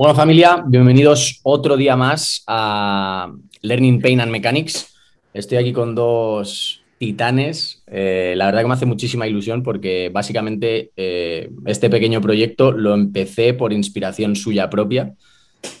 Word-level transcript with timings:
Bueno, 0.00 0.14
familia, 0.14 0.64
bienvenidos 0.66 1.40
otro 1.42 1.76
día 1.76 1.94
más 1.94 2.42
a 2.46 3.30
Learning 3.60 4.00
Pain 4.00 4.22
and 4.22 4.32
Mechanics. 4.32 4.94
Estoy 5.34 5.58
aquí 5.58 5.74
con 5.74 5.94
dos 5.94 6.82
titanes. 6.96 7.82
Eh, 7.86 8.32
la 8.34 8.46
verdad 8.46 8.62
que 8.62 8.68
me 8.68 8.72
hace 8.72 8.86
muchísima 8.86 9.26
ilusión 9.26 9.62
porque 9.62 10.08
básicamente 10.10 10.90
eh, 10.96 11.50
este 11.66 11.90
pequeño 11.90 12.22
proyecto 12.22 12.72
lo 12.72 12.94
empecé 12.94 13.52
por 13.52 13.74
inspiración 13.74 14.36
suya 14.36 14.70
propia. 14.70 15.12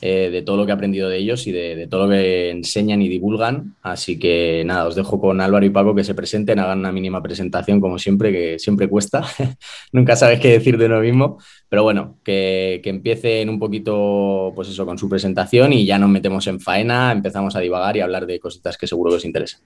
Eh, 0.02 0.30
de 0.30 0.42
todo 0.42 0.56
lo 0.56 0.64
que 0.64 0.72
he 0.72 0.74
aprendido 0.74 1.08
de 1.08 1.18
ellos 1.18 1.46
y 1.46 1.52
de, 1.52 1.86
todo 1.86 2.06
lo 2.06 2.12
que 2.12 2.50
enseñan 2.50 3.02
y 3.02 3.08
divulgan. 3.08 3.76
Así 3.82 4.18
que 4.18 4.62
nada, 4.64 4.86
os 4.86 4.94
dejo 4.94 5.20
con 5.20 5.40
Álvaro 5.40 5.64
y 5.64 5.70
Paco 5.70 5.94
que 5.94 6.04
se 6.04 6.14
presenten, 6.14 6.58
hagan 6.58 6.78
una 6.78 6.92
mínima 6.92 7.22
presentación 7.22 7.80
como 7.80 7.98
siempre, 7.98 8.32
que 8.32 8.58
siempre 8.58 8.88
cuesta. 8.88 9.24
Nunca 9.92 10.16
sabes 10.16 10.40
qué 10.40 10.52
decir 10.52 10.78
de 10.78 10.86
uno 10.86 11.00
mismo, 11.00 11.38
pero 11.68 11.82
bueno, 11.82 12.18
que, 12.24 12.80
que, 12.82 12.90
empiecen 12.90 13.48
un 13.48 13.58
poquito, 13.58 14.52
pues 14.54 14.68
eso, 14.68 14.86
con 14.86 14.98
su 14.98 15.08
presentación 15.08 15.72
y 15.72 15.84
ya 15.84 15.98
nos 15.98 16.10
metemos 16.10 16.46
en 16.46 16.60
faena, 16.60 17.12
empezamos 17.12 17.54
a 17.56 17.60
divagar 17.60 17.96
y 17.96 18.00
a 18.00 18.04
hablar 18.04 18.26
de 18.26 18.40
cositas 18.40 18.76
que 18.78 18.86
seguro 18.86 19.10
que 19.10 19.16
os 19.16 19.24
interesan. 19.24 19.60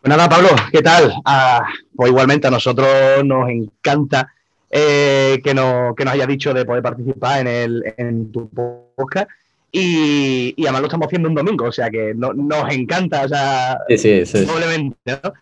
Pues 0.00 0.08
nada, 0.08 0.28
Pablo, 0.28 0.48
¿qué 0.72 0.80
tal? 0.80 1.12
Ah, 1.24 1.62
pues 1.94 2.10
igualmente 2.10 2.46
a 2.46 2.50
nosotros 2.50 2.88
nos 3.24 3.50
encanta 3.50 4.32
eh, 4.70 5.40
que, 5.42 5.52
nos, 5.52 5.94
que 5.96 6.04
nos 6.04 6.14
haya 6.14 6.26
dicho 6.26 6.54
de 6.54 6.64
poder 6.64 6.82
participar 6.82 7.40
en, 7.40 7.46
el, 7.48 7.94
en 7.96 8.30
tu 8.30 8.48
podcast. 8.48 9.28
Y, 9.72 10.54
y, 10.56 10.64
además 10.64 10.80
lo 10.80 10.86
estamos 10.88 11.06
haciendo 11.06 11.28
un 11.28 11.34
domingo, 11.34 11.66
o 11.66 11.72
sea 11.72 11.90
que 11.90 12.12
no, 12.12 12.32
nos 12.32 12.72
encanta, 12.72 13.22
o 13.24 13.28
sea, 13.28 13.78
sí, 13.88 14.26
sí, 14.26 14.44
¿no? 14.44 15.32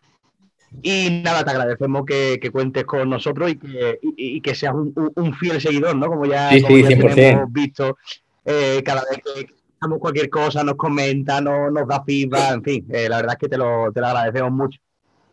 Y 0.83 1.23
nada, 1.25 1.45
te 1.45 1.51
agradecemos 1.51 2.05
que, 2.05 2.39
que, 2.41 2.51
cuentes 2.51 2.85
con 2.85 3.09
nosotros 3.09 3.51
y 3.51 3.57
que, 3.57 3.99
y, 4.03 4.41
que 4.43 4.55
seas 4.55 4.75
un, 4.75 4.93
un, 5.15 5.35
fiel 5.35 5.61
seguidor, 5.63 5.97
¿no? 5.97 6.09
Como 6.09 6.27
ya, 6.27 6.51
como 6.61 6.79
ya 6.79 7.31
hemos 7.31 7.51
visto, 7.51 7.97
eh, 8.45 8.83
cada 8.85 9.03
vez 9.11 9.23
que 9.25 9.55
hacemos 9.81 9.99
cualquier 9.99 10.29
cosa 10.29 10.63
nos 10.63 10.75
comenta, 10.75 11.41
nos, 11.41 11.73
nos 11.73 11.89
da 11.89 12.05
feedback, 12.05 12.53
en 12.53 12.63
fin, 12.63 12.87
eh, 12.91 13.09
la 13.09 13.17
verdad 13.17 13.33
es 13.35 13.39
que 13.39 13.49
te 13.49 13.57
lo, 13.57 13.91
te 13.93 14.01
lo 14.01 14.07
agradecemos 14.09 14.53
mucho. 14.53 14.79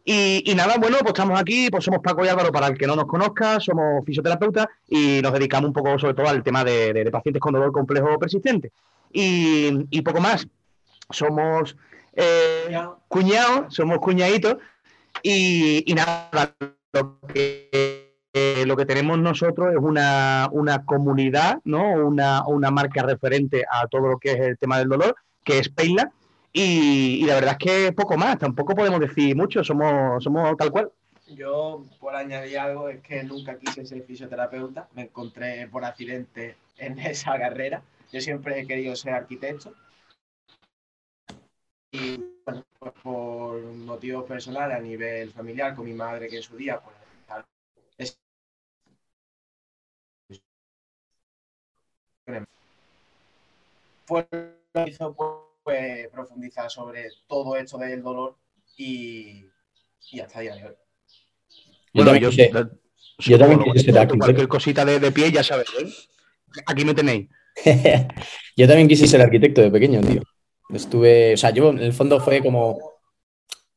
Y, 0.08 0.53
nada, 0.56 0.75
bueno, 0.78 0.98
pues 1.00 1.14
estamos 1.14 1.39
aquí, 1.39 1.67
pues 1.72 1.84
somos 1.84 2.00
Paco 2.00 2.23
y 2.23 2.28
Álvaro, 2.28 2.52
para 2.52 2.67
el 2.67 2.78
que 2.78 2.86
no 2.86 2.95
nos 2.95 3.06
conozca, 3.06 3.59
somos 3.59 4.06
fisioterapeutas 4.06 4.67
y 4.88 5.20
nos 5.23 5.34
dedicamos 5.34 5.70
un 5.70 5.73
poco 5.73 5.98
sobre 5.98 6.14
todo 6.14 6.28
al 6.28 6.44
tema 6.44 6.64
de, 6.64 7.09
pacientes 7.11 7.42
con 7.42 7.53
dolor 7.53 7.72
complejo 7.72 8.20
persistente. 8.20 8.72
Y, 9.11 10.02
poco 10.03 10.22
más, 10.22 10.48
somos 11.09 11.76
eh, 12.14 12.78
cuñados, 13.08 13.73
somos 13.73 13.98
cuñaditos 13.98 14.58
y, 15.23 15.92
nada, 15.95 16.30
lo 16.94 17.20
que, 17.33 18.14
lo 18.64 18.78
que 18.78 18.86
tenemos 18.86 19.17
nosotros 19.17 19.73
es 19.73 19.80
una, 19.81 20.48
comunidad, 20.86 21.61
¿no? 21.64 21.81
Una, 22.06 22.44
una 22.45 22.70
marca 22.70 23.02
referente 23.02 23.66
a 23.67 23.88
todo 23.88 24.09
lo 24.09 24.17
que 24.20 24.33
es 24.33 24.39
el 24.39 24.58
tema 24.59 24.78
del 24.78 24.89
dolor, 24.89 25.16
que 25.44 25.58
es 25.58 25.70
Peila 25.70 26.11
y, 26.58 27.25
la 27.25 27.36
verdad 27.36 27.58
es 27.59 27.66
que 27.66 27.92
poco 27.92 28.16
más, 28.16 28.38
tampoco 28.38 28.73
podemos 28.73 29.02
decir 29.02 29.36
mucho, 29.36 29.61
somos, 29.61 30.23
somos 30.23 30.56
tal 30.56 30.72
cual. 30.72 30.89
Yo, 31.28 31.84
por 32.00 32.16
añadir 32.16 32.58
algo, 32.58 32.88
es 32.88 33.02
que 33.02 33.23
nunca 33.23 33.59
quise 33.59 33.86
ser 33.86 34.03
fisioterapeuta, 34.03 34.88
me 34.94 35.02
encontré 35.02 35.67
por 35.67 35.83
accidente 35.83 36.56
en 36.78 36.98
esa 37.00 37.38
carrera. 37.38 37.81
Yo 38.14 38.22
siempre 38.22 38.58
he 38.58 38.66
querido 38.66 38.95
ser 38.95 39.16
arquitecto. 39.16 39.73
Y 41.92 42.23
bueno, 42.45 42.64
pues 42.80 42.94
por 43.03 43.61
motivos 43.61 44.23
personales 44.23 44.78
a 44.78 44.81
nivel 44.81 45.31
familiar, 45.31 45.76
con 45.76 45.83
mi 45.86 45.94
madre 45.94 46.30
que 46.30 46.38
en 46.38 46.44
su 46.44 46.56
día, 46.56 46.80
pues, 47.98 48.17
fue 54.05 54.27
hizo 54.88 55.14
pues, 55.65 56.08
profundizar 56.09 56.70
sobre 56.70 57.09
todo 57.27 57.58
esto 57.58 57.80
del 57.80 58.03
dolor 58.03 58.37
y, 58.77 59.45
y 60.11 60.20
hasta 60.20 60.39
el 60.39 60.45
día 60.45 60.55
de 60.55 60.65
hoy. 60.67 60.76
Bueno, 61.92 62.15
yo, 62.17 62.30
yo, 62.30 63.39
también 63.39 63.64
quise 63.64 63.86
ser 63.86 63.98
arquitecto. 63.98 64.26
Cualquier 64.26 64.48
cosita 64.48 64.86
de, 64.86 64.99
de 64.99 65.11
pie, 65.11 65.31
ya 65.31 65.43
sabes, 65.43 65.67
¿eh? 65.80 65.89
Aquí 66.67 66.86
me 66.86 66.93
tenéis. 66.93 67.30
yo 68.55 68.67
también 68.67 68.87
quise 68.87 69.08
ser 69.08 69.21
arquitecto 69.21 69.61
de 69.61 69.71
pequeño, 69.71 70.02
tío. 70.02 70.21
Estuve, 70.70 71.33
o 71.33 71.37
sea, 71.37 71.49
yo 71.49 71.71
en 71.71 71.80
el 71.80 71.93
fondo 71.93 72.20
fue 72.20 72.42
como 72.42 72.77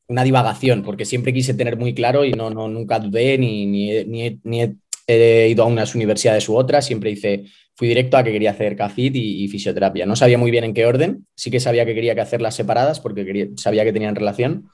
una 0.09 0.25
divagación, 0.25 0.83
porque 0.83 1.07
siempre 1.07 1.33
quise 1.33 1.55
tener 1.55 1.79
muy 1.79 1.95
claro 1.95 2.23
y 2.23 2.33
no, 2.33 2.51
no 2.51 2.69
nunca 2.69 2.99
dudé 2.99 3.39
ni, 3.39 3.65
ni, 3.65 4.05
ni, 4.05 4.41
ni 4.43 4.63
he 4.63 4.77
ido 5.09 5.63
a 5.63 5.67
unas 5.67 5.95
universidades 5.95 6.49
u 6.49 6.57
otras, 6.57 6.87
siempre 6.87 7.11
hice 7.11 7.45
fui 7.79 7.87
directo 7.87 8.17
a 8.17 8.25
que 8.25 8.33
quería 8.33 8.51
hacer 8.51 8.75
CAFIT 8.75 9.15
y, 9.15 9.47
fisioterapia. 9.47 10.05
No 10.05 10.17
sabía 10.17 10.37
muy 10.37 10.51
bien 10.51 10.65
en 10.65 10.75
qué 10.75 10.85
orden, 10.85 11.27
sí 11.37 11.49
que 11.49 11.61
sabía 11.61 11.87
que 11.87 11.95
quería 11.95 12.17
que 12.17 12.21
hacerlas 12.21 12.57
separadas 12.57 12.99
porque 12.99 13.53
sabía 13.57 13.85
que 13.85 13.93
tenían 13.93 14.17
relación, 14.17 14.69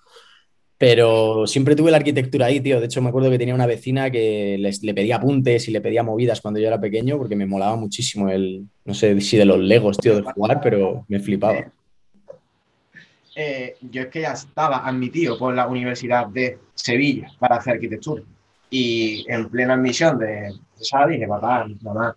pero 0.79 1.47
siempre 1.47 1.77
tuve 1.77 1.91
la 1.91 1.99
arquitectura 1.99 2.47
ahí, 2.47 2.61
tío. 2.61 2.81
De 2.81 2.87
hecho, 2.87 3.03
me 3.03 3.11
acuerdo 3.11 3.31
que 3.31 3.37
tenía 3.37 3.55
una 3.55 3.67
vecina 3.67 4.11
que 4.11 4.57
le 4.59 4.95
pedía 4.95 5.17
apuntes 5.17 5.69
y 5.69 5.71
le 5.71 5.83
pedía 5.83 6.03
movidas 6.03 6.41
cuando 6.41 6.61
yo 6.61 6.67
era 6.69 6.81
pequeño 6.81 7.19
porque 7.19 7.37
me 7.37 7.45
molaba 7.45 7.77
muchísimo 7.77 8.31
el, 8.31 8.65
no 8.87 8.95
sé 8.95 9.21
si 9.21 9.37
de 9.37 9.45
los 9.45 9.59
legos, 9.59 9.99
tío, 9.99 10.17
de 10.17 10.23
jugar, 10.23 10.63
pero 10.63 11.05
me 11.09 11.21
flipaba. 11.21 11.71
Eh, 13.37 13.77
yo 13.83 14.01
es 14.01 14.09
que 14.09 14.23
ya 14.23 14.33
estaba 14.33 14.79
admitido 14.89 15.37
por 15.37 15.55
la 15.55 15.67
Universidad 15.67 16.29
de 16.29 16.57
Sevilla 16.75 17.31
para 17.39 17.57
hacer 17.57 17.75
arquitectura. 17.75 18.23
Y 18.77 19.25
en 19.29 19.49
plena 19.51 19.75
admisión 19.75 20.19
de, 20.19 20.53
esa 20.81 21.07
dije, 21.07 21.29
papá, 21.29 21.65
mamá, 21.81 22.17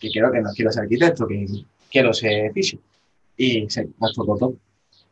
que 0.00 0.10
creo 0.10 0.32
que 0.32 0.40
no 0.40 0.48
quiero 0.56 0.72
ser 0.72 0.84
arquitecto, 0.84 1.28
que 1.28 1.46
quiero 1.90 2.14
ser 2.14 2.50
fisio. 2.54 2.78
Y 3.36 3.68
se 3.68 3.84
me 3.84 3.92
todo. 4.16 4.54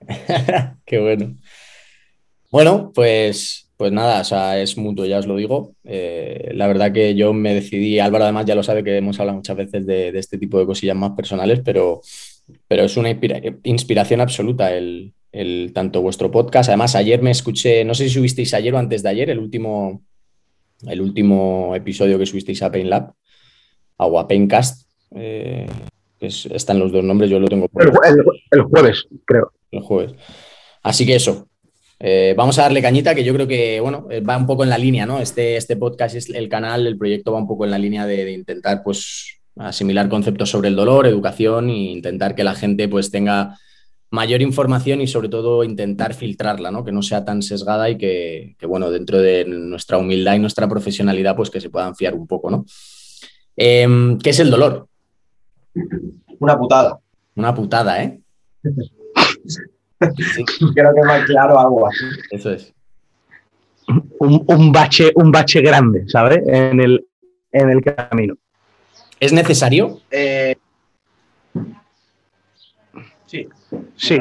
Qué 0.87 0.99
bueno. 0.99 1.37
Bueno, 2.51 2.91
pues, 2.95 3.69
pues 3.77 3.93
nada, 3.93 4.23
o 4.23 4.25
sea, 4.25 4.59
es 4.59 4.79
mutuo, 4.79 5.05
ya 5.05 5.19
os 5.19 5.27
lo 5.27 5.37
digo. 5.37 5.75
Eh, 5.85 6.53
la 6.55 6.67
verdad 6.67 6.91
que 6.91 7.15
yo 7.15 7.35
me 7.35 7.53
decidí, 7.53 7.99
Álvaro 7.99 8.25
además 8.25 8.47
ya 8.47 8.55
lo 8.55 8.63
sabe 8.63 8.83
que 8.83 8.97
hemos 8.97 9.21
hablado 9.21 9.37
muchas 9.37 9.59
veces 9.59 9.85
de, 9.85 10.09
este 10.19 10.39
tipo 10.39 10.59
de 10.59 10.65
cosillas 10.65 10.97
más 10.97 11.11
personales, 11.11 11.61
pero, 11.63 12.01
pero 12.67 12.85
es 12.85 12.97
una 12.97 13.11
inspiración 13.11 14.23
absoluta 14.23 14.75
el, 14.75 15.13
el, 15.33 15.71
tanto 15.75 16.01
vuestro 16.01 16.31
podcast. 16.31 16.71
Además, 16.71 16.95
ayer 16.95 17.21
me 17.21 17.31
escuché, 17.31 17.85
no 17.85 17.93
sé 17.93 18.05
si 18.05 18.15
subisteis 18.15 18.55
ayer 18.55 18.73
o 18.73 18.79
antes 18.79 19.03
de 19.03 19.11
ayer, 19.11 19.29
el 19.29 19.39
último, 19.39 20.08
el 20.87 21.01
último 21.01 21.75
episodio 21.75 22.19
que 22.19 22.27
subisteis 22.27 22.63
a 22.63 22.71
Pain 22.71 22.91
Lab. 22.91 23.13
Aguapencast. 23.99 24.89
Eh, 25.15 25.67
están 26.21 26.79
los 26.79 26.93
dos 26.93 27.05
nombres, 27.05 27.31
yo 27.31 27.39
lo 27.39 27.49
tengo 27.49 27.69
por 27.69 27.85
el, 27.85 27.91
jueves, 27.91 29.07
creo. 29.25 29.53
El 29.71 29.81
jueves. 29.81 30.15
Así 30.83 31.07
que 31.07 31.17
eso. 31.17 31.49
Eh, 32.01 32.35
vamos 32.37 32.59
a 32.59 32.63
darle 32.63 32.81
cañita, 32.81 33.15
que 33.15 33.25
yo 33.25 33.35
creo 33.35 33.49
que 33.49 33.81
bueno, 33.81 34.07
eh, 34.11 34.21
va 34.21 34.37
un 34.37 34.47
poco 34.47 34.63
en 34.63 34.71
la 34.71 34.79
línea, 34.79 35.05
¿no? 35.05 35.19
Este, 35.21 35.57
este 35.57 35.77
podcast 35.77 36.15
es 36.15 36.31
el 36.31 36.49
canal, 36.49 36.87
el 36.87 36.97
proyecto 36.97 37.33
va 37.33 37.39
un 37.39 37.49
poco 37.49 37.65
en 37.65 37.73
la 37.73 37.79
línea 37.79 38.07
de, 38.07 38.31
intentar, 38.33 38.83
pues, 38.85 39.41
asimilar 39.57 40.09
conceptos 40.09 40.51
sobre 40.51 40.69
el 40.69 40.77
dolor, 40.77 41.07
educación 41.07 41.71
e 41.71 41.75
intentar 41.93 42.35
que 42.37 42.45
la 42.45 42.55
gente, 42.55 42.89
pues, 42.89 43.11
tenga 43.11 43.59
mayor 44.11 44.41
información 44.43 45.01
y 45.01 45.07
sobre 45.07 45.29
todo 45.29 45.65
intentar 45.65 46.15
filtrarla, 46.15 46.71
¿no? 46.71 46.85
Que 46.85 46.93
no 46.93 47.03
sea 47.03 47.25
tan 47.25 47.43
sesgada 47.43 47.91
y 47.91 47.99
que, 47.99 48.57
que, 48.59 48.67
bueno, 48.67 48.91
dentro 48.91 49.19
de 49.19 49.45
nuestra 49.45 49.99
humildad 49.99 50.35
y 50.35 50.39
nuestra 50.39 50.69
profesionalidad, 50.69 51.37
pues 51.37 51.51
que 51.51 51.61
se 51.61 51.71
puedan 51.71 51.95
fiar 51.95 52.15
un 52.15 52.27
poco, 52.27 52.51
¿no? 52.51 52.65
Em, 53.57 54.19
¿Qué 54.19 54.31
es 54.31 54.41
el 54.41 54.51
dolor? 54.51 54.87
Una 56.39 56.59
putada. 56.59 56.99
Una 57.35 57.55
putada, 57.55 58.03
¿eh? 58.03 58.21
Creo 59.99 60.95
que 60.95 61.03
más 61.05 61.25
claro 61.25 61.59
algo 61.59 61.89
así. 61.89 62.05
Eso 62.31 62.53
es. 62.53 62.73
Un, 64.21 64.71
bache, 64.71 65.13
un 65.15 65.33
bache 65.33 65.61
grande, 65.61 66.05
¿sabes? 66.09 66.41
En 66.47 66.81
el, 66.81 67.07
en 67.51 67.71
el 67.71 67.83
camino. 67.83 68.37
¿Es 69.19 69.33
necesario? 69.33 70.01
Eh, 70.11 70.57
sí. 73.29 73.49
Sí. 73.97 74.19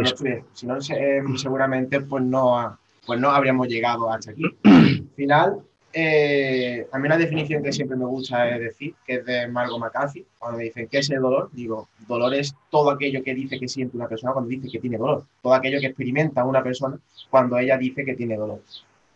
Si 0.53 0.67
no, 0.67 0.81
seguramente 0.81 2.01
pues 2.01 2.23
no, 2.23 2.77
pues 3.05 3.19
no 3.19 3.31
habríamos 3.31 3.67
llegado 3.67 4.11
hasta 4.11 4.31
aquí. 4.31 4.43
Al 4.63 5.09
final, 5.15 5.61
eh, 5.93 6.87
a 6.91 6.99
mí 6.99 7.07
la 7.07 7.17
definición 7.17 7.63
que 7.63 7.71
siempre 7.71 7.97
me 7.97 8.05
gusta 8.05 8.49
es 8.49 8.59
decir, 8.59 8.93
que 9.05 9.15
es 9.15 9.25
de 9.25 9.47
Margot 9.47 9.79
McCarthy, 9.79 10.25
cuando 10.37 10.57
me 10.57 10.65
dicen 10.65 10.87
qué 10.91 10.99
es 10.99 11.09
el 11.09 11.21
dolor, 11.21 11.49
digo, 11.53 11.87
dolor 12.07 12.33
es 12.33 12.53
todo 12.69 12.91
aquello 12.91 13.23
que 13.23 13.33
dice 13.33 13.59
que 13.59 13.67
siente 13.67 13.97
una 13.97 14.07
persona 14.07 14.33
cuando 14.33 14.49
dice 14.49 14.69
que 14.69 14.79
tiene 14.79 14.97
dolor, 14.97 15.23
todo 15.41 15.53
aquello 15.53 15.79
que 15.79 15.87
experimenta 15.87 16.43
una 16.43 16.61
persona 16.61 16.99
cuando 17.29 17.57
ella 17.57 17.77
dice 17.77 18.05
que 18.05 18.15
tiene 18.15 18.35
dolor. 18.35 18.61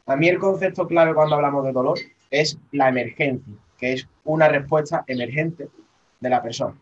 A 0.07 0.15
mí 0.15 0.27
el 0.27 0.39
concepto 0.39 0.87
clave 0.87 1.13
cuando 1.13 1.35
hablamos 1.35 1.65
de 1.65 1.71
dolor 1.71 1.99
es 2.31 2.57
la 2.71 2.89
emergencia, 2.89 3.53
que 3.77 3.93
es 3.93 4.07
una 4.23 4.47
respuesta 4.47 5.03
emergente 5.07 5.67
de 6.19 6.29
la 6.29 6.41
persona. 6.41 6.75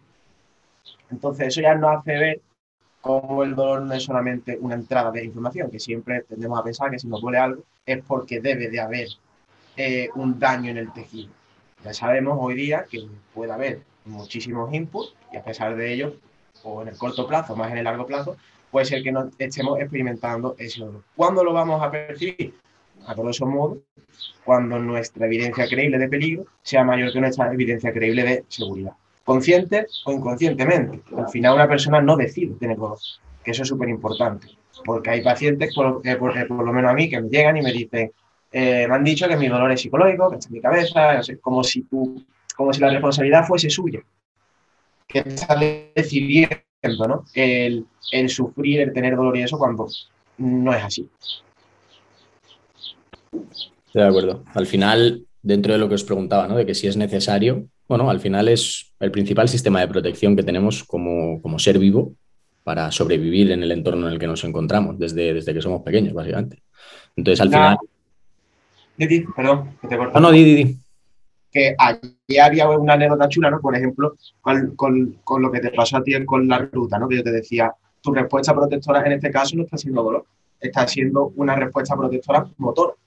Entonces 1.11 1.47
eso 1.47 1.61
ya 1.61 1.75
nos 1.75 1.97
hace 1.97 2.11
ver 2.11 2.41
cómo 3.01 3.43
el 3.43 3.55
dolor 3.55 3.81
no 3.81 3.93
es 3.93 4.03
solamente 4.03 4.57
una 4.59 4.75
entrada 4.75 5.11
de 5.11 5.23
información, 5.23 5.71
que 5.71 5.79
siempre 5.79 6.21
tendemos 6.21 6.59
a 6.59 6.63
pensar 6.63 6.91
que 6.91 6.99
si 6.99 7.07
nos 7.07 7.21
duele 7.21 7.37
algo 7.37 7.63
es 7.85 8.03
porque 8.05 8.41
debe 8.41 8.69
de 8.69 8.79
haber 8.79 9.07
eh, 9.77 10.09
un 10.15 10.39
daño 10.39 10.71
en 10.71 10.77
el 10.77 10.91
tejido. 10.93 11.31
Ya 11.83 11.93
sabemos 11.93 12.37
hoy 12.39 12.55
día 12.55 12.85
que 12.89 13.07
puede 13.33 13.51
haber 13.51 13.81
muchísimos 14.05 14.73
inputs 14.73 15.13
y 15.31 15.37
a 15.37 15.43
pesar 15.43 15.75
de 15.75 15.93
ello, 15.93 16.15
o 16.63 16.81
en 16.81 16.89
el 16.89 16.97
corto 16.97 17.25
plazo, 17.27 17.55
más 17.55 17.71
en 17.71 17.77
el 17.77 17.85
largo 17.85 18.05
plazo, 18.05 18.35
puede 18.71 18.85
ser 18.85 19.01
que 19.01 19.11
no 19.11 19.29
estemos 19.37 19.79
experimentando 19.79 20.55
ese 20.57 20.81
dolor. 20.81 21.03
¿Cuándo 21.15 21.43
lo 21.43 21.53
vamos 21.53 21.81
a 21.81 21.89
percibir? 21.89 22.53
A 23.05 23.13
grosso 23.13 23.45
modo, 23.45 23.77
cuando 24.43 24.77
nuestra 24.77 25.25
evidencia 25.25 25.67
creíble 25.67 25.97
de 25.97 26.09
peligro 26.09 26.45
sea 26.61 26.83
mayor 26.83 27.13
que 27.13 27.21
nuestra 27.21 27.51
evidencia 27.53 27.93
creíble 27.93 28.23
de 28.23 28.43
seguridad. 28.49 28.93
Consciente 29.29 29.85
o 30.05 30.11
inconscientemente. 30.11 31.03
Al 31.15 31.29
final 31.29 31.53
una 31.53 31.67
persona 31.67 32.01
no 32.01 32.17
decide 32.17 32.55
tener 32.55 32.77
dolor, 32.77 32.97
que 33.43 33.51
eso 33.51 33.61
es 33.61 33.69
súper 33.69 33.87
importante. 33.87 34.47
Porque 34.83 35.11
hay 35.11 35.21
pacientes, 35.21 35.71
por, 35.75 36.01
eh, 36.03 36.15
por, 36.15 36.33
lo 36.49 36.73
menos 36.73 36.89
a 36.89 36.95
mí, 36.95 37.07
que 37.07 37.21
me 37.21 37.29
llegan 37.29 37.55
y 37.55 37.61
me 37.61 37.71
dicen, 37.71 38.11
eh, 38.51 38.87
me 38.87 38.95
han 38.95 39.03
dicho 39.03 39.27
que 39.27 39.37
mi 39.37 39.47
dolor 39.47 39.71
es 39.71 39.81
psicológico, 39.81 40.31
que 40.31 40.37
está 40.37 40.49
en 40.49 40.53
mi 40.55 40.61
cabeza, 40.61 41.21
como 41.41 41.63
si 41.63 41.83
tú, 41.83 42.25
como 42.55 42.73
si 42.73 42.81
la 42.81 42.89
responsabilidad 42.89 43.45
fuese 43.45 43.69
suya. 43.69 43.99
Que 45.07 45.19
está 45.19 45.55
decidiendo 45.93 46.57
¿no? 47.07 47.25
El, 47.35 47.85
el 48.11 48.29
sufrir, 48.29 48.79
el 48.79 48.93
tener 48.93 49.15
dolor 49.15 49.37
y 49.37 49.43
eso 49.43 49.59
cuando 49.59 49.87
no 50.39 50.73
es 50.73 50.83
así. 50.83 51.07
Estoy 53.31 54.01
de 54.01 54.07
acuerdo. 54.07 54.43
Al 54.55 54.65
final, 54.65 55.27
dentro 55.43 55.73
de 55.73 55.77
lo 55.77 55.87
que 55.87 55.93
os 55.93 56.03
preguntaba, 56.03 56.47
¿no? 56.47 56.55
De 56.55 56.65
que 56.65 56.73
si 56.73 56.87
es 56.87 56.97
necesario, 56.97 57.67
bueno, 57.89 58.07
al 58.09 58.19
final 58.19 58.47
es 58.47 58.94
el 59.00 59.09
principal 59.09 59.50
sistema 59.50 59.80
de 59.80 59.88
protección 59.88 60.36
que 60.36 60.44
tenemos 60.44 60.83
como, 60.83 61.41
como 61.41 61.57
ser 61.57 61.80
vivo 61.80 62.13
para 62.63 62.91
sobrevivir 62.91 63.50
en 63.51 63.63
el 63.63 63.71
entorno 63.71 64.06
en 64.07 64.13
el 64.13 64.19
que 64.19 64.27
nos 64.27 64.44
encontramos 64.44 65.00
desde, 65.00 65.33
desde 65.33 65.56
que 65.56 65.62
somos 65.62 65.81
pequeños, 65.81 66.13
básicamente. 66.13 66.62
Entonces, 67.15 67.41
al 67.41 67.50
final... 67.50 67.77
Didi, 68.95 69.25
perdón, 69.36 69.71
que 69.81 69.88
te 69.88 69.97
corto. 69.97 70.19
No, 70.19 70.27
no, 70.27 70.31
Didi, 70.31 70.77
Que 71.51 71.74
allí 71.75 72.38
había 72.38 72.69
una 72.69 72.94
anécdota 72.94 73.27
chula, 73.27 73.50
¿no? 73.50 73.59
Por 73.59 73.75
ejemplo, 73.75 74.15
con, 74.39 74.75
con, 74.75 75.15
con, 75.24 75.42
lo 75.42 75.51
que 75.51 75.59
te 75.59 75.71
pasó 75.71 75.97
a 75.97 76.03
ti 76.03 76.13
con 76.25 76.47
la 76.47 76.59
ruta, 76.59 77.00
¿no? 77.00 77.07
Que 77.07 77.15
yo 77.18 77.24
te 77.24 77.31
decía, 77.31 77.74
tu 78.01 78.13
respuesta 78.13 78.53
protectora 78.53 79.03
en 79.03 79.13
este 79.13 79.31
caso 79.31 79.56
no 79.56 79.63
está 79.63 79.77
siendo 79.77 80.03
dolor, 80.03 80.25
está 80.59 80.88
siendo 80.88 81.33
una 81.38 81.56
respuesta 81.56 81.97
protectora 81.97 82.45
motor. 82.57 82.97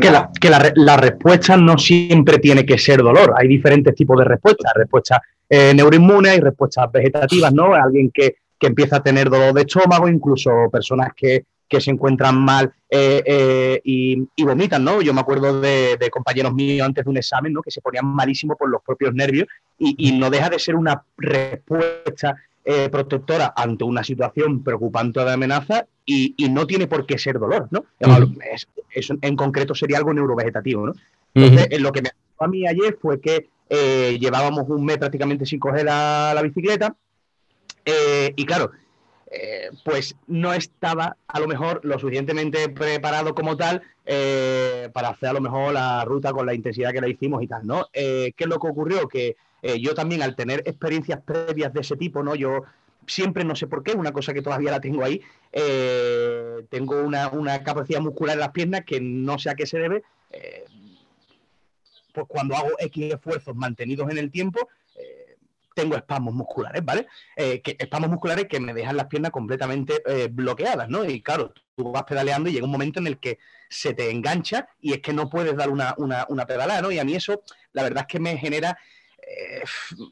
Que, 0.00 0.10
la, 0.10 0.30
que 0.40 0.50
la, 0.74 0.96
respuesta 0.96 1.56
no 1.56 1.76
siempre 1.78 2.38
tiene 2.38 2.64
que 2.64 2.78
ser 2.78 3.02
dolor. 3.02 3.34
Hay 3.36 3.48
diferentes 3.48 3.94
tipos 3.94 4.18
de 4.18 4.24
respuestas. 4.24 4.72
Respuestas 4.74 5.20
eh, 5.48 5.72
neuroinmunes 5.74 6.36
y 6.36 6.40
respuestas 6.40 6.90
vegetativas, 6.90 7.52
¿no? 7.52 7.74
Alguien 7.74 8.10
que, 8.12 8.36
que, 8.58 8.66
empieza 8.66 8.96
a 8.96 9.02
tener 9.02 9.28
dolor 9.28 9.52
de 9.52 9.62
estómago, 9.62 10.08
incluso 10.08 10.50
personas 10.70 11.10
que, 11.16 11.44
que 11.68 11.80
se 11.80 11.90
encuentran 11.90 12.38
mal 12.38 12.72
eh, 12.88 13.22
eh, 13.24 13.80
y, 13.84 14.44
vomitan, 14.44 14.84
¿no? 14.84 15.02
Yo 15.02 15.14
me 15.14 15.20
acuerdo 15.20 15.60
de, 15.60 15.98
compañeros 16.10 16.52
míos 16.52 16.86
antes 16.86 17.04
de 17.04 17.10
un 17.10 17.16
examen, 17.16 17.52
¿no? 17.52 17.62
Que 17.62 17.70
se 17.70 17.80
ponían 17.80 18.06
malísimo 18.06 18.56
por 18.56 18.70
los 18.70 18.82
propios 18.82 19.14
nervios 19.14 19.48
y 19.78 20.12
no 20.12 20.30
deja 20.30 20.48
de 20.48 20.58
ser 20.58 20.76
una 20.76 21.02
respuesta 21.16 22.36
eh, 22.64 22.88
protectora 22.88 23.52
ante 23.56 23.84
una 23.84 24.04
situación 24.04 24.62
preocupante 24.62 25.20
de 25.20 25.32
amenaza 25.32 25.86
y, 26.04 26.34
y, 26.36 26.48
no 26.48 26.66
tiene 26.66 26.86
por 26.86 27.06
qué 27.06 27.18
ser 27.18 27.38
dolor, 27.38 27.68
¿no? 27.70 27.80
Uh 28.00 28.06
-huh. 28.06 28.38
es, 28.52 28.68
eso 28.90 29.14
en 29.20 29.36
concreto 29.36 29.74
sería 29.74 29.98
algo 29.98 30.12
neurovegetativo, 30.12 30.86
¿no? 30.86 30.94
Entonces, 31.34 31.66
uh 31.66 31.70
-huh. 31.70 31.80
lo 31.80 31.92
que 31.92 32.02
me 32.02 32.10
pasó 32.10 32.44
a 32.44 32.48
mí 32.48 32.66
ayer 32.66 32.98
fue 33.00 33.20
que 33.20 33.48
eh, 33.68 34.18
llevábamos 34.20 34.68
un 34.68 34.84
mes 34.84 34.98
prácticamente 34.98 35.46
sin 35.46 35.58
coger 35.58 35.84
la, 35.84 36.32
la 36.34 36.42
bicicleta 36.42 36.94
eh, 37.84 38.32
y 38.36 38.44
claro, 38.44 38.70
eh, 39.34 39.70
pues 39.82 40.14
no 40.26 40.52
estaba 40.52 41.16
a 41.26 41.40
lo 41.40 41.48
mejor 41.48 41.80
lo 41.84 41.98
suficientemente 41.98 42.68
preparado 42.68 43.34
como 43.34 43.56
tal 43.56 43.80
eh, 44.04 44.90
para 44.92 45.08
hacer 45.08 45.30
a 45.30 45.32
lo 45.32 45.40
mejor 45.40 45.72
la 45.72 46.04
ruta 46.04 46.32
con 46.32 46.44
la 46.44 46.52
intensidad 46.52 46.92
que 46.92 47.00
la 47.00 47.08
hicimos 47.08 47.42
y 47.42 47.46
tal, 47.46 47.66
¿no? 47.66 47.86
Eh, 47.94 48.34
¿Qué 48.36 48.44
es 48.44 48.50
lo 48.50 48.58
que 48.58 48.68
ocurrió? 48.68 49.08
Que 49.08 49.36
eh, 49.62 49.80
yo 49.80 49.94
también 49.94 50.22
al 50.22 50.34
tener 50.34 50.62
experiencias 50.66 51.20
previas 51.22 51.72
de 51.72 51.80
ese 51.80 51.96
tipo, 51.96 52.22
¿no? 52.22 52.34
Yo 52.34 52.64
siempre, 53.06 53.44
no 53.44 53.54
sé 53.54 53.68
por 53.68 53.84
qué, 53.84 53.92
una 53.92 54.12
cosa 54.12 54.34
que 54.34 54.42
todavía 54.42 54.72
la 54.72 54.80
tengo 54.80 55.04
ahí, 55.04 55.22
eh, 55.52 56.66
tengo 56.68 57.00
una, 57.00 57.28
una, 57.28 57.62
capacidad 57.62 58.00
muscular 58.00 58.34
en 58.34 58.40
las 58.40 58.50
piernas 58.50 58.82
que 58.84 59.00
no 59.00 59.38
sé 59.38 59.50
a 59.50 59.54
qué 59.54 59.64
se 59.64 59.78
debe, 59.78 60.02
eh, 60.30 60.64
pues 62.12 62.26
cuando 62.28 62.56
hago 62.56 62.70
X 62.78 63.14
esfuerzos 63.14 63.54
mantenidos 63.54 64.10
en 64.10 64.18
el 64.18 64.30
tiempo, 64.30 64.68
tengo 65.74 65.96
espasmos 65.96 66.34
musculares, 66.34 66.84
¿vale? 66.84 67.06
Espasmos 67.34 68.10
musculares 68.10 68.46
que 68.46 68.60
me 68.60 68.74
dejan 68.74 68.94
las 68.94 69.06
piernas 69.06 69.30
completamente 69.30 70.02
bloqueadas, 70.30 70.90
¿no? 70.90 71.02
Y 71.06 71.22
claro, 71.22 71.54
tú 71.74 71.90
vas 71.90 72.02
pedaleando 72.02 72.50
y 72.50 72.52
llega 72.52 72.66
un 72.66 72.72
momento 72.72 73.00
en 73.00 73.06
el 73.06 73.18
que 73.18 73.38
se 73.70 73.94
te 73.94 74.10
engancha 74.10 74.68
y 74.82 74.92
es 74.92 75.00
que 75.00 75.14
no 75.14 75.30
puedes 75.30 75.56
dar 75.56 75.70
una, 75.70 75.94
una, 75.96 76.26
una 76.28 76.44
pedalada, 76.44 76.82
¿no? 76.82 76.92
Y 76.92 76.98
a 76.98 77.04
mí 77.04 77.14
eso, 77.14 77.42
la 77.72 77.84
verdad 77.84 78.02
es 78.02 78.08
que 78.08 78.20
me 78.20 78.36
genera 78.36 78.76
eh, 79.34 79.62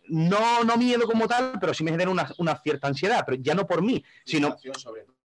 no, 0.08 0.64
no 0.64 0.76
miedo 0.76 1.06
como 1.06 1.28
tal, 1.28 1.58
pero 1.60 1.74
sí 1.74 1.84
me 1.84 1.90
genera 1.90 2.10
una, 2.10 2.32
una 2.38 2.56
cierta 2.60 2.88
ansiedad, 2.88 3.22
pero 3.26 3.40
ya 3.40 3.54
no 3.54 3.66
por 3.66 3.82
mí, 3.82 4.02
sino, 4.24 4.56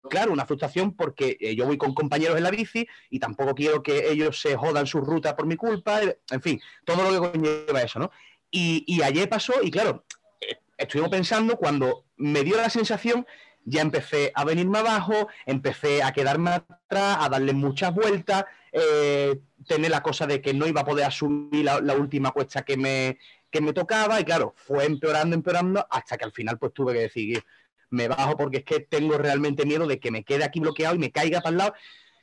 claro, 0.08 0.32
una 0.32 0.46
frustración 0.46 0.94
porque 0.94 1.36
eh, 1.40 1.54
yo 1.54 1.66
voy 1.66 1.78
con 1.78 1.94
compañeros 1.94 2.36
en 2.36 2.42
la 2.42 2.50
bici 2.50 2.86
y 3.10 3.18
tampoco 3.18 3.54
quiero 3.54 3.82
que 3.82 4.10
ellos 4.10 4.40
se 4.40 4.56
jodan 4.56 4.86
su 4.86 5.00
ruta 5.00 5.36
por 5.36 5.46
mi 5.46 5.56
culpa, 5.56 6.00
en 6.02 6.42
fin, 6.42 6.60
todo 6.84 7.10
lo 7.10 7.22
que 7.22 7.30
conlleva 7.30 7.82
eso, 7.82 7.98
¿no? 7.98 8.10
Y, 8.50 8.84
y 8.86 9.02
ayer 9.02 9.28
pasó 9.28 9.54
y 9.62 9.70
claro, 9.70 10.04
eh, 10.40 10.58
estuvimos 10.76 11.10
pensando 11.10 11.56
cuando 11.56 12.06
me 12.16 12.42
dio 12.42 12.56
la 12.56 12.70
sensación 12.70 13.26
ya 13.66 13.80
empecé 13.80 14.30
a 14.34 14.44
venirme 14.44 14.78
abajo, 14.78 15.28
empecé 15.46 16.02
a 16.02 16.12
quedarme 16.12 16.50
atrás, 16.50 17.16
a 17.20 17.28
darle 17.30 17.54
muchas 17.54 17.94
vueltas, 17.94 18.44
eh, 18.72 19.40
tener 19.66 19.90
la 19.90 20.02
cosa 20.02 20.26
de 20.26 20.42
que 20.42 20.52
no 20.52 20.66
iba 20.66 20.82
a 20.82 20.84
poder 20.84 21.06
asumir 21.06 21.64
la, 21.64 21.80
la 21.80 21.94
última 21.94 22.30
cuesta 22.30 22.62
que 22.62 22.76
me, 22.76 23.18
que 23.54 23.60
me 23.60 23.72
tocaba 23.72 24.20
y 24.20 24.24
claro, 24.24 24.52
fue 24.56 24.84
empeorando, 24.84 25.36
empeorando 25.36 25.86
hasta 25.88 26.16
que 26.16 26.24
al 26.24 26.32
final 26.32 26.58
pues 26.58 26.74
tuve 26.74 26.92
que 26.92 26.98
decidir, 27.02 27.44
me 27.88 28.08
bajo 28.08 28.36
porque 28.36 28.56
es 28.58 28.64
que 28.64 28.80
tengo 28.80 29.16
realmente 29.16 29.64
miedo 29.64 29.86
de 29.86 30.00
que 30.00 30.10
me 30.10 30.24
quede 30.24 30.42
aquí 30.42 30.58
bloqueado 30.58 30.96
y 30.96 30.98
me 30.98 31.12
caiga 31.12 31.40
para 31.40 31.52
el 31.52 31.58
lado. 31.58 31.74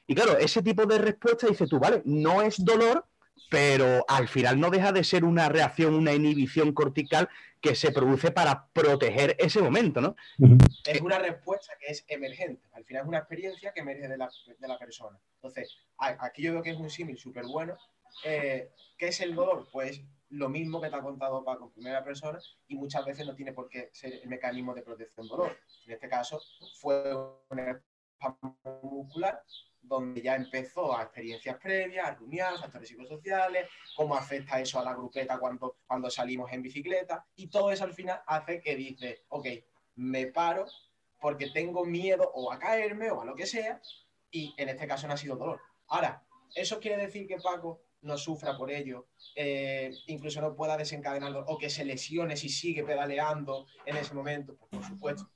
Y 0.08 0.14
claro, 0.14 0.38
ese 0.38 0.62
tipo 0.62 0.86
de 0.86 0.98
respuesta 0.98 1.48
dice 1.48 1.68
tú, 1.68 1.80
vale, 1.80 2.02
no 2.04 2.42
es 2.42 2.66
dolor, 2.66 3.06
pero 3.50 4.04
al 4.10 4.28
final 4.28 4.60
no 4.60 4.70
deja 4.70 4.92
de 4.92 5.06
ser 5.06 5.24
una 5.24 5.48
reacción, 5.48 5.94
una 5.94 6.14
inhibición 6.14 6.74
cortical 6.74 7.30
que 7.62 7.76
se 7.76 7.94
produce 7.94 8.32
para 8.32 8.68
proteger 8.74 9.38
ese 9.40 9.62
momento, 9.62 10.02
¿no? 10.02 10.18
Es 10.86 11.00
una 11.00 11.18
respuesta 11.18 11.72
que 11.80 11.94
es 11.94 12.04
emergente, 12.10 12.68
al 12.74 12.84
final 12.84 13.04
es 13.04 13.08
una 13.08 13.20
experiencia 13.20 13.72
que 13.72 13.80
emerge 13.80 14.10
de 14.10 14.18
la, 14.18 14.30
de 14.60 14.68
la 14.68 14.78
persona. 14.78 15.18
Entonces, 15.36 15.78
aquí 15.98 16.42
yo 16.42 16.52
veo 16.52 16.62
que 16.62 16.72
es 16.72 16.78
un 16.78 16.90
símil 16.90 17.18
súper 17.18 17.46
bueno. 17.46 17.78
Eh, 18.26 18.72
¿Qué 18.98 19.08
es 19.08 19.22
el 19.22 19.34
dolor? 19.34 19.70
Pues 19.72 20.02
lo 20.32 20.50
mismo 20.50 20.82
que 20.82 20.90
te 20.90 20.96
ha 20.96 21.02
contado 21.02 21.44
Paco 21.44 21.66
en 21.66 21.72
primera 21.72 22.04
persona 22.04 22.40
y 22.68 22.76
muchas 22.76 23.06
veces 23.06 23.26
no 23.26 23.36
tiene 23.36 23.54
por 23.54 23.70
qué 23.70 23.90
ser 23.92 24.14
el 24.14 24.30
mecanismo 24.30 24.74
de 24.74 24.82
protección 24.82 25.28
dolor. 25.28 25.58
En 25.86 25.94
este 25.94 26.08
caso 26.08 26.40
fue 26.80 27.14
un 27.14 27.80
muscular 28.84 29.44
donde 29.82 30.22
ya 30.22 30.36
empezó 30.36 30.96
a 30.96 31.04
experiencias 31.04 31.58
previas, 31.58 32.08
a 32.08 32.14
rumiar, 32.14 32.58
factores 32.58 32.88
psicosociales, 32.88 33.68
cómo 33.96 34.16
afecta 34.16 34.60
eso 34.60 34.80
a 34.80 34.84
la 34.84 34.94
grupeta 34.94 35.38
cuando, 35.40 35.78
cuando 35.86 36.10
salimos 36.10 36.52
en 36.54 36.62
bicicleta 36.62 37.26
y 37.36 37.48
todo 37.48 37.72
eso 37.72 37.84
al 37.84 37.94
final 37.94 38.22
hace 38.26 38.62
que 38.62 38.76
dice, 38.76 39.26
ok, 39.30 39.48
me 39.96 40.28
paro 40.28 40.66
porque 41.20 41.50
tengo 41.50 41.84
miedo 41.84 42.32
o 42.34 42.52
a 42.52 42.60
caerme 42.60 43.12
o 43.12 43.22
a 43.22 43.26
lo 43.26 43.36
que 43.36 43.46
sea 43.46 43.82
y 44.30 44.54
en 44.58 44.70
este 44.70 44.88
caso 44.88 45.08
no 45.08 45.14
ha 45.14 45.18
sido 45.18 45.36
dolor. 45.36 45.60
Ahora, 45.88 46.24
¿eso 46.56 46.80
quiere 46.80 47.02
decir 47.02 47.28
que 47.28 47.38
Paco 47.38 47.82
no 48.02 48.18
sufra 48.18 48.58
por 48.58 48.72
ello, 48.72 49.08
eh, 49.36 49.92
incluso 50.08 50.42
no 50.42 50.56
pueda 50.56 50.78
desencadenarlo 50.78 51.46
o 51.48 51.58
que 51.58 51.70
se 51.70 51.86
lesione 51.86 52.36
si 52.36 52.50
sigue 52.50 52.84
pedaleando 52.84 53.68
en 53.86 53.98
ese 53.98 54.14
momento, 54.14 54.56
pues 54.56 54.70
por 54.72 54.84
supuesto. 54.84 55.30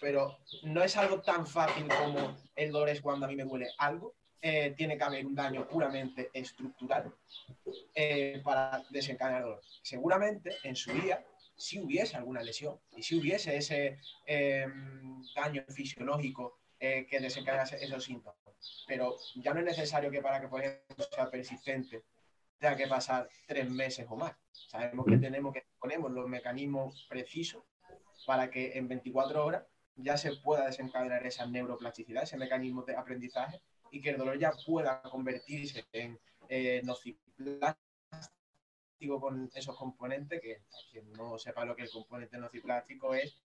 Pero 0.00 0.38
no 0.62 0.82
es 0.82 0.96
algo 0.96 1.22
tan 1.22 1.46
fácil 1.46 1.86
como 1.88 2.36
el 2.54 2.70
dolor 2.70 2.90
es 2.90 3.00
cuando 3.00 3.26
a 3.26 3.28
mí 3.28 3.36
me 3.36 3.44
duele 3.44 3.68
algo. 3.78 4.14
Eh, 4.42 4.74
tiene 4.76 4.96
que 4.96 5.04
haber 5.04 5.26
un 5.26 5.34
daño 5.34 5.66
puramente 5.66 6.30
estructural 6.32 7.12
eh, 7.94 8.40
para 8.44 8.82
desencadenar 8.90 9.42
dolor. 9.42 9.62
Seguramente 9.82 10.56
en 10.62 10.76
su 10.76 10.92
día 10.92 11.24
si 11.56 11.80
hubiese 11.80 12.16
alguna 12.16 12.42
lesión 12.42 12.78
y 12.94 13.02
si 13.02 13.18
hubiese 13.18 13.56
ese 13.56 13.98
daño 15.34 15.64
fisiológico 15.68 16.58
que 16.78 17.20
desencadena 17.20 17.64
esos 17.64 18.04
síntomas 18.04 18.36
pero 18.86 19.16
ya 19.36 19.52
no 19.52 19.60
es 19.60 19.66
necesario 19.66 20.10
que 20.10 20.22
para 20.22 20.40
que, 20.40 20.48
por 20.48 20.60
ejemplo, 20.60 21.04
sea 21.04 21.30
persistente 21.30 22.04
tenga 22.58 22.76
que 22.76 22.86
pasar 22.86 23.28
tres 23.46 23.68
meses 23.70 24.06
o 24.08 24.16
más. 24.16 24.34
Sabemos 24.50 25.04
que 25.06 25.18
tenemos 25.18 25.52
que 25.52 25.66
ponemos 25.78 26.10
los 26.10 26.28
mecanismos 26.28 27.06
precisos 27.08 27.62
para 28.24 28.50
que 28.50 28.78
en 28.78 28.88
24 28.88 29.44
horas 29.44 29.64
ya 29.96 30.16
se 30.16 30.34
pueda 30.36 30.66
desencadenar 30.66 31.26
esa 31.26 31.46
neuroplasticidad, 31.46 32.22
ese 32.22 32.36
mecanismo 32.36 32.82
de 32.82 32.96
aprendizaje 32.96 33.60
y 33.90 34.00
que 34.00 34.10
el 34.10 34.18
dolor 34.18 34.38
ya 34.38 34.52
pueda 34.64 35.02
convertirse 35.02 35.84
en 35.92 36.18
eh, 36.48 36.80
nociplástico 36.84 37.76
con 39.20 39.50
esos 39.54 39.76
componentes, 39.76 40.40
que 40.40 40.62
quien 40.90 41.12
no 41.12 41.38
sepa 41.38 41.64
lo 41.64 41.76
que 41.76 41.82
el 41.82 41.90
componente 41.90 42.38
nociplástico 42.38 43.14
es, 43.14 43.36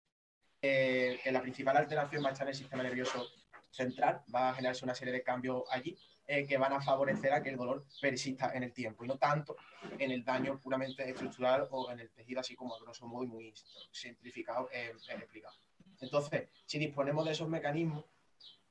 eh, 0.62 1.18
que 1.22 1.32
la 1.32 1.40
principal 1.40 1.76
alteración 1.76 2.22
va 2.24 2.28
a 2.28 2.32
estar 2.32 2.46
en 2.46 2.50
el 2.50 2.54
sistema 2.54 2.82
nervioso 2.82 3.26
central, 3.70 4.22
va 4.34 4.50
a 4.50 4.54
generarse 4.54 4.84
una 4.84 4.94
serie 4.94 5.12
de 5.12 5.22
cambios 5.22 5.62
allí 5.70 5.96
eh, 6.26 6.46
que 6.46 6.58
van 6.58 6.72
a 6.72 6.80
favorecer 6.80 7.32
a 7.32 7.42
que 7.42 7.50
el 7.50 7.56
dolor 7.56 7.86
persista 8.00 8.52
en 8.54 8.64
el 8.64 8.72
tiempo 8.72 9.04
y 9.04 9.08
no 9.08 9.16
tanto 9.16 9.56
en 9.98 10.10
el 10.10 10.24
daño 10.24 10.58
puramente 10.60 11.08
estructural 11.08 11.66
o 11.70 11.90
en 11.90 12.00
el 12.00 12.10
tejido, 12.10 12.40
así 12.40 12.54
como 12.54 12.74
a 12.74 12.80
grosso 12.80 13.06
modo 13.06 13.24
y 13.24 13.28
muy 13.28 13.54
simplificado 13.90 14.68
eh, 14.72 14.92
explicado. 15.08 15.54
Entonces, 16.00 16.48
si 16.66 16.78
disponemos 16.78 17.24
de 17.24 17.32
esos 17.32 17.48
mecanismos, 17.48 18.04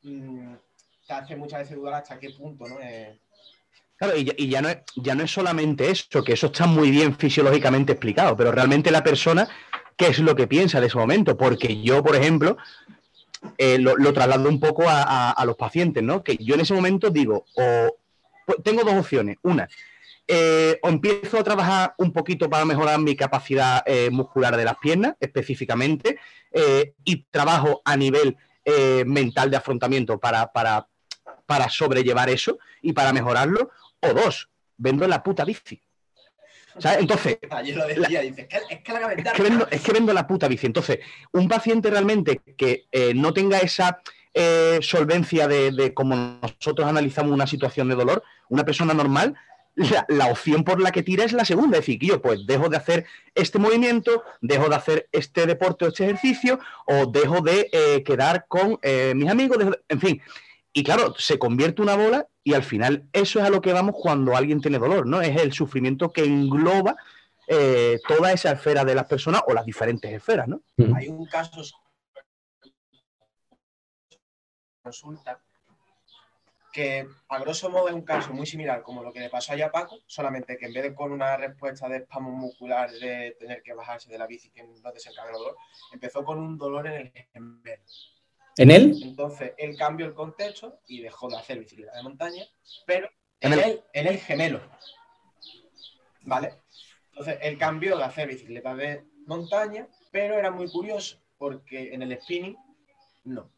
mmm, 0.03 0.53
te 1.07 1.13
hace 1.13 1.35
muchas 1.35 1.59
veces 1.59 1.75
dudar 1.75 1.95
hasta 1.95 2.19
qué 2.19 2.29
punto, 2.29 2.67
¿no? 2.67 2.77
Claro, 3.99 4.15
y, 4.15 4.49
ya, 4.49 4.61
no 4.61 4.69
es, 4.69 4.77
ya 4.95 5.13
no 5.13 5.23
es 5.23 5.31
solamente 5.31 5.91
eso, 5.91 6.23
que 6.23 6.31
eso 6.31 6.45
está 6.45 6.65
muy 6.65 6.89
bien 6.89 7.17
fisiológicamente 7.17 7.91
explicado, 7.91 8.37
pero 8.37 8.49
realmente 8.49 8.91
la 8.91 9.03
persona, 9.03 9.45
¿qué 9.99 10.07
es 10.07 10.19
lo 10.19 10.33
que 10.33 10.47
piensa 10.47 10.79
de 10.79 10.87
ese 10.87 10.97
momento? 10.97 11.37
Porque 11.37 11.81
yo, 11.81 12.01
por 12.01 12.15
ejemplo, 12.15 12.57
eh, 13.57 13.77
lo, 13.77 14.13
traslado 14.13 14.47
un 14.47 14.59
poco 14.59 14.85
a, 14.87 15.43
los 15.45 15.57
pacientes, 15.57 16.01
¿no? 16.01 16.23
Que 16.23 16.37
yo 16.37 16.55
en 16.55 16.61
ese 16.61 16.73
momento 16.73 17.09
digo, 17.09 17.45
o 17.53 17.97
pues, 18.45 18.59
tengo 18.63 18.83
dos 18.83 18.93
opciones. 18.93 19.37
Una, 19.41 19.67
eh, 20.25 20.79
o 20.83 20.87
empiezo 20.87 21.37
a 21.37 21.43
trabajar 21.43 21.95
un 21.97 22.13
poquito 22.13 22.49
para 22.49 22.63
mejorar 22.63 22.97
mi 22.99 23.13
capacidad 23.17 23.83
eh, 23.85 24.09
muscular 24.09 24.55
de 24.55 24.63
las 24.63 24.77
piernas, 24.77 25.15
específicamente, 25.19 26.17
y 27.03 27.25
trabajo 27.29 27.81
a 27.85 27.95
nivel 27.95 28.35
mental 29.05 29.51
de 29.51 29.57
afrontamiento 29.57 30.19
para, 30.19 30.51
para, 30.51 30.87
para 31.45 31.69
sobrellevar 31.69 32.29
eso 32.29 32.57
y 32.81 32.93
para 32.93 33.13
mejorarlo, 33.13 33.69
o 33.99 34.13
dos, 34.13 34.49
vendo 34.77 35.07
la 35.07 35.21
puta 35.21 35.45
bici. 35.45 35.79
Entonces. 36.99 37.37
es 39.71 39.81
que, 39.81 39.93
vendo, 39.93 40.13
la 40.13 40.27
puta 40.27 40.47
bici. 40.47 40.65
Entonces, 40.65 40.99
un 41.31 41.47
paciente 41.47 41.89
realmente 41.89 42.41
que 42.57 42.85
eh, 42.91 43.13
no 43.13 43.33
tenga 43.33 43.59
esa 43.59 44.01
eh, 44.33 44.79
solvencia 44.81 45.47
de, 45.47 45.93
como 45.93 46.39
nosotros 46.41 46.87
analizamos 46.87 47.31
una 47.31 47.47
situación 47.47 47.89
de 47.89 47.95
dolor, 47.95 48.23
una 48.49 48.63
persona 48.63 48.93
normal, 48.93 49.35
la, 50.09 50.27
opción 50.27 50.63
por 50.65 50.81
la 50.81 50.91
que 50.91 51.03
tira 51.03 51.23
es 51.23 51.33
la 51.33 51.45
segunda. 51.45 51.77
Es 51.77 51.85
decir, 51.85 51.99
yo 52.01 52.21
pues 52.21 52.45
dejo 52.45 52.69
de 52.69 52.77
hacer 52.77 53.05
este 53.33 53.59
movimiento, 53.59 54.23
dejo 54.41 54.67
de 54.67 54.75
hacer 54.75 55.09
este 55.11 55.45
deporte 55.45 55.85
o 55.85 55.87
este 55.87 56.03
ejercicio, 56.03 56.59
o 56.85 57.05
dejo 57.05 57.41
de 57.41 57.69
eh, 57.71 58.03
quedar 58.03 58.45
con 58.47 58.79
mis 59.15 59.29
amigos, 59.29 59.57
en 59.87 59.99
fin. 60.01 60.21
Y 60.71 60.83
claro, 60.83 61.15
se 61.17 61.39
convierte 61.39 61.81
una 61.81 61.95
bola 61.95 62.27
y 62.43 62.53
al 62.53 62.63
final 62.63 63.07
eso 63.11 63.39
es 63.39 63.45
a 63.45 63.49
lo 63.49 63.61
que 63.61 63.73
vamos 63.73 63.95
cuando 63.99 64.35
alguien 64.35 64.61
tiene 64.61 64.77
dolor, 64.77 65.07
¿no? 65.07 65.21
Es 65.21 65.35
el 65.41 65.51
sufrimiento 65.51 66.11
que 66.11 66.23
engloba 66.23 66.95
eh, 67.47 67.99
toda 68.07 68.31
esa 68.31 68.51
esfera 68.51 68.85
de 68.85 68.93
las 68.93 69.05
personas 69.05 69.41
o 69.47 69.53
las 69.53 69.65
diferentes 69.65 70.11
esferas, 70.11 70.47
¿no? 70.47 70.61
Hay 70.95 71.07
un 71.07 71.25
caso 71.25 71.63
consulta 74.81 75.41
que 76.71 77.07
a 77.27 77.39
grosso 77.39 77.69
modo 77.69 77.89
es 77.89 77.95
un 77.95 78.03
caso 78.03 78.33
muy 78.33 78.45
similar 78.45 78.83
como 78.83 79.03
lo 79.03 79.11
que 79.11 79.19
le 79.19 79.29
pasó 79.29 79.53
a 79.53 79.71
Paco, 79.71 79.99
solamente 80.05 80.57
que 80.57 80.67
en 80.67 80.73
vez 80.73 80.83
de 80.83 80.93
con 80.93 81.11
una 81.11 81.35
respuesta 81.35 81.89
de 81.89 81.97
espasmo 81.97 82.31
muscular 82.31 82.91
de 82.91 83.35
tener 83.39 83.63
que 83.63 83.73
bajarse 83.73 84.09
de 84.09 84.17
la 84.17 84.27
bici 84.27 84.51
que 84.51 84.63
no 84.63 84.91
desencadena 84.91 85.35
el 85.35 85.39
dolor, 85.39 85.57
empezó 85.91 86.23
con 86.23 86.37
un 86.37 86.57
dolor 86.57 86.87
en 86.87 86.93
el 86.93 87.11
gemelo. 87.33 87.83
¿En 88.59 88.71
él? 88.71 88.93
Entonces, 89.01 89.53
él 89.57 89.77
cambió 89.77 90.05
el 90.05 90.13
contexto 90.13 90.81
y 90.85 90.99
dejó 90.99 91.29
de 91.29 91.37
hacer 91.37 91.59
bicicleta 91.59 91.95
de 91.95 92.03
montaña, 92.03 92.43
pero 92.85 93.09
en, 93.39 93.53
el... 93.53 93.81
en 93.93 94.07
el 94.07 94.17
gemelo. 94.17 94.59
¿Vale? 96.23 96.55
Entonces, 97.11 97.37
él 97.41 97.57
cambió 97.57 97.97
de 97.97 98.03
hacer 98.03 98.27
bicicleta 98.27 98.75
de 98.75 99.05
montaña, 99.25 99.87
pero 100.11 100.37
era 100.37 100.51
muy 100.51 100.69
curioso 100.69 101.21
porque 101.37 101.93
en 101.93 102.01
el 102.01 102.21
spinning 102.21 102.57
no. 103.23 103.49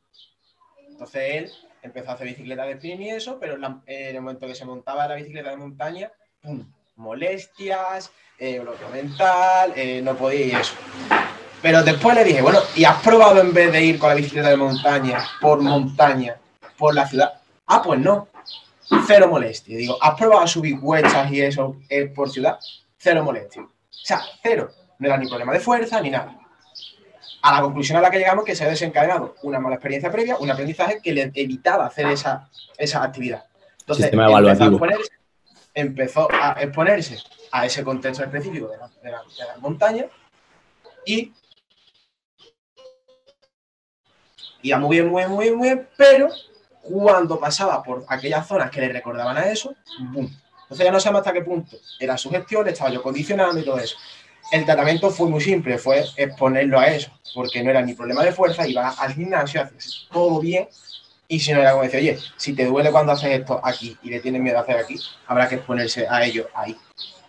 Entonces, 0.87 1.21
él 1.33 1.51
empezó 1.81 2.11
a 2.11 2.13
hacer 2.13 2.27
bicicleta 2.27 2.63
de 2.65 2.75
spinning 2.75 3.01
y 3.01 3.09
eso, 3.09 3.39
pero 3.39 3.55
en, 3.55 3.81
el 3.87 4.21
momento 4.21 4.45
que 4.45 4.53
se 4.53 4.65
montaba 4.65 5.07
la 5.07 5.15
bicicleta 5.15 5.49
de 5.49 5.57
montaña, 5.57 6.11
¡pum! 6.43 6.71
molestias, 6.95 8.11
eh, 8.37 8.59
bloqueo 8.59 8.89
mental, 8.89 9.73
eh, 9.75 9.99
no 10.03 10.15
podía 10.15 10.45
y 10.45 10.51
eso. 10.51 10.75
Pero 11.61 11.83
después 11.83 12.15
le 12.15 12.23
dije, 12.23 12.41
bueno, 12.41 12.59
¿y 12.75 12.83
has 12.85 13.01
probado 13.01 13.39
en 13.39 13.53
vez 13.53 13.71
de 13.71 13.83
ir 13.83 13.99
con 13.99 14.09
la 14.09 14.15
bicicleta 14.15 14.49
de 14.49 14.57
montaña, 14.57 15.23
por 15.39 15.61
montaña, 15.61 16.35
por 16.77 16.95
la 16.95 17.07
ciudad? 17.07 17.33
Ah, 17.67 17.81
pues 17.83 17.99
no. 17.99 18.27
Cero 19.05 19.27
molestia. 19.29 19.77
Digo, 19.77 19.97
¿has 20.01 20.15
probado 20.15 20.45
subir 20.47 20.77
huechas 20.81 21.31
y 21.31 21.41
eso 21.41 21.77
eh, 21.87 22.07
por 22.07 22.29
ciudad? 22.29 22.57
Cero 22.97 23.23
molestia. 23.23 23.61
O 23.61 23.69
sea, 23.89 24.21
cero. 24.41 24.71
No 24.97 25.07
era 25.07 25.17
ni 25.17 25.27
problema 25.27 25.53
de 25.53 25.59
fuerza 25.59 26.01
ni 26.01 26.09
nada. 26.09 26.35
A 27.43 27.53
la 27.53 27.61
conclusión 27.61 27.97
a 27.97 28.01
la 28.01 28.09
que 28.09 28.17
llegamos 28.17 28.43
que 28.43 28.55
se 28.55 28.65
ha 28.65 28.69
desencadenado 28.69 29.35
una 29.43 29.59
mala 29.59 29.75
experiencia 29.75 30.11
previa, 30.11 30.37
un 30.37 30.49
aprendizaje 30.51 30.99
que 31.01 31.13
le 31.13 31.31
evitaba 31.33 31.85
hacer 31.85 32.07
esa, 32.07 32.49
esa 32.77 33.03
actividad. 33.03 33.45
Entonces, 33.79 34.11
empezó 35.73 36.27
a, 36.31 36.61
exponerse 36.61 37.17
a 37.51 37.65
ese 37.65 37.83
contexto 37.83 38.23
específico 38.23 38.67
de 38.67 38.77
la, 38.77 38.87
de 39.03 39.11
la 39.11 39.57
montaña 39.59 40.05
y 41.05 41.33
iba 44.61 44.77
muy 44.77 44.97
bien, 44.97 45.09
muy 45.09 45.21
bien, 45.21 45.31
muy 45.31 45.45
bien, 45.45 45.57
muy 45.57 45.67
bien, 45.69 45.87
pero 45.97 46.29
cuando 46.81 47.39
pasaba 47.39 47.81
por 47.83 48.05
aquellas 48.07 48.47
zonas 48.47 48.71
que 48.71 48.81
le 48.81 48.89
recordaban 48.89 49.37
a 49.37 49.51
eso, 49.51 49.73
¡boom! 49.99 50.29
Entonces 50.63 50.85
ya 50.85 50.91
no 50.91 50.99
sabemos 50.99 51.19
hasta 51.21 51.33
qué 51.33 51.41
punto 51.41 51.77
era 51.99 52.17
su 52.17 52.29
gestión, 52.29 52.67
estaba 52.67 52.89
yo 52.89 53.03
condicionando 53.03 53.59
y 53.59 53.63
todo 53.63 53.77
eso. 53.77 53.97
El 54.51 54.65
tratamiento 54.65 55.09
fue 55.11 55.29
muy 55.29 55.41
simple, 55.41 55.77
fue 55.77 56.03
exponerlo 56.15 56.79
a 56.79 56.87
eso, 56.87 57.11
porque 57.33 57.63
no 57.63 57.69
era 57.69 57.81
ni 57.81 57.93
problema 57.93 58.23
de 58.23 58.31
fuerza, 58.31 58.67
iba 58.67 58.89
al 58.89 59.13
gimnasio, 59.13 59.61
haces 59.61 60.07
todo 60.11 60.39
bien, 60.39 60.67
y 61.27 61.39
si 61.39 61.53
no 61.53 61.59
era 61.59 61.71
como 61.71 61.83
decir, 61.83 61.99
oye, 61.99 62.17
si 62.35 62.53
te 62.53 62.65
duele 62.65 62.91
cuando 62.91 63.13
haces 63.13 63.39
esto 63.39 63.61
aquí 63.63 63.97
y 64.03 64.09
le 64.09 64.19
tienes 64.19 64.41
miedo 64.41 64.57
a 64.57 64.61
hacer 64.61 64.77
aquí, 64.77 64.99
habrá 65.27 65.47
que 65.47 65.55
exponerse 65.55 66.05
a 66.09 66.25
ello 66.25 66.47
ahí. 66.53 66.75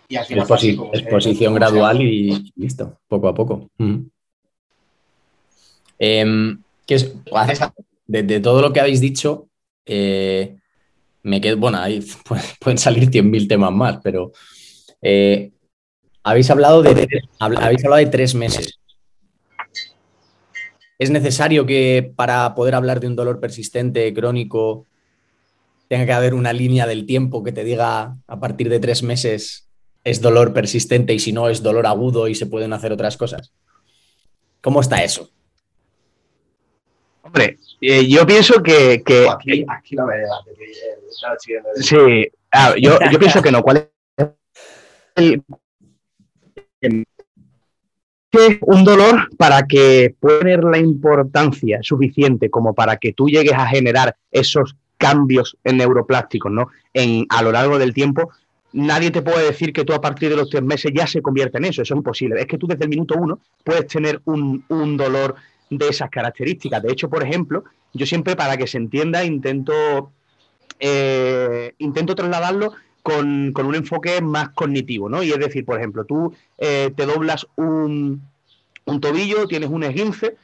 Y 0.09 0.17
al 0.17 0.25
final 0.25 0.45
exposición 0.93 1.53
gradual 1.53 2.01
y 2.01 2.51
listo, 2.55 2.99
poco 3.07 3.27
a 3.29 3.33
poco. 3.33 3.69
Que 6.85 6.95
es, 6.95 7.13
de, 8.07 8.39
todo 8.39 8.61
lo 8.61 8.73
que 8.73 8.79
habéis 8.79 9.01
dicho, 9.01 9.47
eh, 9.85 10.57
me 11.23 11.39
quedo, 11.41 11.57
bueno, 11.57 11.79
ahí 11.79 12.05
pueden 12.59 12.77
salir 12.77 13.09
100.000 13.09 13.47
temas 13.47 13.71
más, 13.71 13.99
pero 14.03 14.31
eh, 15.01 15.51
habéis, 16.23 16.49
hablado 16.49 16.83
de, 16.83 17.21
habéis 17.39 17.83
hablado 17.83 18.03
de 18.03 18.07
tres 18.07 18.35
meses. 18.35 18.79
¿Es 20.99 21.09
necesario 21.09 21.65
que 21.65 22.13
para 22.15 22.55
poder 22.55 22.75
hablar 22.75 22.99
de 22.99 23.07
un 23.07 23.15
dolor 23.15 23.39
persistente, 23.39 24.13
crónico, 24.13 24.85
tenga 25.89 26.05
que 26.05 26.13
haber 26.13 26.33
una 26.33 26.53
línea 26.53 26.87
del 26.87 27.05
tiempo 27.05 27.43
que 27.43 27.51
te 27.51 27.63
diga 27.63 28.17
a 28.27 28.39
partir 28.39 28.69
de 28.69 28.79
tres 28.79 29.03
meses 29.03 29.67
es 30.03 30.21
dolor 30.21 30.53
persistente 30.53 31.13
y 31.13 31.19
si 31.19 31.31
no 31.31 31.49
es 31.49 31.63
dolor 31.63 31.87
agudo 31.87 32.27
y 32.27 32.35
se 32.35 32.45
pueden 32.45 32.73
hacer 32.73 32.91
otras 32.91 33.17
cosas? 33.17 33.53
¿Cómo 34.61 34.81
está 34.81 35.03
eso? 35.03 35.32
Hombre, 37.23 37.57
eh, 37.79 38.07
yo 38.07 38.25
pienso 38.25 38.61
que. 38.61 39.01
aquí, 39.29 39.95
no 39.95 40.05
me 40.05 40.13
Sí, 41.77 42.27
ah, 42.51 42.75
yo, 42.77 42.99
yo 43.11 43.19
pienso 43.19 43.41
que 43.41 43.51
no. 43.51 43.63
¿Cuál 43.63 43.89
es 44.17 44.27
el, 45.15 45.43
un 48.61 48.83
dolor 48.83 49.29
para 49.37 49.63
que 49.67 50.15
pueda 50.19 50.39
tener 50.39 50.63
la 50.63 50.77
importancia 50.79 51.79
suficiente 51.81 52.49
como 52.49 52.73
para 52.73 52.97
que 52.97 53.13
tú 53.13 53.27
llegues 53.27 53.53
a 53.53 53.67
generar 53.67 54.15
esos 54.31 54.75
cambios 54.97 55.57
en 55.63 55.77
neuroplásticos, 55.77 56.51
¿no? 56.51 56.67
En, 56.93 57.25
a 57.29 57.41
lo 57.41 57.51
largo 57.51 57.79
del 57.79 57.93
tiempo, 57.93 58.31
nadie 58.73 59.11
te 59.11 59.21
puede 59.21 59.45
decir 59.45 59.71
que 59.71 59.85
tú 59.85 59.93
a 59.93 60.01
partir 60.01 60.29
de 60.29 60.35
los 60.35 60.49
tres 60.49 60.63
meses 60.63 60.91
ya 60.93 61.07
se 61.07 61.21
convierte 61.21 61.57
en 61.57 61.65
eso. 61.65 61.83
Eso 61.83 61.93
es 61.93 61.97
imposible. 61.97 62.41
Es 62.41 62.47
que 62.47 62.57
tú 62.57 62.67
desde 62.67 62.83
el 62.83 62.89
minuto 62.89 63.15
uno 63.17 63.39
puedes 63.63 63.87
tener 63.87 64.21
un, 64.25 64.65
un 64.67 64.97
dolor 64.97 65.35
de 65.69 65.87
esas 65.89 66.09
características. 66.09 66.81
De 66.81 66.91
hecho, 66.91 67.09
por 67.09 67.23
ejemplo, 67.23 67.63
yo 67.93 68.05
siempre 68.05 68.35
para 68.35 68.57
que 68.57 68.67
se 68.67 68.77
entienda 68.77 69.23
intento, 69.23 70.11
eh, 70.79 71.73
intento 71.77 72.15
trasladarlo 72.15 72.73
con, 73.01 73.53
un 73.55 73.75
enfoque 73.75 74.21
más 74.21 74.49
cognitivo, 74.49 75.09
¿no? 75.09 75.23
Y 75.23 75.31
es 75.31 75.39
decir, 75.39 75.65
por 75.65 75.77
ejemplo, 75.77 76.05
tú 76.05 76.33
eh, 76.57 76.91
te 76.95 77.05
doblas 77.05 77.47
un, 77.55 78.21
tobillo, 79.01 79.47
tienes 79.47 79.69
un 79.69 79.83
esguince 79.83 80.35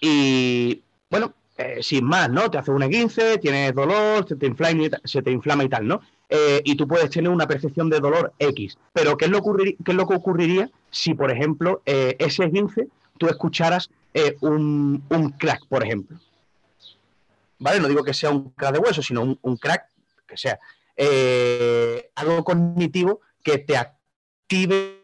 y, 0.00 0.82
bueno, 1.10 1.32
eh, 1.56 1.78
sin 1.80 2.04
más, 2.04 2.30
¿no? 2.30 2.50
Te 2.50 2.58
hace 2.58 2.70
un 2.70 2.82
esguince, 2.82 3.38
tienes 3.38 3.74
dolor, 3.74 4.28
se 4.28 4.36
te 4.36 4.46
inflama 4.46 4.82
y, 4.82 4.90
se 5.04 5.22
te 5.22 5.30
inflama 5.30 5.64
y 5.64 5.68
tal, 5.68 5.86
¿no? 5.86 6.00
y 6.64 6.74
tú 6.74 6.88
puedes 6.88 7.08
tener 7.08 7.30
una 7.30 7.46
percepción 7.46 7.88
de 7.88 8.00
dolor 8.00 8.32
X. 8.40 8.76
Pero 8.92 9.16
¿qué 9.16 9.26
es 9.26 9.30
lo, 9.30 9.40
qué 9.44 9.76
es 9.86 9.94
lo 9.94 10.08
que 10.08 10.14
ocurriría 10.16 10.68
si, 10.90 11.14
por 11.14 11.30
ejemplo, 11.30 11.82
ese 11.84 12.46
esguince 12.46 12.88
tú 13.16 13.26
escucharas 13.28 13.90
eh, 14.14 14.36
un, 14.40 15.02
crack, 15.38 15.66
por 15.68 15.84
ejemplo. 15.84 16.18
¿Vale? 17.58 17.80
No 17.80 17.88
digo 17.88 18.04
que 18.04 18.14
sea 18.14 18.30
un 18.30 18.50
crack 18.50 18.72
de 18.74 18.78
hueso, 18.78 19.02
sino 19.02 19.38
un, 19.40 19.56
crack 19.56 19.88
que 20.26 20.36
sea 20.36 20.58
eh, 20.96 22.10
algo 22.14 22.44
cognitivo 22.44 23.20
que 23.42 23.58
te 23.58 23.76
active 23.76 25.02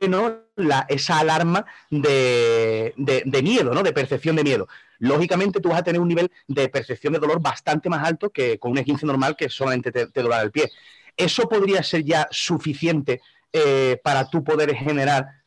esa 0.89 1.19
alarma 1.19 1.65
de, 1.91 2.95
miedo, 3.43 3.75
¿no? 3.75 3.83
de 3.83 3.93
percepción 3.93 4.37
de 4.37 4.45
miedo. 4.45 4.69
Lógicamente 4.99 5.61
tú 5.61 5.71
vas 5.71 5.81
a 5.81 5.85
tener 5.85 6.01
un 6.01 6.09
nivel 6.09 6.31
de 6.47 6.69
percepción 6.69 7.13
de 7.13 7.19
dolor 7.19 7.41
bastante 7.41 7.89
más 7.89 8.07
alto 8.07 8.31
que 8.31 8.59
con 8.59 8.73
un 8.73 8.79
E15 8.79 9.03
normal 9.03 9.37
que 9.37 9.49
solamente 9.49 9.91
te, 9.91 10.07
te 10.07 10.21
el 10.21 10.51
pie. 10.53 10.71
Eso 11.17 11.49
podría 11.49 11.83
ser 11.83 12.05
ya 12.05 12.29
suficiente 12.31 13.21
eh, 13.53 14.01
para 14.03 14.29
tú 14.31 14.43
poder 14.45 14.75
generar 14.75 15.42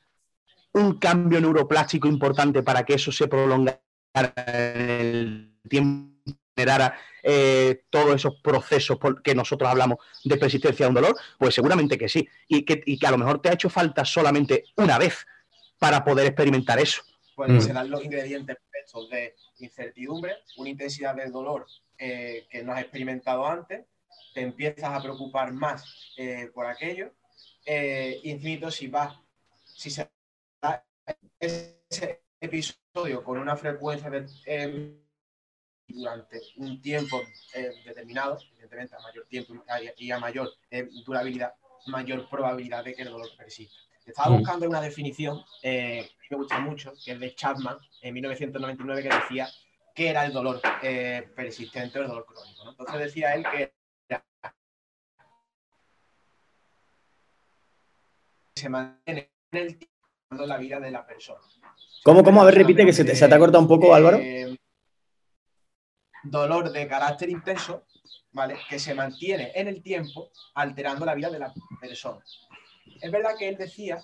un 0.75 0.99
cambio 0.99 1.39
neuroplástico 1.39 2.07
importante 2.07 2.61
para 2.61 2.83
que 2.83 2.95
eso 2.95 3.11
se 3.11 3.27
prolongara 3.27 3.81
en 4.13 4.89
el 4.91 5.57
tiempo 5.69 6.15
generara 6.55 6.97
eh, 7.21 7.83
todos 7.89 8.15
esos 8.15 8.35
procesos 8.41 8.97
que 9.23 9.35
nosotros 9.35 9.69
hablamos 9.69 9.97
de 10.23 10.37
persistencia 10.37 10.85
de 10.85 10.89
un 10.89 10.95
dolor? 10.95 11.17
Pues 11.37 11.53
seguramente 11.53 11.97
que 11.97 12.07
sí. 12.07 12.27
Y 12.47 12.63
que, 12.63 12.83
a 13.05 13.11
lo 13.11 13.17
mejor 13.17 13.41
te 13.41 13.49
ha 13.49 13.53
hecho 13.53 13.69
falta 13.69 14.05
solamente 14.05 14.65
una 14.77 14.97
vez 14.97 15.25
para 15.79 16.03
poder 16.03 16.27
experimentar 16.27 16.79
eso. 16.79 17.01
Pues 17.35 17.51
mm. 17.51 17.59
serán 17.61 17.89
los 17.89 18.03
ingredientes 18.03 18.55
perfectos 18.55 19.09
de 19.09 19.35
incertidumbre, 19.59 20.37
una 20.57 20.69
intensidad 20.69 21.15
del 21.15 21.31
dolor 21.31 21.65
eh, 21.97 22.45
que 22.49 22.63
no 22.63 22.71
has 22.71 22.81
experimentado 22.81 23.45
antes, 23.45 23.85
te 24.33 24.41
empiezas 24.41 24.91
a 24.91 25.01
preocupar 25.01 25.51
más 25.51 26.13
eh, 26.17 26.49
por 26.53 26.65
aquello, 26.65 27.11
infinito 28.23 28.69
si 28.69 28.87
vas, 28.87 29.15
si 29.63 29.89
se 29.89 30.07
ese 31.39 32.23
episodio 32.39 33.23
con 33.23 33.37
una 33.37 33.55
frecuencia 33.55 34.09
de 34.09 34.25
durante 35.87 36.41
un 36.57 36.81
tiempo 36.81 37.21
eh, 37.53 37.71
determinado, 37.85 38.39
evidentemente 38.51 38.95
a 38.95 38.99
mayor 38.99 39.25
tiempo 39.27 39.53
y 39.97 40.11
a 40.11 40.19
mayor 40.19 40.51
eh, 40.71 40.89
durabilidad, 41.05 41.53
mayor 41.87 42.27
probabilidad 42.29 42.83
de 42.83 42.95
que 42.95 43.03
el 43.03 43.09
dolor 43.09 43.29
persista. 43.37 43.75
Estaba 44.05 44.29
mm. 44.29 44.39
buscando 44.39 44.69
una 44.69 44.81
definición 44.81 45.43
eh, 45.63 46.09
que 46.27 46.35
me 46.35 46.37
gusta 46.37 46.59
mucho, 46.59 46.93
que 47.03 47.13
es 47.13 47.19
de 47.19 47.35
Chapman, 47.35 47.77
en 48.01 48.13
1999, 48.13 49.03
que 49.03 49.15
decía 49.15 49.49
que 49.93 50.09
era 50.09 50.25
el 50.25 50.33
dolor 50.33 50.61
persistente 51.35 51.99
o 51.99 52.01
el 52.01 52.07
dolor 52.07 52.25
crónico. 52.25 52.69
Entonces 52.69 52.99
decía 52.99 53.33
él 53.33 53.45
que 53.51 53.73
se 58.55 58.69
mantiene 58.69 59.31
en 59.51 59.57
el 59.57 59.77
tiempo 59.77 59.94
la 60.31 60.57
vida 60.57 60.79
de 60.79 60.91
la 60.91 61.05
persona. 61.05 61.41
¿Cómo, 62.03 62.23
cómo? 62.23 62.41
A 62.41 62.45
ver, 62.45 62.55
repite 62.55 62.85
que 62.85 62.93
se 62.93 63.03
te, 63.03 63.15
se 63.15 63.27
te 63.27 63.35
ha 63.35 63.39
cortado 63.39 63.61
un 63.61 63.67
poco, 63.67 63.93
Álvaro 63.93 64.19
dolor 66.25 66.71
de 66.71 66.87
carácter 66.87 67.29
intenso, 67.29 67.85
¿vale? 68.31 68.57
Que 68.69 68.79
se 68.79 68.93
mantiene 68.93 69.51
en 69.55 69.67
el 69.67 69.81
tiempo 69.81 70.31
alterando 70.55 71.05
la 71.05 71.15
vida 71.15 71.29
de 71.29 71.39
la 71.39 71.53
persona. 71.79 72.23
Es 73.01 73.11
verdad 73.11 73.35
que 73.37 73.49
él 73.49 73.57
decía, 73.57 74.01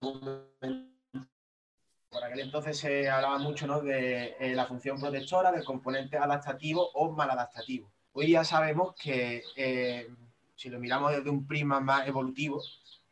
por 0.00 2.24
aquel 2.24 2.40
entonces 2.40 2.78
se 2.78 3.08
hablaba 3.08 3.38
mucho 3.38 3.66
¿no? 3.66 3.80
de 3.80 4.36
eh, 4.40 4.54
la 4.54 4.66
función 4.66 5.00
protectora, 5.00 5.52
del 5.52 5.64
componente 5.64 6.16
adaptativo 6.16 6.90
o 6.94 7.10
maladaptativo. 7.10 7.92
Hoy 8.12 8.32
ya 8.32 8.44
sabemos 8.44 8.94
que 8.94 9.42
eh, 9.56 10.08
si 10.56 10.70
lo 10.70 10.80
miramos 10.80 11.12
desde 11.12 11.30
un 11.30 11.46
prisma 11.46 11.80
más 11.80 12.08
evolutivo, 12.08 12.62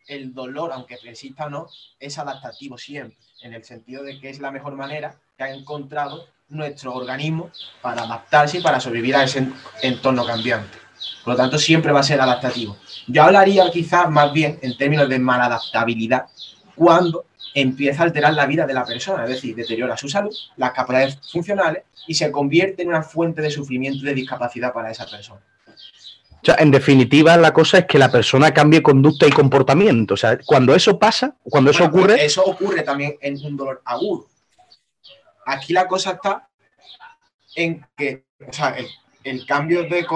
el 0.07 0.33
dolor, 0.35 0.73
aunque 0.73 0.97
persista 1.03 1.47
o 1.47 1.51
no, 1.51 1.69
es 1.99 2.19
adaptativo 2.19 2.79
siempre, 2.79 3.19
en 3.43 3.55
el 3.55 3.65
sentido 3.65 4.03
de 4.03 4.21
que 4.21 4.31
es 4.31 4.41
la 4.41 4.51
mejor 4.51 4.75
manera 4.75 5.17
que 5.37 5.45
ha 5.45 5.53
encontrado 5.53 6.27
nuestro 6.49 6.95
organismo 6.95 7.51
para 7.83 8.03
adaptarse 8.03 8.59
y 8.59 8.63
para 8.63 8.81
sobrevivir 8.81 9.17
a 9.17 9.25
ese 9.25 9.49
entorno 9.83 10.25
cambiante. 10.25 10.79
Por 11.25 11.35
lo 11.35 11.37
tanto, 11.37 11.59
siempre 11.59 11.93
va 11.93 12.01
a 12.01 12.05
ser 12.05 12.21
adaptativo. 12.21 12.77
Yo 13.07 13.23
hablaría 13.23 13.71
quizás 13.71 14.09
más 14.09 14.33
bien 14.33 14.59
en 14.63 14.77
términos 14.77 15.09
de 15.09 15.19
maladaptabilidad 15.19 16.27
cuando 16.75 17.27
empieza 17.55 18.03
a 18.03 18.07
alterar 18.07 18.35
la 18.35 18.47
vida 18.47 18.67
de 18.67 18.75
la 18.75 18.85
persona, 18.85 19.25
es 19.25 19.31
decir, 19.31 19.57
deteriora 19.57 19.97
su 19.97 20.09
salud, 20.09 20.35
las 20.57 20.73
capacidades 20.73 21.19
funcionales 21.31 21.85
y 22.07 22.15
se 22.15 22.31
convierte 22.31 22.83
en 22.83 22.89
una 22.89 23.03
fuente 23.03 23.43
de 23.43 23.51
sufrimiento 23.51 24.01
y 24.03 24.07
de 24.07 24.15
discapacidad 24.15 24.73
para 24.73 24.91
esa 24.91 25.07
persona. 25.07 25.41
O 26.43 26.47
sea, 26.47 26.57
en 26.59 26.71
definitiva, 26.71 27.37
la 27.37 27.53
cosa 27.53 27.79
es 27.79 27.87
que 27.87 27.99
la 27.99 28.11
persona 28.11 28.55
cambie 28.55 28.83
conducta 28.83 29.27
y 29.27 29.31
comportamiento. 29.31 30.15
O 30.15 30.17
sea, 30.17 30.39
cuando 30.45 30.75
eso 30.75 30.99
pasa, 30.99 31.37
cuando 31.43 31.71
eso 31.71 31.85
ocurre. 31.85 32.15
Pues 32.15 32.23
eso 32.23 32.45
ocurre 32.45 32.83
también 32.83 33.17
en 33.21 33.37
un 33.45 33.57
dolor 33.57 33.83
agudo. 33.85 34.27
Aquí 35.47 35.73
la 35.73 35.87
cosa 35.87 36.13
está 36.13 36.49
en 37.57 37.85
que, 37.97 38.25
o 38.47 38.53
sea, 38.53 38.77
el, 39.25 39.45
cambio 39.47 39.85
de, 39.85 40.07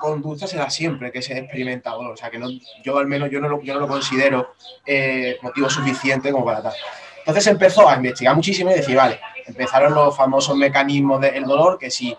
conducta 0.00 0.46
se 0.46 0.56
da 0.56 0.70
siempre 0.70 1.12
que 1.12 1.20
se 1.20 1.36
experimenta 1.36 1.90
dolor. 1.90 2.14
O 2.14 2.16
sea, 2.16 2.30
que 2.30 2.38
no, 2.38 2.48
yo 2.82 2.96
al 2.96 3.06
menos 3.06 3.30
yo 3.30 3.40
no 3.40 3.48
lo, 3.48 3.62
yo 3.62 3.74
no 3.74 3.80
lo 3.80 3.88
considero 3.88 4.54
eh, 4.86 5.36
motivo 5.42 5.68
suficiente 5.68 6.32
como 6.32 6.44
para 6.44 6.62
tal. 6.62 6.72
Entonces 7.18 7.46
empezó 7.48 7.86
a 7.86 7.96
investigar 7.96 8.34
muchísimo 8.34 8.70
y 8.70 8.74
decir, 8.74 8.96
vale, 8.96 9.20
empezaron 9.46 9.92
los 9.92 10.16
famosos 10.16 10.56
mecanismos 10.56 11.20
del 11.20 11.44
dolor, 11.44 11.78
que 11.78 11.90
si 11.90 12.16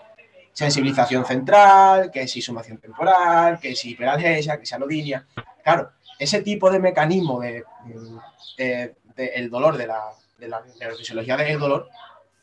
sensibilización 0.52 1.24
central, 1.24 2.10
que 2.10 2.26
si 2.26 2.42
sumación 2.42 2.78
temporal, 2.78 3.58
que 3.60 3.74
si 3.74 3.90
hiperalgesia, 3.90 4.58
que 4.58 4.66
si 4.66 4.74
alodinia. 4.74 5.26
Claro, 5.62 5.92
ese 6.18 6.42
tipo 6.42 6.70
de 6.70 6.78
mecanismo 6.78 7.40
de, 7.40 7.64
el 9.16 9.50
dolor 9.50 9.76
de 9.76 9.86
la, 9.86 10.02
de 10.38 10.48
la 10.48 10.62
neurofisiología 10.78 11.36
del 11.36 11.58
dolor, 11.58 11.88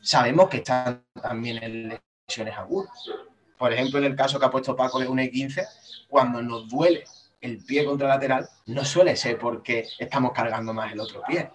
sabemos 0.00 0.48
que 0.48 0.58
están 0.58 1.04
también 1.20 1.62
en 1.62 2.00
lesiones 2.26 2.56
agudas. 2.56 2.90
Por 3.56 3.72
ejemplo, 3.72 3.98
en 3.98 4.06
el 4.06 4.16
caso 4.16 4.38
que 4.38 4.46
ha 4.46 4.50
puesto 4.50 4.76
Paco 4.76 5.00
de 5.00 5.08
un 5.08 5.18
E15, 5.18 5.66
cuando 6.08 6.40
nos 6.42 6.68
duele 6.68 7.04
el 7.40 7.64
pie 7.64 7.84
contralateral, 7.84 8.48
no 8.66 8.84
suele 8.84 9.16
ser 9.16 9.38
porque 9.38 9.86
estamos 9.98 10.32
cargando 10.32 10.72
más 10.72 10.92
el 10.92 11.00
otro 11.00 11.22
pie. 11.26 11.50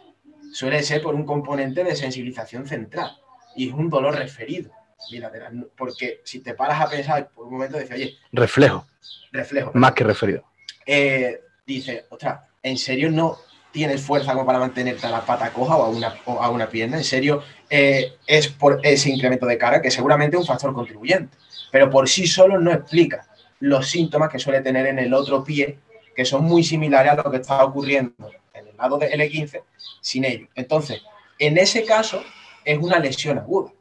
Suele 0.54 0.84
ser 0.84 1.02
por 1.02 1.16
un 1.16 1.26
componente 1.26 1.84
de 1.84 1.96
sensibilización 1.96 2.68
central 2.68 3.18
y 3.56 3.70
es 3.70 3.74
un 3.74 3.90
dolor 3.90 4.16
referido 4.16 4.72
bilateral. 5.12 5.70
Porque 5.76 6.22
si 6.24 6.40
te 6.40 6.54
paras 6.54 6.82
a 6.82 6.90
pensar 6.90 7.30
por 7.30 7.46
un 7.46 7.54
momento, 7.54 7.78
dices, 7.78 7.96
oye. 7.96 8.18
Reflejo. 8.32 8.88
Reflejo. 9.32 9.72
Más 9.74 9.94
que 9.94 10.04
referido. 10.04 10.44
Eh, 10.86 11.42
dice, 11.66 12.06
ostras, 12.10 12.42
¿en 12.62 12.78
serio 12.78 13.12
no 13.12 13.40
tienes 13.74 14.02
fuerza 14.02 14.34
como 14.34 14.46
para 14.46 14.60
mantenerte 14.60 15.08
a 15.08 15.10
la 15.10 15.26
pata 15.26 15.52
coja 15.52 15.76
o 15.76 15.84
a 15.84 15.90
una, 15.90 16.16
a 16.26 16.50
una 16.50 16.70
pierna. 16.70 16.98
En 16.98 17.04
serio, 17.04 17.44
eh, 17.70 18.14
es 18.26 18.48
por 18.48 18.80
ese 18.84 19.10
incremento 19.10 19.48
de 19.48 19.58
carga 19.58 19.82
que 19.82 19.92
seguramente 19.92 20.38
es 20.38 20.42
un 20.42 20.48
factor 20.48 20.74
contribuyente, 20.74 21.36
pero 21.72 21.90
por 21.90 22.08
sí 22.08 22.28
solo 22.28 22.60
no 22.60 22.72
explica 22.72 23.28
los 23.60 23.90
síntomas 23.90 24.30
que 24.30 24.40
suele 24.40 24.62
tener 24.62 24.86
en 24.86 25.00
el 25.00 25.14
otro 25.14 25.44
pie, 25.44 25.80
que 26.16 26.24
son 26.24 26.44
muy 26.44 26.64
similares 26.64 27.14
a 27.14 27.16
lo 27.16 27.32
que 27.32 27.38
está 27.38 27.66
ocurriendo 27.66 28.30
en 28.54 28.68
el 28.68 28.78
lado 28.78 29.00
de 29.00 29.12
L15 29.12 29.64
sin 30.00 30.24
ello. 30.24 30.48
Entonces, 30.54 31.02
en 31.40 31.58
ese 31.58 31.84
caso, 31.84 32.24
es 32.64 32.78
una 32.78 33.00
lesión 33.00 33.40
aguda. 33.40 33.72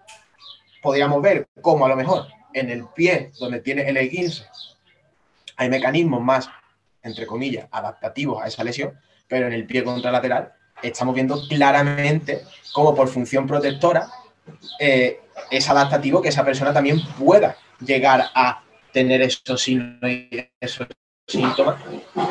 Podríamos 0.82 1.22
ver 1.22 1.46
cómo 1.62 1.86
a 1.86 1.88
lo 1.88 1.96
mejor 1.96 2.26
en 2.52 2.68
el 2.68 2.86
pie 2.88 3.30
donde 3.38 3.60
tiene 3.60 3.88
L15 3.88 4.46
hay 5.56 5.70
mecanismos 5.70 6.20
más, 6.20 6.50
entre 7.02 7.26
comillas, 7.26 7.68
adaptativos 7.70 8.42
a 8.42 8.48
esa 8.48 8.64
lesión, 8.64 8.98
pero 9.28 9.46
en 9.46 9.52
el 9.52 9.66
pie 9.66 9.84
contralateral 9.84 10.52
estamos 10.82 11.14
viendo 11.14 11.40
claramente 11.48 12.42
cómo 12.72 12.94
por 12.94 13.08
función 13.08 13.46
protectora 13.46 14.08
eh, 14.78 15.20
es 15.50 15.68
adaptativo 15.70 16.20
que 16.20 16.30
esa 16.30 16.44
persona 16.44 16.72
también 16.72 17.00
pueda 17.18 17.56
llegar 17.80 18.24
a 18.34 18.62
tener 18.92 19.22
esos 19.22 19.62
signos 19.62 20.10
y 20.10 20.50
esos 20.60 20.86
síntomas 21.26 21.76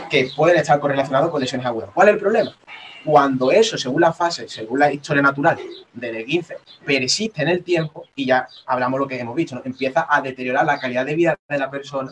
que 0.10 0.30
pueden 0.36 0.58
estar 0.58 0.80
correlacionados 0.80 1.30
con 1.32 1.42
lesiones 1.42 1.66
agudas. 1.66 1.90
¿Cuál 1.94 2.10
es 2.10 2.14
el 2.16 2.20
problema? 2.20 2.56
Cuando 3.04 3.52
eso, 3.52 3.78
según 3.78 4.02
la 4.02 4.14
fase, 4.14 4.48
según 4.48 4.80
la 4.80 4.92
historia 4.92 5.24
natural 5.24 5.58
del 5.94 6.16
E15, 6.16 6.56
persiste 6.86 7.42
en 7.42 7.48
el 7.48 7.64
tiempo, 7.64 8.06
y 8.16 8.28
ya 8.28 8.48
hablamos 8.68 9.00
lo 9.00 9.08
que 9.08 9.20
hemos 9.20 9.36
visto, 9.36 9.60
empieza 9.66 10.06
a 10.10 10.22
deteriorar 10.22 10.66
la 10.66 10.80
calidad 10.80 11.06
de 11.06 11.16
vida 11.16 11.40
de 11.50 11.58
la 11.58 11.72
persona. 11.72 12.12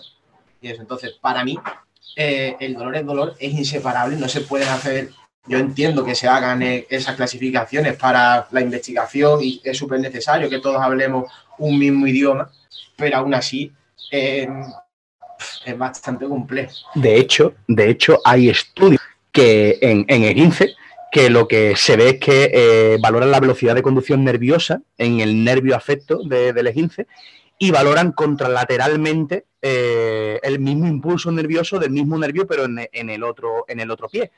Y 0.62 0.70
eso, 0.70 0.82
entonces, 0.82 1.14
para 1.22 1.44
mí, 1.44 1.58
eh, 2.16 2.56
el 2.60 2.74
dolor 2.74 2.96
es 2.96 3.06
dolor, 3.06 3.36
es 3.40 3.54
inseparable, 3.54 4.16
no 4.18 4.28
se 4.28 4.42
pueden 4.42 4.68
hacer, 4.70 5.12
yo 5.46 5.58
entiendo 5.60 6.04
que 6.04 6.16
se 6.16 6.28
hagan 6.28 6.62
eh, 6.64 6.88
esas 6.90 7.16
clasificaciones 7.16 7.96
para 7.96 8.48
la 8.52 8.62
investigación 8.62 9.40
y 9.44 9.62
es 9.64 9.78
súper 9.78 10.00
necesario 10.00 10.50
que 10.50 10.60
todos 10.60 10.82
hablemos 10.82 11.32
un 11.60 11.78
mismo 11.78 12.08
idioma, 12.08 12.50
pero 12.96 13.18
aún 13.18 13.34
así 13.34 13.72
em, 14.12 14.64
es 15.66 15.78
bastante 15.78 16.28
complejo. 16.28 16.74
De 16.96 17.18
hecho, 17.18 17.54
de 17.68 17.90
hecho 17.90 18.20
hay 18.26 18.50
estudios 18.50 19.02
que 19.32 19.78
en, 19.82 20.06
en 20.08 20.24
E15 20.24 20.76
que 21.12 21.30
lo 21.30 21.48
que 21.48 21.76
se 21.76 21.98
ve 21.98 22.10
es 22.10 22.20
que 22.20 22.52
eh, 22.54 22.98
valoran 23.02 23.32
la 23.32 23.40
velocidad 23.40 23.76
de 23.76 23.82
conducción 23.82 24.24
nerviosa 24.24 24.82
en 24.98 25.20
el 25.20 25.44
nervio 25.44 25.76
afecto 25.76 26.24
de, 26.24 26.54
del 26.54 26.68
E15 26.68 27.08
y 27.58 27.72
valoran 27.72 28.12
contralateralmente 28.12 29.46
eh, 29.62 30.40
el 30.44 30.60
mismo 30.60 30.88
impulso 30.88 31.32
nervioso 31.32 31.80
del 31.80 31.92
mismo 31.92 32.18
nervio, 32.18 32.48
pero 32.48 32.66
en, 32.66 33.10
el, 33.10 33.24
otro, 33.24 33.66
en 33.68 33.80
el 33.80 33.92
otro 33.92 34.08
pie. 34.08 34.32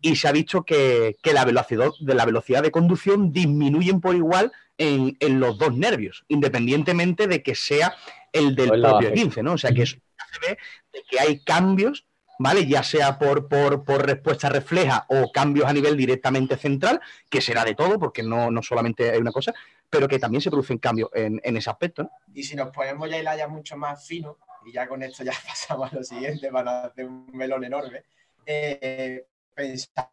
Y 0.00 0.16
se 0.16 0.26
ha 0.26 0.32
visto 0.32 0.64
que, 0.64 1.16
la, 1.22 1.44
velocidad, 1.44 1.90
de 2.00 2.14
la 2.14 2.24
velocidad 2.24 2.62
de 2.62 2.72
conducción 2.72 3.32
disminuyen 3.32 4.00
por 4.00 4.16
igual 4.16 4.50
en, 4.76 5.16
los 5.38 5.56
dos 5.56 5.76
nervios, 5.76 6.24
independientemente 6.28 7.28
de 7.28 7.42
que 7.42 7.54
sea 7.54 7.94
el 8.32 8.56
del 8.56 8.80
propio 8.80 9.12
15, 9.12 9.42
¿no? 9.44 9.52
O 9.52 9.58
sea 9.58 9.70
que 9.72 9.82
eso 9.82 9.96
de 10.40 11.02
que 11.08 11.20
hay 11.20 11.40
cambios 11.40 12.06
¿vale? 12.38 12.66
Ya 12.66 12.82
sea 12.82 13.18
por, 13.18 13.48
por, 13.48 14.06
respuesta 14.06 14.48
refleja 14.48 15.06
o 15.08 15.30
cambios 15.30 15.66
a 15.66 15.72
nivel 15.72 15.96
directamente 15.96 16.56
central, 16.56 17.00
que 17.30 17.40
será 17.40 17.64
de 17.64 17.74
todo, 17.74 17.98
porque 17.98 18.22
no, 18.22 18.50
no 18.50 18.62
solamente 18.62 19.10
hay 19.10 19.18
una 19.18 19.32
cosa, 19.32 19.52
pero 19.88 20.08
que 20.08 20.18
también 20.18 20.40
se 20.40 20.50
producen 20.50 20.78
cambios 20.78 21.10
en, 21.14 21.40
ese 21.56 21.70
aspecto. 21.70 22.10
Y 22.32 22.42
si 22.42 22.56
nos 22.56 22.70
ponemos 22.70 23.08
ya 23.08 23.16
el 23.16 23.28
haya 23.28 23.48
mucho 23.48 23.76
más 23.76 24.06
fino, 24.06 24.38
y 24.64 24.72
ya 24.72 24.88
con 24.88 25.02
esto 25.02 25.22
ya 25.22 25.32
pasamos 25.46 25.92
a 25.92 25.96
lo 25.96 26.04
siguiente 26.04 26.50
para 26.50 26.86
hacer 26.86 27.06
un 27.06 27.26
melón 27.32 27.64
enorme, 27.64 28.04
eh, 28.46 29.26
pensamos 29.54 30.10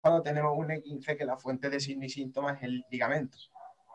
cuando 0.00 0.22
tenemos 0.22 0.56
un 0.56 0.68
E15 0.68 1.16
que 1.16 1.24
la 1.24 1.36
fuente 1.36 1.70
de 1.70 1.76
y 1.76 2.08
síntomas 2.08 2.58
es 2.58 2.64
el 2.64 2.84
ligamento. 2.90 3.38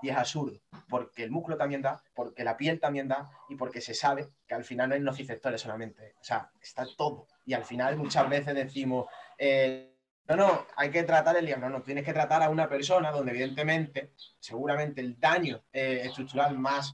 Y 0.03 0.09
es 0.09 0.17
absurdo, 0.17 0.59
porque 0.89 1.23
el 1.23 1.31
músculo 1.31 1.55
también 1.55 1.81
da, 1.81 2.03
porque 2.13 2.43
la 2.43 2.57
piel 2.57 2.81
también 2.81 3.07
da 3.07 3.31
y 3.47 3.55
porque 3.55 3.79
se 3.79 3.93
sabe 3.93 4.27
que 4.45 4.53
al 4.53 4.65
final 4.65 4.89
no 4.89 4.95
hay 4.95 5.01
nociceptores 5.01 5.61
solamente. 5.61 6.15
O 6.19 6.23
sea, 6.23 6.51
está 6.61 6.85
todo. 6.97 7.27
Y 7.45 7.53
al 7.53 7.63
final 7.63 7.95
muchas 7.95 8.29
veces 8.29 8.53
decimos, 8.53 9.05
eh, 9.37 9.95
no, 10.27 10.35
no, 10.35 10.67
hay 10.75 10.91
que 10.91 11.03
tratar 11.03 11.37
el 11.37 11.45
ligamento. 11.45 11.69
No, 11.69 11.77
no, 11.77 11.83
tienes 11.85 12.03
que 12.03 12.11
tratar 12.11 12.43
a 12.43 12.49
una 12.49 12.67
persona 12.67 13.11
donde 13.11 13.31
evidentemente, 13.31 14.11
seguramente 14.41 14.99
el 14.99 15.17
daño 15.17 15.63
eh, 15.71 16.01
estructural 16.03 16.59
más, 16.59 16.93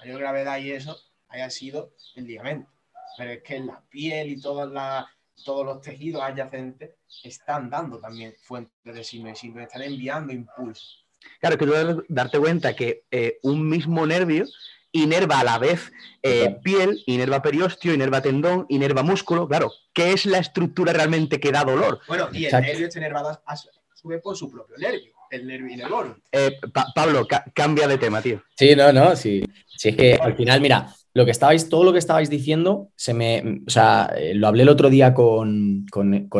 mayor 0.00 0.18
gravedad 0.18 0.58
y 0.58 0.72
eso, 0.72 0.96
haya 1.28 1.50
sido 1.50 1.94
el 2.16 2.26
ligamento. 2.26 2.68
Pero 3.16 3.30
es 3.30 3.42
que 3.44 3.60
la 3.60 3.80
piel 3.88 4.28
y 4.28 4.40
todos 4.40 4.72
los 4.72 5.80
tejidos 5.82 6.20
adyacentes 6.20 6.96
están 7.22 7.70
dando 7.70 8.00
también 8.00 8.34
fuentes 8.42 8.94
de 8.94 9.04
signo 9.04 9.30
y 9.30 9.36
signo, 9.36 9.62
están 9.62 9.82
enviando 9.82 10.32
impulsos. 10.32 11.06
Claro, 11.40 11.58
que 11.58 11.66
tú 11.66 11.72
debes 11.72 11.96
darte 12.08 12.38
cuenta 12.38 12.74
que 12.74 13.04
eh, 13.10 13.38
un 13.42 13.68
mismo 13.68 14.06
nervio 14.06 14.44
inerva 14.92 15.40
a 15.40 15.44
la 15.44 15.58
vez 15.58 15.92
eh, 16.22 16.56
piel, 16.62 17.02
inerva 17.06 17.42
periostio, 17.42 17.94
inerva 17.94 18.20
tendón, 18.20 18.66
inerva 18.68 19.02
músculo. 19.02 19.48
Claro, 19.48 19.72
¿qué 19.92 20.12
es 20.12 20.26
la 20.26 20.38
estructura 20.38 20.92
realmente 20.92 21.40
que 21.40 21.52
da 21.52 21.64
dolor? 21.64 22.00
Bueno, 22.08 22.28
y 22.32 22.46
el 22.46 22.52
nervio 22.52 22.86
está 22.86 22.98
inervado 22.98 23.40
a 23.44 23.56
su 23.56 24.08
vez 24.08 24.20
por 24.20 24.36
su 24.36 24.50
propio 24.50 24.76
nervio, 24.78 25.12
el 25.30 25.46
nervio 25.46 25.72
inervorum. 25.72 26.14
Eh, 26.32 26.58
Pablo, 26.94 27.26
cambia 27.54 27.86
de 27.86 27.98
tema, 27.98 28.20
tío. 28.20 28.42
Sí, 28.56 28.74
no, 28.74 28.92
no, 28.92 29.14
sí. 29.16 29.42
Sí, 29.66 29.90
es 29.90 29.96
que 29.96 30.14
al 30.14 30.36
final, 30.36 30.60
mira, 30.60 30.94
lo 31.14 31.24
que 31.24 31.30
estabais, 31.30 31.68
todo 31.68 31.84
lo 31.84 31.92
que 31.92 31.98
estabais 31.98 32.30
diciendo, 32.30 32.90
se 32.96 33.14
me, 33.14 33.62
o 33.66 33.70
sea, 33.70 34.12
lo 34.34 34.46
hablé 34.46 34.62
el 34.62 34.68
otro 34.68 34.90
día 34.90 35.14
con, 35.14 35.86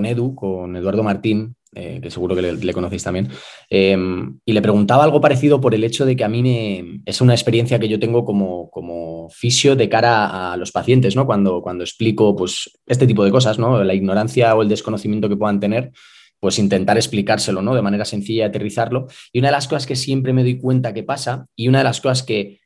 Edu, 0.04 0.34
con 0.34 0.76
Eduardo 0.76 1.02
Martín, 1.02 1.56
eh, 1.74 2.00
que 2.02 2.10
seguro 2.10 2.34
que 2.34 2.42
le, 2.42 2.72
conocéis 2.72 3.04
también, 3.04 3.28
em, 3.68 4.38
y 4.44 4.52
le 4.52 4.62
preguntaba 4.62 5.04
algo 5.04 5.20
parecido 5.20 5.60
por 5.60 5.74
el 5.74 5.84
hecho 5.84 6.04
de 6.04 6.16
que 6.16 6.24
a 6.24 6.28
mí 6.28 6.42
me, 6.42 7.02
es 7.06 7.20
una 7.20 7.32
experiencia 7.32 7.78
que 7.78 7.88
yo 7.88 8.00
tengo 8.00 8.24
como, 8.24 8.68
como 8.70 9.28
fisio 9.30 9.76
de 9.76 9.88
cara 9.88 10.52
a 10.52 10.56
los 10.56 10.72
pacientes, 10.72 11.14
¿no? 11.14 11.26
Cuando, 11.26 11.62
cuando 11.62 11.84
explico 11.84 12.34
pues, 12.34 12.70
este 12.86 13.06
tipo 13.06 13.24
de 13.24 13.30
cosas, 13.30 13.58
¿no? 13.58 13.84
La 13.84 13.94
ignorancia 13.94 14.54
o 14.56 14.62
el 14.62 14.68
desconocimiento 14.68 15.28
que 15.28 15.36
puedan 15.36 15.60
tener, 15.60 15.92
pues 16.40 16.58
intentar 16.58 16.96
explicárselo, 16.96 17.62
¿no? 17.62 17.74
De 17.74 17.82
manera 17.82 18.04
sencilla 18.04 18.46
aterrizarlo. 18.46 19.06
Y 19.32 19.38
una 19.38 19.48
de 19.48 19.52
las 19.52 19.68
cosas 19.68 19.86
que 19.86 19.94
siempre 19.94 20.32
me 20.32 20.42
doy 20.42 20.58
cuenta 20.58 20.92
que 20.92 21.04
pasa, 21.04 21.46
y 21.54 21.68
una 21.68 21.78
de 21.78 21.84
las 21.84 22.00
cosas 22.00 22.22
que 22.22 22.60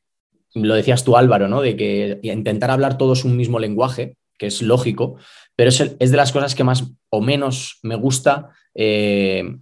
lo 0.54 0.74
decías 0.74 1.04
tú 1.04 1.16
Álvaro, 1.16 1.48
¿no? 1.48 1.60
De 1.60 1.76
que 1.76 2.20
intentar 2.22 2.70
hablar 2.70 2.96
todos 2.96 3.24
un 3.24 3.36
mismo 3.36 3.58
lenguaje, 3.58 4.16
que 4.38 4.46
es 4.46 4.62
lógico, 4.62 5.16
pero 5.56 5.68
es, 5.68 5.96
es 5.98 6.10
de 6.10 6.16
las 6.16 6.32
cosas 6.32 6.54
que 6.54 6.64
más 6.64 6.84
o 7.10 7.20
menos 7.20 7.78
me 7.82 7.96
gusta. 7.96 8.50
Eh, 8.74 9.56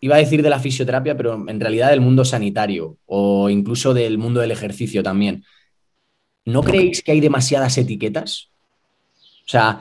iba 0.00 0.16
a 0.16 0.18
decir 0.18 0.42
de 0.42 0.50
la 0.50 0.60
fisioterapia, 0.60 1.16
pero 1.16 1.48
en 1.48 1.60
realidad 1.60 1.90
del 1.90 2.00
mundo 2.00 2.24
sanitario 2.24 2.98
o 3.06 3.48
incluso 3.50 3.94
del 3.94 4.18
mundo 4.18 4.40
del 4.40 4.50
ejercicio 4.50 5.02
también. 5.02 5.44
¿No 6.44 6.62
creéis 6.62 7.02
que 7.02 7.12
hay 7.12 7.20
demasiadas 7.20 7.76
etiquetas? 7.76 8.50
O 9.46 9.48
sea, 9.48 9.80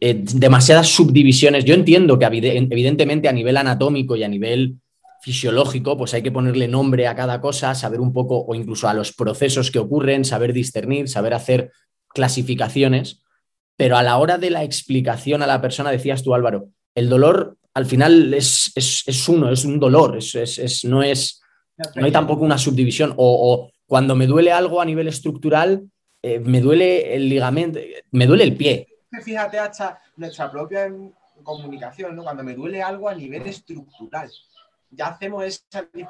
eh, 0.00 0.14
demasiadas 0.14 0.88
subdivisiones. 0.88 1.64
Yo 1.64 1.74
entiendo 1.74 2.18
que 2.18 2.24
evidentemente 2.24 3.28
a 3.28 3.32
nivel 3.32 3.56
anatómico 3.58 4.16
y 4.16 4.24
a 4.24 4.28
nivel 4.28 4.76
fisiológico, 5.20 5.98
pues 5.98 6.14
hay 6.14 6.22
que 6.22 6.32
ponerle 6.32 6.68
nombre 6.68 7.06
a 7.06 7.14
cada 7.14 7.40
cosa, 7.42 7.74
saber 7.74 8.00
un 8.00 8.12
poco 8.12 8.42
o 8.42 8.54
incluso 8.54 8.88
a 8.88 8.94
los 8.94 9.12
procesos 9.12 9.70
que 9.70 9.78
ocurren, 9.78 10.24
saber 10.24 10.54
discernir, 10.54 11.08
saber 11.08 11.34
hacer 11.34 11.72
clasificaciones, 12.08 13.22
pero 13.76 13.98
a 13.98 14.02
la 14.02 14.16
hora 14.16 14.38
de 14.38 14.50
la 14.50 14.64
explicación 14.64 15.42
a 15.42 15.46
la 15.46 15.60
persona, 15.60 15.90
decías 15.90 16.22
tú 16.22 16.34
Álvaro, 16.34 16.70
el 16.94 17.10
dolor 17.10 17.58
al 17.74 17.86
final 17.86 18.34
es, 18.34 18.72
es, 18.74 19.28
uno, 19.28 19.50
es 19.50 19.64
un 19.64 19.78
dolor, 19.78 20.16
es, 20.18 20.34
es, 20.34 20.84
no 20.84 21.02
es, 21.02 21.40
no 21.94 22.04
hay 22.04 22.12
tampoco 22.12 22.44
una 22.44 22.58
subdivisión, 22.58 23.14
o, 23.16 23.70
cuando 23.86 24.14
me 24.14 24.26
duele 24.26 24.52
algo 24.52 24.80
a 24.80 24.84
nivel 24.84 25.08
estructural, 25.08 25.82
eh, 26.22 26.38
me 26.38 26.60
duele 26.60 27.14
el 27.14 27.28
ligamento, 27.28 27.80
me 28.12 28.26
duele 28.26 28.44
el 28.44 28.56
pie. 28.56 28.86
Fíjate 29.24 29.58
hasta 29.58 30.00
nuestra 30.16 30.50
propia 30.50 30.92
comunicación, 31.42 32.14
¿no? 32.14 32.22
cuando 32.22 32.44
me 32.44 32.54
duele 32.54 32.82
algo 32.82 33.08
a 33.08 33.14
nivel 33.14 33.46
estructural 33.46 34.30
ya 34.90 35.06
hacemos 35.08 35.62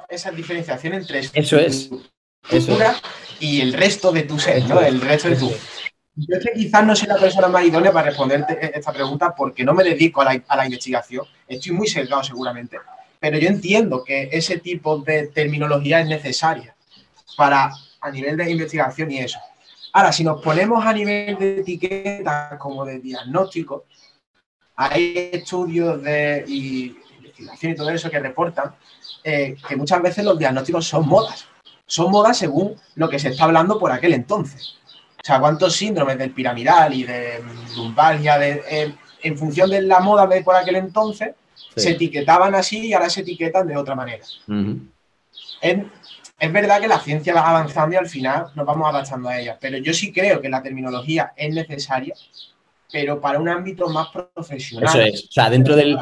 esa, 0.09 0.31
diferenciación 0.31 0.93
entre 0.93 1.19
eso 1.19 1.59
es 1.59 1.89
y 3.39 3.61
el 3.61 3.73
resto 3.73 4.11
de 4.11 4.23
tu 4.23 4.39
ser, 4.39 4.67
¿no? 4.67 4.81
El 4.81 4.99
resto 4.99 5.29
de 5.29 5.35
tu. 5.35 5.51
Yo 6.15 6.35
es 6.37 6.43
que 6.43 6.53
quizás 6.53 6.85
no 6.85 6.95
soy 6.95 7.07
la 7.07 7.17
persona 7.17 7.47
más 7.47 7.63
idónea 7.63 7.91
para 7.91 8.07
responderte 8.07 8.77
esta 8.77 8.91
pregunta 8.91 9.33
porque 9.35 9.63
no 9.63 9.73
me 9.73 9.83
dedico 9.83 10.21
a 10.21 10.25
la, 10.25 10.65
investigación. 10.65 11.25
Estoy 11.47 11.71
muy 11.71 11.87
sesgado 11.87 12.23
seguramente, 12.23 12.77
pero 13.19 13.37
yo 13.37 13.47
entiendo 13.47 14.03
que 14.03 14.29
ese 14.31 14.57
tipo 14.57 14.97
de 14.99 15.27
terminología 15.27 16.01
es 16.01 16.07
necesaria 16.07 16.75
para 17.37 17.71
a 18.01 18.11
nivel 18.11 18.35
de 18.37 18.51
investigación 18.51 19.11
y 19.11 19.19
eso. 19.19 19.39
Ahora, 19.93 20.11
si 20.11 20.23
nos 20.23 20.41
ponemos 20.41 20.85
a 20.85 20.93
nivel 20.93 21.37
de 21.37 21.59
etiqueta 21.59 22.57
como 22.59 22.85
de 22.85 22.99
diagnóstico, 22.99 23.85
hay 24.75 25.29
estudios 25.33 26.01
de, 26.01 26.43
y 26.47 26.97
y 27.61 27.75
todo 27.75 27.89
eso 27.89 28.09
que 28.09 28.19
reportan, 28.19 28.75
eh, 29.23 29.55
que 29.67 29.75
muchas 29.75 30.01
veces 30.01 30.23
los 30.23 30.37
diagnósticos 30.37 30.87
son 30.87 31.07
modas. 31.07 31.45
Son 31.85 32.11
modas 32.11 32.37
según 32.37 32.75
lo 32.95 33.09
que 33.09 33.19
se 33.19 33.29
está 33.29 33.45
hablando 33.45 33.79
por 33.79 33.91
aquel 33.91 34.13
entonces. 34.13 34.75
O 35.21 35.25
sea, 35.25 35.39
cuántos 35.39 35.75
síndromes 35.75 36.17
del 36.17 36.31
piramidal 36.31 36.93
y 36.93 37.03
de 37.03 37.43
lumbalgia, 37.75 38.39
de, 38.39 38.63
eh, 38.69 38.95
en 39.21 39.37
función 39.37 39.69
de 39.69 39.83
la 39.83 39.99
moda 39.99 40.25
de 40.25 40.41
por 40.41 40.55
aquel 40.55 40.77
entonces, 40.77 41.35
se 41.75 41.91
etiquetaban 41.91 42.55
así 42.55 42.87
y 42.87 42.93
ahora 42.93 43.09
se 43.09 43.21
etiquetan 43.21 43.67
de 43.67 43.77
otra 43.77 43.93
manera. 43.93 44.23
es, 45.61 46.51
verdad 46.51 46.81
que 46.81 46.87
la 46.87 46.99
ciencia 46.99 47.33
va 47.35 47.49
avanzando 47.49 47.93
y 47.93 47.97
al 47.97 48.09
final 48.09 48.47
nos 48.55 48.65
vamos 48.65 48.89
adaptando 48.89 49.29
a 49.29 49.39
ella, 49.39 49.57
pero 49.61 49.77
yo 49.77 49.93
sí 49.93 50.11
creo 50.11 50.41
que 50.41 50.49
la 50.49 50.63
terminología 50.63 51.33
es 51.35 51.53
necesaria, 51.53 52.15
pero 52.91 53.21
para 53.21 53.39
un 53.39 53.47
ámbito 53.47 53.89
más 53.89 54.07
profesional. 54.33 54.89
Eso 54.89 55.01
es. 55.01 55.25
O 55.29 55.31
sea, 55.31 55.49
dentro 55.51 55.75
del, 55.75 55.97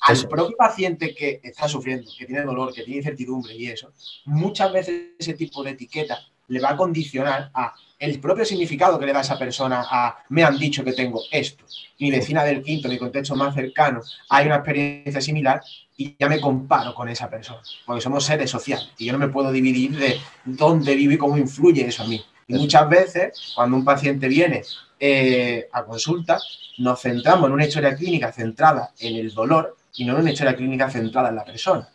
al 0.00 0.28
propio 0.28 0.56
paciente 0.56 1.14
que 1.14 1.40
está 1.42 1.68
sufriendo, 1.68 2.10
que 2.16 2.26
tiene 2.26 2.42
dolor, 2.42 2.72
que 2.72 2.82
tiene 2.82 2.98
incertidumbre 2.98 3.54
y 3.54 3.66
eso, 3.66 3.92
muchas 4.26 4.72
veces 4.72 5.00
ese 5.18 5.34
tipo 5.34 5.62
de 5.62 5.70
etiqueta 5.70 6.20
le 6.48 6.60
va 6.60 6.70
a 6.70 6.76
condicionar 6.76 7.50
a 7.54 7.74
el 7.98 8.20
propio 8.20 8.44
significado 8.44 8.98
que 8.98 9.06
le 9.06 9.12
da 9.12 9.20
esa 9.20 9.38
persona 9.38 9.84
a 9.90 10.18
me 10.28 10.44
han 10.44 10.58
dicho 10.58 10.84
que 10.84 10.92
tengo 10.92 11.22
esto. 11.30 11.64
Mi 11.98 12.10
vecina 12.10 12.44
del 12.44 12.62
quinto, 12.62 12.88
mi 12.88 12.98
contexto 12.98 13.34
más 13.34 13.54
cercano, 13.54 14.02
hay 14.28 14.46
una 14.46 14.56
experiencia 14.56 15.20
similar 15.20 15.60
y 15.96 16.14
ya 16.18 16.28
me 16.28 16.40
comparo 16.40 16.94
con 16.94 17.08
esa 17.08 17.28
persona, 17.28 17.60
porque 17.84 18.00
somos 18.00 18.24
seres 18.24 18.50
sociales 18.50 18.90
y 18.98 19.06
yo 19.06 19.12
no 19.12 19.18
me 19.18 19.28
puedo 19.28 19.50
dividir 19.50 19.96
de 19.96 20.16
dónde 20.44 20.94
vivo 20.94 21.12
y 21.12 21.18
cómo 21.18 21.36
influye 21.36 21.86
eso 21.86 22.04
a 22.04 22.06
mí. 22.06 22.22
Y 22.46 22.54
muchas 22.54 22.88
veces, 22.88 23.52
cuando 23.54 23.76
un 23.76 23.84
paciente 23.84 24.28
viene 24.28 24.62
eh, 25.00 25.68
a 25.72 25.84
consulta, 25.84 26.38
nos 26.78 27.00
centramos 27.00 27.48
en 27.48 27.52
una 27.52 27.66
historia 27.66 27.96
clínica 27.96 28.32
centrada 28.32 28.92
en 29.00 29.16
el 29.16 29.34
dolor 29.34 29.76
y 29.94 30.04
no 30.04 30.16
una 30.16 30.30
historia 30.30 30.54
clínica 30.54 30.88
centrada 30.88 31.30
en 31.30 31.34
la 31.34 31.44
persona. 31.44 31.88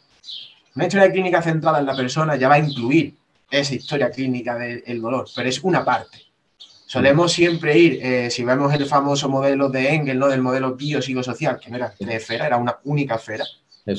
Una 0.75 0.85
historia 0.85 1.11
clínica 1.11 1.41
centrada 1.41 1.79
en 1.79 1.85
la 1.85 1.95
persona 1.95 2.35
ya 2.35 2.49
va 2.49 2.55
a 2.55 2.59
incluir 2.59 3.15
esa 3.59 3.75
historia 3.75 4.09
clínica 4.09 4.55
del 4.55 5.01
dolor, 5.01 5.27
pero 5.35 5.47
es 5.47 5.63
una 5.63 5.85
parte. 5.85 6.17
Solemos 6.57 7.31
siempre 7.31 7.77
ir, 7.77 7.99
eh, 8.03 8.29
si 8.29 8.43
vemos 8.43 8.73
el 8.73 8.85
famoso 8.85 9.29
modelo 9.29 9.69
de 9.69 9.93
Engel, 9.93 10.19
¿no? 10.19 10.27
del 10.27 10.41
modelo 10.41 10.75
biopsicosocial, 10.75 11.59
que 11.59 11.71
no 11.71 11.77
era 11.77 11.93
de 11.99 12.15
esfera, 12.15 12.45
era 12.45 12.57
una 12.57 12.77
única 12.83 13.15
esfera, 13.15 13.45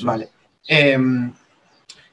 ¿vale? 0.02 0.28
Em, 0.66 1.32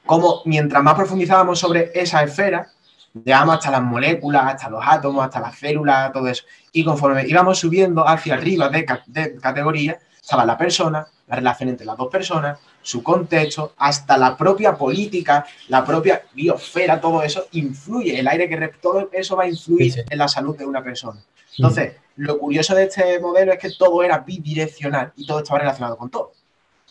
como 0.04 0.42
mientras 0.44 0.82
más 0.82 0.94
profundizábamos 0.94 1.58
sobre 1.58 1.92
esa 1.94 2.22
esfera, 2.24 2.68
llegamos 3.14 3.56
hasta 3.56 3.70
las 3.70 3.82
moléculas, 3.82 4.54
hasta 4.54 4.70
los 4.70 4.82
átomos, 4.84 5.24
hasta 5.24 5.40
las 5.40 5.56
células, 5.56 6.12
todo 6.12 6.26
eso. 6.28 6.44
Y 6.72 6.84
conforme 6.84 7.26
íbamos 7.28 7.58
subiendo 7.58 8.06
hacia 8.06 8.34
arriba 8.34 8.68
de, 8.68 8.86
de 9.06 9.36
categoría, 9.36 9.98
estaba 10.20 10.44
la 10.44 10.56
persona, 10.58 11.06
la 11.28 11.36
relación 11.36 11.68
entre 11.68 11.86
las 11.86 11.96
dos 11.96 12.08
personas, 12.08 12.58
su 12.82 13.02
contexto, 13.02 13.72
hasta 13.76 14.18
la 14.18 14.36
propia 14.36 14.76
política, 14.76 15.46
la 15.68 15.84
propia 15.84 16.22
biosfera, 16.34 17.00
todo 17.00 17.22
eso 17.22 17.46
influye, 17.52 18.18
el 18.18 18.28
aire 18.28 18.48
que 18.48 18.68
todo 18.80 19.08
eso 19.12 19.36
va 19.36 19.44
a 19.44 19.48
influir 19.48 20.04
en 20.08 20.18
la 20.18 20.28
salud 20.28 20.56
de 20.56 20.66
una 20.66 20.82
persona. 20.82 21.20
Entonces, 21.56 21.94
lo 22.16 22.38
curioso 22.38 22.74
de 22.74 22.84
este 22.84 23.20
modelo 23.20 23.52
es 23.52 23.58
que 23.58 23.70
todo 23.70 24.02
era 24.02 24.18
bidireccional 24.18 25.12
y 25.16 25.26
todo 25.26 25.38
estaba 25.38 25.60
relacionado 25.60 25.96
con 25.96 26.10
todo. 26.10 26.32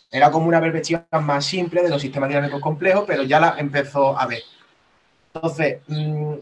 Era 0.10 0.30
como 0.30 0.48
una 0.48 0.60
perspectiva 0.60 1.06
más 1.22 1.46
simple 1.46 1.82
de 1.84 1.90
los 1.90 2.02
sistemas 2.02 2.30
dinámicos 2.30 2.62
complejos, 2.62 3.06
pero 3.08 3.24
ya 3.24 3.40
la 3.40 3.56
empezó 3.58 4.18
a 4.18 4.28
ver. 4.28 4.44
Entonces, 5.34 5.80
mm, 5.88 6.34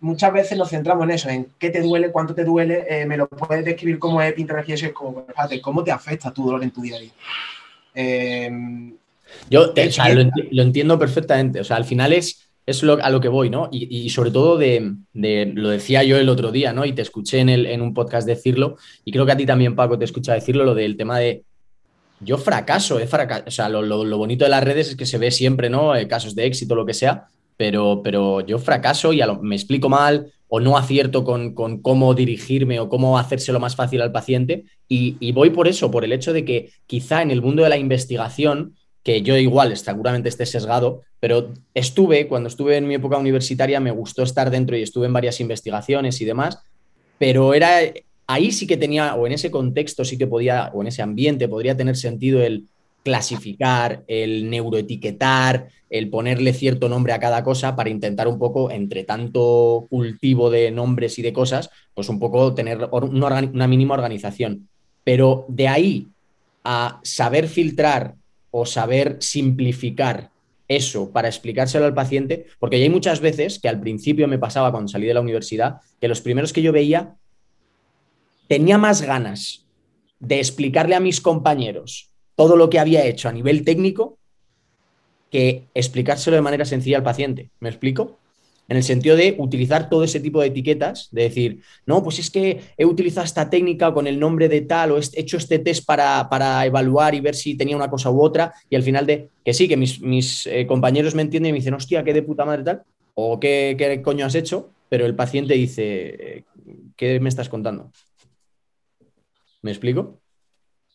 muchas 0.00 0.32
veces 0.32 0.58
nos 0.58 0.68
centramos 0.68 1.04
en 1.04 1.10
eso, 1.10 1.28
en 1.30 1.50
qué 1.58 1.70
te 1.70 1.80
duele, 1.80 2.12
cuánto 2.12 2.34
te 2.34 2.44
duele, 2.44 2.84
eh, 2.88 3.06
me 3.06 3.16
lo 3.16 3.26
puedes 3.26 3.64
describir 3.64 3.98
como 3.98 4.20
es 4.20 4.32
pintar 4.34 4.62
y 4.68 4.72
eso 4.72 4.86
es 4.86 4.92
como, 4.92 5.26
¿cómo 5.62 5.82
te 5.82 5.90
afecta 5.90 6.32
tu 6.32 6.44
dolor 6.44 6.62
en 6.62 6.70
tu 6.70 6.82
día 6.82 6.96
a 6.96 7.00
día? 7.00 7.12
Em, 7.94 8.96
Yo 9.50 9.72
lo, 10.50 10.62
entiendo 10.62 10.98
perfectamente, 10.98 11.60
o 11.60 11.64
sea, 11.64 11.76
al 11.76 11.84
final 11.84 12.12
es, 12.12 12.50
es 12.66 12.82
a 12.82 13.10
lo 13.10 13.20
que 13.20 13.28
voy, 13.28 13.50
¿no? 13.50 13.68
Y, 13.70 14.08
sobre 14.10 14.30
todo 14.30 14.58
de, 14.58 14.94
lo 15.12 15.70
decía 15.70 16.02
yo 16.02 16.16
el 16.16 16.28
otro 16.28 16.50
día, 16.50 16.72
¿no? 16.72 16.84
Y 16.84 16.92
te 16.92 17.02
escuché 17.02 17.38
en, 17.38 17.48
el, 17.48 17.66
en 17.66 17.80
un 17.80 17.94
podcast 17.94 18.26
decirlo, 18.26 18.76
y 19.04 19.12
creo 19.12 19.26
que 19.26 19.32
a 19.32 19.36
ti 19.36 19.46
también, 19.46 19.76
Paco, 19.76 19.98
te 19.98 20.04
escucha 20.04 20.34
decirlo, 20.34 20.64
lo 20.64 20.74
del 20.74 20.96
tema 20.96 21.18
de 21.18 21.44
yo 22.20 22.38
fracaso, 22.38 22.98
he 22.98 23.06
fracaso. 23.06 23.44
O 23.46 23.50
sea, 23.50 23.68
lo, 23.68 24.18
bonito 24.18 24.44
de 24.44 24.50
las 24.50 24.64
redes 24.64 24.90
es 24.90 24.96
que 24.96 25.06
se 25.06 25.18
ve 25.18 25.30
siempre, 25.30 25.68
¿no? 25.68 25.94
Eh, 25.94 26.08
casos 26.08 26.34
de 26.34 26.46
éxito, 26.46 26.74
lo 26.74 26.86
que 26.86 26.94
sea, 26.94 27.28
pero, 27.56 28.00
pero 28.02 28.40
yo 28.40 28.58
fracaso 28.58 29.12
y 29.12 29.20
me 29.42 29.54
explico 29.54 29.88
mal 29.88 30.32
o 30.54 30.60
no 30.60 30.78
acierto 30.78 31.24
con, 31.24 31.52
cómo 31.82 32.14
dirigirme 32.14 32.78
o 32.78 32.88
cómo 32.88 33.18
hacérselo 33.18 33.58
más 33.58 33.74
fácil 33.74 34.00
al 34.00 34.12
paciente. 34.12 34.66
Y, 34.86 35.32
voy 35.32 35.50
por 35.50 35.66
eso, 35.66 35.90
por 35.90 36.04
el 36.04 36.12
hecho 36.12 36.32
de 36.32 36.44
que 36.44 36.70
quizá 36.86 37.22
en 37.22 37.32
el 37.32 37.42
mundo 37.42 37.64
de 37.64 37.70
la 37.70 37.76
investigación, 37.76 38.76
que 39.02 39.22
yo 39.22 39.36
igual 39.36 39.76
seguramente 39.76 40.28
esté 40.28 40.46
sesgado, 40.46 41.02
pero 41.18 41.52
estuve, 41.74 42.28
cuando 42.28 42.48
estuve 42.48 42.76
en 42.76 42.86
mi 42.86 42.94
época 42.94 43.18
universitaria, 43.18 43.80
me 43.80 43.90
gustó 43.90 44.22
estar 44.22 44.48
dentro 44.48 44.76
y 44.76 44.82
estuve 44.82 45.06
en 45.06 45.12
varias 45.12 45.40
investigaciones 45.40 46.20
y 46.20 46.24
demás, 46.24 46.60
pero 47.18 47.52
era 47.52 47.80
ahí 48.28 48.52
sí 48.52 48.68
que 48.68 48.76
tenía, 48.76 49.16
o 49.16 49.26
en 49.26 49.32
ese 49.32 49.50
contexto 49.50 50.04
sí 50.04 50.16
que 50.16 50.28
podía, 50.28 50.70
o 50.72 50.82
en 50.82 50.86
ese 50.86 51.02
ambiente 51.02 51.48
podría 51.48 51.76
tener 51.76 51.96
sentido 51.96 52.40
el 52.40 52.68
clasificar, 53.04 54.02
el 54.08 54.50
neuroetiquetar, 54.50 55.68
el 55.90 56.08
ponerle 56.08 56.54
cierto 56.54 56.88
nombre 56.88 57.12
a 57.12 57.20
cada 57.20 57.44
cosa 57.44 57.76
para 57.76 57.90
intentar 57.90 58.26
un 58.26 58.38
poco, 58.38 58.70
entre 58.70 59.04
tanto 59.04 59.86
cultivo 59.90 60.50
de 60.50 60.70
nombres 60.70 61.18
y 61.18 61.22
de 61.22 61.32
cosas, 61.32 61.70
pues 61.92 62.08
un 62.08 62.18
poco 62.18 62.54
tener 62.54 62.88
una, 62.90 63.68
mínima 63.68 63.94
organización. 63.94 64.68
Pero 65.04 65.44
de 65.48 65.68
ahí 65.68 66.08
a 66.64 66.98
saber 67.04 67.46
filtrar 67.46 68.14
o 68.50 68.64
saber 68.64 69.18
simplificar 69.20 70.30
eso 70.66 71.10
para 71.12 71.28
explicárselo 71.28 71.84
al 71.84 71.94
paciente, 71.94 72.46
porque 72.58 72.76
hay 72.76 72.88
muchas 72.88 73.20
veces 73.20 73.58
que 73.58 73.68
al 73.68 73.80
principio 73.80 74.26
me 74.26 74.38
pasaba 74.38 74.70
cuando 74.72 74.88
salí 74.88 75.06
de 75.06 75.14
la 75.14 75.20
universidad, 75.20 75.76
que 76.00 76.08
los 76.08 76.22
primeros 76.22 76.54
que 76.54 76.62
yo 76.62 76.72
veía 76.72 77.16
tenía 78.48 78.78
más 78.78 79.02
ganas 79.02 79.66
de 80.20 80.38
explicarle 80.38 80.94
a 80.94 81.00
mis 81.00 81.20
compañeros 81.20 82.13
todo 82.36 82.56
lo 82.56 82.70
que 82.70 82.78
había 82.78 83.04
hecho 83.04 83.28
a 83.28 83.32
nivel 83.32 83.64
técnico 83.64 84.18
que 85.30 85.64
explicárselo 85.74 86.36
de 86.36 86.42
manera 86.42 86.64
sencilla 86.64 86.98
al 86.98 87.02
paciente. 87.02 87.50
¿Me 87.60 87.68
explico? 87.68 88.18
En 88.68 88.76
el 88.76 88.82
sentido 88.82 89.16
de 89.16 89.34
utilizar 89.38 89.90
todo 89.90 90.04
ese 90.04 90.20
tipo 90.20 90.40
de 90.40 90.46
etiquetas, 90.46 91.08
de 91.10 91.24
decir, 91.24 91.60
no, 91.86 92.02
pues 92.02 92.18
es 92.18 92.30
que 92.30 92.60
he 92.78 92.84
utilizado 92.86 93.24
esta 93.24 93.50
técnica 93.50 93.92
con 93.92 94.06
el 94.06 94.18
nombre 94.18 94.48
de 94.48 94.62
tal 94.62 94.92
o 94.92 94.98
he 94.98 95.02
hecho 95.14 95.36
este 95.36 95.58
test 95.58 95.84
para, 95.84 96.64
evaluar 96.64 97.14
y 97.14 97.20
ver 97.20 97.34
si 97.34 97.56
tenía 97.56 97.76
una 97.76 97.90
cosa 97.90 98.10
u 98.10 98.22
otra 98.22 98.54
y 98.70 98.76
al 98.76 98.82
final 98.82 99.06
de 99.06 99.28
que 99.44 99.52
sí, 99.52 99.68
que 99.68 99.76
mis, 99.76 100.46
eh, 100.46 100.66
compañeros 100.66 101.14
me 101.14 101.22
entienden 101.22 101.50
y 101.50 101.52
me 101.52 101.58
dicen, 101.58 101.74
hostia, 101.74 102.04
qué 102.04 102.14
de 102.14 102.22
puta 102.22 102.44
madre 102.44 102.62
tal, 102.62 102.82
o 103.14 103.38
qué, 103.38 103.74
qué 103.76 104.00
coño 104.00 104.24
has 104.24 104.34
hecho, 104.34 104.70
pero 104.88 105.04
el 105.04 105.14
paciente 105.14 105.54
dice, 105.54 106.36
eh, 106.38 106.44
¿qué 106.96 107.20
me 107.20 107.28
estás 107.28 107.48
contando? 107.48 107.90
¿Me 109.60 109.70
explico? 109.70 110.20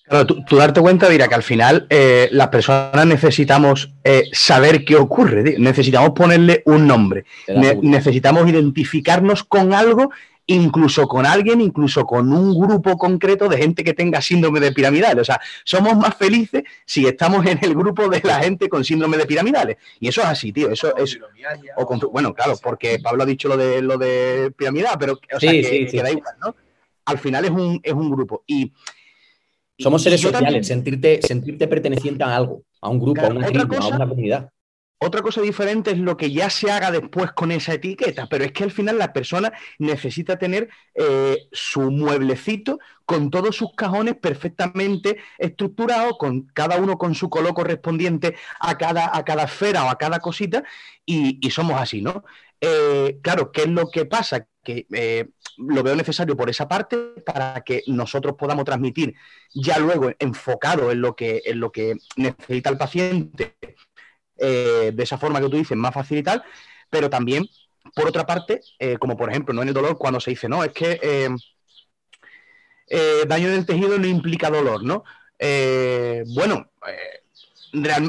Claro, 0.10 0.26
tú, 0.26 0.56
darte 0.58 0.82
cuenta, 0.82 1.08
dirá 1.08 1.28
que 1.28 1.36
al 1.36 1.44
final 1.44 1.86
eh, 1.90 2.30
las 2.32 2.48
personas 2.48 3.06
necesitamos 3.06 3.94
eh, 4.04 4.24
saber 4.32 4.84
qué 4.84 4.96
ocurre, 4.96 5.56
necesitamos 5.60 6.12
ponerle 6.12 6.64
un 6.66 6.88
nombre, 6.88 7.26
necesitamos 7.84 8.50
identificarnos 8.50 9.44
con 9.44 9.72
algo, 9.72 10.10
incluso 10.48 11.08
con 11.08 11.28
alguien, 11.28 11.62
incluso 11.62 12.06
con 12.06 12.34
un 12.34 12.60
grupo 12.60 12.98
concreto 12.98 13.48
de 13.48 13.58
gente 13.58 13.84
que 13.84 13.94
tenga 13.94 14.20
síndrome 14.20 14.60
de 14.60 14.72
piramidales. 14.72 15.22
O 15.22 15.26
sea, 15.26 15.40
somos 15.64 15.96
más 15.96 16.16
felices 16.16 16.64
si 16.86 17.06
estamos 17.06 17.46
en 17.46 17.60
el 17.62 17.76
grupo 17.76 18.10
de 18.10 18.20
la 18.24 18.40
gente 18.40 18.68
con 18.68 18.84
síndrome 18.84 19.16
de 19.16 19.28
piramidales. 19.28 19.78
Y 20.00 20.08
eso 20.08 20.22
es 20.22 20.28
así, 20.28 20.52
tío. 20.52 20.72
Eso 20.72 20.96
es. 20.98 21.20
bueno, 22.12 22.34
claro, 22.34 22.58
porque 22.64 22.98
Pablo 22.98 23.22
ha 23.22 23.28
dicho 23.28 23.48
lo 23.48 23.58
de 23.58 23.84
lo 23.84 24.00
de 24.00 24.52
piramidal, 24.58 24.98
pero 25.00 25.14
o 25.14 25.40
sea, 25.40 25.52
que, 25.52 26.02
da 26.02 26.10
igual, 26.10 26.34
¿no? 26.44 26.56
al 27.06 27.18
final 27.18 27.46
es 27.46 27.52
un, 27.52 27.80
es 27.84 27.94
un 27.94 28.10
grupo. 28.10 28.44
Y, 28.48 28.72
Somos 29.80 30.04
seres 30.04 30.22
sociales, 30.22 30.68
sentirte, 30.68 31.22
sentirte 31.22 31.68
perteneciente 31.68 32.24
a 32.24 32.36
algo, 32.36 32.64
a 32.82 32.90
un 32.90 33.00
grupo, 33.00 33.22
a, 33.22 33.30
una 33.30 33.48
a 33.48 33.88
una 33.88 34.08
comunidad. 34.08 34.50
Otra 35.02 35.22
cosa 35.22 35.40
diferente 35.40 35.92
es 35.92 35.98
lo 35.98 36.18
que 36.18 36.30
ya 36.30 36.50
se 36.50 36.70
haga 36.70 36.92
después 36.92 37.32
con 37.32 37.54
esa 37.54 37.74
etiqueta, 37.74 38.28
pero 38.28 38.44
es 38.44 38.52
que 38.52 38.66
al 38.66 38.72
final 38.72 38.98
la 38.98 39.14
persona 39.14 39.54
necesita 39.78 40.38
tener 40.38 40.68
eh, 40.94 41.38
su 41.54 41.90
mueblecito 41.90 42.80
con 43.06 43.30
todos 43.30 43.56
sus 43.56 43.74
cajones 43.76 44.16
perfectamente 44.18 45.16
estructurados, 45.38 46.18
con 46.18 46.48
cada 46.48 46.76
uno 46.76 46.98
con 46.98 47.16
su 47.16 47.30
color 47.30 47.54
correspondiente 47.54 48.36
a 48.60 48.78
cada, 48.78 49.16
a 49.16 49.24
cada 49.24 49.44
esfera 49.44 49.86
o 49.86 49.90
a 49.90 49.98
cada 49.98 50.20
cosita, 50.20 50.66
y, 51.06 51.40
y 51.42 51.50
somos 51.50 51.80
así, 51.80 52.02
¿no? 52.02 52.26
Eh, 52.62 53.20
claro, 53.22 53.52
¿qué 53.52 53.62
es 53.62 53.68
lo 53.68 53.90
que 53.90 54.06
pasa? 54.06 54.48
Que 54.64 54.86
eh, 54.94 55.30
lo 55.58 55.84
veo 55.84 55.96
necesario 55.96 56.36
por 56.36 56.50
esa 56.50 56.68
parte 56.68 56.98
para 57.26 57.62
que 57.62 57.84
nosotros 57.88 58.36
podamos 58.38 58.66
transmitir 58.66 59.16
ya 59.54 59.80
luego 59.80 60.12
enfocado 60.20 60.92
en 60.92 61.02
lo 61.02 61.16
que, 61.16 61.42
en 61.46 61.60
lo 61.60 61.72
que 61.72 61.96
necesita 62.18 62.70
el 62.70 62.78
paciente, 62.78 63.56
eh, 64.38 64.92
de 64.94 65.04
esa 65.04 65.18
forma 65.18 65.40
que 65.40 65.50
tú 65.50 65.58
dices, 65.58 65.78
más 65.78 65.94
fácil 65.94 66.18
y 66.18 66.24
tal, 66.24 66.44
pero 66.90 67.10
también, 67.10 67.46
por 67.96 68.08
otra 68.08 68.26
parte, 68.26 68.62
como 69.00 69.18
por 69.18 69.30
ejemplo, 69.30 69.54
no 69.54 69.62
en 69.62 69.70
el 69.70 69.74
dolor, 69.74 69.98
cuando 69.98 70.20
se 70.20 70.32
dice, 70.32 70.50
no, 70.50 70.64
es 70.64 70.72
que 70.72 71.30
daño 73.28 73.50
del 73.50 73.66
tejido 73.66 73.98
no 73.98 74.08
implica 74.08 74.50
dolor, 74.50 74.84
¿no? 74.84 75.04
bueno, 76.36 76.70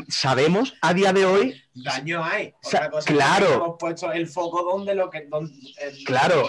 sabemos 0.09 0.75
a 0.81 0.95
día 0.95 1.13
de 1.13 1.25
hoy. 1.25 1.60
Daño 1.83 2.25
hay. 2.25 2.53
claro. 3.07 3.55
hemos 3.55 3.77
puesto 3.79 4.13
el 4.13 4.27
foco 4.27 4.63
donde 4.63 4.95
lo 4.95 5.11
que, 5.11 5.27
donde, 5.27 5.53
claro, 6.05 6.49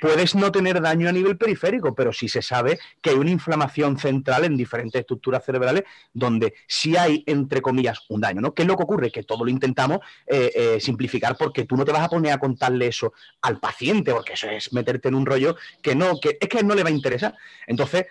Puedes 0.00 0.34
no 0.34 0.50
tener 0.50 0.80
daño 0.80 1.08
a 1.08 1.12
nivel 1.12 1.36
periférico, 1.36 1.94
pero 1.94 2.12
sí 2.12 2.28
se 2.28 2.42
sabe 2.42 2.78
que 3.00 3.10
hay 3.10 3.16
una 3.16 3.30
inflamación 3.30 3.98
central 3.98 4.44
en 4.44 4.56
diferentes 4.56 5.00
estructuras 5.00 5.44
cerebrales 5.44 5.84
donde 6.12 6.54
sí 6.66 6.96
hay, 6.96 7.22
entre 7.26 7.60
comillas, 7.60 8.00
un 8.08 8.20
daño. 8.20 8.40
¿no? 8.40 8.54
¿Qué 8.54 8.62
es 8.62 8.68
lo 8.68 8.76
que 8.76 8.84
ocurre? 8.84 9.10
Que 9.10 9.22
todo 9.22 9.44
lo 9.44 9.50
intentamos 9.50 9.98
eh, 10.26 10.52
eh, 10.54 10.80
simplificar 10.80 11.36
porque 11.36 11.64
tú 11.64 11.76
no 11.76 11.84
te 11.84 11.92
vas 11.92 12.02
a 12.02 12.08
poner 12.08 12.32
a 12.32 12.38
contarle 12.38 12.88
eso 12.88 13.12
al 13.42 13.58
paciente, 13.58 14.12
porque 14.12 14.34
eso 14.34 14.48
es 14.48 14.72
meterte 14.72 15.08
en 15.08 15.14
un 15.14 15.26
rollo 15.26 15.56
que 15.82 15.94
no, 15.94 16.18
que 16.20 16.38
es 16.40 16.48
que 16.48 16.62
no 16.62 16.74
le 16.74 16.82
va 16.82 16.88
a 16.88 16.92
interesar. 16.92 17.34
Entonces, 17.66 18.06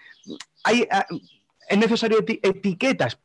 hay, 0.63 0.87
ah, 0.91 1.05
es 1.67 1.77
necesario 1.77 2.19
etiquetas 2.19 3.17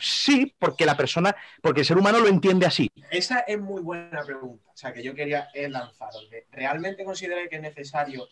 Sí, 0.00 0.54
porque 0.58 0.84
la 0.84 0.96
persona, 0.96 1.34
porque 1.62 1.80
el 1.80 1.86
ser 1.86 1.98
humano 1.98 2.18
lo 2.18 2.28
entiende 2.28 2.66
así. 2.66 2.90
Esa 3.10 3.40
es 3.40 3.60
muy 3.60 3.82
buena 3.82 4.22
pregunta, 4.24 4.70
o 4.72 4.76
sea, 4.76 4.92
que 4.92 5.02
yo 5.02 5.14
quería 5.14 5.48
lanzar. 5.68 6.10
¿Realmente 6.50 7.04
considera 7.04 7.46
que 7.48 7.56
es 7.56 7.62
necesario 7.62 8.26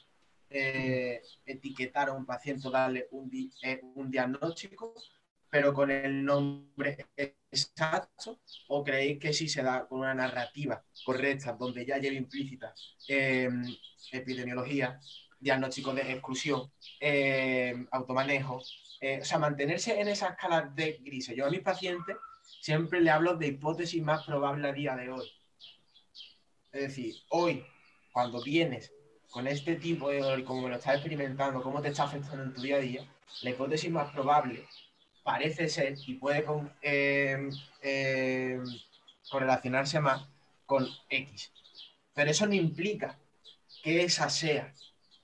eh, 0.50 1.22
etiquetar 1.44 2.08
a 2.08 2.12
un 2.12 2.24
paciente, 2.24 2.70
darle 2.70 3.08
un, 3.10 3.30
eh, 3.62 3.80
un 3.94 4.10
diagnóstico, 4.10 4.94
pero 5.50 5.72
con 5.72 5.90
el 5.90 6.24
nombre 6.24 7.06
exacto? 7.16 8.40
¿O 8.68 8.82
creéis 8.82 9.18
que 9.18 9.32
sí 9.32 9.48
se 9.48 9.62
da 9.62 9.86
con 9.86 10.00
una 10.00 10.14
narrativa 10.14 10.82
correcta, 11.04 11.52
donde 11.52 11.84
ya 11.84 11.98
lleva 11.98 12.16
implícita 12.16 12.74
em, 13.08 13.62
epidemiología, 14.12 14.98
diagnóstico 15.38 15.94
de 15.94 16.12
exclusión, 16.12 16.70
em, 17.00 17.86
automanejo, 17.90 18.60
eh, 19.00 19.20
o 19.22 19.24
sea, 19.24 19.38
mantenerse 19.38 20.00
en 20.00 20.08
esa 20.08 20.28
escala 20.28 20.62
de 20.74 20.98
grises. 21.04 21.36
Yo 21.36 21.46
a 21.46 21.50
mis 21.50 21.60
pacientes 21.60 22.16
siempre 22.60 23.00
le 23.00 23.10
hablo 23.10 23.36
de 23.36 23.48
hipótesis 23.48 24.02
más 24.02 24.24
probable 24.24 24.68
a 24.68 24.72
día 24.72 24.96
de 24.96 25.10
hoy. 25.10 25.30
Es 26.72 26.82
decir, 26.82 27.14
hoy, 27.30 27.64
cuando 28.12 28.42
vienes 28.42 28.92
con 29.30 29.46
este 29.46 29.76
tipo 29.76 30.10
de 30.10 30.20
dolor, 30.20 30.44
como 30.44 30.68
lo 30.68 30.76
estás 30.76 30.94
experimentando, 30.94 31.62
cómo 31.62 31.80
te 31.80 31.88
está 31.88 32.04
afectando 32.04 32.44
en 32.44 32.54
tu 32.54 32.62
día 32.62 32.76
a 32.76 32.80
día, 32.80 33.04
la 33.42 33.50
hipótesis 33.50 33.90
más 33.90 34.10
probable 34.12 34.66
parece 35.22 35.68
ser 35.68 35.94
y 36.06 36.14
puede 36.14 36.44
em, 36.82 37.50
em, 37.82 38.64
correlacionarse 39.30 40.00
más 40.00 40.26
con 40.66 40.88
X. 41.10 41.52
Pero 42.14 42.30
eso 42.30 42.46
no 42.46 42.54
implica 42.54 43.18
que 43.82 44.02
esa 44.04 44.30
sea 44.30 44.72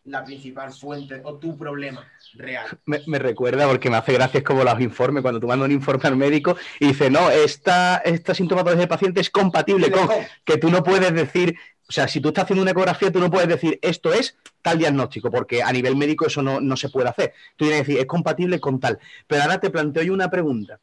la 0.04 0.24
principal 0.24 0.72
fuente 0.72 1.20
o 1.24 1.38
tu 1.38 1.56
problema 1.56 2.06
real. 2.34 2.66
Me, 2.84 3.18
recuerda 3.18 3.66
porque 3.66 3.88
me 3.88 3.96
hace 3.96 4.12
gracia 4.12 4.38
es 4.38 4.44
como 4.44 4.62
los 4.62 4.80
informes, 4.80 5.22
cuando 5.22 5.40
tú 5.40 5.46
mandas 5.46 5.66
un 5.66 5.72
informe 5.72 6.02
al 6.04 6.16
médico 6.16 6.56
y 6.78 6.88
dice, 6.88 7.10
no, 7.10 7.30
esta, 7.30 7.98
esta 7.98 8.34
sintomatología 8.34 8.80
del 8.80 8.88
paciente 8.88 9.20
es 9.20 9.30
compatible 9.30 9.90
con 9.90 10.08
que 10.44 10.58
tú 10.58 10.70
no 10.70 10.82
puedes 10.82 11.12
decir, 11.14 11.56
o 11.88 11.92
sea, 11.92 12.06
si 12.06 12.20
tú 12.20 12.28
estás 12.28 12.44
haciendo 12.44 12.62
una 12.62 12.72
ecografía, 12.72 13.10
tú 13.10 13.20
no 13.20 13.30
puedes 13.30 13.48
decir 13.48 13.78
esto 13.82 14.12
es 14.12 14.36
tal 14.60 14.78
diagnóstico, 14.78 15.30
porque 15.30 15.62
a 15.62 15.72
nivel 15.72 15.96
médico 15.96 16.26
eso 16.26 16.42
no, 16.42 16.76
se 16.76 16.88
puede 16.90 17.08
hacer. 17.08 17.32
Tú 17.56 17.64
tienes 17.64 17.82
que 17.82 17.86
decir, 17.86 18.00
es 18.00 18.06
compatible 18.06 18.60
con 18.60 18.80
tal. 18.80 18.98
Pero 19.26 19.42
ahora 19.42 19.60
te 19.60 19.70
planteo 19.70 20.02
yo 20.02 20.12
una 20.12 20.30
pregunta. 20.30 20.80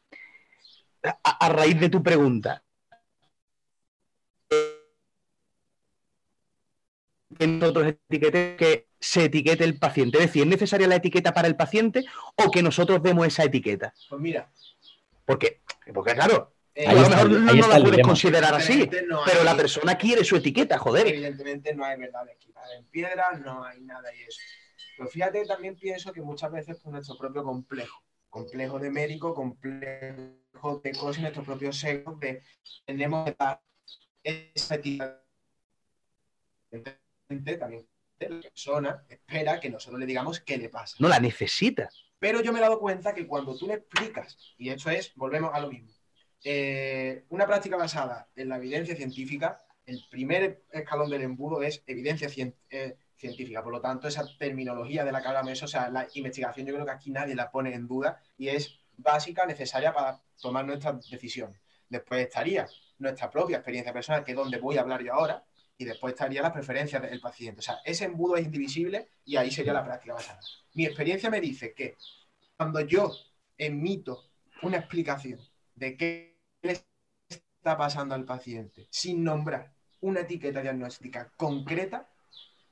a 1.02 1.48
raíz 1.48 1.78
de 1.80 1.88
tu 1.88 2.02
pregunta, 2.02 2.62
que 7.34 7.46
nosotros 7.46 7.86
etiquete 7.88 8.56
que 8.56 8.88
se 9.00 9.24
etiquete 9.24 9.64
el 9.64 9.78
paciente? 9.78 10.18
Es 10.18 10.26
decir, 10.26 10.42
¿es 10.42 10.48
necesaria 10.48 10.86
la 10.86 10.96
etiqueta 10.96 11.32
para 11.34 11.48
el 11.48 11.56
paciente 11.56 12.04
o 12.36 12.50
que 12.50 12.62
nosotros 12.62 13.02
demos 13.02 13.26
esa 13.26 13.44
etiqueta? 13.44 13.92
Pues 14.08 14.20
mira. 14.20 14.50
Porque, 15.24 15.60
porque 15.92 16.14
claro, 16.14 16.52
eh, 16.74 16.86
a 16.86 16.94
lo 16.94 17.08
mejor 17.08 17.30
no, 17.30 17.52
no 17.54 17.68
la 17.68 17.80
puedes 17.80 18.02
considerar 18.02 18.54
así, 18.54 18.88
no 19.06 19.20
pero 19.26 19.44
la 19.44 19.54
persona 19.54 19.96
quiere 19.96 20.24
su 20.24 20.36
etiqueta, 20.36 20.78
joder. 20.78 21.06
Evidentemente 21.06 21.74
no 21.74 21.84
hay 21.84 21.98
verdad 21.98 22.26
escrita 22.28 22.60
en 22.76 22.84
piedra, 22.86 23.32
no 23.44 23.64
hay 23.64 23.80
nada 23.82 24.14
y 24.14 24.22
eso. 24.22 24.40
Pero 24.96 25.08
fíjate, 25.10 25.44
también 25.44 25.76
pienso 25.76 26.12
que 26.12 26.22
muchas 26.22 26.50
veces 26.50 26.78
por 26.78 26.92
nuestro 26.92 27.18
propio 27.18 27.42
complejo, 27.44 28.02
complejo 28.30 28.78
de 28.78 28.90
médico, 28.90 29.34
complejo 29.34 30.80
de 30.82 30.92
cosas, 30.92 31.18
y 31.18 31.22
nuestros 31.22 31.44
propios 31.44 31.82
egos, 31.84 32.18
de 32.20 32.42
tenemos 32.86 33.26
que 33.26 33.36
dar 33.38 33.60
esa 34.22 34.76
etiqueta. 34.76 35.22
También 37.58 37.86
la 38.18 38.40
persona 38.40 39.04
espera 39.08 39.58
que 39.60 39.68
nosotros 39.70 39.98
le 39.98 40.06
digamos 40.06 40.40
qué 40.40 40.56
le 40.56 40.68
pasa. 40.68 40.96
No 41.00 41.08
la 41.08 41.18
necesita. 41.18 41.88
Pero 42.18 42.40
yo 42.40 42.52
me 42.52 42.60
he 42.60 42.62
dado 42.62 42.78
cuenta 42.78 43.14
que 43.14 43.26
cuando 43.26 43.56
tú 43.56 43.66
le 43.66 43.74
explicas, 43.74 44.36
y 44.56 44.68
esto 44.70 44.90
es, 44.90 45.12
volvemos 45.16 45.50
a 45.52 45.60
lo 45.60 45.68
mismo, 45.70 45.90
eh, 46.44 47.24
una 47.30 47.46
práctica 47.46 47.76
basada 47.76 48.28
en 48.36 48.48
la 48.48 48.56
evidencia 48.56 48.94
científica, 48.96 49.58
el 49.86 50.04
primer 50.10 50.64
escalón 50.70 51.10
del 51.10 51.22
embudo 51.22 51.62
es 51.62 51.82
evidencia 51.86 52.28
cien- 52.28 52.54
eh, 52.70 52.96
científica. 53.16 53.62
Por 53.62 53.72
lo 53.72 53.80
tanto, 53.80 54.06
esa 54.06 54.24
terminología 54.38 55.04
de 55.04 55.12
la 55.12 55.20
que 55.20 55.28
hablamos, 55.28 55.62
o 55.62 55.66
sea, 55.66 55.88
la 55.90 56.06
investigación, 56.14 56.66
yo 56.66 56.74
creo 56.74 56.86
que 56.86 56.92
aquí 56.92 57.10
nadie 57.10 57.34
la 57.34 57.50
pone 57.50 57.74
en 57.74 57.88
duda 57.88 58.20
y 58.38 58.48
es 58.48 58.78
básica, 58.96 59.46
necesaria 59.46 59.92
para 59.92 60.20
tomar 60.40 60.64
nuestras 60.64 61.08
decisiones. 61.10 61.60
Después 61.88 62.22
estaría 62.26 62.68
nuestra 62.98 63.30
propia 63.30 63.56
experiencia 63.56 63.92
personal, 63.92 64.24
que 64.24 64.30
es 64.32 64.36
donde 64.36 64.58
voy 64.58 64.78
a 64.78 64.82
hablar 64.82 65.02
yo 65.02 65.12
ahora, 65.14 65.44
y 65.76 65.84
después 65.84 66.12
estaría 66.12 66.42
las 66.42 66.52
preferencias 66.52 67.02
del 67.02 67.20
paciente. 67.20 67.60
O 67.60 67.62
sea, 67.62 67.78
ese 67.84 68.04
embudo 68.04 68.36
es 68.36 68.44
indivisible 68.44 69.08
y 69.24 69.36
ahí 69.36 69.50
sería 69.50 69.72
la 69.72 69.84
práctica 69.84 70.14
basada. 70.14 70.40
Mi 70.74 70.86
experiencia 70.86 71.30
me 71.30 71.40
dice 71.40 71.74
que 71.74 71.96
cuando 72.56 72.80
yo 72.80 73.12
emito 73.58 74.30
una 74.62 74.78
explicación 74.78 75.40
de 75.74 75.96
qué 75.96 76.38
le 76.62 76.72
está 77.28 77.76
pasando 77.76 78.14
al 78.14 78.24
paciente 78.24 78.86
sin 78.90 79.24
nombrar 79.24 79.72
una 80.00 80.20
etiqueta 80.20 80.62
diagnóstica 80.62 81.32
concreta 81.36 82.08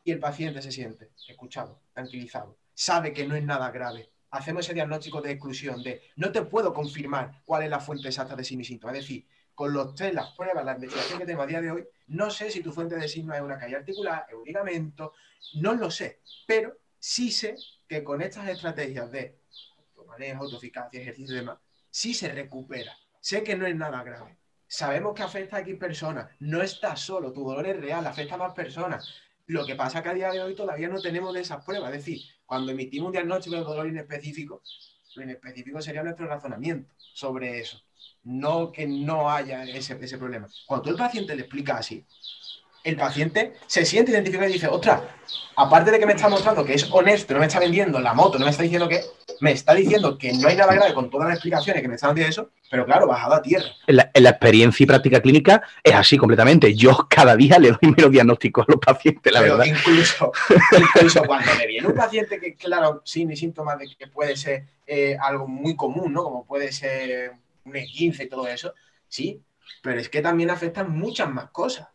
y 0.05 0.13
el 0.13 0.19
paciente 0.19 0.63
se 0.63 0.73
siente 0.73 1.11
escuchado, 1.29 1.83
tranquilizado, 1.93 2.59
sabe 2.75 3.13
que 3.13 3.27
no 3.27 3.35
es 3.35 3.45
nada 3.45 3.71
grave. 3.71 4.11
Hacemos 4.31 4.65
ese 4.65 4.75
diagnóstico 4.75 5.21
de 5.21 5.33
exclusión 5.33 5.83
de 5.83 6.03
no 6.17 6.31
te 6.31 6.43
puedo 6.43 6.73
confirmar 6.73 7.43
cuál 7.45 7.65
es 7.65 7.71
la 7.71 7.81
fuente 7.81 8.09
exacta 8.09 8.37
de 8.37 8.43
y 8.43 8.65
síntoma. 8.65 8.93
Es 8.93 9.01
decir, 9.01 9.27
con 9.61 9.75
los 9.75 9.95
test, 9.95 10.15
las 10.15 10.31
pruebas, 10.31 10.65
la 10.65 10.73
investigación 10.73 11.19
que 11.19 11.27
tengo 11.27 11.43
a 11.43 11.47
día 11.47 11.61
de 11.61 11.71
hoy, 11.71 11.87
no 12.07 12.31
sé 12.31 12.51
si 12.51 12.63
tu 12.63 12.73
fuente 12.73 12.97
de 12.97 13.07
signo 13.07 13.35
es 13.35 13.43
una 13.43 13.59
caída 13.59 13.77
articular, 13.77 14.25
es 14.27 14.35
un 14.35 14.43
ligamento, 14.43 15.13
no 15.57 15.75
lo 15.75 15.91
sé, 15.91 16.23
pero 16.47 16.79
sí 16.99 17.31
sé 17.31 17.57
que 17.87 18.03
con 18.03 18.23
estas 18.23 18.49
estrategias 18.49 19.11
de 19.11 19.39
automanejo, 19.87 20.45
autoeficacia, 20.45 21.03
ejercicio 21.03 21.35
y 21.35 21.39
demás, 21.41 21.59
sí 21.91 22.15
se 22.15 22.33
recupera. 22.33 22.97
Sé 23.21 23.45
que 23.45 23.55
no 23.55 23.67
es 23.67 23.77
nada 23.77 24.03
grave. 24.03 24.39
Sabemos 24.67 25.13
que 25.15 25.25
afecta 25.25 25.59
a 25.59 25.61
X 25.61 25.77
personas. 25.77 26.31
No 26.39 26.63
estás 26.63 26.99
solo, 26.99 27.31
tu 27.31 27.47
dolor 27.47 27.67
es 27.67 27.79
real, 27.79 28.07
afecta 28.07 28.37
a 28.37 28.39
más 28.39 28.55
personas. 28.55 29.13
Lo 29.45 29.67
que 29.67 29.75
pasa 29.75 29.99
es 29.99 30.05
que 30.05 30.09
a 30.09 30.15
día 30.15 30.33
de 30.33 30.41
hoy 30.41 30.55
todavía 30.55 30.89
no 30.89 31.03
tenemos 31.03 31.35
de 31.35 31.41
esas 31.41 31.63
pruebas. 31.67 31.93
Es 31.93 31.99
decir, 31.99 32.23
cuando 32.47 32.73
emitimos 32.73 33.09
un 33.09 33.13
diagnóstico 33.13 33.57
de 33.57 33.63
dolor 33.65 33.89
inespecífico, 33.89 34.63
lo 35.15 35.23
inespecífico 35.23 35.81
sería 35.81 36.03
nuestro 36.03 36.27
razonamiento 36.27 36.93
sobre 37.15 37.61
eso. 37.61 37.81
No 38.23 38.71
que 38.71 38.87
no 38.87 39.31
haya 39.31 39.65
ese, 39.65 39.99
ese 40.01 40.19
problema. 40.19 40.49
Cuando 40.67 40.85
tú 40.85 40.91
al 40.91 40.97
paciente 40.97 41.35
le 41.35 41.43
explicas 41.43 41.81
así, 41.81 42.05
el 42.85 42.97
paciente 42.97 43.55
se 43.67 43.85
siente 43.85 44.13
identificado 44.13 44.49
y 44.49 44.55
dice, 44.55 44.69
ostras, 44.69 45.03
aparte 45.57 45.91
de 45.91 45.99
que 45.99 46.07
me 46.07 46.15
está 46.15 46.29
mostrando 46.29 46.65
que 46.65 46.75
es 46.75 46.91
honesto, 46.91 47.35
no 47.35 47.41
me 47.41 47.47
está 47.47 47.59
vendiendo 47.59 48.01
la 48.01 48.15
moto, 48.15 48.39
no 48.39 48.45
me 48.45 48.51
está 48.51 48.63
diciendo 48.63 48.89
que, 48.89 49.03
me 49.41 49.53
está 49.53 49.75
diciendo 49.75 50.17
que 50.19 50.33
no 50.33 50.49
hay 50.49 50.57
nada 50.57 50.75
grave 50.75 50.95
con 50.95 51.11
todas 51.11 51.29
las 51.29 51.37
explicaciones 51.37 51.83
que 51.83 51.89
me 51.89 51.95
están 51.95 52.15
dando 52.15 52.29
eso, 52.29 52.51
pero 52.71 52.85
claro, 52.85 53.07
bajado 53.07 53.35
a 53.35 53.43
tierra. 53.43 53.67
En 53.87 53.97
la, 53.97 54.11
en 54.13 54.23
la 54.23 54.31
experiencia 54.31 54.85
y 54.85 54.87
práctica 54.87 55.21
clínica 55.21 55.63
es 55.83 55.95
así 55.95 56.17
completamente. 56.17 56.75
Yo 56.75 57.07
cada 57.09 57.37
día 57.37 57.59
le 57.59 57.71
doy 57.71 57.95
menos 57.97 58.11
diagnósticos 58.11 58.67
a 58.69 58.73
los 58.73 58.81
pacientes, 58.81 59.33
la 59.33 59.41
Pero 59.41 59.57
verdad. 59.57 59.75
Incluso, 59.75 60.33
incluso 60.79 61.23
cuando 61.27 61.55
me 61.57 61.67
viene 61.67 61.87
un 61.89 61.95
paciente 61.95 62.39
que, 62.39 62.55
claro, 62.55 63.03
sin 63.05 63.35
síntomas 63.37 63.79
de 63.79 63.89
que 63.97 64.07
puede 64.07 64.37
ser 64.37 64.65
eh, 64.87 65.17
algo 65.21 65.47
muy 65.49 65.77
común, 65.77 66.13
¿no? 66.13 66.23
Como 66.25 66.45
puede 66.45 66.73
ser 66.73 67.33
un 67.65 67.73
E15 67.73 68.25
y 68.25 68.29
todo 68.29 68.47
eso, 68.47 68.75
sí, 69.09 69.41
pero 69.83 70.01
es 70.01 70.09
que 70.09 70.21
también 70.21 70.51
afectan 70.51 70.91
muchas 70.91 71.31
más 71.31 71.51
cosas. 71.51 71.89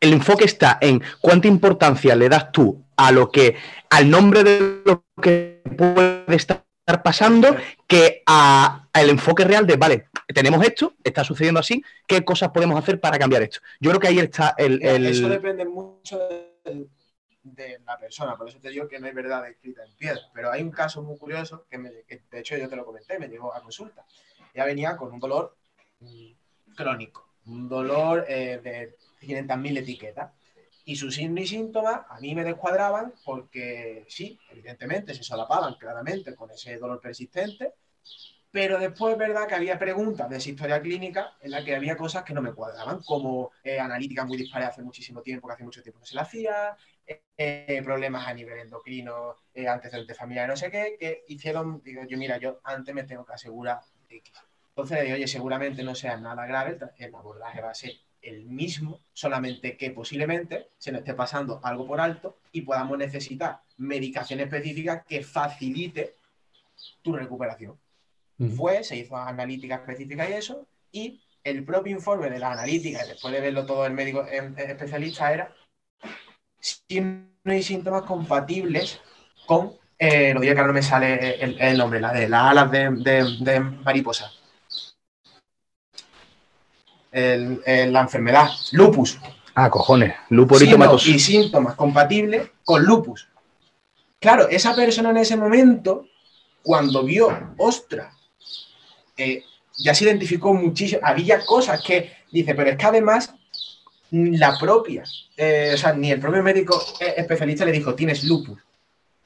El 0.00 0.12
enfoque 0.12 0.44
está 0.44 0.78
en 0.80 1.02
cuánta 1.20 1.48
importancia 1.48 2.14
le 2.14 2.28
das 2.28 2.52
tú 2.52 2.84
a 2.96 3.12
lo 3.12 3.30
que, 3.30 3.56
al 3.90 4.08
nombre 4.10 4.44
de 4.44 4.82
lo 4.84 5.04
que 5.20 5.62
puede 5.76 6.34
estar 6.36 6.64
pasando, 7.02 7.56
que 7.86 8.22
a- 8.26 8.88
al 8.92 9.10
enfoque 9.10 9.44
real 9.44 9.66
de, 9.66 9.76
vale, 9.76 10.08
tenemos 10.34 10.64
esto, 10.64 10.94
está 11.04 11.24
sucediendo 11.24 11.60
así, 11.60 11.82
¿qué 12.06 12.24
cosas 12.24 12.50
podemos 12.50 12.78
hacer 12.78 13.00
para 13.00 13.18
cambiar 13.18 13.42
esto? 13.42 13.60
Yo 13.80 13.90
creo 13.90 14.00
que 14.00 14.08
ahí 14.08 14.18
está 14.18 14.54
el... 14.56 14.82
El- 14.82 15.06
Eso 15.06 15.28
depende 15.28 15.64
mucho 15.64 16.18
de, 16.64 16.86
de 17.42 17.80
la 17.84 17.98
persona, 17.98 18.36
por 18.36 18.48
eso 18.48 18.58
te 18.60 18.70
digo 18.70 18.88
que 18.88 18.98
no 18.98 19.06
hay 19.06 19.12
verdad 19.12 19.46
escrita 19.48 19.82
en 19.84 19.94
piedra. 19.96 20.20
Pero 20.34 20.50
hay 20.52 20.62
un 20.62 20.70
caso 20.70 21.02
muy 21.02 21.16
curioso 21.18 21.66
que, 21.70 21.78
me- 21.78 22.02
que, 22.06 22.22
de 22.30 22.38
hecho 22.40 22.56
yo 22.56 22.68
te 22.68 22.76
lo 22.76 22.84
comenté, 22.84 23.18
me 23.18 23.28
llegó 23.28 23.54
a 23.54 23.62
consulta. 23.62 24.04
Ella 24.54 24.64
venía 24.64 24.96
con 24.96 25.12
un 25.12 25.20
dolor 25.20 25.56
mm, 26.00 26.30
crónico, 26.76 27.28
un 27.46 27.68
dolor 27.68 28.24
eh, 28.28 28.60
de 28.62 28.96
500.000 29.26 29.78
etiquetas. 29.78 30.32
Y 30.84 30.96
sus 30.96 31.16
signos 31.16 31.44
y 31.44 31.46
síntomas 31.48 32.02
a 32.08 32.20
mí 32.20 32.34
me 32.34 32.44
descuadraban 32.44 33.12
porque 33.24 34.06
sí, 34.08 34.38
evidentemente 34.50 35.14
se 35.14 35.24
solapaban 35.24 35.74
claramente 35.74 36.34
con 36.34 36.50
ese 36.52 36.78
dolor 36.78 37.00
persistente, 37.00 37.74
pero 38.56 38.78
después 38.78 39.12
es 39.12 39.18
verdad 39.18 39.46
que 39.46 39.54
había 39.54 39.78
preguntas 39.78 40.30
de 40.30 40.36
esa 40.38 40.48
historia 40.48 40.80
clínica 40.80 41.36
en 41.40 41.50
la 41.50 41.64
que 41.64 41.74
había 41.74 41.96
cosas 41.96 42.22
que 42.22 42.32
no 42.32 42.40
me 42.40 42.54
cuadraban, 42.54 43.02
como 43.02 43.50
eh, 43.62 43.78
analíticas 43.78 44.26
muy 44.26 44.38
dispares 44.38 44.68
hace 44.68 44.82
muchísimo 44.82 45.20
tiempo, 45.22 45.46
que 45.46 45.54
hace 45.54 45.64
mucho 45.64 45.82
tiempo 45.82 46.00
no 46.00 46.06
se 46.06 46.14
la 46.14 46.22
hacía, 46.22 46.76
eh, 47.36 47.82
problemas 47.84 48.26
a 48.26 48.32
nivel 48.32 48.58
endocrino, 48.60 49.36
eh, 49.52 49.68
antecedentes 49.68 50.16
familiares, 50.16 50.48
no 50.48 50.56
sé 50.56 50.70
qué, 50.70 50.96
que 50.98 51.24
hicieron, 51.28 51.82
digo 51.82 52.04
yo, 52.08 52.16
mira, 52.16 52.38
yo 52.38 52.60
antes 52.64 52.94
me 52.94 53.04
tengo 53.04 53.26
que 53.26 53.34
asegurar 53.34 53.80
de 54.08 54.16
X. 54.16 54.32
Entonces 54.68 55.12
oye, 55.12 55.26
seguramente 55.28 55.82
no 55.82 55.94
sea 55.94 56.16
nada 56.16 56.46
grave, 56.46 56.78
el 56.98 57.14
abordaje 57.14 57.60
va 57.60 57.70
a 57.70 57.74
ser 57.74 57.92
el 58.28 58.44
mismo, 58.46 59.00
solamente 59.12 59.76
que 59.76 59.90
posiblemente 59.90 60.68
se 60.78 60.92
nos 60.92 61.00
esté 61.00 61.14
pasando 61.14 61.60
algo 61.62 61.86
por 61.86 62.00
alto 62.00 62.36
y 62.52 62.62
podamos 62.62 62.98
necesitar 62.98 63.60
medicación 63.78 64.40
específica 64.40 65.04
que 65.08 65.22
facilite 65.22 66.14
tu 67.02 67.14
recuperación 67.14 67.74
fue, 68.54 68.84
se 68.84 68.96
hizo 68.96 69.16
analítica 69.16 69.76
específica 69.76 70.28
y 70.28 70.34
eso, 70.34 70.66
y 70.92 71.20
el 71.42 71.64
propio 71.64 71.94
informe 71.94 72.28
de 72.28 72.38
la 72.38 72.52
analítica, 72.52 73.02
y 73.02 73.08
después 73.08 73.32
de 73.32 73.40
verlo 73.40 73.64
todo 73.64 73.86
el 73.86 73.94
médico 73.94 74.26
especialista, 74.26 75.32
era 75.32 75.54
si 76.60 77.00
no 77.00 77.26
hay 77.52 77.62
síntomas 77.62 78.02
compatibles 78.02 79.00
con, 79.46 79.72
eh, 79.98 80.34
lo 80.34 80.40
digo 80.40 80.52
que 80.52 80.60
ahora 80.60 80.72
no 80.72 80.74
me 80.74 80.82
sale 80.82 81.42
el, 81.42 81.58
el 81.60 81.78
nombre, 81.78 81.98
la 82.00 82.12
de 82.12 82.28
las 82.28 82.42
alas 82.50 82.70
de, 82.70 82.90
de- 82.90 83.36
de 83.40 83.60
mariposa. 83.60 84.30
El- 87.20 87.62
el- 87.64 87.92
la 87.94 88.02
enfermedad, 88.02 88.48
lupus. 88.72 89.18
Ah, 89.54 89.70
cojones, 89.70 90.14
Signos 90.28 90.60
eritomatoso. 90.60 91.08
y 91.10 91.18
síntomas 91.18 91.74
compatibles 91.74 92.50
con 92.62 92.84
lupus. 92.84 93.26
Claro, 94.20 94.48
esa 94.50 94.74
persona 94.76 95.10
en 95.10 95.16
ese 95.16 95.34
momento, 95.34 96.04
cuando 96.62 97.02
vio, 97.04 97.28
ostras, 97.56 98.12
eh, 99.16 99.42
ya 99.78 99.94
se 99.94 100.04
identificó 100.04 100.52
muchísimo, 100.52 101.00
había 101.02 101.42
cosas 101.46 101.82
que 101.82 102.12
dice, 102.30 102.54
pero 102.54 102.68
es 102.70 102.76
que 102.76 102.84
además 102.84 103.34
la 104.10 104.58
propia, 104.58 105.04
eh, 105.38 105.70
o 105.72 105.76
sea, 105.78 105.94
ni 105.94 106.10
el 106.10 106.20
propio 106.20 106.42
médico 106.42 106.78
eh, 107.00 107.14
especialista 107.16 107.64
le 107.64 107.72
dijo, 107.72 107.94
tienes 107.94 108.24
lupus. 108.24 108.58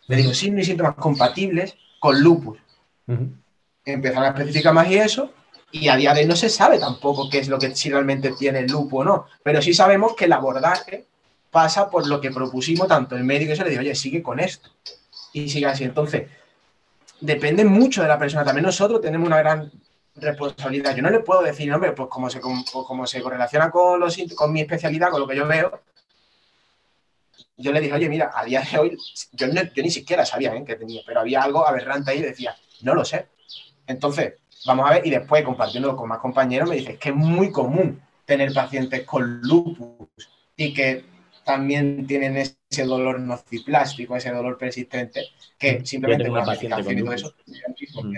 Le 0.06 0.14
dijo, 0.16 0.32
signos 0.32 0.62
y 0.62 0.66
síntomas 0.66 0.94
compatibles 0.94 1.74
con 1.98 2.20
lupus. 2.20 2.58
Empezaron 3.84 4.24
a 4.24 4.28
especificar 4.28 4.72
más 4.74 4.88
y 4.88 4.96
eso, 4.96 5.32
y 5.72 5.88
a 5.88 5.96
día 5.96 6.12
de 6.14 6.20
hoy 6.22 6.26
no 6.26 6.36
se 6.36 6.48
sabe 6.48 6.78
tampoco 6.78 7.28
qué 7.30 7.38
es 7.38 7.48
lo 7.48 7.58
que 7.58 7.74
si 7.76 7.90
realmente 7.90 8.32
tiene 8.38 8.60
el 8.60 8.66
lupus 8.70 9.00
o 9.00 9.04
no, 9.04 9.26
pero 9.42 9.62
sí 9.62 9.72
sabemos 9.72 10.14
que 10.14 10.24
el 10.24 10.32
abordaje 10.32 11.06
pasa 11.50 11.88
por 11.90 12.06
lo 12.08 12.20
que 12.20 12.30
propusimos 12.30 12.88
tanto 12.88 13.16
el 13.16 13.24
médico 13.24 13.52
y 13.52 13.56
se 13.56 13.64
le 13.64 13.70
dijo, 13.70 13.80
oye, 13.80 13.94
sigue 13.94 14.22
con 14.22 14.40
esto. 14.40 14.70
Y 15.32 15.48
sigue 15.48 15.66
así. 15.66 15.84
Entonces, 15.84 16.28
depende 17.20 17.64
mucho 17.64 18.02
de 18.02 18.08
la 18.08 18.18
persona. 18.18 18.44
También 18.44 18.64
nosotros 18.66 19.00
tenemos 19.00 19.26
una 19.26 19.38
gran 19.38 19.70
responsabilidad. 20.16 20.94
Yo 20.96 21.02
no 21.02 21.10
le 21.10 21.20
puedo 21.20 21.42
decir, 21.42 21.72
hombre, 21.72 21.92
pues 21.92 22.08
como 22.08 22.30
se, 22.30 22.40
com- 22.40 22.64
pues 22.72 22.86
como 22.86 23.06
se 23.06 23.20
correlaciona 23.22 23.70
con, 23.70 23.98
los, 24.00 24.16
con 24.36 24.52
mi 24.52 24.60
especialidad, 24.60 25.10
con 25.10 25.20
lo 25.20 25.26
que 25.26 25.36
yo 25.36 25.46
veo, 25.46 25.80
yo 27.56 27.72
le 27.72 27.80
dije, 27.80 27.94
oye, 27.94 28.08
mira, 28.08 28.30
a 28.34 28.44
día 28.44 28.62
de 28.62 28.78
hoy, 28.78 28.98
yo, 29.32 29.46
no- 29.48 29.62
yo 29.74 29.82
ni 29.82 29.90
siquiera 29.90 30.24
sabía 30.24 30.54
¿eh? 30.54 30.64
que 30.64 30.76
tenía, 30.76 31.02
pero 31.06 31.20
había 31.20 31.42
algo 31.42 31.66
aberrante 31.66 32.10
ahí 32.10 32.18
y 32.18 32.22
decía, 32.22 32.56
no 32.82 32.94
lo 32.94 33.04
sé. 33.04 33.28
Entonces, 33.86 34.34
vamos 34.66 34.88
a 34.88 34.94
ver, 34.94 35.06
y 35.06 35.10
después 35.10 35.44
compartiéndolo 35.44 35.96
con 35.96 36.08
más 36.08 36.18
compañeros, 36.18 36.68
me 36.68 36.76
dice, 36.76 36.92
es 36.92 36.98
que 36.98 37.10
es 37.10 37.14
muy 37.14 37.50
común 37.50 38.00
tener 38.24 38.52
pacientes 38.52 39.04
con 39.04 39.40
lupus 39.40 40.08
y 40.56 40.72
que 40.72 41.04
también 41.44 42.06
tienen 42.06 42.36
ese 42.36 42.84
dolor 42.84 43.18
nociplástico, 43.20 44.16
ese 44.16 44.30
dolor 44.30 44.56
persistente, 44.58 45.24
que 45.58 45.84
simplemente 45.84 46.24
con 46.24 46.32
una 46.32 46.44
paciente 46.44 46.84
con 46.84 46.96
lupus. 46.96 47.34
Mm. 48.02 48.16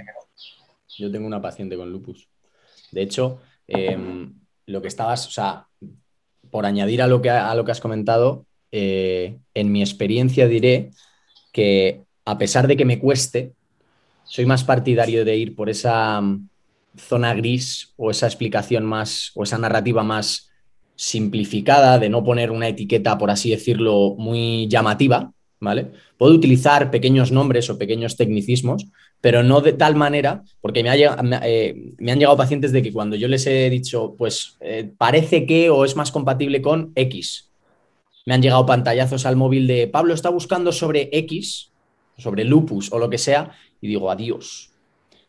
Yo 0.98 1.10
tengo 1.10 1.26
una 1.26 1.40
paciente 1.40 1.76
con 1.76 1.90
lupus. 1.90 2.28
De 2.90 3.02
hecho, 3.02 3.40
em, 3.66 4.34
lo 4.66 4.82
que 4.82 4.88
estabas, 4.88 5.26
o 5.26 5.30
sea, 5.30 5.66
por 6.50 6.66
añadir 6.66 7.00
a 7.00 7.06
lo 7.06 7.22
que, 7.22 7.30
a 7.30 7.54
lo 7.54 7.64
que 7.64 7.72
has 7.72 7.80
comentado, 7.80 8.44
eh, 8.70 9.38
en 9.54 9.72
mi 9.72 9.80
experiencia 9.80 10.46
diré 10.46 10.90
que 11.52 12.02
a 12.24 12.38
pesar 12.38 12.66
de 12.66 12.76
que 12.76 12.84
me 12.84 12.98
cueste, 12.98 13.54
soy 14.24 14.46
más 14.46 14.64
partidario 14.64 15.24
de 15.24 15.36
ir 15.36 15.54
por 15.54 15.70
esa 15.70 16.20
mm, 16.20 16.48
zona 16.96 17.34
gris 17.34 17.92
o 17.96 18.10
esa 18.10 18.26
explicación 18.26 18.84
más 18.84 19.32
o 19.34 19.44
esa 19.44 19.58
narrativa 19.58 20.02
más 20.02 20.50
simplificada, 20.94 21.98
de 21.98 22.08
no 22.08 22.22
poner 22.22 22.50
una 22.50 22.68
etiqueta, 22.68 23.18
por 23.18 23.30
así 23.30 23.50
decirlo, 23.50 24.14
muy 24.18 24.68
llamativa, 24.68 25.32
¿vale? 25.58 25.90
Puedo 26.18 26.34
utilizar 26.34 26.90
pequeños 26.90 27.32
nombres 27.32 27.70
o 27.70 27.78
pequeños 27.78 28.16
tecnicismos, 28.16 28.86
pero 29.20 29.42
no 29.42 29.60
de 29.60 29.72
tal 29.72 29.96
manera, 29.96 30.42
porque 30.60 30.82
me, 30.82 30.90
eh, 31.42 31.74
han 32.10 32.18
llegado 32.18 32.36
pacientes 32.36 32.72
de 32.72 32.82
que 32.82 32.92
cuando 32.92 33.16
yo 33.16 33.28
les 33.28 33.46
he 33.46 33.70
dicho, 33.70 34.14
pues 34.18 34.56
eh, 34.60 34.90
parece 34.98 35.46
que 35.46 35.70
o 35.70 35.84
es 35.84 35.96
más 35.96 36.10
compatible 36.10 36.60
con 36.60 36.92
X, 36.94 37.50
me 38.26 38.34
han 38.34 38.42
llegado 38.42 38.66
pantallazos 38.66 39.26
al 39.26 39.36
móvil 39.36 39.66
de 39.66 39.88
Pablo 39.88 40.14
está 40.14 40.28
buscando 40.28 40.72
sobre 40.72 41.08
X, 41.12 41.70
sobre 42.18 42.44
lupus 42.44 42.92
o 42.92 42.98
lo 42.98 43.10
que 43.10 43.18
sea, 43.18 43.52
y 43.82 43.88
digo, 43.88 44.10
adiós. 44.10 44.70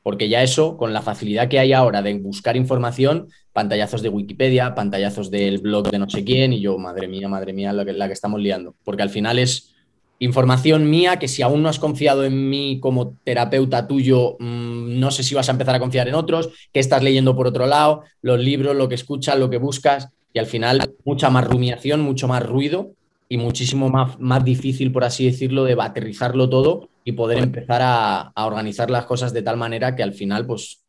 Porque 0.03 0.29
ya 0.29 0.43
eso, 0.43 0.77
con 0.77 0.93
la 0.93 1.01
facilidad 1.01 1.49
que 1.49 1.59
hay 1.59 1.73
ahora 1.73 2.01
de 2.01 2.13
buscar 2.13 2.55
información, 2.55 3.29
pantallazos 3.51 4.01
de 4.01 4.09
Wikipedia, 4.09 4.75
pantallazos 4.75 5.31
del 5.31 5.57
blog 5.57 5.89
de 5.89 5.99
no 5.99 6.09
sé 6.09 6.23
quién, 6.23 6.53
y 6.53 6.61
yo, 6.61 6.77
madre 6.77 7.07
mía, 7.07 7.27
madre 7.27 7.51
mía, 7.51 7.73
la 7.73 7.83
que, 7.83 7.93
la 7.93 8.07
que 8.07 8.13
estamos 8.13 8.39
liando. 8.39 8.75
Porque 8.83 9.01
al 9.01 9.09
final 9.09 9.39
es 9.39 9.73
información 10.19 10.89
mía 10.89 11.17
que 11.17 11.27
si 11.27 11.41
aún 11.41 11.63
no 11.63 11.69
has 11.69 11.79
confiado 11.79 12.23
en 12.25 12.49
mí 12.49 12.79
como 12.79 13.17
terapeuta 13.23 13.87
tuyo, 13.87 14.35
mm, 14.39 14.99
no 14.99 15.09
sé 15.09 15.23
si 15.23 15.35
vas 15.35 15.49
a 15.49 15.53
empezar 15.53 15.75
a 15.75 15.79
confiar 15.79 16.07
en 16.07 16.15
otros, 16.15 16.49
que 16.71 16.79
estás 16.79 17.01
leyendo 17.01 17.35
por 17.35 17.47
otro 17.47 17.65
lado, 17.65 18.03
los 18.21 18.39
libros, 18.39 18.75
lo 18.75 18.87
que 18.87 18.95
escuchas, 18.95 19.37
lo 19.39 19.49
que 19.49 19.57
buscas, 19.57 20.09
y 20.31 20.39
al 20.39 20.45
final 20.45 20.93
mucha 21.05 21.29
más 21.29 21.45
rumiación, 21.45 22.01
mucho 22.01 22.27
más 22.27 22.43
ruido 22.45 22.91
y 23.29 23.37
muchísimo 23.37 23.89
más, 23.89 24.19
más 24.19 24.43
difícil, 24.43 24.91
por 24.91 25.03
así 25.03 25.25
decirlo, 25.25 25.63
de 25.63 25.75
aterrizarlo 25.79 26.49
todo 26.49 26.89
y 27.03 27.13
poder 27.13 27.39
empezar 27.39 27.81
a, 27.81 28.21
a 28.21 28.45
organizar 28.45 28.89
las 28.89 29.05
cosas 29.05 29.33
de 29.33 29.41
tal 29.41 29.57
manera 29.57 29.95
que 29.95 30.03
al 30.03 30.13
final, 30.13 30.45
pues 30.45 30.83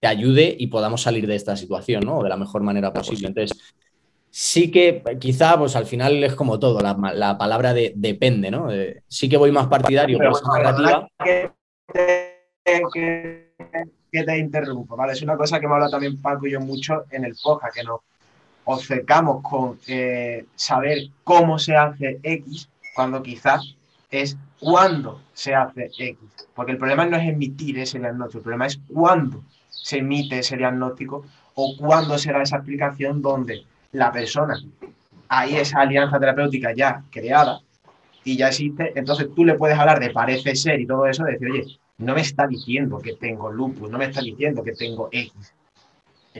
te 0.00 0.08
ayude 0.08 0.56
y 0.58 0.66
podamos 0.66 1.02
salir 1.02 1.26
de 1.28 1.36
esta 1.36 1.56
situación, 1.56 2.04
¿no? 2.04 2.22
De 2.24 2.28
la 2.28 2.36
mejor 2.36 2.62
manera 2.62 2.92
posible. 2.92 3.28
Entonces, 3.28 3.56
sí 4.32 4.70
que 4.70 5.02
quizá, 5.20 5.56
pues 5.56 5.76
al 5.76 5.86
final 5.86 6.24
es 6.24 6.34
como 6.34 6.58
todo, 6.58 6.80
la, 6.80 7.38
palabra 7.38 7.72
de 7.72 7.92
depende, 7.94 8.50
¿no? 8.50 8.68
sí 9.06 9.28
que 9.28 9.36
voy 9.36 9.52
más 9.52 9.68
partidario 9.68 10.18
por 10.18 10.26
esa 10.28 10.42
narrativa. 10.54 11.08
Que 11.14 11.52
te, 14.24 14.38
interrumpo, 14.38 14.96
¿vale? 14.96 15.12
Es 15.12 15.22
una 15.22 15.36
cosa 15.36 15.60
que 15.60 15.68
me 15.68 15.74
habla 15.74 15.88
también 15.88 16.20
Paco 16.20 16.46
y 16.46 16.52
yo 16.52 16.60
mucho 16.60 17.04
en 17.10 17.24
el 17.24 17.34
podcast, 17.40 17.74
que 17.76 17.84
nos 18.66 18.78
obcecamos 18.78 19.42
con 19.42 19.78
eh, 19.86 20.44
saber 20.54 21.08
cómo 21.24 21.58
se 21.58 21.76
hace 21.76 22.20
X, 22.22 22.68
cuando 22.94 23.22
quizás 23.22 23.74
es 24.10 24.36
cuándo 24.60 25.20
se 25.32 25.54
hace 25.54 25.90
X. 25.98 26.18
Porque 26.54 26.72
el 26.72 26.78
problema 26.78 27.06
no 27.06 27.16
es 27.16 27.28
emitir 27.28 27.78
ese 27.78 27.98
diagnóstico, 27.98 28.38
el 28.38 28.44
problema 28.44 28.66
es 28.66 28.80
cuándo 28.88 29.42
se 29.68 29.98
emite 29.98 30.38
ese 30.38 30.56
diagnóstico 30.56 31.24
o 31.54 31.76
cuándo 31.76 32.18
será 32.18 32.42
esa 32.42 32.58
aplicación 32.58 33.20
donde 33.20 33.64
la 33.92 34.12
persona, 34.12 34.56
hay 35.28 35.56
esa 35.56 35.80
alianza 35.80 36.18
terapéutica 36.20 36.74
ya 36.74 37.02
creada 37.10 37.60
y 38.24 38.36
ya 38.36 38.48
existe, 38.48 38.92
entonces 38.94 39.28
tú 39.34 39.44
le 39.44 39.54
puedes 39.54 39.78
hablar 39.78 39.98
de 39.98 40.10
parece 40.10 40.54
ser 40.54 40.80
y 40.80 40.86
todo 40.86 41.06
eso, 41.06 41.24
de 41.24 41.32
decir, 41.32 41.50
oye, 41.50 41.78
no 41.98 42.14
me 42.14 42.20
está 42.20 42.46
diciendo 42.46 42.98
que 42.98 43.14
tengo 43.14 43.50
lupus, 43.50 43.90
no 43.90 43.98
me 43.98 44.06
está 44.06 44.20
diciendo 44.20 44.62
que 44.62 44.72
tengo 44.72 45.08
X. 45.10 45.54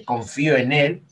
Confío 0.05 0.57
en 0.57 0.73
él 0.73 1.03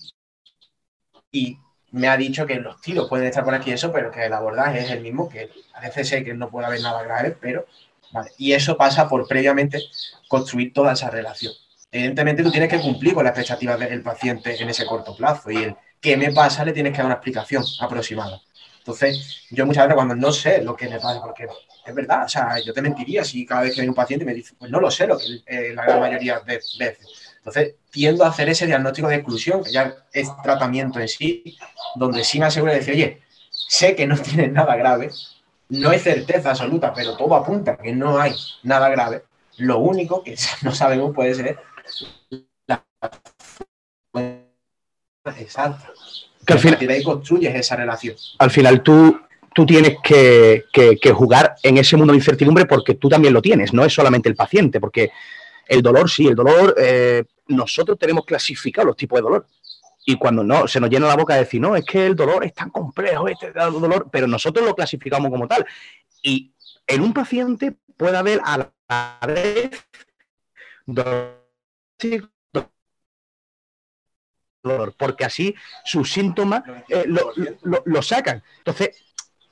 y 1.33 1.59
me 1.93 2.09
ha 2.09 2.17
dicho 2.17 2.47
que 2.47 2.57
los 2.57 2.81
tiros 2.81 3.09
pueden 3.09 3.27
estar 3.27 3.45
por 3.45 3.55
aquí 3.55 3.73
eso, 3.73 3.93
pero 3.93 4.11
que 4.11 4.25
el 4.25 4.33
abordaje 4.33 4.81
es 4.81 4.91
el 4.91 5.01
mismo, 5.01 5.29
que 5.29 5.51
parece 5.73 6.05
ser 6.05 6.25
que 6.25 6.35
no 6.35 6.51
puede 6.51 6.67
haber 6.67 6.81
nada 6.81 7.03
grave, 7.03 7.37
pero. 7.41 7.67
Y 8.39 8.53
eso 8.53 8.77
pasa 8.77 9.09
por 9.09 9.27
previamente 9.29 9.81
construir 10.29 10.73
toda 10.73 10.93
esa 10.93 11.11
relación 11.11 11.53
evidentemente 11.93 12.43
tú 12.43 12.51
tienes 12.51 12.69
que 12.69 12.81
cumplir 12.81 13.15
con 13.15 13.25
las 13.25 13.37
expectativas 13.37 13.79
del 13.79 14.03
paciente 14.03 14.61
en 14.61 14.69
ese 14.69 14.87
corto 14.87 15.17
plazo 15.17 15.51
y 15.51 15.57
el 15.57 15.77
qué 16.01 16.17
me 16.17 16.33
pasa 16.33 16.65
le 16.65 16.73
tienes 16.73 16.93
que 16.93 16.99
dar 16.99 17.07
una 17.07 17.15
explicación 17.17 17.65
aproximada. 17.81 18.41
Entonces, 18.79 19.47
yo 19.51 19.67
muchas 19.67 19.85
veces 19.85 19.95
cuando 19.95 20.15
no 20.15 20.33
sé 20.33 20.63
lo 20.63 20.75
que 20.75 20.89
me 20.89 20.99
pasa, 20.99 21.21
porque 21.21 21.47
es 21.85 21.95
verdad, 21.95 22.25
o 22.25 22.29
sea, 22.29 22.59
yo 22.65 22.73
te 22.73 22.81
mentiría 22.81 23.25
si 23.25 23.45
cada 23.45 23.63
vez 23.63 23.73
que 23.73 23.83
viene 23.83 23.91
un 23.91 23.95
paciente 23.95 24.25
me 24.25 24.33
dice, 24.33 24.55
pues 24.59 24.71
no 24.71 24.81
lo 24.81 24.91
sé, 24.91 25.07
lo 25.07 25.19
que 25.19 25.25
eh, 25.47 25.75
la 25.75 25.85
gran 25.85 26.01
mayoría 26.01 26.41
de 26.41 26.61
veces. 26.79 27.30
Entonces, 27.41 27.75
tiendo 27.91 28.25
a 28.25 28.29
hacer 28.29 28.49
ese 28.49 28.67
diagnóstico 28.67 29.09
de 29.09 29.17
exclusión, 29.17 29.65
que 29.65 29.73
ya 29.73 29.95
es 30.13 30.29
tratamiento 30.43 31.01
en 31.01 31.09
sí, 31.09 31.57
donde 31.97 32.23
sí 32.23 32.39
me 32.39 32.47
aseguro 32.47 32.73
de 32.73 32.79
decir, 32.79 32.95
oye, 32.95 33.23
sé 33.51 33.97
que 33.97 34.07
no 34.07 34.17
tienes 34.23 34.53
nada 34.53 34.77
grave, 34.77 35.11
no 35.71 35.91
hay 35.91 35.99
certeza 35.99 36.51
absoluta, 36.51 36.93
pero 36.93 37.17
todo 37.17 37.35
apunta 37.35 37.77
que 37.77 37.93
no 37.93 38.21
hay 38.21 38.35
nada 38.63 38.89
grave. 38.89 39.23
Lo 39.57 39.79
único 39.79 40.23
que 40.23 40.37
no 40.63 40.73
sabemos 40.73 41.15
puede 41.15 41.35
ser 41.35 41.59
Exacto. 45.39 45.93
Que 46.47 46.55
al 46.55 46.59
final, 46.59 47.03
construyes 47.05 47.55
esa 47.55 47.77
relación. 47.77 48.17
Al 48.39 48.51
final 48.51 48.83
tú, 48.83 49.21
tú 49.55 49.67
tienes 49.67 49.97
que, 50.03 50.65
jugar 51.15 51.55
en 51.63 51.79
ese 51.79 51.97
mundo 51.97 52.13
de 52.13 52.19
incertidumbre 52.19 52.67
porque 52.67 52.95
tú 52.95 53.09
también 53.09 53.35
lo 53.35 53.43
tienes, 53.43 53.73
no 53.73 53.85
es 53.85 53.93
solamente 53.93 54.29
el 54.29 54.35
paciente, 54.35 54.81
porque 54.81 55.11
el 55.71 55.83
dolor, 55.83 56.11
sí, 56.11 56.27
el 56.27 56.35
dolor, 56.35 56.75
eh, 56.77 57.23
nosotros 57.47 57.97
tenemos 57.97 58.25
clasificado 58.25 58.89
los 58.89 58.97
tipos 58.97 59.19
de 59.19 59.23
dolor. 59.23 59.47
Y 60.05 60.17
cuando 60.17 60.43
no, 60.43 60.67
se 60.67 60.81
nos 60.81 60.91
llena 60.91 61.07
la 61.07 61.15
boca 61.15 61.35
de 61.35 61.41
decir, 61.41 61.61
no, 61.61 61.77
es 61.77 61.85
que 61.85 62.07
el 62.07 62.17
dolor 62.17 62.45
es 62.45 62.53
tan 62.53 62.71
complejo, 62.71 63.29
este 63.29 63.53
dolor, 63.53 64.09
pero 64.11 64.27
nosotros 64.27 64.67
lo 64.67 64.75
clasificamos 64.75 65.31
como 65.31 65.47
tal. 65.47 65.65
Y 66.23 66.53
en 66.89 67.03
un 67.03 67.13
paciente 67.13 67.77
puede 67.97 68.17
haber 68.17 68.41
a 68.45 68.59
la 68.59 69.21
vez 69.29 69.71
dolor 70.87 71.41
porque 74.99 75.25
así 75.25 75.55
sus 75.85 76.13
síntomas 76.13 76.65
eh, 76.89 77.05
lo, 77.07 78.03
sacan. 78.03 78.43
Entonces, 78.59 78.91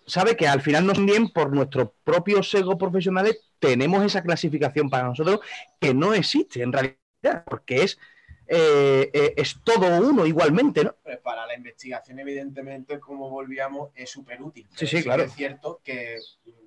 sabe 0.08 0.36
que 0.36 0.48
al 0.48 0.60
final 0.60 0.86
nos 0.86 1.04
bien 1.04 1.28
por 1.30 1.54
nuestros 1.54 1.90
propios 2.04 2.52
egos 2.54 2.76
profesionales 2.76 3.40
tenemos 3.58 4.04
esa 4.04 4.22
clasificación 4.22 4.90
para 4.90 5.04
nosotros 5.04 5.40
que 5.80 5.94
no 5.94 6.14
existe 6.14 6.62
en 6.62 6.72
realidad, 6.72 7.44
porque 7.46 7.82
es, 7.82 7.98
eh, 8.46 9.10
eh, 9.12 9.34
es 9.36 9.60
todo 9.62 9.86
uno 10.00 10.26
igualmente, 10.26 10.84
¿no? 10.84 10.94
Pues 11.02 11.18
para 11.18 11.46
la 11.46 11.54
investigación, 11.54 12.18
evidentemente, 12.18 12.98
como 12.98 13.28
volvíamos, 13.30 13.90
es 13.94 14.10
súper 14.10 14.42
útil. 14.42 14.66
Sí, 14.74 14.86
sí, 14.86 15.02
claro. 15.02 15.24
Es 15.24 15.34
cierto 15.34 15.80
que 15.84 16.16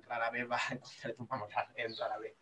rara 0.06 0.30
vez 0.30 0.46
vas 0.46 0.70
a 0.70 0.74
encontrar, 0.74 1.14
vamos, 1.28 1.48
en 1.76 1.96
rara 1.96 2.18
vez, 2.18 2.34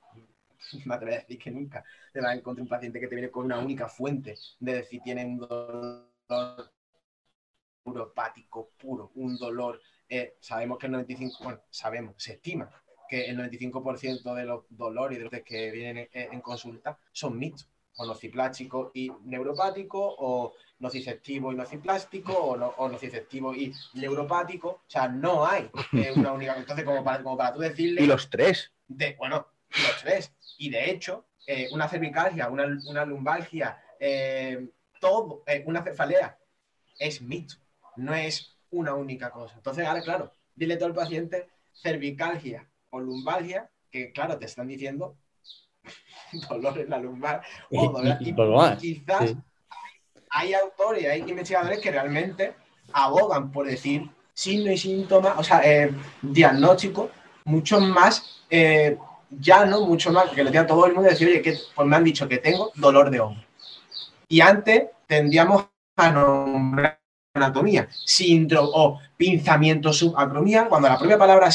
a 0.91 0.99
decir 0.99 1.39
que 1.39 1.51
nunca 1.51 1.85
te 2.13 2.21
vas 2.21 2.31
a 2.31 2.35
encontrar 2.35 2.63
un 2.63 2.69
paciente 2.69 3.01
que 3.01 3.09
te 3.09 3.15
viene 3.15 3.31
con 3.31 3.45
una 3.45 3.59
única 3.59 3.89
fuente 3.89 4.35
de 4.59 4.75
decir 4.75 5.01
tiene 5.03 5.25
un 5.25 5.39
dolor 5.39 6.11
neuropático 7.85 8.71
puro, 8.79 9.11
un 9.15 9.37
dolor. 9.37 9.81
Eh, 10.13 10.37
sabemos 10.41 10.77
que 10.79 10.87
el 10.87 10.93
95%, 10.95 11.45
bueno, 11.45 11.61
sabemos, 11.71 12.15
se 12.19 12.33
estima 12.33 12.69
que 13.11 13.27
el 13.27 13.37
95% 13.37 14.35
de 14.35 14.45
los 14.45 14.65
dolores 14.71 15.17
y 15.17 15.19
de 15.19 15.29
los 15.29 15.43
que 15.45 15.71
vienen 15.73 16.09
en, 16.13 16.41
consulta 16.41 16.97
son 17.11 17.37
mitos, 17.37 17.69
o 17.97 18.07
nociplástico 18.07 18.93
y 18.95 19.11
neuropático, 19.25 19.99
o 20.19 20.55
nociceptivo 20.79 21.53
y 21.53 21.57
nociplástico, 21.57 22.33
o, 22.33 22.57
no, 22.57 22.69
o 22.79 22.89
nociceptivo 22.89 23.53
y 23.53 23.75
neuropático. 23.95 24.69
O 24.69 24.83
sea, 24.87 25.09
no 25.09 25.45
hay 25.45 25.69
eh, 25.93 26.13
una 26.15 26.33
única. 26.39 26.57
Entonces, 26.57 26.85
como 26.85 27.03
para, 27.03 27.23
como 27.23 27.37
para 27.37 27.53
tú 27.53 27.61
decirle. 27.61 28.03
Y 28.03 28.07
los 28.07 28.31
tres. 28.31 28.73
De, 28.87 29.17
bueno, 29.17 29.49
los 29.71 30.01
tres. 30.01 30.33
Y 30.59 30.71
de 30.71 30.91
hecho, 30.91 31.27
eh, 31.49 31.69
una 31.73 31.89
cervicalgia, 31.89 32.49
una, 32.49 32.65
una 32.89 33.05
lumbalgia, 33.05 33.83
eh, 33.99 34.69
todo, 35.01 35.43
una 35.65 35.83
cefalea, 35.83 36.39
es 36.97 37.21
mito, 37.21 37.57
no 37.97 38.15
es 38.15 38.57
una 38.71 38.95
única 38.95 39.31
cosa. 39.31 39.55
Entonces, 39.57 39.87
ahora, 39.87 40.03
claro, 40.03 40.33
dile 40.55 40.77
todo 40.77 40.89
al 40.89 40.95
paciente 40.95 41.49
cervicalgia 41.73 42.69
o 42.91 43.01
lumbalgia, 43.01 43.71
que 43.91 44.13
claro, 44.13 44.39
te 44.39 44.47
están 44.47 44.69
diciendo 44.69 45.17
dolor 46.49 46.79
en 46.79 46.91
la 46.91 46.99
lumbar 46.99 47.43
o 47.71 47.91
dolor. 47.91 48.17
Y, 48.21 48.35
quizás 48.79 49.35
hay, 50.31 50.55
autores, 50.55 51.07
hay 51.07 51.21
investigadores 51.21 51.81
que 51.81 51.91
realmente 51.91 52.55
abogan 52.93 53.51
por 53.51 53.67
decir 53.67 54.09
signo 54.35 54.71
y 54.73 54.79
síntomas, 54.79 55.35
o 55.39 55.45
sea, 55.45 55.63
diagnóstico 56.23 57.11
mucho 57.45 57.81
más 57.81 58.41
ya 59.31 59.65
no 59.65 59.87
mucho 59.87 60.13
más, 60.13 60.27
porque 60.27 60.43
le 60.43 60.51
decía 60.51 60.67
todo 60.67 60.87
el 60.87 60.95
mundo 60.95 61.09
decir, 61.09 61.29
oye, 61.29 61.43
que 61.43 61.57
pues 61.75 61.89
me 61.89 61.97
han 61.97 62.05
dicho 62.05 62.29
que 62.29 62.39
tengo 62.39 62.73
dolor 62.75 63.11
de 63.11 63.21
hombro. 63.21 63.45
Y 64.29 64.41
antes 64.41 64.85
tendíamos 65.07 65.67
a 65.97 66.11
nombrar 66.11 67.00
anatomía, 67.45 67.89
síndrome 67.91 68.69
o 68.73 69.01
pinzamiento 69.17 69.93
subacromía, 69.93 70.67
cuando 70.69 70.89
la 70.89 70.99
propia 70.99 71.19
palabra 71.19 71.49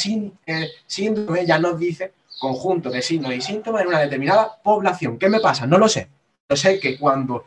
eh, 0.45 0.69
síndrome 0.85 1.45
ya 1.45 1.59
nos 1.59 1.79
dice 1.79 2.13
conjunto 2.39 2.89
de 2.89 3.01
signos 3.01 3.33
y 3.33 3.41
síntomas 3.41 3.81
en 3.81 3.87
una 3.87 3.99
determinada 3.99 4.61
población. 4.61 5.17
¿Qué 5.17 5.29
me 5.29 5.39
pasa? 5.39 5.65
No 5.65 5.77
lo 5.77 5.87
sé. 5.87 6.09
Yo 6.49 6.55
sé 6.55 6.79
que 6.79 6.97
cuando 6.97 7.45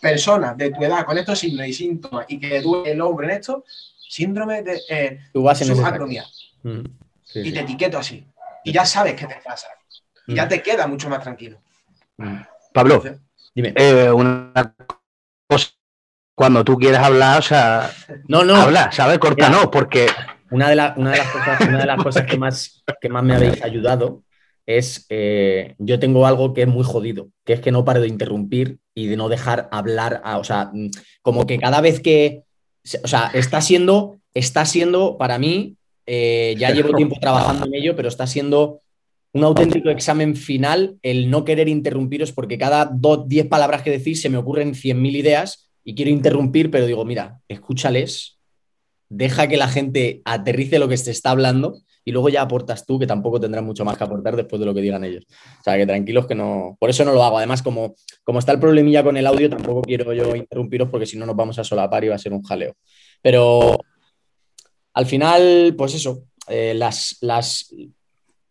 personas 0.00 0.56
de 0.56 0.70
tu 0.70 0.82
edad 0.82 1.04
con 1.04 1.18
estos 1.18 1.38
signos 1.38 1.66
y 1.66 1.72
síntomas 1.72 2.26
y 2.28 2.38
que 2.38 2.60
duele 2.60 2.92
el 2.92 3.00
hombro 3.00 3.26
en 3.26 3.32
esto, 3.32 3.64
síndrome 4.08 4.62
de 4.62 4.80
eh, 4.88 5.18
subacromía. 5.32 6.24
Mm, 6.62 6.80
y 7.34 7.52
te 7.52 7.60
etiqueto 7.60 7.98
así. 7.98 8.24
Y 8.64 8.72
ya 8.72 8.84
sabes 8.84 9.14
qué 9.14 9.26
te 9.26 9.36
pasa. 9.44 9.68
Y 10.26 10.34
ya 10.34 10.46
mm. 10.46 10.48
te 10.48 10.62
queda 10.62 10.86
mucho 10.86 11.08
más 11.08 11.22
tranquilo. 11.22 11.58
Mm. 12.16 12.36
Pablo, 12.72 13.02
dime. 13.54 13.74
Eh, 13.76 14.10
una 14.10 14.74
cuando 16.38 16.62
tú 16.64 16.76
quieres 16.76 17.00
hablar, 17.00 17.40
o 17.40 17.42
sea, 17.42 17.90
no, 18.28 18.44
no. 18.44 18.54
habla, 18.54 18.92
¿sabes? 18.92 19.18
Corta, 19.18 19.48
no, 19.48 19.72
porque... 19.72 20.06
Una 20.52 20.68
de, 20.68 20.92
una 20.96 21.10
de, 21.10 21.18
las 21.18 21.30
cosas, 21.32 21.60
una 21.62 21.78
de 21.80 21.86
las 21.86 22.00
cosas 22.00 22.26
que, 22.26 22.38
más, 22.38 22.84
que 23.00 23.08
más 23.08 23.24
me 23.24 23.34
habéis 23.34 23.60
ayudado 23.60 24.22
es, 24.64 25.04
eh, 25.08 25.74
yo 25.78 25.98
tengo 25.98 26.26
algo 26.28 26.54
que 26.54 26.62
es 26.62 26.68
muy 26.68 26.84
jodido, 26.84 27.30
que 27.44 27.54
es 27.54 27.60
que 27.60 27.72
no 27.72 27.84
paro 27.84 28.00
de 28.00 28.06
interrumpir 28.06 28.78
y 28.94 29.08
de 29.08 29.16
no 29.16 29.28
dejar 29.28 29.68
hablar, 29.72 30.22
o 30.36 30.44
sea, 30.44 30.70
mm, 30.72 30.90
como 31.22 31.44
que 31.44 31.58
cada 31.58 31.80
vez 31.80 31.98
que, 31.98 32.44
o 33.02 33.08
sea, 33.08 33.32
está 33.34 33.60
siendo, 33.60 34.20
está 34.32 34.64
siendo 34.64 35.18
para 35.18 35.40
mí, 35.40 35.74
eh, 36.06 36.54
ya 36.56 36.70
llevo 36.70 36.94
tiempo 36.94 37.16
trabajando 37.20 37.66
en 37.66 37.74
ello, 37.74 37.96
pero 37.96 38.06
está 38.06 38.28
siendo 38.28 38.80
un 39.32 39.42
auténtico 39.42 39.90
examen 39.90 40.36
final 40.36 40.98
el 41.02 41.30
no 41.30 41.44
querer 41.44 41.68
interrumpiros 41.68 42.30
porque 42.30 42.58
cada 42.58 42.84
dos, 42.84 43.28
diez 43.28 43.46
palabras 43.46 43.82
que 43.82 43.90
decís 43.90 44.20
se 44.22 44.30
me 44.30 44.38
ocurren 44.38 44.76
cien 44.76 45.02
mil 45.02 45.16
ideas 45.16 45.67
y 45.88 45.94
quiero 45.94 46.10
interrumpir, 46.10 46.70
pero 46.70 46.84
digo, 46.84 47.02
mira, 47.06 47.40
escúchales, 47.48 48.38
deja 49.08 49.48
que 49.48 49.56
la 49.56 49.68
gente 49.68 50.20
aterrice 50.26 50.78
lo 50.78 50.86
que 50.86 50.98
se 50.98 51.10
está 51.10 51.30
hablando 51.30 51.80
y 52.04 52.12
luego 52.12 52.28
ya 52.28 52.42
aportas 52.42 52.84
tú, 52.84 52.98
que 52.98 53.06
tampoco 53.06 53.40
tendrás 53.40 53.64
mucho 53.64 53.86
más 53.86 53.96
que 53.96 54.04
aportar 54.04 54.36
después 54.36 54.60
de 54.60 54.66
lo 54.66 54.74
que 54.74 54.82
digan 54.82 55.02
ellos. 55.02 55.24
O 55.60 55.62
sea, 55.64 55.78
que 55.78 55.86
tranquilos 55.86 56.26
que 56.26 56.34
no. 56.34 56.76
Por 56.78 56.90
eso 56.90 57.06
no 57.06 57.14
lo 57.14 57.24
hago. 57.24 57.38
Además, 57.38 57.62
como, 57.62 57.94
como 58.22 58.38
está 58.38 58.52
el 58.52 58.60
problemilla 58.60 59.02
con 59.02 59.16
el 59.16 59.26
audio, 59.26 59.48
tampoco 59.48 59.80
quiero 59.80 60.12
yo 60.12 60.36
interrumpiros 60.36 60.90
porque 60.90 61.06
si 61.06 61.16
no 61.16 61.24
nos 61.24 61.36
vamos 61.36 61.58
a 61.58 61.64
solapar 61.64 62.04
y 62.04 62.08
va 62.08 62.16
a 62.16 62.18
ser 62.18 62.34
un 62.34 62.42
jaleo. 62.42 62.76
Pero 63.22 63.78
al 64.92 65.06
final, 65.06 65.74
pues 65.74 65.94
eso, 65.94 66.24
eh, 66.48 66.74
las, 66.74 67.16
las, 67.22 67.74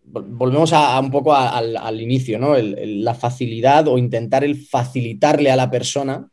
volvemos 0.06 0.74
a, 0.74 1.00
un 1.00 1.12
poco 1.12 1.36
al, 1.36 2.02
inicio, 2.02 2.40
¿no? 2.40 2.56
la 2.58 3.14
facilidad 3.14 3.88
o 3.90 4.00
intentar 4.00 4.44
el 4.44 4.56
facilitarle 4.56 5.52
a 5.52 5.56
la 5.56 5.70
persona 5.70 6.32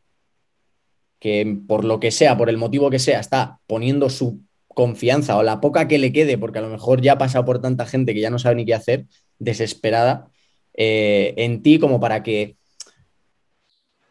que 1.24 1.56
por 1.66 1.86
lo 1.86 2.00
que 2.00 2.10
sea, 2.10 2.36
por 2.36 2.50
el 2.50 2.58
motivo 2.58 2.90
que 2.90 2.98
sea, 2.98 3.18
está 3.18 3.58
poniendo 3.66 4.10
su 4.10 4.42
confianza 4.68 5.38
o 5.38 5.42
la 5.42 5.58
poca 5.58 5.88
que 5.88 5.96
le 5.96 6.12
quede, 6.12 6.36
porque 6.36 6.58
a 6.58 6.60
lo 6.60 6.68
mejor 6.68 7.00
ya 7.00 7.14
ha 7.14 7.18
pasado 7.18 7.46
por 7.46 7.62
tanta 7.62 7.86
gente 7.86 8.12
que 8.12 8.20
ya 8.20 8.28
no 8.28 8.38
sabe 8.38 8.56
ni 8.56 8.66
qué 8.66 8.74
hacer, 8.74 9.06
desesperada, 9.38 10.28
eh, 10.74 11.32
en 11.38 11.62
ti 11.62 11.78
como 11.78 11.98
para 11.98 12.22
que 12.22 12.56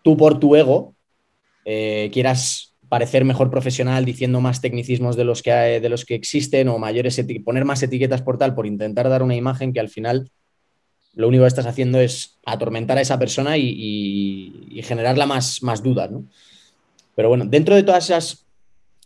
tú 0.01 0.17
por 0.17 0.39
tu 0.39 0.55
ego 0.55 0.95
eh, 1.65 2.09
quieras 2.11 2.73
parecer 2.89 3.25
mejor 3.25 3.51
profesional 3.51 4.05
diciendo 4.05 4.41
más 4.41 4.59
tecnicismos 4.59 5.15
de 5.15 5.25
los 5.25 5.43
que, 5.43 5.51
de 5.51 5.89
los 5.89 6.05
que 6.05 6.15
existen 6.15 6.67
o 6.67 6.79
mayores 6.79 7.23
poner 7.45 7.63
más 7.63 7.83
etiquetas 7.83 8.23
por 8.23 8.39
tal, 8.39 8.55
por 8.55 8.65
intentar 8.65 9.07
dar 9.07 9.21
una 9.21 9.35
imagen 9.35 9.71
que 9.71 9.79
al 9.79 9.89
final 9.89 10.31
lo 11.13 11.27
único 11.27 11.43
que 11.43 11.49
estás 11.49 11.67
haciendo 11.67 11.99
es 11.99 12.39
atormentar 12.43 12.97
a 12.97 13.01
esa 13.01 13.19
persona 13.19 13.55
y, 13.55 14.65
y 14.67 14.81
generarla 14.81 15.27
más, 15.27 15.61
más 15.61 15.83
dudas, 15.83 16.09
Pero 17.15 17.29
bueno, 17.29 17.45
dentro 17.45 17.75
de 17.75 17.83
todas 17.83 18.05
esas, 18.05 18.45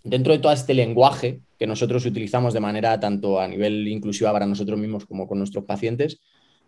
dentro 0.04 0.34
de 0.34 0.40
todo 0.40 0.54
este 0.54 0.74
lenguaje 0.74 1.42
que 1.58 1.68
nosotros 1.68 2.06
utilizamos 2.06 2.54
de 2.54 2.60
manera 2.60 3.00
tanto 3.00 3.40
a 3.40 3.48
nivel 3.48 3.88
inclusiva 3.88 4.32
para 4.32 4.46
nosotros 4.46 4.80
mismos 4.80 5.06
como 5.06 5.28
con 5.28 5.40
nuestros 5.40 5.66
pacientes. 5.66 6.20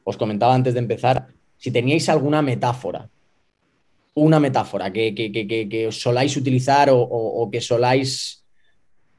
Os 0.03 0.17
comentaba 0.17 0.55
antes 0.55 0.73
de 0.73 0.79
empezar 0.79 1.27
si 1.57 1.71
teníais 1.71 2.09
alguna 2.09 2.41
metáfora, 2.41 3.09
una 4.15 4.39
metáfora 4.39 4.91
que, 4.91 5.13
que, 5.13 5.87
os 5.87 6.01
soláis 6.01 6.35
utilizar 6.35 6.89
o, 6.91 7.49
que 7.51 7.61
soláis 7.61 8.43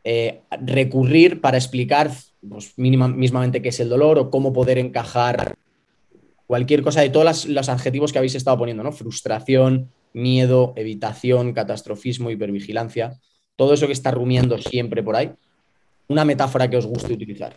eh, 0.04 0.40
recurrir 0.62 1.40
para 1.40 1.58
explicar 1.58 2.10
pues, 2.46 2.74
mismamente 2.76 3.62
qué 3.62 3.68
es 3.68 3.80
el 3.80 3.88
dolor 3.88 4.18
o 4.18 4.30
cómo 4.30 4.52
poder 4.52 4.78
encajar 4.78 5.54
cualquier 6.46 6.82
cosa 6.82 7.02
de 7.02 7.10
todos 7.10 7.46
los 7.46 7.68
adjetivos 7.68 8.12
que 8.12 8.18
habéis 8.18 8.34
estado 8.34 8.58
poniendo, 8.58 8.82
¿no? 8.82 8.90
Frustración, 8.90 9.90
miedo, 10.12 10.72
evitación, 10.76 11.52
catastrofismo, 11.52 12.30
hipervigilancia, 12.30 13.18
todo 13.56 13.74
eso 13.74 13.86
que 13.86 13.92
está 13.92 14.10
rumiando 14.10 14.58
siempre 14.58 15.02
por 15.02 15.16
ahí 15.16 15.32
una 16.10 16.24
metáfora 16.24 16.68
que 16.68 16.76
os 16.76 16.86
guste 16.86 17.12
utilizar. 17.12 17.56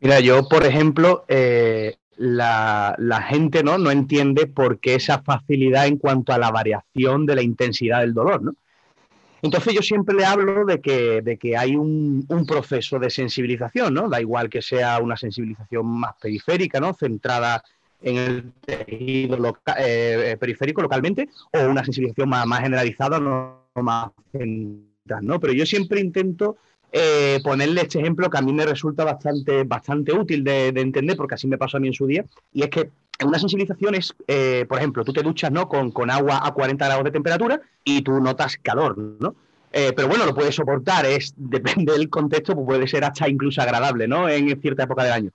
Mira, 0.00 0.18
yo, 0.20 0.48
por 0.48 0.66
ejemplo, 0.66 1.24
eh, 1.28 1.94
la, 2.16 2.96
gente 3.28 3.62
¿no? 3.62 3.78
no 3.78 3.92
entiende 3.92 4.46
por 4.48 4.80
qué 4.80 4.96
esa 4.96 5.22
facilidad 5.22 5.86
en 5.86 5.98
cuanto 5.98 6.32
a 6.32 6.38
la 6.38 6.50
variación 6.50 7.24
de 7.24 7.36
la 7.36 7.42
intensidad 7.42 8.00
del 8.00 8.12
dolor, 8.12 8.42
¿no? 8.42 8.54
Entonces 9.42 9.74
yo 9.74 9.82
siempre 9.82 10.16
le 10.16 10.24
hablo 10.24 10.64
de 10.64 10.80
que, 10.80 11.22
de 11.22 11.36
que 11.36 11.56
hay 11.56 11.76
un, 11.76 12.26
proceso 12.48 12.98
de 12.98 13.10
sensibilización, 13.10 13.94
¿no? 13.94 14.08
Da 14.08 14.20
igual 14.20 14.48
que 14.48 14.60
sea 14.60 14.98
una 14.98 15.16
sensibilización 15.16 15.86
más 15.86 16.14
periférica, 16.20 16.80
¿no? 16.80 16.94
Centrada 16.94 17.62
en 18.02 18.16
el 18.16 18.52
tejido 18.64 19.58
eh, 19.78 20.36
periférico 20.38 20.82
localmente, 20.82 21.28
o 21.52 21.60
una 21.68 21.84
sensibilización 21.84 22.28
más, 22.28 22.60
generalizada, 22.60 23.18
no 23.18 23.66
más 23.74 24.10
central, 24.32 25.24
¿no? 25.24 25.40
Pero 25.40 25.52
yo 25.52 25.66
siempre 25.66 26.00
intento 26.00 26.56
eh, 26.92 27.40
ponerle 27.42 27.82
este 27.82 27.98
ejemplo 27.98 28.30
que 28.30 28.38
a 28.38 28.42
mí 28.42 28.52
me 28.52 28.64
resulta 28.64 29.04
bastante, 29.04 29.64
bastante 29.64 30.12
útil 30.12 30.44
de, 30.44 30.68
entender, 30.68 31.16
porque 31.16 31.34
así 31.34 31.46
me 31.46 31.58
pasó 31.58 31.76
a 31.76 31.80
mí 31.80 31.88
en 31.88 31.94
su 31.94 32.06
día, 32.06 32.24
y 32.52 32.62
es 32.62 32.70
que 32.70 32.90
una 33.24 33.38
sensibilización 33.38 33.94
es, 33.94 34.14
eh, 34.26 34.66
por 34.68 34.78
ejemplo, 34.78 35.04
tú 35.04 35.12
te 35.12 35.22
duchas 35.22 35.50
¿no? 35.50 35.68
con, 35.68 35.90
con, 35.90 36.10
agua 36.10 36.40
a 36.42 36.52
40 36.52 36.84
grados 36.84 37.04
de 37.04 37.10
temperatura 37.10 37.60
y 37.82 38.02
tú 38.02 38.20
notas 38.20 38.56
calor, 38.62 38.96
¿no? 38.98 39.34
Eh, 39.72 39.92
pero 39.94 40.08
bueno, 40.08 40.24
lo 40.24 40.34
puedes 40.34 40.54
soportar, 40.54 41.04
es, 41.06 41.34
depende 41.36 41.92
del 41.92 42.08
contexto, 42.08 42.54
pues 42.54 42.66
puede 42.66 42.88
ser 42.88 43.04
hasta 43.04 43.28
incluso 43.28 43.60
agradable, 43.60 44.08
¿no? 44.08 44.28
En 44.28 44.60
cierta 44.60 44.84
época 44.84 45.04
del 45.04 45.12
año. 45.12 45.30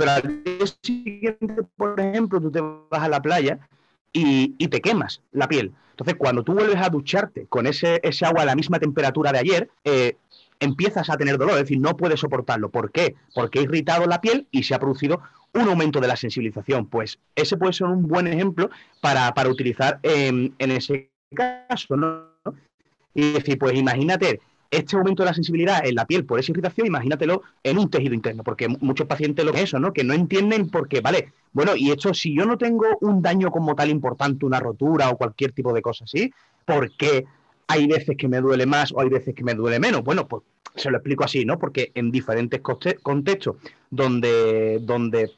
Pero 0.00 0.12
al 0.12 0.42
día 0.44 0.66
siguiente, 0.82 1.62
por 1.76 2.00
ejemplo, 2.00 2.40
tú 2.40 2.50
te 2.50 2.60
vas 2.62 3.02
a 3.02 3.08
la 3.08 3.20
playa 3.20 3.58
y, 4.14 4.56
te 4.68 4.80
quemas 4.80 5.20
la 5.30 5.46
piel. 5.46 5.72
Entonces, 5.90 6.16
cuando 6.16 6.42
tú 6.42 6.54
vuelves 6.54 6.80
a 6.80 6.88
ducharte 6.88 7.46
con 7.46 7.66
ese, 7.66 8.00
agua 8.22 8.42
a 8.42 8.46
la 8.46 8.56
misma 8.56 8.78
temperatura 8.78 9.30
de 9.30 9.38
ayer, 9.40 9.70
eh, 9.84 10.16
empiezas 10.58 11.10
a 11.10 11.18
tener 11.18 11.36
dolor, 11.36 11.56
es 11.56 11.64
decir, 11.64 11.80
no 11.80 11.98
puedes 11.98 12.20
soportarlo. 12.20 12.70
¿Por 12.70 12.90
qué? 12.90 13.14
Porque 13.34 13.58
ha 13.58 13.62
irritado 13.62 14.06
la 14.06 14.22
piel 14.22 14.46
y 14.50 14.62
se 14.62 14.74
ha 14.74 14.78
producido 14.78 15.20
un 15.52 15.68
aumento 15.68 16.00
de 16.00 16.08
la 16.08 16.16
sensibilización. 16.16 16.86
Pues 16.86 17.18
ese 17.34 17.58
puede 17.58 17.74
ser 17.74 17.88
un 17.88 18.08
buen 18.08 18.26
ejemplo 18.26 18.70
para, 19.02 19.34
utilizar 19.50 20.00
en, 20.02 20.54
ese 20.58 21.10
caso, 21.34 21.94
¿no? 21.94 22.24
Y 23.12 23.32
decir, 23.32 23.58
pues 23.58 23.74
imagínate 23.74 24.40
este 24.70 24.96
aumento 24.96 25.22
de 25.22 25.30
la 25.30 25.34
sensibilidad 25.34 25.84
en 25.84 25.94
la 25.94 26.06
piel 26.06 26.24
por 26.24 26.38
esa 26.38 26.52
irritación, 26.52 26.86
imagínatelo 26.86 27.42
en 27.62 27.78
un 27.78 27.90
tejido 27.90 28.14
interno, 28.14 28.44
porque 28.44 28.68
muchos 28.68 29.06
pacientes 29.06 29.44
lo 29.44 29.52
que 29.52 29.58
es 29.58 29.64
eso, 29.64 29.78
¿no? 29.78 29.92
Que 29.92 30.04
no 30.04 30.14
entienden 30.14 30.70
por 30.70 30.88
qué, 30.88 31.00
vale, 31.00 31.32
bueno, 31.52 31.74
y 31.74 31.90
esto, 31.90 32.14
si 32.14 32.36
yo 32.36 32.46
no 32.46 32.56
tengo 32.56 32.86
un 33.00 33.20
daño 33.20 33.50
como 33.50 33.74
tal 33.74 33.90
importante, 33.90 34.46
una 34.46 34.60
rotura 34.60 35.10
o 35.10 35.16
cualquier 35.16 35.52
tipo 35.52 35.72
de 35.72 35.82
cosa 35.82 36.04
así, 36.04 36.32
¿por 36.64 36.90
qué 36.96 37.26
hay 37.70 37.86
veces 37.86 38.16
que 38.16 38.26
me 38.26 38.40
duele 38.40 38.66
más 38.66 38.90
o 38.92 39.00
hay 39.00 39.08
veces 39.08 39.32
que 39.32 39.44
me 39.44 39.54
duele 39.54 39.78
menos. 39.78 40.02
Bueno, 40.02 40.26
pues 40.26 40.42
se 40.74 40.90
lo 40.90 40.96
explico 40.96 41.22
así, 41.22 41.44
¿no? 41.44 41.56
Porque 41.56 41.92
en 41.94 42.10
diferentes 42.10 42.60
contextos 42.60 43.56
donde, 43.90 44.80
donde 44.80 45.30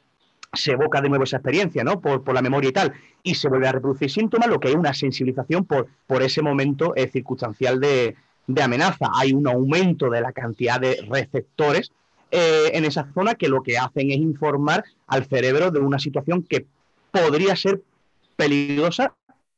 se 0.51 0.71
evoca 0.71 0.99
de 0.99 1.09
nuevo 1.09 1.25
esa 1.25 1.37
experiencia, 1.37 1.83
¿no? 1.83 2.01
Por, 2.01 2.33
la 2.33 2.41
memoria 2.41 2.71
y 2.71 2.73
tal, 2.73 2.93
y 3.21 3.35
se 3.35 3.49
vuelve 3.49 3.67
a 3.67 3.73
reproducir 3.73 4.09
síntomas, 4.09 4.47
lo 4.47 4.59
que 4.59 4.69
hay 4.69 4.73
una 4.73 4.95
sensibilización 4.95 5.65
por, 5.65 5.87
por 6.07 6.23
ese 6.23 6.41
momento 6.41 6.95
eh, 6.95 7.07
circunstancial 7.07 7.79
de, 7.79 8.15
amenaza. 8.61 9.09
Hay 9.15 9.33
un 9.33 9.47
aumento 9.47 10.09
de 10.09 10.21
la 10.21 10.31
cantidad 10.31 10.79
de 10.79 11.05
receptores 11.09 11.91
eh, 12.31 12.71
en 12.73 12.85
esa 12.85 13.07
zona 13.13 13.35
que 13.35 13.47
lo 13.47 13.61
que 13.61 13.77
hacen 13.77 14.11
es 14.11 14.17
informar 14.17 14.83
al 15.07 15.25
cerebro 15.25 15.71
de 15.71 15.79
una 15.79 15.99
situación 15.99 16.43
que 16.43 16.65
podría 17.11 17.55
ser 17.55 17.81
peligrosa 18.35 19.13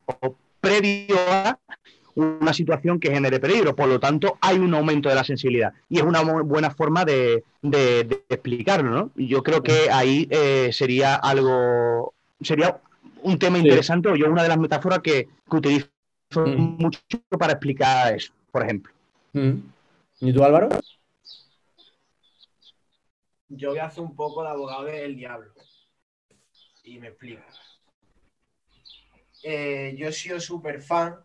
o 0.05 0.35
previo 0.59 1.15
a 1.29 1.57
una 2.15 2.53
situación 2.53 2.99
que 2.99 3.11
genere 3.11 3.39
peligro. 3.39 3.75
Por 3.75 3.87
lo 3.87 3.99
tanto, 3.99 4.37
hay 4.41 4.57
un 4.57 4.73
aumento 4.73 5.09
de 5.09 5.15
la 5.15 5.23
sensibilidad. 5.23 5.73
Y 5.89 5.97
es 5.97 6.03
una 6.03 6.21
buena 6.21 6.71
forma 6.71 7.05
de, 7.05 7.43
explicarlo, 8.29 9.11
yo 9.15 9.43
creo 9.43 9.61
que 9.61 9.89
ahí 9.91 10.27
eh, 10.29 10.69
sería 10.71 11.15
algo, 11.15 12.13
sería 12.41 12.79
un 13.23 13.39
tema 13.39 13.57
interesante, 13.57 14.09
o 14.09 14.15
yo 14.15 14.29
una 14.29 14.43
de 14.43 14.49
las 14.49 14.57
metáforas 14.57 14.99
que, 14.99 15.27
utilizo 15.49 15.87
mm. 16.35 16.77
mucho 16.77 16.99
para 17.37 17.53
explicar 17.53 18.15
eso, 18.15 18.33
por 18.55 18.63
ejemplo. 18.63 18.93
Mm. 19.33 19.55
¿Y 20.21 20.31
tú, 20.31 20.41
Álvaro? 20.41 20.69
Yo 23.49 23.71
voy 23.71 23.79
a 23.79 23.87
hacer 23.87 24.01
un 24.01 24.15
poco 24.15 24.43
de 24.43 24.49
abogado 24.49 24.85
del 24.85 25.17
diablo. 25.17 25.51
Y 26.85 26.97
me 26.99 27.09
explico. 27.09 27.43
Eh, 29.43 29.93
yo 29.97 30.07
he 30.07 30.13
sido 30.13 30.39
súper 30.39 30.81
fan 30.81 31.17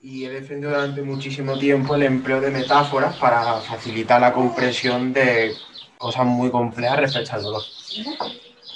y 0.00 0.24
he 0.24 0.30
defendido 0.30 0.70
durante 0.70 1.02
muchísimo 1.02 1.58
tiempo 1.58 1.96
el 1.96 2.04
empleo 2.04 2.40
de 2.40 2.52
metáforas 2.52 3.16
para 3.16 3.54
facilitar 3.54 4.20
la 4.20 4.32
comprensión 4.32 5.12
de 5.12 5.54
cosas 5.98 6.26
muy 6.26 6.48
complejas 6.48 7.00
respecto 7.00 7.32
al 7.32 7.42
dolor. 7.42 7.62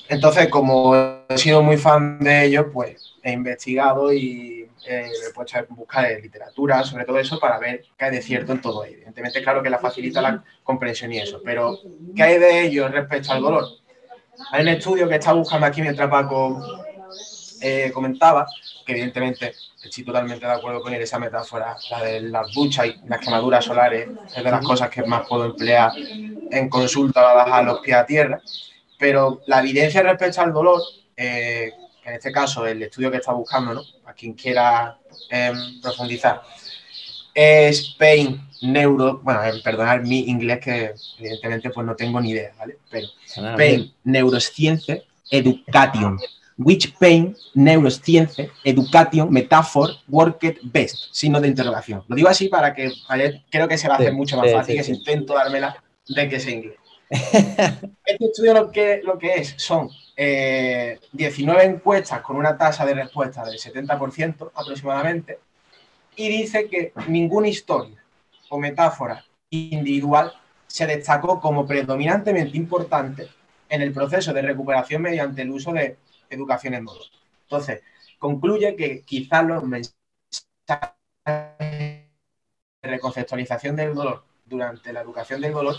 Entonces, 0.08 0.48
como 0.48 0.96
he 1.28 1.38
sido 1.38 1.62
muy 1.62 1.76
fan 1.76 2.18
de 2.18 2.46
ello, 2.46 2.72
pues 2.72 3.14
he 3.22 3.30
investigado 3.30 4.12
y 4.12 4.61
eh, 4.86 5.10
he 5.28 5.32
puesto 5.32 5.58
a 5.58 5.62
buscar 5.68 6.08
literatura 6.20 6.82
sobre 6.84 7.04
todo 7.04 7.18
eso 7.18 7.38
para 7.38 7.58
ver 7.58 7.84
qué 7.96 8.04
hay 8.06 8.10
de 8.12 8.22
cierto 8.22 8.52
en 8.52 8.60
todo 8.60 8.84
ello. 8.84 8.96
Evidentemente, 8.96 9.42
claro 9.42 9.62
que 9.62 9.70
la 9.70 9.78
facilita 9.78 10.20
la 10.20 10.42
comprensión 10.62 11.12
y 11.12 11.18
eso, 11.18 11.40
pero 11.44 11.78
¿qué 12.16 12.22
hay 12.22 12.38
de 12.38 12.66
ello 12.66 12.88
respecto 12.88 13.32
al 13.32 13.42
dolor? 13.42 13.66
Hay 14.50 14.62
un 14.62 14.68
estudio 14.68 15.08
que 15.08 15.16
está 15.16 15.32
buscando 15.32 15.66
aquí 15.66 15.82
mientras 15.82 16.08
Paco 16.08 16.60
eh, 17.60 17.90
comentaba, 17.92 18.46
que 18.84 18.92
evidentemente 18.92 19.52
estoy 19.82 20.04
totalmente 20.04 20.44
de 20.44 20.52
acuerdo 20.52 20.80
con 20.80 20.92
él, 20.92 21.00
esa 21.00 21.18
metáfora, 21.18 21.76
la 21.90 22.02
de 22.02 22.20
las 22.22 22.52
duchas 22.52 22.86
y 22.86 22.96
las 23.06 23.20
quemaduras 23.20 23.64
solares, 23.64 24.08
es 24.34 24.42
de 24.44 24.50
las 24.50 24.64
cosas 24.64 24.90
que 24.90 25.02
más 25.04 25.26
puedo 25.28 25.44
emplear 25.44 25.92
en 25.96 26.68
consulta 26.68 27.30
a 27.30 27.34
bajar 27.34 27.64
los 27.64 27.80
pies 27.80 27.96
a 27.96 28.06
tierra. 28.06 28.40
Pero 28.98 29.42
la 29.46 29.60
evidencia 29.60 30.02
respecto 30.02 30.40
al 30.40 30.52
dolor, 30.52 30.82
eh, 31.16 31.72
en 32.04 32.14
este 32.14 32.32
caso 32.32 32.66
el 32.66 32.82
estudio 32.82 33.10
que 33.10 33.18
está 33.18 33.32
buscando, 33.32 33.74
¿no? 33.74 33.82
a 34.04 34.12
quien 34.12 34.34
quiera 34.34 34.98
em, 35.30 35.80
profundizar, 35.80 36.42
es 37.34 37.94
Pain 37.98 38.40
Neuro, 38.62 39.20
bueno, 39.22 39.42
eh, 39.44 39.60
perdonar 39.64 40.02
mi 40.02 40.20
inglés 40.28 40.60
que 40.60 40.94
evidentemente 41.18 41.70
pues 41.70 41.86
no 41.86 41.96
tengo 41.96 42.20
ni 42.20 42.30
idea, 42.30 42.52
¿vale? 42.58 42.78
Pero 42.90 43.08
Pain 43.56 43.92
Neuroscience 44.04 45.04
Education 45.30 46.18
which 46.58 46.94
pain, 46.98 47.34
neuroscience, 47.54 48.50
education, 48.64 49.30
metaphor, 49.30 49.90
worked 50.08 50.58
best, 50.62 51.12
signo 51.12 51.40
de 51.40 51.48
interrogación. 51.48 52.04
Lo 52.08 52.16
digo 52.16 52.28
así 52.28 52.48
para 52.48 52.74
que 52.74 52.92
creo 53.50 53.68
que 53.68 53.78
se 53.78 53.88
va 53.88 53.94
a 53.94 53.98
hacer 53.98 54.12
mucho 54.12 54.36
más 54.36 54.52
fácil 54.52 54.76
que 54.76 54.84
si 54.84 54.92
intento 54.92 55.34
dármela 55.34 55.82
de 56.08 56.28
que 56.28 56.40
sea 56.40 56.52
inglés. 56.52 56.76
este 57.10 58.24
estudio 58.24 58.54
lo 58.54 58.70
que, 58.70 59.00
lo 59.04 59.18
que 59.18 59.34
es 59.34 59.54
son 59.58 59.90
19 60.16 61.62
eh, 61.62 61.66
encuestas 61.66 62.20
con 62.20 62.36
una 62.36 62.56
tasa 62.56 62.84
de 62.84 62.94
respuesta 62.94 63.44
del 63.44 63.58
70% 63.58 64.50
aproximadamente 64.54 65.38
y 66.16 66.28
dice 66.28 66.68
que 66.68 66.92
ninguna 67.08 67.48
historia 67.48 68.02
o 68.50 68.58
metáfora 68.58 69.24
individual 69.50 70.32
se 70.66 70.86
destacó 70.86 71.40
como 71.40 71.66
predominantemente 71.66 72.56
importante 72.56 73.28
en 73.68 73.82
el 73.82 73.92
proceso 73.92 74.32
de 74.32 74.42
recuperación 74.42 75.02
mediante 75.02 75.42
el 75.42 75.50
uso 75.50 75.72
de 75.72 75.96
educación 76.28 76.74
en 76.74 76.84
dolor. 76.84 77.06
Entonces, 77.44 77.82
concluye 78.18 78.76
que 78.76 79.02
quizás 79.02 79.44
los 79.44 79.64
mensajes 79.64 79.96
de 81.26 82.08
reconceptualización 82.82 83.76
del 83.76 83.94
dolor 83.94 84.24
durante 84.44 84.92
la 84.92 85.00
educación 85.00 85.40
del 85.40 85.52
dolor 85.52 85.76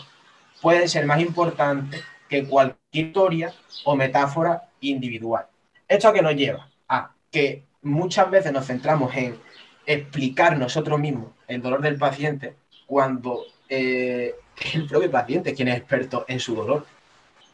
pueden 0.62 0.90
ser 0.90 1.06
más 1.06 1.20
importantes 1.20 2.04
que 2.28 2.48
cualquier 2.48 2.83
historia 2.94 3.54
o 3.84 3.96
metáfora 3.96 4.70
individual. 4.82 5.46
¿Esto 5.88 6.08
a 6.08 6.14
qué 6.14 6.22
nos 6.22 6.36
lleva? 6.36 6.70
A 6.88 7.12
que 7.32 7.64
muchas 7.82 8.30
veces 8.32 8.54
nos 8.54 8.66
centramos 8.66 9.14
en 9.16 9.38
explicar 9.86 10.58
nosotros 10.58 11.00
mismos 11.00 11.32
el 11.48 11.62
dolor 11.62 11.82
del 11.82 11.98
paciente 11.98 12.56
cuando 12.86 13.44
eh, 13.68 14.34
el 14.74 14.88
propio 14.88 15.12
paciente 15.12 15.50
es 15.50 15.56
quien 15.56 15.68
es 15.68 15.78
experto 15.78 16.26
en 16.28 16.40
su 16.40 16.56
dolor. 16.56 16.86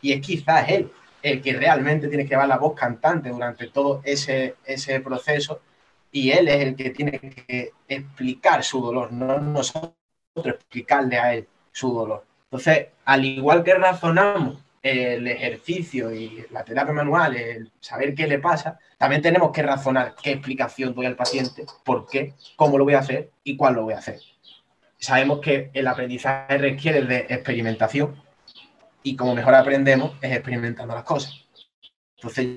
Y 0.01 0.13
es 0.13 0.21
quizás 0.21 0.69
él 0.69 0.91
el 1.21 1.41
que 1.41 1.53
realmente 1.53 2.07
tiene 2.07 2.23
que 2.23 2.29
llevar 2.29 2.47
la 2.47 2.57
voz 2.57 2.73
cantante 2.75 3.29
durante 3.29 3.67
todo 3.67 4.01
ese, 4.05 4.55
ese 4.65 4.99
proceso 5.01 5.59
y 6.11 6.31
él 6.31 6.47
es 6.47 6.61
el 6.61 6.75
que 6.75 6.89
tiene 6.91 7.19
que 7.19 7.73
explicar 7.87 8.63
su 8.63 8.81
dolor, 8.81 9.11
no 9.11 9.39
nosotros 9.39 9.93
explicarle 10.35 11.19
a 11.19 11.33
él 11.33 11.47
su 11.71 11.93
dolor. 11.93 12.25
Entonces, 12.45 12.87
al 13.05 13.25
igual 13.25 13.63
que 13.63 13.75
razonamos 13.75 14.57
el 14.81 15.27
ejercicio 15.27 16.13
y 16.13 16.45
la 16.51 16.63
terapia 16.63 16.93
manual, 16.93 17.35
el 17.35 17.71
saber 17.79 18.15
qué 18.15 18.27
le 18.27 18.39
pasa, 18.39 18.79
también 18.97 19.21
tenemos 19.21 19.51
que 19.51 19.63
razonar 19.63 20.15
qué 20.21 20.31
explicación 20.31 20.93
doy 20.93 21.05
al 21.05 21.15
paciente, 21.15 21.65
por 21.83 22.07
qué, 22.07 22.33
cómo 22.55 22.77
lo 22.77 22.85
voy 22.85 22.93
a 22.93 22.99
hacer 22.99 23.31
y 23.43 23.55
cuál 23.57 23.75
lo 23.75 23.83
voy 23.83 23.93
a 23.93 23.99
hacer. 23.99 24.19
Sabemos 24.97 25.39
que 25.39 25.69
el 25.73 25.87
aprendizaje 25.87 26.57
requiere 26.57 27.03
de 27.03 27.19
experimentación, 27.29 28.15
y 29.03 29.15
como 29.15 29.35
mejor 29.35 29.55
aprendemos 29.55 30.13
es 30.21 30.31
experimentando 30.31 30.93
las 30.93 31.03
cosas. 31.03 31.33
Entonces, 32.15 32.47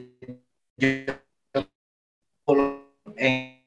yo 0.76 0.88
en 3.16 3.62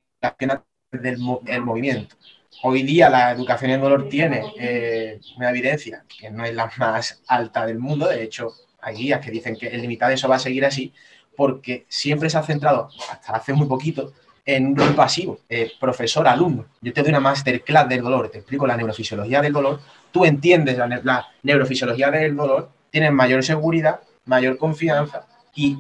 del 0.92 1.18
el 1.48 1.62
movimiento. 1.62 2.16
Hoy 2.64 2.84
día 2.84 3.10
la 3.10 3.32
educación 3.32 3.72
en 3.72 3.82
dolor 3.82 4.10
tiene 4.10 4.54
eh, 4.58 5.20
una 5.38 5.50
evidencia 5.50 6.04
que 6.08 6.32
no 6.32 6.44
es 6.46 6.54
la 6.54 6.72
más 6.78 7.22
alta 7.28 7.66
del 7.66 7.80
mundo, 7.80 8.08
de 8.08 8.24
hecho 8.24 8.54
hay 8.82 8.96
guías 8.96 9.24
que 9.24 9.32
dicen 9.32 9.56
que 9.56 9.68
el 9.68 9.82
limitado 9.82 10.12
eso 10.12 10.28
va 10.28 10.36
a 10.36 10.40
seguir 10.40 10.66
así, 10.66 10.94
porque 11.36 11.86
siempre 11.90 12.30
se 12.30 12.38
ha 12.38 12.44
centrado, 12.44 12.90
hasta 13.12 13.34
hace 13.34 13.54
muy 13.54 13.68
poquito, 13.68 14.14
en 14.46 14.68
un 14.68 14.76
rol 14.76 14.94
pasivo, 14.94 15.40
eh, 15.50 15.72
profesor-alumno. 15.80 16.68
Yo 16.82 16.94
te 16.94 17.02
doy 17.02 17.10
una 17.10 17.20
masterclass 17.20 17.90
del 17.90 18.02
dolor, 18.02 18.30
te 18.30 18.38
explico 18.40 18.68
la 18.68 18.78
neurofisiología 18.78 19.42
del 19.42 19.54
dolor, 19.54 19.80
tú 20.12 20.24
entiendes 20.24 20.78
la, 20.78 21.28
neurofisiología 21.44 22.12
del 22.12 22.36
dolor, 22.36 22.70
tienes 22.92 23.12
mayor 23.12 23.44
seguridad, 23.44 24.02
mayor 24.26 24.58
confianza 24.58 25.26
y 25.56 25.78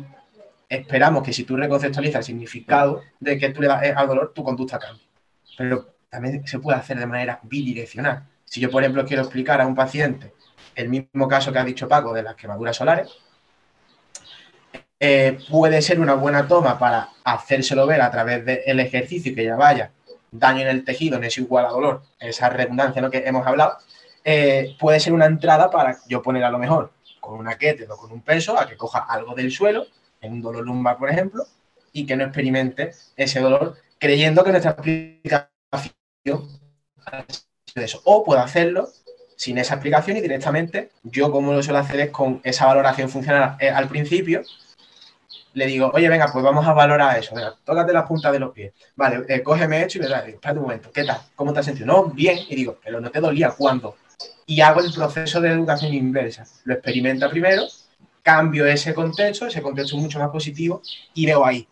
esperamos 0.67 1.23
que 1.23 1.31
si 1.31 1.43
tú 1.43 1.55
reconceptualizas 1.55 2.19
el 2.19 2.23
significado 2.23 3.01
de 3.19 3.37
que 3.37 3.49
tú 3.49 3.61
le 3.61 3.67
das 3.67 3.83
al 3.95 4.07
dolor, 4.07 4.33
tu 4.33 4.43
conducta 4.43 4.79
cambie. 4.79 5.05
Pero 5.57 5.94
también 6.09 6.45
se 6.47 6.59
puede 6.59 6.77
hacer 6.77 6.97
de 6.97 7.05
manera 7.05 7.39
bidireccional. 7.43 8.23
Si 8.45 8.59
yo, 8.59 8.69
por 8.69 8.83
ejemplo, 8.83 9.05
quiero 9.05 9.23
explicar 9.23 9.61
a 9.61 9.67
un 9.67 9.75
paciente 9.75 10.33
el 10.75 10.89
mismo 10.89 11.27
caso 11.27 11.51
que 11.51 11.59
ha 11.59 11.63
dicho 11.63 11.87
Paco 11.87 12.13
de 12.13 12.23
las 12.23 12.35
quemaduras 12.35 12.75
solares, 12.75 13.09
eh, 14.99 15.37
puede 15.49 15.81
ser 15.81 15.99
una 15.99 16.13
buena 16.13 16.47
toma 16.47 16.79
para 16.79 17.09
hacérselo 17.23 17.85
ver 17.85 18.01
a 18.01 18.11
través 18.11 18.45
del 18.45 18.79
ejercicio 18.79 19.31
y 19.31 19.35
que 19.35 19.43
ya 19.43 19.55
vaya 19.55 19.91
daño 20.31 20.61
en 20.61 20.67
el 20.67 20.83
tejido 20.83 21.19
no 21.19 21.25
es 21.25 21.37
igual 21.37 21.65
a 21.65 21.69
dolor, 21.69 22.03
esa 22.19 22.49
redundancia 22.49 23.01
¿no? 23.01 23.09
que 23.09 23.23
hemos 23.25 23.45
hablado, 23.45 23.77
eh, 24.23 24.75
puede 24.79 24.99
ser 24.99 25.13
una 25.13 25.25
entrada 25.25 25.69
para 25.69 25.97
yo 26.07 26.21
poner 26.21 26.43
a 26.43 26.49
lo 26.49 26.59
mejor 26.59 26.91
con 27.19 27.39
una 27.39 27.57
kettle 27.57 27.87
o 27.89 27.97
con 27.97 28.11
un 28.11 28.21
peso 28.21 28.59
a 28.59 28.67
que 28.67 28.77
coja 28.77 28.99
algo 28.99 29.33
del 29.35 29.51
suelo, 29.51 29.85
en 30.21 30.33
un 30.33 30.41
dolor 30.41 30.65
lumbar, 30.65 30.97
por 30.97 31.09
ejemplo, 31.09 31.43
y 31.91 32.05
que 32.05 32.15
no 32.15 32.23
experimente 32.23 32.91
ese 33.15 33.39
dolor 33.39 33.75
creyendo 33.99 34.43
que 34.43 34.51
nuestra 34.51 34.71
explicación 34.71 35.49
eso. 37.75 38.01
O 38.05 38.23
puedo 38.23 38.41
hacerlo 38.41 38.89
sin 39.35 39.57
esa 39.57 39.75
explicación 39.75 40.17
y 40.17 40.21
directamente, 40.21 40.91
yo 41.03 41.31
como 41.31 41.53
lo 41.53 41.61
suelo 41.61 41.79
hacer 41.79 41.99
es 41.99 42.09
con 42.09 42.39
esa 42.43 42.65
valoración 42.65 43.09
funcional 43.09 43.57
eh, 43.59 43.69
al 43.69 43.89
principio, 43.89 44.43
le 45.53 45.67
digo, 45.67 45.91
oye, 45.93 46.09
venga, 46.09 46.29
pues 46.31 46.43
vamos 46.43 46.65
a 46.67 46.73
valorar 46.73 47.17
eso. 47.17 47.33
Venga, 47.33 47.55
tócate 47.63 47.93
las 47.93 48.05
puntas 48.05 48.31
de 48.31 48.39
los 48.39 48.53
pies. 48.53 48.73
Vale, 48.95 49.23
eh, 49.27 49.41
cógeme 49.41 49.81
esto 49.81 49.97
y 49.97 50.01
me 50.01 50.07
da, 50.07 50.19
espérate 50.19 50.59
un 50.59 50.65
momento, 50.65 50.91
¿qué 50.91 51.03
tal? 51.03 51.19
¿Cómo 51.35 51.53
te 51.53 51.59
has 51.59 51.65
sentido? 51.65 51.87
No, 51.87 52.05
bien. 52.05 52.39
Y 52.49 52.55
digo, 52.55 52.77
pero 52.83 52.99
no 52.99 53.09
te 53.09 53.19
dolía, 53.19 53.51
¿cuándo? 53.51 53.95
Y 54.45 54.61
hago 54.61 54.81
el 54.81 54.91
proceso 54.93 55.39
de 55.39 55.49
educación 55.49 55.93
inversa. 55.93 56.45
Lo 56.65 56.73
experimenta 56.73 57.29
primero, 57.29 57.63
cambio 58.21 58.65
ese 58.65 58.93
contexto, 58.93 59.47
ese 59.47 59.61
contexto 59.61 59.97
mucho 59.97 60.19
más 60.19 60.29
positivo 60.29 60.81
y 61.13 61.25
veo 61.25 61.45
ahí. 61.45 61.67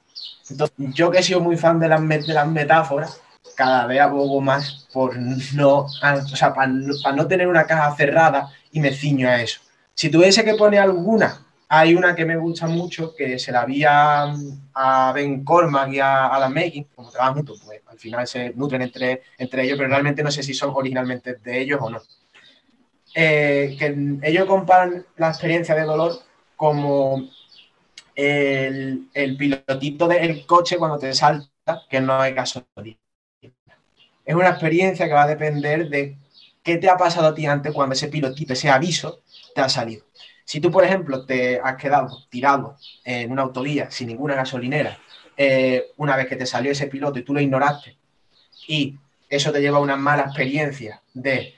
Entonces, 0.49 0.75
yo 0.77 1.11
que 1.11 1.19
he 1.19 1.23
sido 1.23 1.39
muy 1.39 1.57
fan 1.57 1.79
de 1.79 1.87
las, 1.89 2.01
de 2.07 2.33
las 2.33 2.47
metáforas, 2.47 3.21
cada 3.55 3.85
vez 3.87 3.99
abogo 4.01 4.41
más 4.41 4.87
por 4.93 5.17
no, 5.17 5.79
o 5.79 6.35
sea, 6.35 6.53
para 6.53 6.67
no 6.67 7.27
tener 7.27 7.47
una 7.47 7.65
caja 7.65 7.95
cerrada 7.95 8.51
y 8.71 8.79
me 8.79 8.93
ciño 8.93 9.27
a 9.29 9.41
eso. 9.41 9.61
Si 9.93 10.09
tuviese 10.09 10.43
que 10.43 10.55
poner 10.55 10.79
alguna 10.79 11.43
hay 11.75 11.95
una 11.95 12.13
que 12.13 12.23
me 12.23 12.37
gusta 12.37 12.67
mucho, 12.67 13.15
que 13.15 13.39
se 13.39 13.51
la 13.51 13.65
vi 13.65 13.83
a, 13.83 14.31
Ben 15.15 15.43
Cormack 15.43 15.91
y 15.93 15.99
a 15.99 16.27
Alan 16.27 16.53
Making, 16.53 16.83
como 16.95 17.09
trabajan 17.09 17.33
juntos, 17.33 17.63
pues 17.65 17.81
al 17.87 17.97
final 17.97 18.27
se 18.27 18.53
nutren 18.53 18.83
entre, 18.83 19.23
ellos, 19.37 19.77
pero 19.77 19.89
realmente 19.89 20.21
no 20.21 20.29
sé 20.29 20.43
si 20.43 20.53
son 20.53 20.71
originalmente 20.75 21.33
de 21.33 21.61
ellos 21.61 21.79
o 21.81 21.89
no. 21.89 21.99
Eh, 23.15 23.75
que 23.79 24.19
ellos 24.21 24.45
comparan 24.45 25.03
la 25.17 25.29
experiencia 25.29 25.73
de 25.73 25.81
dolor 25.81 26.13
como 26.55 27.27
el, 28.13 29.09
el 29.11 29.37
pilotito 29.37 30.07
del 30.07 30.45
coche 30.45 30.77
cuando 30.77 30.99
te 30.99 31.11
salta, 31.15 31.81
que 31.89 31.99
no 31.99 32.19
hay 32.19 32.33
gasolina. 32.33 33.02
Es 34.25 34.35
una 34.35 34.49
experiencia 34.49 35.07
que 35.07 35.13
va 35.13 35.23
a 35.23 35.27
depender 35.27 35.89
de 35.89 36.17
qué 36.63 36.77
te 36.77 36.89
ha 36.89 36.97
pasado 36.97 37.27
a 37.27 37.35
ti 37.35 37.45
antes 37.45 37.73
cuando 37.73 37.93
ese 37.93 38.07
pilotito, 38.07 38.53
ese 38.53 38.69
aviso, 38.69 39.21
te 39.53 39.61
ha 39.61 39.69
salido. 39.69 40.05
Si 40.45 40.59
tú, 40.59 40.71
por 40.71 40.83
ejemplo, 40.83 41.25
te 41.25 41.59
has 41.59 41.75
quedado 41.77 42.25
tirado 42.29 42.77
en 43.03 43.31
una 43.31 43.43
autovía 43.43 43.91
sin 43.91 44.07
ninguna 44.07 44.35
gasolinera, 44.35 44.97
eh, 45.35 45.91
una 45.97 46.15
vez 46.15 46.27
que 46.27 46.35
te 46.35 46.45
salió 46.45 46.71
ese 46.71 46.87
piloto 46.87 47.19
y 47.19 47.23
tú 47.23 47.33
lo 47.33 47.41
ignoraste, 47.41 47.97
y 48.67 48.97
eso 49.29 49.51
te 49.51 49.61
lleva 49.61 49.77
a 49.77 49.81
una 49.81 49.95
mala 49.95 50.23
experiencia 50.23 51.01
de 51.13 51.55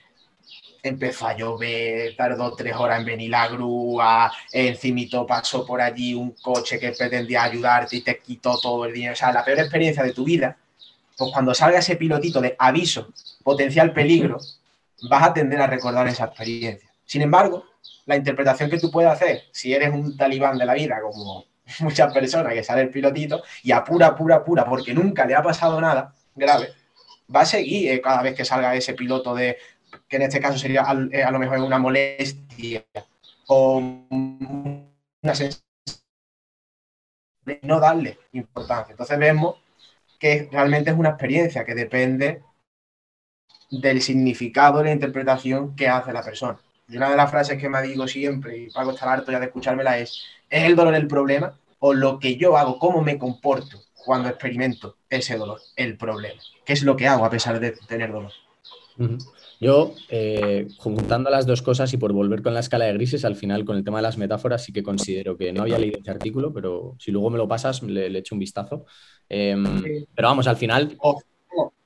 empezó 0.88 1.28
a 1.28 1.36
llover, 1.36 2.16
tardó 2.16 2.56
tres 2.56 2.76
horas 2.76 3.00
en 3.00 3.06
venir 3.06 3.32
la 3.32 3.48
grúa, 3.48 4.32
encimito 4.52 5.26
pasó 5.26 5.66
por 5.66 5.82
allí 5.82 6.14
un 6.14 6.32
coche 6.32 6.80
que 6.80 6.92
pretendía 6.92 7.44
ayudarte 7.44 7.98
y 7.98 8.02
te 8.02 8.20
quitó 8.20 8.60
todo 8.60 8.86
el 8.86 8.94
dinero. 8.94 9.14
O 9.14 9.16
sea, 9.16 9.32
la 9.32 9.44
peor 9.44 9.60
experiencia 9.60 10.04
de 10.04 10.14
tu 10.14 10.24
vida, 10.24 10.58
pues 11.18 11.32
cuando 11.32 11.54
salga 11.54 11.80
ese 11.80 11.96
pilotito 11.96 12.42
de 12.42 12.56
aviso, 12.60 13.14
potencial 13.44 13.94
peligro, 13.94 14.40
vas 15.10 15.24
a 15.24 15.34
tender 15.34 15.62
a 15.62 15.68
recordar 15.68 16.08
esa 16.08 16.26
experiencia. 16.26 16.90
Sin 17.06 17.22
embargo, 17.22 17.66
la 18.06 18.16
interpretación 18.16 18.70
que 18.70 18.80
tú 18.80 18.92
puedes 18.92 19.12
hacer, 19.12 19.44
si 19.52 19.74
eres 19.74 19.94
un 19.94 20.16
talibán 20.18 20.58
de 20.58 20.66
la 20.66 20.74
vida, 20.74 21.00
como 21.02 21.46
muchas 21.80 22.14
personas 22.14 22.54
que 22.54 22.64
sale 22.64 22.82
el 22.82 22.90
pilotito 22.90 23.44
y 23.64 23.72
apura, 23.72 24.08
apura, 24.08 24.38
apura, 24.38 24.66
porque 24.66 24.94
nunca 24.94 25.26
le 25.26 25.36
ha 25.36 25.44
pasado 25.44 25.80
nada 25.80 26.14
grave, 26.36 26.74
va 27.34 27.42
a 27.42 27.46
seguir 27.46 27.92
eh, 27.92 28.02
cada 28.02 28.22
vez 28.22 28.36
que 28.36 28.46
salga 28.46 28.76
ese 28.76 28.94
piloto 28.94 29.34
de, 29.34 29.58
que 30.08 30.18
en 30.18 30.24
este 30.24 30.40
caso 30.40 30.58
sería 30.58 30.86
eh, 31.12 31.24
a 31.24 31.32
lo 31.32 31.40
mejor 31.40 31.60
una 31.60 31.80
molestia 31.80 32.86
o 33.48 33.78
una 33.78 35.36
sensación 35.36 35.64
de 37.46 37.60
no 37.62 37.80
darle 37.80 38.18
importancia. 38.34 38.92
Entonces 38.92 39.18
vemos 39.18 39.58
que 40.20 40.50
realmente 40.52 40.92
es 40.92 40.98
una 40.98 41.10
experiencia 41.10 41.66
que 41.66 41.76
depende 41.76 42.42
del 43.70 44.02
significado 44.02 44.80
de 44.80 44.86
la 44.86 44.92
interpretación 44.92 45.76
que 45.76 45.88
hace 45.88 46.14
la 46.14 46.24
persona. 46.24 46.60
Y 46.88 46.98
una 46.98 47.10
de 47.10 47.18
las 47.18 47.32
frases 47.32 47.60
que 47.60 47.70
me 47.70 47.82
digo 47.82 48.08
siempre, 48.08 48.58
y 48.58 48.70
Paco 48.70 48.92
estar 48.92 49.10
harto 49.10 49.32
ya 49.32 49.40
de 49.40 49.48
escuchármela, 49.48 49.98
es, 49.98 50.24
¿es 50.50 50.64
el 50.64 50.76
dolor 50.76 50.96
el 50.96 51.08
problema 51.08 51.58
o 51.80 51.94
lo 51.94 52.20
que 52.20 52.38
yo 52.38 52.58
hago, 52.58 52.80
cómo 52.80 53.02
me 53.02 53.18
comporto 53.18 53.82
cuando 54.06 54.30
experimento 54.30 54.98
ese 55.10 55.38
dolor, 55.38 55.60
el 55.76 55.98
problema? 55.98 56.42
¿Qué 56.64 56.74
es 56.74 56.84
lo 56.84 56.96
que 56.96 57.08
hago 57.08 57.26
a 57.26 57.30
pesar 57.30 57.60
de 57.60 57.72
tener 57.72 58.12
dolor? 58.12 58.32
Yo, 59.60 59.94
eh, 60.10 60.68
juntando 60.78 61.30
las 61.30 61.46
dos 61.46 61.62
cosas 61.62 61.94
y 61.94 61.98
por 61.98 62.14
volver 62.14 62.42
con 62.42 62.54
la 62.54 62.60
escala 62.60 62.86
de 62.86 62.94
grises, 62.94 63.26
al 63.26 63.36
final 63.36 63.66
con 63.66 63.78
el 63.78 63.84
tema 63.84 63.98
de 64.00 64.04
las 64.04 64.18
metáforas 64.18 64.64
sí 64.64 64.74
que 64.74 64.84
considero 64.84 65.38
que 65.38 65.54
no 65.54 65.62
había 65.62 65.80
leído 65.80 65.98
este 65.98 66.12
artículo, 66.12 66.54
pero 66.54 66.96
si 67.00 67.12
luego 67.12 67.30
me 67.30 67.38
lo 67.38 67.48
pasas, 67.48 67.82
le, 67.84 68.10
le 68.10 68.20
echo 68.20 68.36
un 68.36 68.40
vistazo. 68.40 68.86
Em, 69.30 69.82
pero 70.14 70.28
vamos, 70.28 70.48
al 70.48 70.58
final 70.58 70.98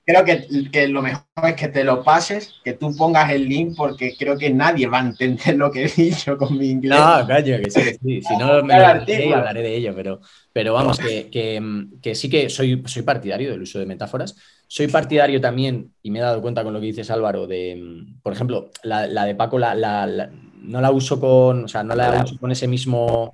creo 0.09 0.25
que, 0.71 0.87
lo 0.87 1.01
mejor 1.03 1.23
es 1.47 1.53
que 1.53 1.67
te 1.67 1.83
lo 1.83 2.03
pases, 2.03 2.55
que 2.63 2.73
tú 2.73 2.95
pongas 2.95 3.31
el 3.31 3.47
link, 3.47 3.75
porque 3.77 4.15
creo 4.17 4.37
que 4.37 4.49
nadie 4.49 4.87
va 4.87 4.99
a 4.99 5.05
entender 5.05 5.55
lo 5.55 5.71
que 5.71 5.85
he 5.85 5.87
dicho 5.87 6.35
con 6.37 6.57
mi 6.57 6.69
inglés. 6.69 6.99
No, 6.99 7.27
caño, 7.27 7.57
que 7.63 7.69
sí, 7.69 7.81
sí. 8.01 8.21
Si 8.21 8.37
no 8.37 8.63
me 8.63 8.79
lo 8.79 8.85
hablaré 8.85 9.61
de 9.61 9.75
ello, 9.75 9.93
pero, 9.95 10.19
pero 10.51 10.73
vamos, 10.73 10.97
que, 10.97 12.15
sí 12.15 12.29
que 12.29 12.49
soy, 12.49 12.81
soy 12.85 13.03
partidario 13.03 13.51
del 13.51 13.61
uso 13.61 13.77
de 13.77 13.85
metáforas. 13.85 14.35
Soy 14.71 14.87
partidario 14.87 15.41
también, 15.41 15.95
y 16.03 16.11
me 16.11 16.19
he 16.19 16.21
dado 16.21 16.43
cuenta 16.43 16.63
con 16.63 16.73
lo 16.73 16.79
que 16.79 16.85
dices 16.85 17.09
Álvaro, 17.09 17.47
de, 17.47 18.05
por 18.21 18.33
ejemplo, 18.33 18.69
la, 18.83 19.07
de 19.07 19.33
Paco 19.33 19.57
la, 19.57 20.29
no 20.61 20.79
la 20.79 20.91
uso 20.91 21.19
con, 21.19 21.65
o 21.65 21.67
sea, 21.67 21.83
no 21.83 21.95
la 21.95 22.21
uso 22.23 22.37
con 22.37 22.51
ese 22.51 22.67
mismo 22.67 23.33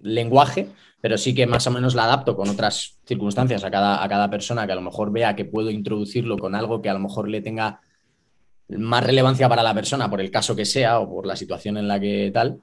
lenguaje, 0.00 0.68
pero 1.00 1.18
sí 1.18 1.34
que 1.34 1.48
más 1.48 1.66
o 1.66 1.72
menos 1.72 1.96
la 1.96 2.04
adapto 2.04 2.36
con 2.36 2.48
otras 2.48 3.00
circunstancias 3.04 3.64
a 3.64 3.70
cada, 3.72 4.04
a 4.04 4.08
cada 4.08 4.30
persona 4.30 4.64
que 4.64 4.72
a 4.72 4.76
lo 4.76 4.82
mejor 4.82 5.10
vea 5.10 5.34
que 5.34 5.44
puedo 5.44 5.70
introducirlo 5.70 6.38
con 6.38 6.54
algo 6.54 6.80
que 6.80 6.88
a 6.88 6.94
lo 6.94 7.00
mejor 7.00 7.28
le 7.28 7.40
tenga 7.40 7.80
más 8.68 9.04
relevancia 9.04 9.48
para 9.48 9.64
la 9.64 9.74
persona 9.74 10.08
por 10.08 10.20
el 10.20 10.30
caso 10.30 10.54
que 10.54 10.64
sea 10.64 11.00
o 11.00 11.10
por 11.10 11.26
la 11.26 11.34
situación 11.34 11.78
en 11.78 11.88
la 11.88 11.98
que 11.98 12.30
tal. 12.32 12.60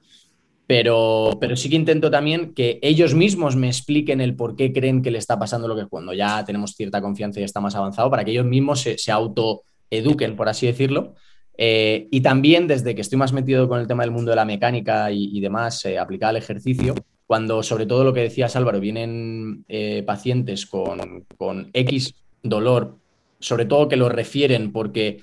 Pero, 0.72 1.36
pero 1.38 1.54
sí 1.54 1.68
que 1.68 1.76
intento 1.76 2.10
también 2.10 2.54
que 2.54 2.78
ellos 2.80 3.14
mismos 3.14 3.56
me 3.56 3.66
expliquen 3.66 4.22
el 4.22 4.34
por 4.34 4.56
qué 4.56 4.72
creen 4.72 5.02
que 5.02 5.10
le 5.10 5.18
está 5.18 5.38
pasando 5.38 5.68
lo 5.68 5.76
que 5.76 5.84
cuando 5.84 6.14
ya 6.14 6.42
tenemos 6.46 6.70
cierta 6.70 7.02
confianza 7.02 7.40
y 7.40 7.42
está 7.42 7.60
más 7.60 7.74
avanzado, 7.74 8.10
para 8.10 8.24
que 8.24 8.30
ellos 8.30 8.46
mismos 8.46 8.80
se, 8.80 8.96
se 8.96 9.12
autoeduquen, 9.12 10.34
por 10.34 10.48
así 10.48 10.66
decirlo. 10.66 11.12
Eh, 11.58 12.08
y 12.10 12.22
también 12.22 12.68
desde 12.68 12.94
que 12.94 13.02
estoy 13.02 13.18
más 13.18 13.34
metido 13.34 13.68
con 13.68 13.80
el 13.80 13.86
tema 13.86 14.02
del 14.02 14.12
mundo 14.12 14.30
de 14.30 14.36
la 14.36 14.46
mecánica 14.46 15.12
y, 15.12 15.38
demás, 15.40 15.84
eh, 15.84 15.98
aplicada 15.98 16.30
al 16.30 16.36
ejercicio, 16.38 16.94
cuando 17.26 17.62
sobre 17.62 17.84
todo 17.84 18.02
lo 18.02 18.14
que 18.14 18.20
decías 18.20 18.56
Álvaro, 18.56 18.80
vienen 18.80 19.66
eh, 19.68 20.02
pacientes 20.06 20.64
con, 20.64 21.26
con, 21.36 21.68
X 21.74 22.14
dolor, 22.42 22.96
sobre 23.40 23.66
todo 23.66 23.90
que 23.90 23.98
lo 23.98 24.08
refieren 24.08 24.72
porque 24.72 25.20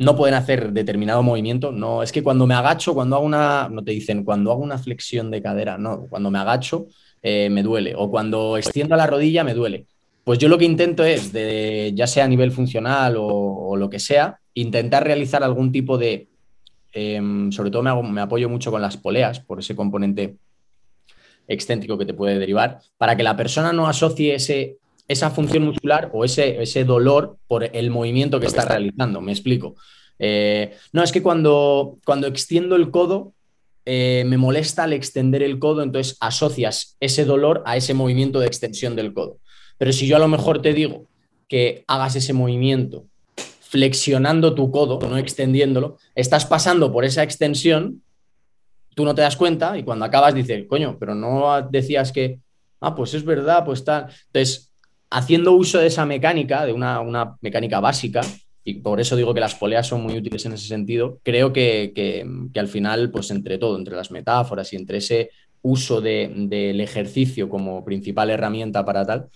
no 0.00 0.16
pueden 0.16 0.34
hacer 0.34 0.72
determinado 0.72 1.22
movimiento, 1.22 1.72
no, 1.72 2.02
es 2.02 2.10
que 2.10 2.22
cuando 2.22 2.46
me 2.46 2.54
agacho, 2.54 2.94
cuando 2.94 3.16
hago 3.16 3.26
una, 3.26 3.68
no 3.70 3.84
te 3.84 3.92
dicen, 3.92 4.24
cuando 4.24 4.50
hago 4.50 4.62
una 4.62 4.78
flexión 4.78 5.30
de 5.30 5.42
cadera, 5.42 5.76
no, 5.76 6.06
cuando 6.08 6.30
me 6.30 6.38
agacho 6.38 6.86
eh, 7.22 7.50
me 7.50 7.62
duele, 7.62 7.94
o 7.94 8.10
cuando 8.10 8.56
extiendo 8.56 8.96
la 8.96 9.06
rodilla 9.06 9.44
me 9.44 9.52
duele. 9.52 9.84
Pues 10.24 10.38
yo 10.38 10.48
lo 10.48 10.56
que 10.56 10.64
intento 10.64 11.04
es, 11.04 11.34
de, 11.34 11.92
ya 11.94 12.06
sea 12.06 12.24
a 12.24 12.28
nivel 12.28 12.50
funcional 12.50 13.16
o, 13.18 13.76
lo 13.76 13.90
que 13.90 13.98
sea, 13.98 14.40
intentar 14.54 15.04
realizar 15.04 15.44
algún 15.44 15.70
tipo 15.70 15.98
de, 15.98 16.28
em, 16.94 17.52
sobre 17.52 17.70
todo 17.70 17.82
me, 17.82 18.10
me 18.10 18.22
apoyo 18.22 18.48
mucho 18.48 18.70
con 18.70 18.80
las 18.80 18.96
poleas, 18.96 19.40
por 19.40 19.58
ese 19.58 19.76
componente 19.76 20.36
excéntrico 21.46 21.98
que 21.98 22.06
te 22.06 22.14
puede 22.14 22.38
derivar, 22.38 22.80
para 22.96 23.16
que 23.18 23.22
la 23.22 23.36
persona 23.36 23.70
no 23.74 23.86
asocie 23.86 24.34
ese, 24.34 24.78
esa 25.10 25.30
función 25.30 25.64
muscular 25.64 26.10
o 26.12 26.24
ese, 26.24 26.62
ese 26.62 26.84
dolor 26.84 27.36
por 27.48 27.64
el 27.64 27.90
movimiento 27.90 28.38
que 28.38 28.46
está 28.46 28.64
realizando. 28.64 29.20
Me 29.20 29.32
explico. 29.32 29.74
Eh, 30.18 30.76
no, 30.92 31.02
es 31.02 31.10
que 31.10 31.22
cuando, 31.22 31.98
cuando 32.04 32.26
extiendo 32.26 32.76
el 32.76 32.90
codo, 32.90 33.32
eh, 33.84 34.22
me 34.26 34.36
molesta 34.36 34.84
al 34.84 34.92
extender 34.92 35.42
el 35.42 35.58
codo, 35.58 35.82
entonces 35.82 36.16
asocias 36.20 36.96
ese 37.00 37.24
dolor 37.24 37.62
a 37.66 37.76
ese 37.76 37.92
movimiento 37.92 38.38
de 38.38 38.46
extensión 38.46 38.94
del 38.94 39.12
codo. 39.12 39.38
Pero 39.78 39.92
si 39.92 40.06
yo 40.06 40.16
a 40.16 40.20
lo 40.20 40.28
mejor 40.28 40.62
te 40.62 40.74
digo 40.74 41.06
que 41.48 41.84
hagas 41.88 42.14
ese 42.14 42.32
movimiento 42.32 43.06
flexionando 43.60 44.54
tu 44.54 44.70
codo, 44.70 44.98
no 45.08 45.16
extendiéndolo, 45.16 45.98
estás 46.14 46.46
pasando 46.46 46.92
por 46.92 47.04
esa 47.04 47.22
extensión 47.22 48.02
tú 48.94 49.04
no 49.04 49.14
te 49.14 49.22
das 49.22 49.36
cuenta 49.36 49.78
y 49.78 49.82
cuando 49.82 50.04
acabas 50.04 50.34
dices, 50.34 50.66
coño, 50.68 50.96
pero 50.98 51.14
no 51.14 51.62
decías 51.70 52.12
que, 52.12 52.40
ah, 52.80 52.94
pues 52.94 53.14
es 53.14 53.24
verdad, 53.24 53.64
pues 53.64 53.84
tal. 53.84 54.08
Entonces, 54.26 54.69
haciendo 55.10 55.52
uso 55.52 55.78
de 55.78 55.88
esa 55.88 56.06
mecánica, 56.06 56.64
de 56.64 56.72
una, 56.72 57.36
mecánica 57.40 57.80
básica, 57.80 58.20
y 58.64 58.74
por 58.74 59.00
eso 59.00 59.16
digo 59.16 59.34
que 59.34 59.40
las 59.40 59.54
poleas 59.54 59.86
son 59.86 60.02
muy 60.02 60.16
útiles 60.16 60.44
en 60.46 60.52
ese 60.52 60.68
sentido, 60.68 61.18
creo 61.22 61.52
que, 61.52 62.24
al 62.54 62.68
final, 62.68 63.10
pues 63.10 63.30
entre 63.30 63.58
todo, 63.58 63.76
entre 63.76 63.96
las 63.96 64.10
metáforas 64.10 64.72
y 64.72 64.76
entre 64.76 64.98
ese 64.98 65.30
uso 65.62 66.00
del 66.00 66.80
ejercicio 66.80 67.48
como 67.48 67.84
principal 67.84 68.30
herramienta 68.30 68.84
para 68.84 69.04
tal, 69.04 69.28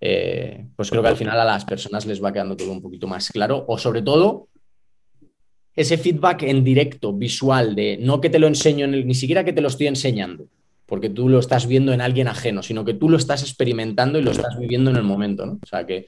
eh, 0.00 0.66
pues 0.76 0.90
creo 0.90 1.02
que 1.02 1.08
al 1.08 1.16
final 1.16 1.40
a 1.40 1.44
las 1.44 1.64
personas 1.64 2.04
les 2.04 2.22
va 2.22 2.32
quedando 2.32 2.56
todo 2.56 2.70
un 2.70 2.82
poquito 2.82 3.06
más 3.06 3.30
claro, 3.30 3.64
o 3.66 3.78
sobre 3.78 4.02
todo 4.02 4.48
ese 5.74 5.96
feedback 5.96 6.42
en 6.42 6.62
directo, 6.62 7.12
visual, 7.12 7.74
de 7.74 7.96
no 7.96 8.20
que 8.20 8.30
te 8.30 8.38
lo 8.38 8.46
enseño, 8.46 8.86
ni 8.86 9.14
siquiera 9.14 9.44
que 9.44 9.52
te 9.52 9.60
lo 9.60 9.68
estoy 9.68 9.86
enseñando, 9.86 10.46
porque 10.86 11.10
tú 11.10 11.28
lo 11.28 11.38
estás 11.38 11.66
viendo 11.66 11.92
en 11.92 12.00
alguien 12.00 12.28
ajeno, 12.28 12.62
sino 12.62 12.84
que 12.84 12.94
tú 12.94 13.08
lo 13.08 13.16
estás 13.16 13.42
experimentando 13.42 14.18
y 14.18 14.22
lo 14.22 14.30
estás 14.30 14.58
viviendo 14.58 14.90
en 14.90 14.96
el 14.96 15.02
momento, 15.02 15.46
¿no? 15.46 15.52
O 15.62 15.66
sea, 15.66 15.86
que, 15.86 16.06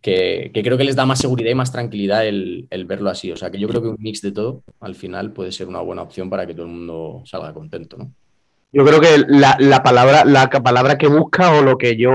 que, 0.00 0.50
creo 0.52 0.78
que 0.78 0.84
les 0.84 0.96
da 0.96 1.06
más 1.06 1.18
seguridad 1.18 1.50
y 1.50 1.54
más 1.54 1.72
tranquilidad 1.72 2.26
el, 2.26 2.68
verlo 2.86 3.10
así. 3.10 3.32
O 3.32 3.36
sea, 3.36 3.50
que 3.50 3.58
yo 3.58 3.68
creo 3.68 3.82
que 3.82 3.88
un 3.88 3.96
mix 3.98 4.22
de 4.22 4.32
todo, 4.32 4.62
al 4.80 4.94
final, 4.94 5.32
puede 5.32 5.52
ser 5.52 5.68
una 5.68 5.80
buena 5.80 6.02
opción 6.02 6.30
para 6.30 6.46
que 6.46 6.54
todo 6.54 6.66
el 6.66 6.72
mundo 6.72 7.22
salga 7.24 7.52
contento, 7.52 7.96
¿no? 7.96 8.12
Yo 8.70 8.84
creo 8.84 9.00
que 9.00 9.24
la, 9.26 9.82
palabra, 9.82 10.26
la 10.26 10.50
palabra 10.50 10.98
que 10.98 11.06
busca 11.06 11.52
o 11.54 11.62
lo 11.62 11.78
que 11.78 11.96
yo, 11.96 12.10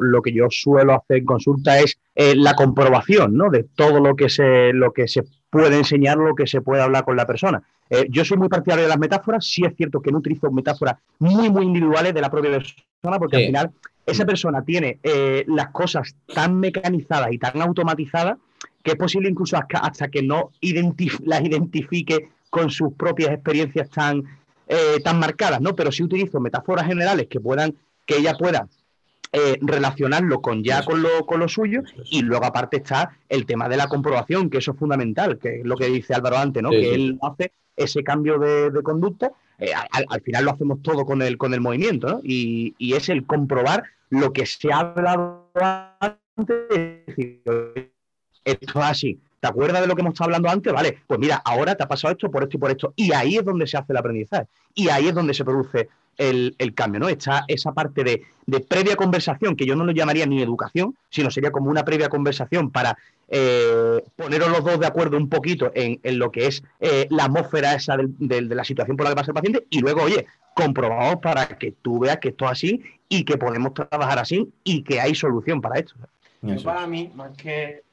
lo 0.00 0.22
que 0.22 0.32
yo 0.32 0.46
suelo 0.50 0.94
hacer 0.94 1.18
en 1.18 1.24
consulta 1.24 1.78
es 1.78 2.00
eh, 2.16 2.34
la 2.34 2.54
comprobación 2.54 3.36
¿no? 3.36 3.48
de 3.48 3.62
todo 3.62 4.00
lo 4.00 4.16
que, 4.16 4.28
se, 4.28 4.72
lo 4.72 4.92
que 4.92 5.06
se 5.06 5.22
puede 5.54 5.78
enseñar, 5.78 6.16
lo 6.16 6.34
que 6.34 6.48
se 6.48 6.60
puede 6.60 6.82
hablar 6.82 7.04
con 7.04 7.16
la 7.16 7.26
persona. 7.26 7.62
Eh, 7.88 8.06
yo 8.10 8.24
soy 8.24 8.36
muy 8.36 8.48
partidario 8.48 8.82
de 8.84 8.88
las 8.88 8.98
metáforas, 8.98 9.46
sí 9.46 9.64
es 9.64 9.76
cierto 9.76 10.02
que 10.02 10.10
no 10.10 10.18
utilizo 10.18 10.50
metáforas 10.50 10.96
muy, 11.20 11.48
muy 11.48 11.64
individuales 11.64 12.12
de 12.12 12.20
la 12.20 12.28
propia 12.28 12.50
persona, 12.50 13.18
porque 13.20 13.36
al 13.36 13.46
final 13.46 13.70
esa 14.04 14.26
persona 14.26 14.64
tiene 14.64 14.98
eh, 15.04 15.44
las 15.46 15.68
cosas 15.68 16.16
tan 16.34 16.58
mecanizadas 16.58 17.32
y 17.32 17.38
tan 17.38 17.62
automatizadas 17.62 18.36
que 18.82 18.90
es 18.90 18.96
posible 18.96 19.30
incluso 19.30 19.56
hasta, 19.56 20.08
que 20.08 20.22
no 20.22 20.50
las 21.24 21.40
identifique 21.42 22.30
con 22.50 22.70
sus 22.70 22.92
propias 22.94 23.30
experiencias 23.30 23.88
tan 23.90 24.24
eh, 24.66 25.00
tan 25.04 25.18
marcadas, 25.20 25.60
¿no? 25.60 25.76
Pero 25.76 25.92
sí 25.92 26.02
utilizo 26.02 26.40
metáforas 26.40 26.86
generales 26.86 27.28
que 27.28 27.38
puedan, 27.38 27.74
que 28.06 28.16
ella 28.16 28.34
pueda 28.34 28.66
eh, 29.36 29.58
relacionarlo 29.60 30.40
con 30.40 30.62
ya 30.62 30.84
con 30.84 31.02
lo, 31.02 31.26
con 31.26 31.40
lo 31.40 31.48
suyo 31.48 31.82
y 32.08 32.22
luego 32.22 32.44
aparte 32.44 32.76
está 32.76 33.18
el 33.28 33.46
tema 33.46 33.68
de 33.68 33.76
la 33.76 33.88
comprobación, 33.88 34.48
que 34.48 34.58
eso 34.58 34.70
es 34.70 34.78
fundamental, 34.78 35.38
que 35.38 35.56
es 35.56 35.64
lo 35.64 35.74
que 35.76 35.86
dice 35.86 36.14
Álvaro 36.14 36.38
antes, 36.38 36.62
¿no? 36.62 36.70
que 36.70 36.94
él 36.94 37.18
hace 37.20 37.50
ese 37.74 38.04
cambio 38.04 38.38
de, 38.38 38.70
conducta, 38.84 39.32
eh, 39.58 39.72
al, 40.08 40.20
final 40.20 40.44
lo 40.44 40.52
hacemos 40.52 40.82
todo 40.82 41.04
con 41.04 41.20
el, 41.20 41.36
con 41.36 41.52
el 41.52 41.60
movimiento, 41.60 42.06
¿no? 42.06 42.20
Y, 42.22 42.76
y 42.78 42.92
es 42.92 43.08
el 43.08 43.26
comprobar 43.26 43.82
lo 44.08 44.32
que 44.32 44.46
se 44.46 44.72
ha 44.72 44.78
hablado 44.78 45.50
antes, 45.98 47.16
esto 48.44 48.78
es 48.78 48.84
así, 48.84 49.18
¿Te 49.44 49.48
acuerdas 49.48 49.82
de 49.82 49.86
lo 49.86 49.94
que 49.94 50.00
hemos 50.00 50.14
estado 50.14 50.28
hablando 50.28 50.48
antes? 50.48 50.72
Vale, 50.72 51.00
pues 51.06 51.20
mira, 51.20 51.42
ahora 51.44 51.74
te 51.74 51.82
ha 51.82 51.86
pasado 51.86 52.12
esto 52.12 52.30
por 52.30 52.44
esto 52.44 52.56
y 52.56 52.60
por 52.60 52.70
esto. 52.70 52.94
Y 52.96 53.12
ahí 53.12 53.36
es 53.36 53.44
donde 53.44 53.66
se 53.66 53.76
hace 53.76 53.92
el 53.92 53.98
aprendizaje. 53.98 54.46
Y 54.74 54.88
ahí 54.88 55.08
es 55.08 55.14
donde 55.14 55.34
se 55.34 55.44
produce 55.44 55.90
el, 56.16 56.54
cambio, 56.74 57.00
¿no? 57.00 57.10
Está 57.10 57.44
esa 57.46 57.72
parte 57.72 58.04
de, 58.04 58.60
previa 58.60 58.96
conversación, 58.96 59.54
que 59.54 59.66
yo 59.66 59.76
no 59.76 59.84
lo 59.84 59.92
llamaría 59.92 60.24
ni 60.24 60.40
educación, 60.40 60.96
sino 61.10 61.30
sería 61.30 61.50
como 61.50 61.68
una 61.68 61.84
previa 61.84 62.08
conversación 62.08 62.70
para 62.70 62.96
eh, 63.28 64.02
poneros 64.16 64.48
los 64.48 64.64
dos 64.64 64.80
de 64.80 64.86
acuerdo 64.86 65.18
un 65.18 65.28
poquito 65.28 65.70
en, 65.74 66.00
lo 66.18 66.32
que 66.32 66.46
es 66.46 66.62
eh, 66.80 67.06
la 67.10 67.24
atmósfera 67.24 67.74
esa 67.74 67.98
de, 67.98 68.40
la 68.40 68.64
situación 68.64 68.96
por 68.96 69.04
la 69.04 69.10
que 69.10 69.16
pasa 69.16 69.32
el 69.32 69.34
paciente. 69.34 69.66
Y 69.68 69.80
luego, 69.80 70.04
oye, 70.04 70.24
comprobamos 70.54 71.16
para 71.16 71.48
que 71.48 71.72
tú 71.82 71.98
veas 71.98 72.16
que 72.16 72.30
esto 72.30 72.46
es 72.46 72.52
así 72.52 72.82
y 73.10 73.24
que 73.24 73.36
podemos 73.36 73.74
trabajar 73.74 74.20
así 74.20 74.50
y 74.64 74.82
que 74.84 75.02
hay 75.02 75.14
solución 75.14 75.60
para 75.60 75.80
esto. 75.80 75.96
para 76.64 76.86
mí, 76.86 77.12
más 77.14 77.36
que 77.36 77.83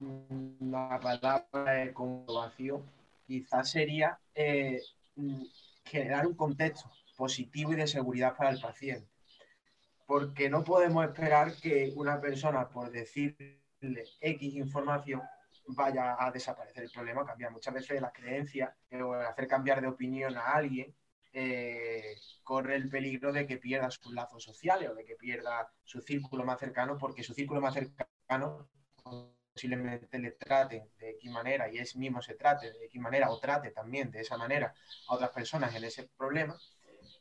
la 0.00 1.00
palabra 1.00 1.72
de 1.72 1.92
comprobación, 1.92 2.84
quizás 3.26 3.70
sería 3.70 4.18
eh, 4.34 4.80
generar 5.84 6.26
un 6.26 6.34
contexto 6.34 6.90
positivo 7.16 7.72
y 7.72 7.76
de 7.76 7.86
seguridad 7.86 8.36
para 8.36 8.50
el 8.50 8.60
paciente. 8.60 9.08
Porque 10.06 10.48
no 10.48 10.62
podemos 10.62 11.04
esperar 11.04 11.54
que 11.56 11.92
una 11.96 12.20
persona, 12.20 12.68
por 12.68 12.90
decirle 12.90 13.60
X 14.20 14.54
información, 14.54 15.22
vaya 15.68 16.16
a 16.18 16.30
desaparecer 16.30 16.84
el 16.84 16.90
problema, 16.90 17.24
cambia 17.24 17.50
muchas 17.50 17.74
veces 17.74 18.00
la 18.00 18.12
creencia 18.12 18.76
eh, 18.90 19.02
o 19.02 19.14
hacer 19.14 19.48
cambiar 19.48 19.80
de 19.80 19.88
opinión 19.88 20.36
a 20.36 20.52
alguien 20.52 20.94
eh, 21.32 22.16
corre 22.44 22.76
el 22.76 22.88
peligro 22.88 23.32
de 23.32 23.46
que 23.46 23.58
pierda 23.58 23.90
sus 23.90 24.12
lazos 24.12 24.42
sociales 24.44 24.88
o 24.88 24.94
de 24.94 25.04
que 25.04 25.16
pierda 25.16 25.70
su 25.84 26.00
círculo 26.00 26.44
más 26.44 26.60
cercano, 26.60 26.96
porque 26.96 27.22
su 27.22 27.34
círculo 27.34 27.60
más 27.60 27.74
cercano 27.74 28.68
posiblemente 29.56 30.18
le 30.18 30.32
trate 30.32 30.90
de 30.98 31.10
X 31.12 31.30
manera 31.30 31.66
y 31.72 31.78
es 31.78 31.96
mismo 31.96 32.20
se 32.20 32.34
trate 32.34 32.70
de 32.70 32.84
X 32.84 33.00
manera 33.00 33.30
o 33.30 33.40
trate 33.40 33.70
también 33.70 34.10
de 34.10 34.20
esa 34.20 34.36
manera 34.36 34.74
a 35.08 35.14
otras 35.14 35.30
personas 35.30 35.74
en 35.74 35.82
ese 35.82 36.10
problema. 36.14 36.54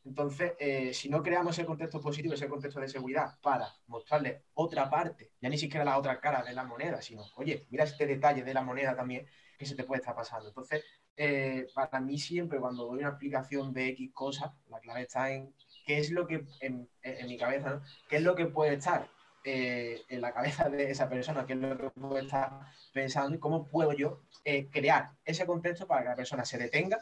Entonces, 0.04 0.52
eh, 0.60 0.94
si 0.94 1.08
no 1.08 1.24
creamos 1.24 1.58
ese 1.58 1.66
contexto 1.66 2.02
positivo, 2.02 2.34
ese 2.34 2.50
contexto 2.50 2.82
de 2.82 2.90
seguridad 2.90 3.40
para 3.42 3.74
mostrarle 3.88 4.44
otra 4.54 4.90
parte, 4.90 5.32
ya 5.40 5.48
ni 5.48 5.58
siquiera 5.58 5.86
la 5.86 5.98
otra 5.98 6.20
cara 6.20 6.44
de 6.44 6.54
la 6.54 6.66
moneda, 6.66 7.02
sino, 7.02 7.24
oye, 7.38 7.66
mira 7.70 7.86
este 7.86 8.06
detalle 8.06 8.44
de 8.44 8.54
la 8.54 8.62
moneda 8.62 8.96
también 8.98 9.26
que 9.58 9.66
se 9.66 9.76
te 9.76 9.86
puede 9.86 10.02
estar 10.02 10.14
pasando. 10.14 10.50
Entonces, 10.50 10.84
eh, 11.16 11.68
para 11.74 12.02
mí 12.02 12.20
siempre 12.20 12.60
cuando 12.60 12.86
doy 12.86 13.00
una 13.00 13.10
explicación 13.10 13.72
de 13.72 13.88
X 13.90 14.12
cosas, 14.14 14.52
la 14.68 14.82
clave 14.82 15.04
está 15.04 15.32
en 15.32 15.54
qué 15.86 16.00
es 16.00 16.12
lo 16.12 16.28
que, 16.28 16.46
en, 16.60 16.90
mi 17.26 17.38
cabeza, 17.38 17.82
qué 18.10 18.18
es 18.18 18.24
lo 18.24 18.36
que 18.36 18.48
puede 18.48 18.74
estar 18.74 19.08
eh, 19.48 20.02
en 20.10 20.22
la 20.22 20.34
cabeza 20.34 20.70
de 20.70 20.90
esa 20.90 21.08
persona, 21.08 21.46
qué 21.46 21.54
es 21.54 21.60
lo 21.60 21.78
que 21.78 22.00
puede 22.00 22.24
estar 22.24 22.62
pensando 22.92 23.36
y 23.36 23.40
cómo 23.40 23.68
puedo 23.68 23.94
yo 23.94 24.24
eh, 24.44 24.72
crear 24.72 25.12
ese 25.24 25.46
contexto 25.46 25.86
para 25.86 26.02
que 26.02 26.10
la 26.10 26.16
persona 26.16 26.44
se 26.44 26.58
detenga 26.58 26.98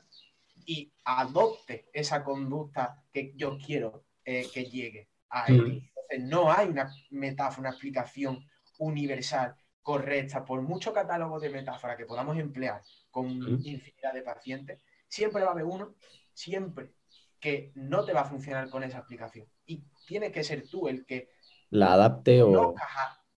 y 0.66 0.92
adopte 1.06 1.90
esa 1.94 2.22
conducta 2.22 3.02
que 3.14 3.32
yo 3.38 3.58
quiero 3.58 4.04
eh, 4.26 4.46
que 4.54 4.66
llegue 4.66 5.08
a 5.30 5.46
él. 5.46 5.62
Mm. 5.62 5.88
Entonces, 5.88 6.20
no 6.20 6.52
hay 6.52 6.68
una 6.68 6.94
metáfora, 7.12 7.62
una 7.62 7.70
explicación 7.70 8.46
universal, 8.78 9.56
correcta, 9.82 10.44
por 10.44 10.62
mucho 10.62 10.92
catálogo 10.92 11.40
de 11.40 11.50
metáforas 11.50 11.96
que 11.96 12.06
podamos 12.06 12.38
emplear 12.38 12.82
con 13.10 13.40
mm. 13.40 13.62
infinidad 13.64 14.14
de 14.14 14.22
pacientes, 14.22 14.82
siempre 15.08 15.44
va 15.44 15.50
a 15.50 15.52
haber 15.54 15.64
uno, 15.64 15.96
siempre, 16.34 16.92
que 17.40 17.72
no 17.76 18.04
te 18.04 18.12
va 18.12 18.22
a 18.22 18.30
funcionar 18.30 18.70
con 18.70 18.84
esa 18.84 18.98
explicación. 18.98 19.48
Y 19.66 19.84
tiene 20.06 20.30
que 20.30 20.44
ser 20.44 20.68
tú 20.68 20.90
el 20.90 21.06
que 21.06 21.30
la 21.74 21.94
adapte 21.94 22.42
o... 22.44 22.76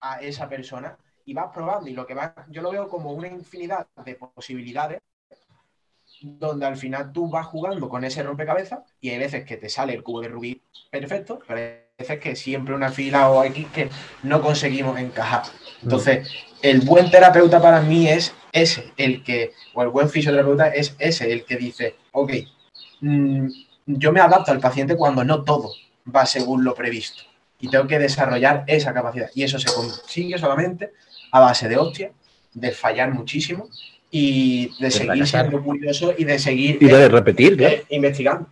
A, 0.02 0.18
esa 0.22 0.50
persona 0.50 0.98
y 1.26 1.34
vas 1.34 1.50
probando 1.54 1.90
y 1.90 1.94
lo 1.94 2.06
que 2.06 2.14
va, 2.14 2.36
yo 2.50 2.62
lo 2.62 2.72
veo 2.72 2.90
como 2.90 3.14
una 3.14 3.30
infinidad 3.30 3.88
de 4.04 4.16
posibilidades 4.16 5.00
donde 6.22 6.66
al 6.66 6.76
final 6.76 7.14
tú 7.14 7.30
vas 7.30 7.46
jugando 7.48 7.88
con 7.88 8.04
ese 8.04 8.22
rompecabezas 8.22 8.80
y 9.00 9.12
hay 9.12 9.20
veces 9.20 9.46
que 9.46 9.56
te 9.56 9.70
sale 9.70 9.94
el 9.94 10.04
cubo 10.04 10.20
de 10.20 10.28
rubí 10.28 10.62
perfecto, 10.92 11.40
pero 11.48 11.60
hay 11.60 11.78
veces 11.98 12.20
que 12.20 12.36
siempre 12.36 12.76
una 12.76 12.92
fila 12.92 13.30
o 13.30 13.46
X 13.46 13.68
que 13.74 13.90
no 14.24 14.42
conseguimos 14.42 15.00
encajar. 15.00 15.44
Entonces, 15.82 16.30
el 16.62 16.82
buen 16.82 17.10
terapeuta 17.10 17.62
para 17.62 17.80
mí 17.80 18.10
es 18.10 18.34
ese, 18.52 18.92
el 18.98 19.24
que, 19.24 19.54
o 19.74 19.84
el 19.84 19.90
buen 19.90 20.10
fisioterapeuta 20.10 20.68
es 20.68 20.96
ese, 21.00 21.32
el 21.32 21.46
que 21.46 21.56
dice, 21.56 21.96
ok, 22.12 22.32
mm, 23.00 23.48
yo 23.86 24.12
me 24.12 24.20
adapto 24.20 24.52
al 24.52 24.60
paciente 24.60 24.98
cuando 24.98 25.24
no 25.24 25.44
todo 25.44 25.72
va 26.14 26.26
según 26.26 26.66
lo 26.66 26.76
previsto 26.76 27.24
y 27.64 27.70
tengo 27.70 27.88
que 27.88 27.98
desarrollar 27.98 28.66
esa 28.68 28.94
capacidad. 28.94 29.30
Y 29.34 29.44
eso 29.44 29.58
se 29.58 29.74
consigue 29.74 30.38
solamente 30.38 30.92
a 31.32 31.40
base 31.40 31.70
de 31.70 31.78
hostia, 31.78 32.12
de 32.54 32.72
fallar 32.72 33.14
muchísimo 33.14 33.70
y 34.12 34.70
de, 34.82 34.92
seguir 34.92 35.26
siendo 35.26 35.64
curioso 35.64 36.14
y 36.18 36.26
de 36.26 36.40
seguir 36.40 36.78
y 36.82 36.88
de 36.88 37.08
repetir, 37.08 37.64
eh, 37.64 37.86
investigando. 37.90 38.50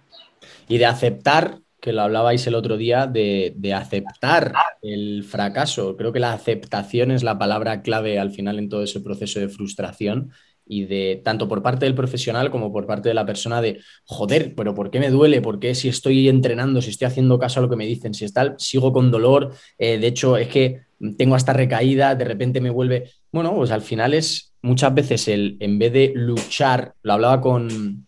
Y 0.70 0.78
de 0.78 0.86
aceptar, 0.86 1.58
que 1.82 1.92
lo 1.92 2.04
hablabais 2.04 2.48
el 2.48 2.56
otro 2.56 2.78
día, 2.78 3.06
de, 3.06 3.52
de, 3.58 3.74
aceptar 3.74 4.54
el 4.82 5.26
fracaso. 5.26 5.98
Creo 5.98 6.14
que 6.14 6.22
la 6.22 6.32
aceptación 6.32 7.12
es 7.12 7.22
la 7.22 7.38
palabra 7.38 7.82
clave 7.82 8.18
al 8.18 8.32
final 8.32 8.60
en 8.60 8.70
todo 8.70 8.82
ese 8.82 9.02
proceso 9.02 9.42
de 9.42 9.50
frustración 9.50 10.32
y 10.66 10.86
de 10.86 11.22
tanto 11.24 11.48
por 11.48 11.62
parte 11.62 11.86
del 11.86 11.96
profesional 11.96 12.52
como 12.52 12.72
por 12.72 12.86
parte 12.86 13.10
de 13.10 13.16
la 13.16 13.26
persona 13.26 13.62
de, 13.62 13.80
joder, 14.06 14.54
pero 14.56 14.74
¿por 14.74 14.92
qué 14.92 15.00
me 15.00 15.10
duele? 15.10 15.42
¿Por 15.42 15.60
qué 15.60 15.76
si 15.76 15.90
estoy 15.90 16.30
entrenando, 16.30 16.82
si 16.82 16.92
estoy 16.92 17.08
haciendo 17.08 17.40
caso 17.40 17.60
a 17.60 17.64
lo 17.64 17.70
que 17.70 17.76
me 17.76 17.86
dicen, 17.86 18.14
si 18.14 18.26
está, 18.26 18.56
sigo 18.58 18.94
con 18.94 19.12
dolor? 19.12 19.54
Eh, 19.78 19.98
de 19.98 20.08
hecho, 20.08 20.38
es 20.38 20.48
que 20.48 20.82
tengo 21.18 21.36
hasta 21.36 21.54
recaída, 21.54 22.16
de 22.16 22.26
repente 22.26 22.62
me 22.62 22.70
vuelve... 22.70 23.10
Bueno, 23.32 23.56
pues 23.56 23.72
al 23.72 23.82
final 23.82 24.14
es 24.14 24.54
muchas 24.62 24.94
veces 24.94 25.28
el, 25.28 25.58
en 25.60 25.80
vez 25.80 25.94
de 25.94 26.12
luchar, 26.16 26.94
lo 27.02 27.14
hablaba 27.14 27.42
con, 27.42 28.08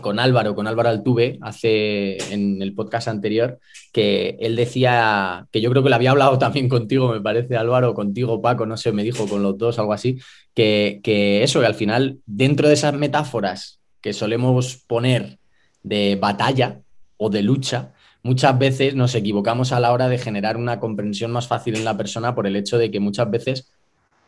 con 0.00 0.18
Álvaro, 0.18 0.54
con 0.54 0.66
Álvaro 0.66 0.88
Altuve, 0.88 1.38
hace 1.42 2.16
en 2.32 2.62
el 2.62 2.74
podcast 2.74 3.08
anterior, 3.08 3.58
que 3.92 4.36
él 4.40 4.56
decía, 4.56 5.46
que 5.50 5.60
yo 5.60 5.70
creo 5.70 5.82
que 5.82 5.88
lo 5.88 5.94
había 5.94 6.12
hablado 6.12 6.38
también 6.38 6.68
contigo, 6.68 7.12
me 7.12 7.20
parece, 7.20 7.56
Álvaro, 7.56 7.92
contigo, 7.94 8.40
Paco, 8.40 8.66
no 8.66 8.76
sé, 8.76 8.92
me 8.92 9.02
dijo 9.02 9.26
con 9.26 9.42
los 9.42 9.58
dos, 9.58 9.78
algo 9.78 9.92
así, 9.92 10.18
que, 10.54 11.00
que 11.02 11.42
eso, 11.42 11.60
que 11.60 11.66
al 11.66 11.74
final, 11.74 12.18
dentro 12.26 12.68
de 12.68 12.74
esas 12.74 12.94
metáforas 12.94 13.80
que 14.00 14.12
solemos 14.12 14.76
poner 14.86 15.38
de 15.82 16.16
batalla 16.20 16.80
o 17.16 17.28
de 17.28 17.42
lucha, 17.42 17.92
muchas 18.22 18.58
veces 18.58 18.94
nos 18.94 19.14
equivocamos 19.14 19.72
a 19.72 19.80
la 19.80 19.92
hora 19.92 20.08
de 20.08 20.18
generar 20.18 20.56
una 20.56 20.78
comprensión 20.78 21.32
más 21.32 21.48
fácil 21.48 21.76
en 21.76 21.84
la 21.84 21.96
persona 21.96 22.34
por 22.34 22.46
el 22.46 22.56
hecho 22.56 22.78
de 22.78 22.90
que 22.90 23.00
muchas 23.00 23.30
veces, 23.30 23.72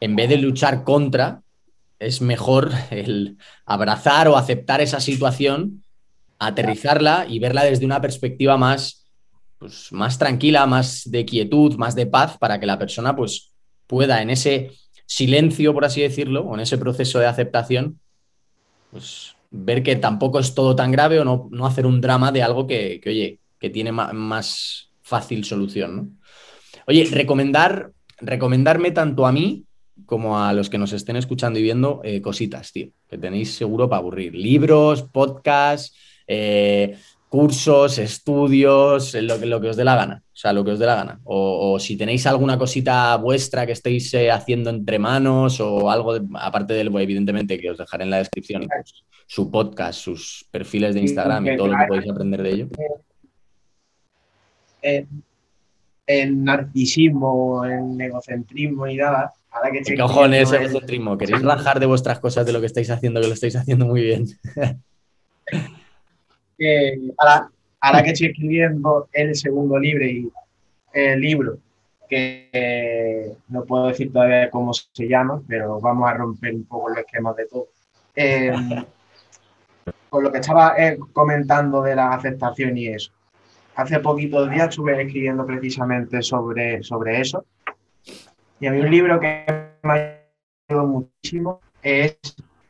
en 0.01 0.17
vez 0.17 0.29
de 0.29 0.39
luchar 0.39 0.85
contra, 0.85 1.42
es 2.03 2.21
mejor 2.21 2.71
el 2.91 3.37
abrazar 3.65 4.29
o 4.29 4.37
aceptar 4.37 4.81
esa 4.81 5.01
situación, 5.01 5.85
aterrizarla 6.39 7.27
y 7.29 7.39
verla 7.39 7.65
desde 7.65 7.87
una 7.87 8.01
perspectiva 8.01 8.57
más, 8.57 9.07
pues, 9.59 9.93
más 9.93 10.19
tranquila, 10.19 10.67
más 10.67 11.03
de 11.11 11.25
quietud, 11.25 11.77
más 11.77 11.95
de 11.95 12.07
paz, 12.07 12.37
para 12.39 12.59
que 12.59 12.67
la 12.67 12.79
persona 12.79 13.15
pues, 13.15 13.53
pueda 13.87 14.21
en 14.23 14.31
ese 14.31 14.73
silencio, 15.07 15.73
por 15.73 15.85
así 15.85 16.01
decirlo, 16.01 16.43
o 16.43 16.55
en 16.55 16.61
ese 16.61 16.79
proceso 16.79 17.19
de 17.19 17.27
aceptación, 17.27 18.01
pues 18.91 19.37
ver 19.51 19.83
que 19.83 19.97
tampoco 19.97 20.39
es 20.39 20.55
todo 20.55 20.75
tan 20.75 20.91
grave 20.91 21.21
o 21.21 21.25
no, 21.25 21.67
hacer 21.67 21.87
un 21.87 22.01
drama 22.01 22.33
de 22.33 22.43
algo 22.43 22.67
que, 22.67 23.01
oye, 23.07 23.39
que 23.59 23.71
tiene 23.71 23.93
más 23.93 24.91
fácil 25.03 25.45
solución. 25.45 26.19
Oye, 26.87 27.07
recomendar, 27.11 27.93
recomendarme 28.19 28.91
tanto 28.91 29.27
a 29.27 29.33
mí 29.33 29.65
como 30.07 30.39
a 30.39 30.53
los 30.53 30.71
que 30.71 30.79
nos 30.79 30.93
estén 30.93 31.17
escuchando 31.17 31.59
y 31.59 31.63
viendo 31.63 32.01
eh, 32.05 32.21
cositas, 32.21 32.73
tío, 32.73 32.89
que 33.09 33.19
tenéis 33.19 33.55
seguro 33.55 33.89
para 33.89 34.01
aburrir. 34.01 34.35
Libros, 34.35 35.03
podcasts, 35.03 35.97
eh, 36.27 36.97
cursos, 37.29 37.99
estudios, 37.99 39.15
lo 39.15 39.41
que, 39.41 39.47
lo 39.47 39.61
que 39.61 39.69
os 39.69 39.77
dé 39.77 39.85
la 39.85 39.97
gana. 39.97 40.23
O 40.27 40.37
sea, 40.37 40.53
lo 40.53 40.65
que 40.65 40.73
os 40.73 40.79
dé 40.79 40.87
la 40.87 40.97
gana. 40.97 41.21
O, 41.25 41.79
si 41.79 41.97
tenéis 41.97 42.27
alguna 42.27 42.59
cosita 42.59 43.17
vuestra 43.17 43.65
que 43.65 43.73
estéis 43.73 44.13
eh, 44.15 44.31
haciendo 44.31 44.71
entre 44.71 44.99
manos 44.99 45.61
o 45.61 45.91
algo, 45.91 46.15
aparte 46.35 46.75
del, 46.75 46.95
evidentemente, 46.95 47.59
que 47.59 47.71
os 47.71 47.79
dejaré 47.79 48.05
en 48.05 48.11
la 48.11 48.19
descripción 48.19 48.69
su 49.27 49.51
podcast, 49.51 50.01
sus 50.01 50.47
perfiles 50.51 50.95
de 50.95 51.01
Instagram 51.01 51.47
y 51.47 51.57
todo 51.57 51.69
lo 51.69 51.79
que 51.79 51.87
podéis 51.87 52.11
aprender 52.11 52.43
de 52.43 52.51
ello. 52.51 52.69
En 56.07 56.45
narcisismo, 56.45 57.65
en 57.65 57.99
egocentrismo 58.01 58.87
y 58.89 58.97
nada, 58.97 59.33
¿Qué 59.85 59.97
cojones 59.97 60.53
es 60.53 60.61
egocentrismo? 60.61 61.19
¿Queréis 61.19 61.43
rajar 61.43 61.79
de 61.79 61.87
vuestras 61.87 62.19
cosas 62.21 62.47
de 62.47 62.53
lo 62.53 62.61
que 62.61 62.67
estáis 62.67 62.91
haciendo, 62.91 63.21
que 63.21 63.27
lo 63.27 63.35
estáis 63.35 63.57
haciendo 63.57 63.87
muy 63.87 64.03
bien? 64.03 64.27
ahora, 67.81 68.03
que 68.03 68.11
estoy 68.11 68.29
escribiendo 68.29 69.09
el 69.13 69.35
segundo 69.35 69.79
libro 69.79 70.05
y 70.05 70.31
el 70.93 71.21
libro, 71.21 71.59
que 72.09 73.33
no 73.49 73.65
puedo 73.65 73.89
decir 73.89 74.13
todavía 74.13 74.51
cómo 74.51 74.73
se 74.73 75.07
llama, 75.07 75.43
pero 75.47 75.81
vamos 75.81 76.09
a 76.09 76.15
romper 76.15 76.55
un 76.55 76.65
poco 76.65 76.91
el 76.91 76.99
esquema 76.99 77.35
de 77.35 77.47
todo. 77.47 77.69
Em, 78.15 78.85
con 80.09 80.25
lo 80.25 80.33
que 80.33 80.39
estaba 80.39 80.75
eh, 80.79 80.99
comentando 81.13 81.83
de 81.83 81.97
la 81.97 82.13
aceptación 82.13 82.77
y 82.77 82.89
eso. 82.89 83.13
Hace 83.75 84.01
poquitos 84.01 84.51
días 84.51 84.69
estuve 84.71 85.03
escribiendo 85.03 85.47
precisamente 85.47 86.23
sobre, 86.23 86.83
sobre 86.83 87.21
eso 87.21 87.45
y 88.63 88.67
a 88.69 88.71
mí 88.71 88.79
un 88.79 88.91
libro 88.93 89.19
que 89.19 89.45
me 89.83 89.93
ha 89.93 90.21
ayudado 90.69 90.87
muchísimo 90.87 91.61
es 91.83 92.17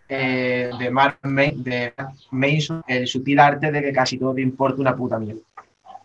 eh, 0.08 0.70
de 0.78 0.90
Mark 0.90 1.18
de 1.22 1.92
Mason, 2.30 2.82
El 2.88 3.06
sutil 3.06 3.38
arte 3.38 3.70
de 3.70 3.82
que 3.82 3.92
casi 3.92 4.16
todo 4.16 4.32
te 4.32 4.40
importa 4.40 4.80
una 4.80 4.96
puta 4.96 5.18
mierda. 5.18 5.42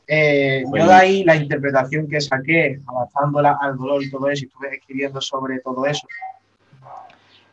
Eh, 0.06 0.66
yo 0.76 0.88
de 0.88 0.94
ahí 0.94 1.24
la 1.24 1.38
interpretación 1.38 2.06
que 2.10 2.20
saqué, 2.20 2.82
adaptándola 2.86 3.58
al 3.62 3.78
dolor 3.78 4.04
y 4.04 4.12
todo 4.12 4.30
eso, 4.30 4.44
y 4.44 4.48
estuve 4.48 4.76
escribiendo 4.76 5.22
sobre 5.22 5.60
todo 5.60 5.86
eso, 5.86 6.06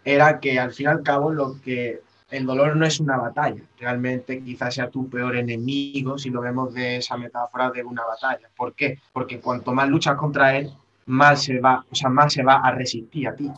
era 0.05 0.41
que 0.41 0.59
al 0.59 0.73
fin 0.73 0.87
y 0.87 0.89
al 0.89 1.03
cabo 1.05 1.31
lo 1.31 1.61
que 1.61 2.01
el 2.33 2.47
dolor 2.47 2.75
no 2.75 2.85
es 2.85 2.99
una 2.99 3.17
batalla, 3.17 3.63
realmente 3.79 4.43
quizás 4.43 4.75
sea 4.75 4.91
tu 4.91 5.09
peor 5.09 5.37
enemigo 5.37 6.19
si 6.19 6.31
lo 6.31 6.41
vemos 6.41 6.75
de 6.75 6.97
esa 6.97 7.17
metáfora 7.17 7.71
de 7.71 7.85
una 7.85 8.03
batalla. 8.05 8.49
¿Por 8.57 8.75
qué? 8.75 8.99
Porque 9.13 9.39
cuanto 9.39 9.73
más 9.73 9.89
luchas 9.89 10.17
contra 10.17 10.57
él, 10.57 10.73
más 11.07 11.45
se 11.45 11.59
va, 11.59 11.85
o 11.91 11.95
sea, 11.95 12.11
más 12.11 12.33
se 12.33 12.43
va 12.43 12.57
a 12.57 12.73
resistir 12.73 13.29
a 13.29 13.35
ti. 13.35 13.51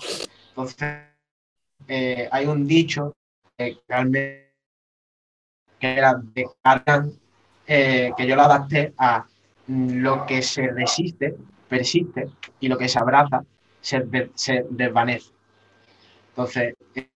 Entonces, 0.50 1.02
eh, 1.88 2.28
hay 2.30 2.46
un 2.46 2.66
dicho 2.66 3.14
que 3.56 3.78
realmente 3.88 4.46
que 5.78 5.92
era 5.94 6.14
de 6.14 6.46
Cargan, 6.62 7.12
eh, 7.66 8.12
que 8.16 8.26
yo 8.26 8.36
lo 8.36 8.42
adapté 8.42 8.94
a 8.98 9.26
lo 9.68 10.24
que 10.26 10.42
se 10.42 10.68
resiste, 10.68 11.36
persiste, 11.68 12.30
y 12.60 12.68
lo 12.68 12.78
que 12.78 12.88
se 12.88 12.98
abraza, 12.98 13.44
se, 13.80 14.04
desvanece. 14.70 15.32
Entonces, 16.30 16.74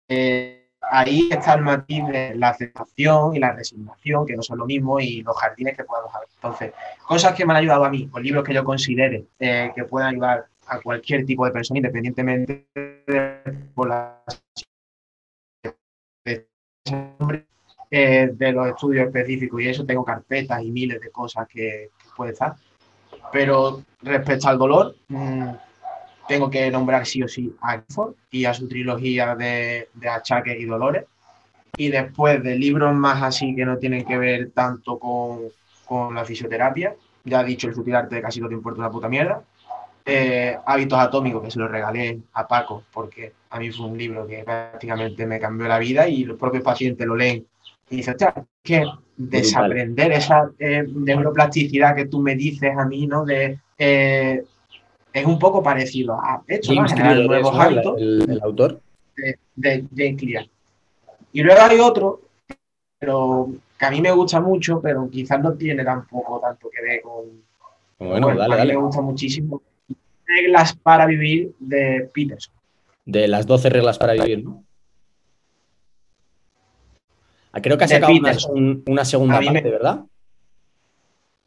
eh, 0.08 0.59
ahí 0.90 1.28
está 1.30 1.54
el 1.54 1.62
matiz 1.62 2.06
de 2.06 2.34
la 2.34 2.50
aceptación 2.50 3.36
y 3.36 3.38
la 3.38 3.52
resignación, 3.52 4.26
que 4.26 4.36
no 4.36 4.42
son 4.42 4.58
lo 4.58 4.66
mismo, 4.66 5.00
y 5.00 5.22
los 5.22 5.36
jardines 5.38 5.76
que 5.76 5.84
podemos 5.84 6.14
haber. 6.14 6.28
Entonces, 6.34 6.72
cosas 7.06 7.34
que 7.34 7.46
me 7.46 7.52
han 7.52 7.58
ayudado 7.58 7.84
a 7.84 7.90
mí, 7.90 8.08
o 8.12 8.18
libros 8.18 8.44
que 8.44 8.54
yo 8.54 8.64
considere 8.64 9.26
eh, 9.38 9.72
que 9.74 9.84
puedan 9.84 10.14
ayudar 10.14 10.46
a 10.66 10.80
cualquier 10.80 11.24
tipo 11.24 11.44
de 11.44 11.52
persona, 11.52 11.78
independientemente 11.78 12.66
de 12.74 13.40
la 13.76 14.22
eh, 17.92 18.36
los 18.38 18.68
estudios 18.68 19.06
específicos 19.06 19.60
y 19.60 19.68
eso, 19.68 19.84
tengo 19.84 20.04
carpetas 20.04 20.62
y 20.62 20.70
miles 20.70 21.00
de 21.00 21.10
cosas 21.10 21.48
que, 21.48 21.90
puede 22.16 22.32
estar. 22.32 22.54
Pero 23.32 23.82
respecto 24.02 24.48
al 24.48 24.58
dolor, 24.58 24.94
mm, 25.08 25.50
tengo 26.30 26.48
que 26.48 26.70
nombrar 26.70 27.04
sí 27.06 27.24
o 27.24 27.26
sí 27.26 27.52
a 27.60 27.80
Gifford 27.80 28.14
y 28.30 28.44
a 28.44 28.54
su 28.54 28.68
trilogía 28.68 29.34
de, 29.34 29.88
de 29.92 30.08
achaques 30.08 30.60
y 30.60 30.64
dolores. 30.64 31.04
Y 31.76 31.88
después 31.88 32.40
de 32.40 32.54
libros 32.54 32.94
más 32.94 33.20
así 33.20 33.52
que 33.56 33.64
no 33.64 33.78
tienen 33.78 34.04
que 34.04 34.16
ver 34.16 34.52
tanto 34.52 34.96
con, 35.00 35.40
con 35.86 36.14
la 36.14 36.24
fisioterapia, 36.24 36.94
ya 37.24 37.40
he 37.40 37.44
dicho 37.44 37.66
el 37.66 37.74
sutil 37.74 37.96
arte 37.96 38.14
de 38.14 38.22
casi 38.22 38.40
no 38.40 38.46
te 38.46 38.54
importa 38.54 38.78
una 38.78 38.92
puta 38.92 39.08
mierda. 39.08 39.42
Eh, 40.04 40.56
hábitos 40.64 41.00
atómicos 41.00 41.42
que 41.42 41.50
se 41.50 41.58
los 41.58 41.68
regalé 41.68 42.20
a 42.34 42.46
Paco 42.46 42.84
porque 42.92 43.32
a 43.50 43.58
mí 43.58 43.72
fue 43.72 43.86
un 43.86 43.98
libro 43.98 44.24
que 44.24 44.44
prácticamente 44.44 45.26
me 45.26 45.40
cambió 45.40 45.66
la 45.66 45.80
vida 45.80 46.06
y 46.06 46.22
los 46.22 46.38
propios 46.38 46.62
pacientes 46.62 47.08
lo 47.08 47.16
leen 47.16 47.44
y 47.90 47.96
dicen, 47.96 48.14
que 48.62 48.84
desaprender 49.16 50.12
esa 50.12 50.48
eh, 50.60 50.84
neuroplasticidad 50.88 51.96
que 51.96 52.06
tú 52.06 52.20
me 52.20 52.36
dices 52.36 52.72
a 52.78 52.84
mí, 52.84 53.08
¿no? 53.08 53.24
De, 53.24 53.58
eh, 53.76 54.44
es 55.12 55.26
un 55.26 55.38
poco 55.38 55.62
parecido 55.62 56.14
a 56.14 56.42
hecho, 56.46 56.72
¿no? 56.72 56.84
nuevos 56.84 57.58
hábitos. 57.58 58.00
El, 58.00 58.40
autor. 58.42 58.80
De, 59.16 59.38
de 59.56 59.86
James 59.94 60.48
Y 61.32 61.42
luego 61.42 61.60
hay 61.60 61.78
otro, 61.78 62.20
pero 62.98 63.50
que 63.78 63.86
a 63.86 63.90
mí 63.90 64.00
me 64.00 64.12
gusta 64.12 64.40
mucho, 64.40 64.80
pero 64.80 65.08
quizás 65.10 65.40
no 65.40 65.54
tiene 65.54 65.84
tampoco 65.84 66.40
tanto 66.40 66.70
que 66.70 66.82
ver 66.82 67.02
con. 67.02 67.42
Bueno, 67.98 68.34
dale, 68.34 68.60
a 68.60 68.64
mí 68.64 68.72
me 68.72 68.76
gusta 68.76 69.00
muchísimo. 69.00 69.62
Reglas 70.26 70.74
para 70.74 71.06
vivir 71.06 71.54
de 71.58 72.08
Peterson. 72.14 72.54
De 73.04 73.26
las 73.26 73.46
12 73.46 73.68
reglas 73.68 73.98
para 73.98 74.12
vivir, 74.12 74.44
¿no? 74.44 74.64
Ah, 77.52 77.60
creo 77.60 77.76
que 77.76 77.84
ha 77.84 77.88
sacado 77.88 78.12
una, 78.86 79.04
segunda 79.04 79.40
parte, 79.40 79.70
¿verdad? 79.70 80.04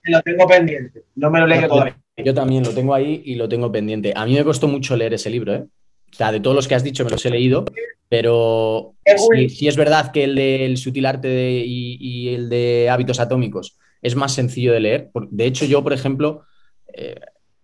Lo 0.03 0.21
tengo 0.21 0.45
pendiente, 0.45 1.03
no 1.15 1.31
me 1.31 1.39
lo 1.39 1.47
leo 1.47 1.67
todavía. 1.67 2.02
Yo 2.17 2.33
también 2.33 2.63
lo 2.63 2.71
tengo 2.71 2.93
ahí 2.93 3.21
y 3.25 3.35
lo 3.35 3.49
tengo 3.49 3.71
pendiente. 3.71 4.13
A 4.15 4.25
mí 4.25 4.33
me 4.33 4.43
costó 4.43 4.67
mucho 4.67 4.95
leer 4.95 5.13
ese 5.13 5.29
libro, 5.29 5.53
¿eh? 5.55 5.65
O 6.11 6.15
sea, 6.15 6.31
de 6.31 6.39
todos 6.39 6.55
los 6.55 6.67
que 6.67 6.75
has 6.75 6.83
dicho 6.83 7.03
me 7.03 7.09
los 7.09 7.25
he 7.25 7.31
leído, 7.31 7.65
pero 8.07 8.93
sí, 9.49 9.67
es 9.67 9.75
verdad 9.75 10.11
que 10.11 10.25
el 10.25 10.35
del 10.35 10.77
sutil 10.77 11.07
arte 11.07 11.63
y, 11.65 12.29
el 12.29 12.49
de 12.49 12.87
hábitos 12.91 13.19
atómicos 13.19 13.79
es 13.99 14.15
más 14.15 14.33
sencillo 14.33 14.73
de 14.73 14.79
leer. 14.79 15.11
De 15.31 15.45
hecho, 15.45 15.65
yo, 15.65 15.81
por 15.81 15.91
ejemplo, 15.91 16.43
eh, 16.93 17.19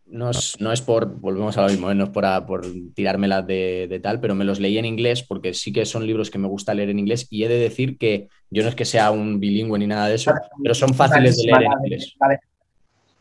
no 0.07 0.31
es, 0.31 0.81
por, 0.83 1.19
volvemos 1.19 1.57
a 1.57 1.61
lo 1.61 1.69
mismo, 1.69 1.91
¿eh? 1.91 1.95
no 1.95 2.05
es 2.05 2.09
por, 2.09 2.25
por 2.47 2.65
tirármelas 2.95 3.45
de, 3.45 3.99
tal, 4.01 4.19
pero 4.19 4.33
me 4.33 4.45
los 4.45 4.59
leí 4.59 4.79
en 4.79 4.85
inglés 4.85 5.21
porque 5.21 5.53
sí 5.53 5.71
que 5.71 5.85
son 5.85 6.07
libros 6.07 6.31
que 6.31 6.39
me 6.39 6.47
gusta 6.47 6.73
leer 6.73 6.89
en 6.89 6.97
inglés 6.97 7.27
y 7.29 7.43
he 7.43 7.47
de 7.47 7.59
decir 7.59 7.99
que 7.99 8.29
yo 8.49 8.63
no 8.63 8.69
es 8.69 8.75
que 8.75 8.85
sea 8.85 9.11
un 9.11 9.39
bilingüe 9.39 9.77
ni 9.77 9.85
nada 9.85 10.07
de 10.07 10.15
eso, 10.15 10.33
pero 10.63 10.73
son 10.73 10.95
fáciles 10.95 11.37
de 11.37 11.43
leer 11.43 11.63
en 11.63 11.71
inglés. 11.83 12.15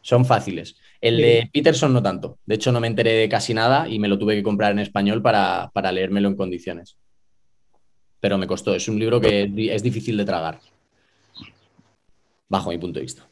Son 0.01 0.25
fáciles. 0.25 0.77
El 1.01 1.19
de 1.19 1.49
Peterson 1.53 1.93
no 1.93 2.03
tanto. 2.03 2.39
De 2.45 2.57
hecho, 2.57 2.73
no 2.73 2.81
me 2.81 2.89
enteré 2.89 3.13
de 3.13 3.29
casi 3.29 3.55
nada 3.55 3.89
y 3.89 3.99
me 3.99 4.09
lo 4.09 4.19
tuve 4.19 4.35
que 4.35 4.43
comprar 4.43 4.73
en 4.73 4.81
español 4.81 5.23
para, 5.23 5.71
para 5.73 5.93
leérmelo 5.93 6.29
en 6.29 6.37
condiciones. 6.37 6.97
Pero 8.21 8.37
me 8.37 8.49
costó. 8.49 8.75
Es 8.75 8.89
un 8.89 8.99
libro 8.99 9.21
que 9.21 9.51
es 9.73 9.83
difícil 9.83 10.17
de 10.17 10.25
tragar. 10.25 10.59
Bajo 12.49 12.71
mi 12.71 12.79
punto 12.79 12.99
de 12.99 13.05
vista. 13.05 13.29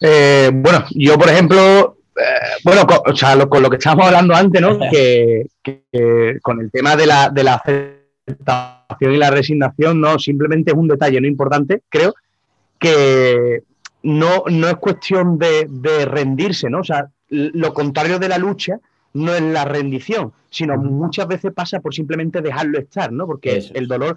Eh, 0.00 0.50
bueno, 0.52 0.84
yo, 0.90 1.18
por 1.18 1.28
ejemplo, 1.28 1.98
eh, 2.16 2.60
bueno, 2.64 2.86
con, 2.86 2.98
o 3.12 3.16
sea, 3.16 3.38
con 3.46 3.62
lo 3.62 3.70
que 3.70 3.76
estábamos 3.76 4.06
hablando 4.06 4.34
antes, 4.34 4.60
¿no? 4.60 4.78
Que, 4.90 5.46
con 6.42 6.60
el 6.60 6.70
tema 6.70 6.96
de 6.96 7.06
la, 7.06 7.30
de 7.30 7.44
la 7.44 7.54
aceptación 7.54 9.14
y 9.14 9.16
la 9.16 9.30
resignación, 9.30 10.00
no, 10.00 10.18
simplemente 10.18 10.70
es 10.70 10.76
un 10.76 10.88
detalle 10.88 11.20
no 11.20 11.26
importante, 11.26 11.82
creo, 11.88 12.14
que 12.78 13.62
no, 14.02 14.44
no 14.46 14.68
es 14.68 14.76
cuestión 14.76 15.38
de, 15.38 15.66
rendirse, 16.06 16.70
¿no? 16.70 16.80
O 16.80 16.84
sea, 16.84 17.10
lo 17.28 17.74
contrario 17.74 18.18
de 18.18 18.28
la 18.28 18.38
lucha 18.38 18.78
no 19.14 19.34
es 19.34 19.42
la 19.42 19.64
rendición, 19.64 20.32
sino 20.50 20.76
muchas 20.76 21.26
veces 21.26 21.52
pasa 21.52 21.80
por 21.80 21.94
simplemente 21.94 22.40
dejarlo 22.40 22.78
estar, 22.78 23.12
¿no? 23.12 23.26
Porque 23.26 23.62
el 23.74 23.88
dolor 23.88 24.16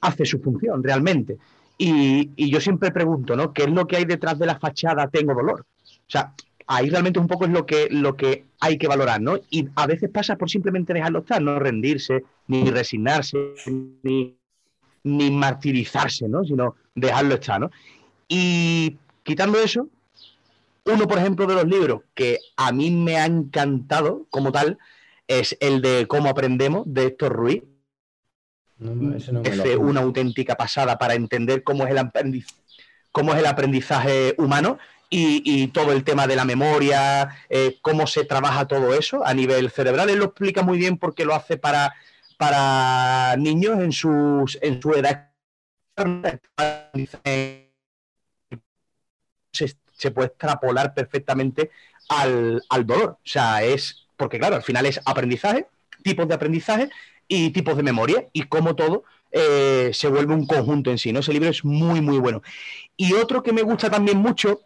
hace 0.00 0.24
su 0.24 0.40
función 0.40 0.82
realmente. 0.82 1.36
Y, 1.76 2.50
yo 2.50 2.60
siempre 2.60 2.90
pregunto, 2.90 3.36
¿no? 3.36 3.52
¿Qué 3.52 3.64
es 3.64 3.70
lo 3.70 3.86
que 3.86 3.96
hay 3.96 4.04
detrás 4.04 4.38
de 4.38 4.46
la 4.46 4.58
fachada 4.58 5.08
tengo 5.08 5.34
dolor? 5.34 5.60
O 5.60 6.10
sea, 6.10 6.32
ahí 6.66 6.90
realmente 6.90 7.20
un 7.20 7.28
poco 7.28 7.44
es 7.44 7.50
lo 7.50 7.66
que, 7.66 7.88
lo 7.90 8.16
que 8.16 8.46
hay 8.60 8.78
que 8.78 8.88
valorar, 8.88 9.20
¿no? 9.20 9.36
Y 9.50 9.68
a 9.76 9.86
veces 9.86 10.10
pasa 10.10 10.36
por 10.36 10.50
simplemente 10.50 10.92
dejarlo 10.92 11.20
estar, 11.20 11.40
no 11.40 11.58
rendirse, 11.58 12.24
ni 12.48 12.70
resignarse, 12.70 13.54
ni, 14.02 14.36
ni 15.04 15.30
martirizarse, 15.30 16.28
¿no? 16.28 16.44
Sino 16.44 16.74
dejarlo 16.94 17.34
estar, 17.34 17.60
¿no? 17.60 17.70
Y 18.26 18.96
quitando 19.28 19.60
eso, 19.60 19.90
uno, 20.86 21.06
por 21.06 21.18
ejemplo, 21.18 21.46
de 21.46 21.54
los 21.54 21.66
libros 21.66 22.00
que 22.14 22.38
a 22.56 22.72
mí 22.72 22.90
me 22.90 23.18
ha 23.18 23.26
encantado 23.26 24.26
como 24.30 24.52
tal 24.52 24.78
es 25.26 25.54
el 25.60 25.82
de 25.82 26.06
Cómo 26.08 26.30
aprendemos 26.30 26.84
de 26.86 27.08
Héctor 27.08 27.34
Ruiz, 27.34 27.62
es 28.80 29.76
una 29.76 30.00
auténtica 30.00 30.54
pasada 30.54 30.96
para 30.98 31.12
entender 31.12 31.62
cómo 31.62 31.86
es 31.86 31.94
el, 31.94 32.44
cómo 33.12 33.34
es 33.34 33.40
el 33.40 33.46
aprendizaje 33.46 34.34
humano 34.38 34.78
y, 35.10 35.66
todo 35.68 35.92
el 35.92 36.04
tema 36.04 36.26
de 36.26 36.36
la 36.36 36.46
memoria, 36.46 37.28
eh, 37.50 37.76
cómo 37.82 38.06
se 38.06 38.24
trabaja 38.24 38.66
todo 38.66 38.94
eso 38.94 39.26
a 39.26 39.34
nivel 39.34 39.70
cerebral. 39.70 40.08
Él 40.08 40.20
lo 40.20 40.26
explica 40.26 40.62
muy 40.62 40.78
bien 40.78 40.96
porque 40.96 41.26
lo 41.26 41.34
hace 41.34 41.58
para, 41.58 41.92
para 42.38 43.36
niños 43.36 43.78
en, 43.80 43.92
sus, 43.92 44.58
en 44.62 44.80
su 44.80 44.94
edad. 44.94 45.28
Se, 49.52 49.74
se 49.92 50.10
puede 50.10 50.28
extrapolar 50.28 50.94
perfectamente 50.94 51.70
al, 52.08 52.62
al 52.68 52.86
dolor. 52.86 53.10
O 53.10 53.28
sea, 53.28 53.62
es 53.62 54.06
porque, 54.16 54.38
claro, 54.38 54.56
al 54.56 54.62
final 54.62 54.86
es 54.86 55.00
aprendizaje, 55.04 55.66
tipos 56.02 56.26
de 56.28 56.34
aprendizaje 56.34 56.90
y 57.28 57.50
tipos 57.50 57.76
de 57.76 57.82
memoria 57.82 58.26
y 58.32 58.44
cómo 58.44 58.74
todo 58.74 59.04
eh, 59.30 59.90
se 59.92 60.08
vuelve 60.08 60.34
un 60.34 60.46
conjunto 60.46 60.90
en 60.90 60.98
sí. 60.98 61.12
¿no? 61.12 61.20
Ese 61.20 61.32
libro 61.32 61.48
es 61.48 61.64
muy, 61.64 62.00
muy 62.00 62.18
bueno. 62.18 62.42
Y 62.96 63.12
otro 63.12 63.42
que 63.42 63.52
me 63.52 63.62
gusta 63.62 63.90
también 63.90 64.18
mucho, 64.18 64.60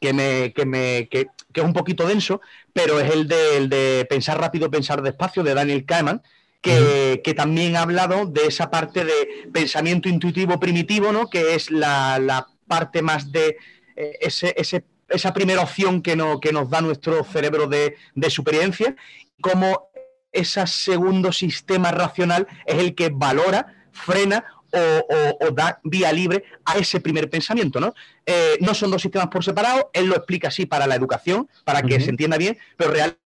que, 0.00 0.12
me, 0.12 0.52
que, 0.52 0.66
me, 0.66 1.08
que, 1.08 1.28
es 1.54 1.62
un 1.62 1.72
poquito 1.72 2.06
denso, 2.06 2.40
pero 2.72 3.00
es 3.00 3.12
el 3.12 3.28
de, 3.28 3.68
de, 3.68 4.06
Pensar 4.08 4.40
rápido, 4.40 4.70
pensar 4.70 5.02
despacio, 5.02 5.42
de 5.42 5.54
Daniel 5.54 5.84
Kahneman, 5.84 6.22
que, 6.60 7.20
que, 7.24 7.34
también 7.34 7.76
ha 7.76 7.82
hablado 7.82 8.26
de 8.26 8.46
esa 8.46 8.70
parte 8.70 9.04
de 9.04 9.48
pensamiento 9.52 10.08
intuitivo 10.08 10.60
primitivo, 10.60 11.10
¿no? 11.10 11.28
que 11.28 11.54
es 11.56 11.72
la, 11.72 12.20
la 12.20 12.46
parte 12.68 13.02
más 13.02 13.32
de 13.32 13.56
ese, 13.96 14.54
ese, 14.56 14.84
esa 15.08 15.32
primera 15.32 15.62
opción 15.62 16.02
que, 16.02 16.16
no, 16.16 16.40
que 16.40 16.52
nos 16.52 16.70
da 16.70 16.80
nuestro 16.80 17.24
cerebro 17.24 17.66
de, 17.66 17.96
de 18.14 18.30
supervivencia, 18.30 18.96
como 19.40 19.90
ese 20.32 20.66
segundo 20.66 21.32
sistema 21.32 21.90
racional 21.90 22.46
es 22.66 22.78
el 22.78 22.94
que 22.94 23.10
valora, 23.10 23.86
frena 23.92 24.44
o, 24.72 25.50
da 25.52 25.80
vía 25.84 26.10
libre 26.12 26.44
a 26.64 26.78
ese 26.78 27.00
primer 27.00 27.28
pensamiento, 27.28 27.78
¿no? 27.78 27.94
Eh, 28.24 28.56
no 28.60 28.74
son 28.74 28.90
dos 28.90 29.02
sistemas 29.02 29.28
por 29.28 29.44
separado, 29.44 29.90
él 29.92 30.06
lo 30.06 30.16
explica 30.16 30.48
así 30.48 30.66
para 30.66 30.86
la 30.86 30.94
educación, 30.94 31.48
para 31.64 31.82
que 31.82 32.00
se 32.00 32.10
entienda 32.10 32.38
bien, 32.38 32.56
pero 32.76 32.90
realmente 32.90 33.20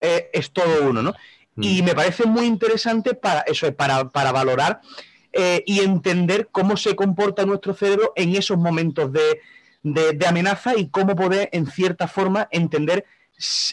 eh, 0.00 0.30
es 0.32 0.52
todo 0.52 0.88
uno, 0.88 1.02
¿no? 1.02 1.14
Mm. 1.56 1.62
Y 1.62 1.82
me 1.82 1.94
parece 1.94 2.26
muy 2.26 2.46
interesante 2.46 3.14
para 3.14 3.40
eso, 3.40 3.74
para, 3.74 4.08
para 4.10 4.30
valorar 4.30 4.80
eh, 5.32 5.64
y 5.66 5.80
entender 5.80 6.48
cómo 6.52 6.76
se 6.76 6.94
comporta 6.94 7.44
nuestro 7.44 7.74
cerebro 7.74 8.12
en 8.14 8.36
esos 8.36 8.56
momentos 8.56 9.12
de, 9.12 9.40
de 9.82 10.26
amenaza 10.26 10.76
y 10.76 10.88
cómo 10.88 11.14
poder, 11.14 11.48
en 11.52 11.66
cierta 11.66 12.08
forma, 12.08 12.48
entender 12.50 13.04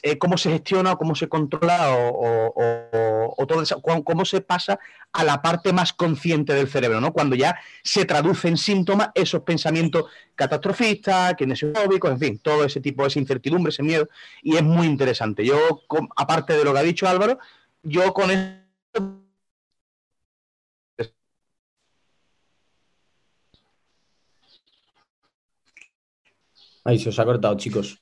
eh, 0.03 0.19
cómo 0.19 0.37
se 0.37 0.51
gestiona, 0.51 0.95
cómo 0.95 1.15
se 1.15 1.27
controla 1.27 1.89
o, 1.97 3.45
todo 3.47 3.63
eso, 3.63 3.81
cómo 3.81 4.23
se 4.23 4.41
pasa 4.41 4.79
a 5.11 5.23
la 5.23 5.41
parte 5.41 5.73
más 5.73 5.91
consciente 5.91 6.53
del 6.53 6.67
cerebro, 6.67 7.01
¿no? 7.01 7.11
Cuando 7.11 7.35
ya 7.35 7.57
se 7.83 8.05
traducen 8.05 8.57
síntomas 8.57 9.09
esos 9.15 9.41
pensamientos 9.41 10.05
catastrofistas, 10.35 11.33
kinesiológicos, 11.33 12.11
en 12.11 12.19
fin, 12.19 12.39
todo 12.39 12.63
ese 12.63 12.79
tipo, 12.79 13.07
de 13.07 13.19
incertidumbre, 13.19 13.71
ese 13.71 13.81
miedo, 13.81 14.07
y 14.43 14.55
es 14.55 14.63
muy 14.63 14.85
interesante. 14.85 15.43
Yo, 15.43 15.81
aparte 16.15 16.53
de 16.53 16.63
lo 16.63 16.71
que 16.71 16.79
ha 16.79 16.83
dicho 16.83 17.07
Álvaro, 17.07 17.39
yo 17.81 18.13
con 18.13 18.29
esto 18.29 19.24
Ahí 26.85 26.99
se 26.99 27.09
os 27.09 27.19
ha 27.19 27.25
cortado, 27.25 27.57
chicos. 27.57 27.99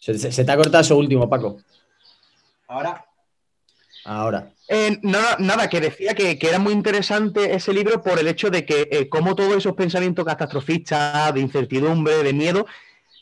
Se, 0.00 0.44
te 0.44 0.52
ha 0.52 0.56
cortado 0.56 0.80
eso 0.80 0.96
último, 0.96 1.28
Paco. 1.28 1.58
Ahora. 2.68 3.04
Ahora. 4.04 4.52
Eh, 4.68 5.00
nada, 5.02 5.68
que 5.68 5.80
decía 5.80 6.14
que, 6.14 6.38
era 6.40 6.58
muy 6.58 6.72
interesante 6.72 7.54
ese 7.54 7.72
libro 7.72 8.00
por 8.00 8.18
el 8.18 8.28
hecho 8.28 8.50
de 8.50 8.64
que 8.64 8.88
eh, 8.90 9.08
como 9.08 9.34
todos 9.34 9.56
esos 9.56 9.74
pensamientos 9.74 10.24
catastrofistas, 10.24 11.34
de 11.34 11.40
incertidumbre, 11.40 12.22
de 12.22 12.32
miedo, 12.32 12.66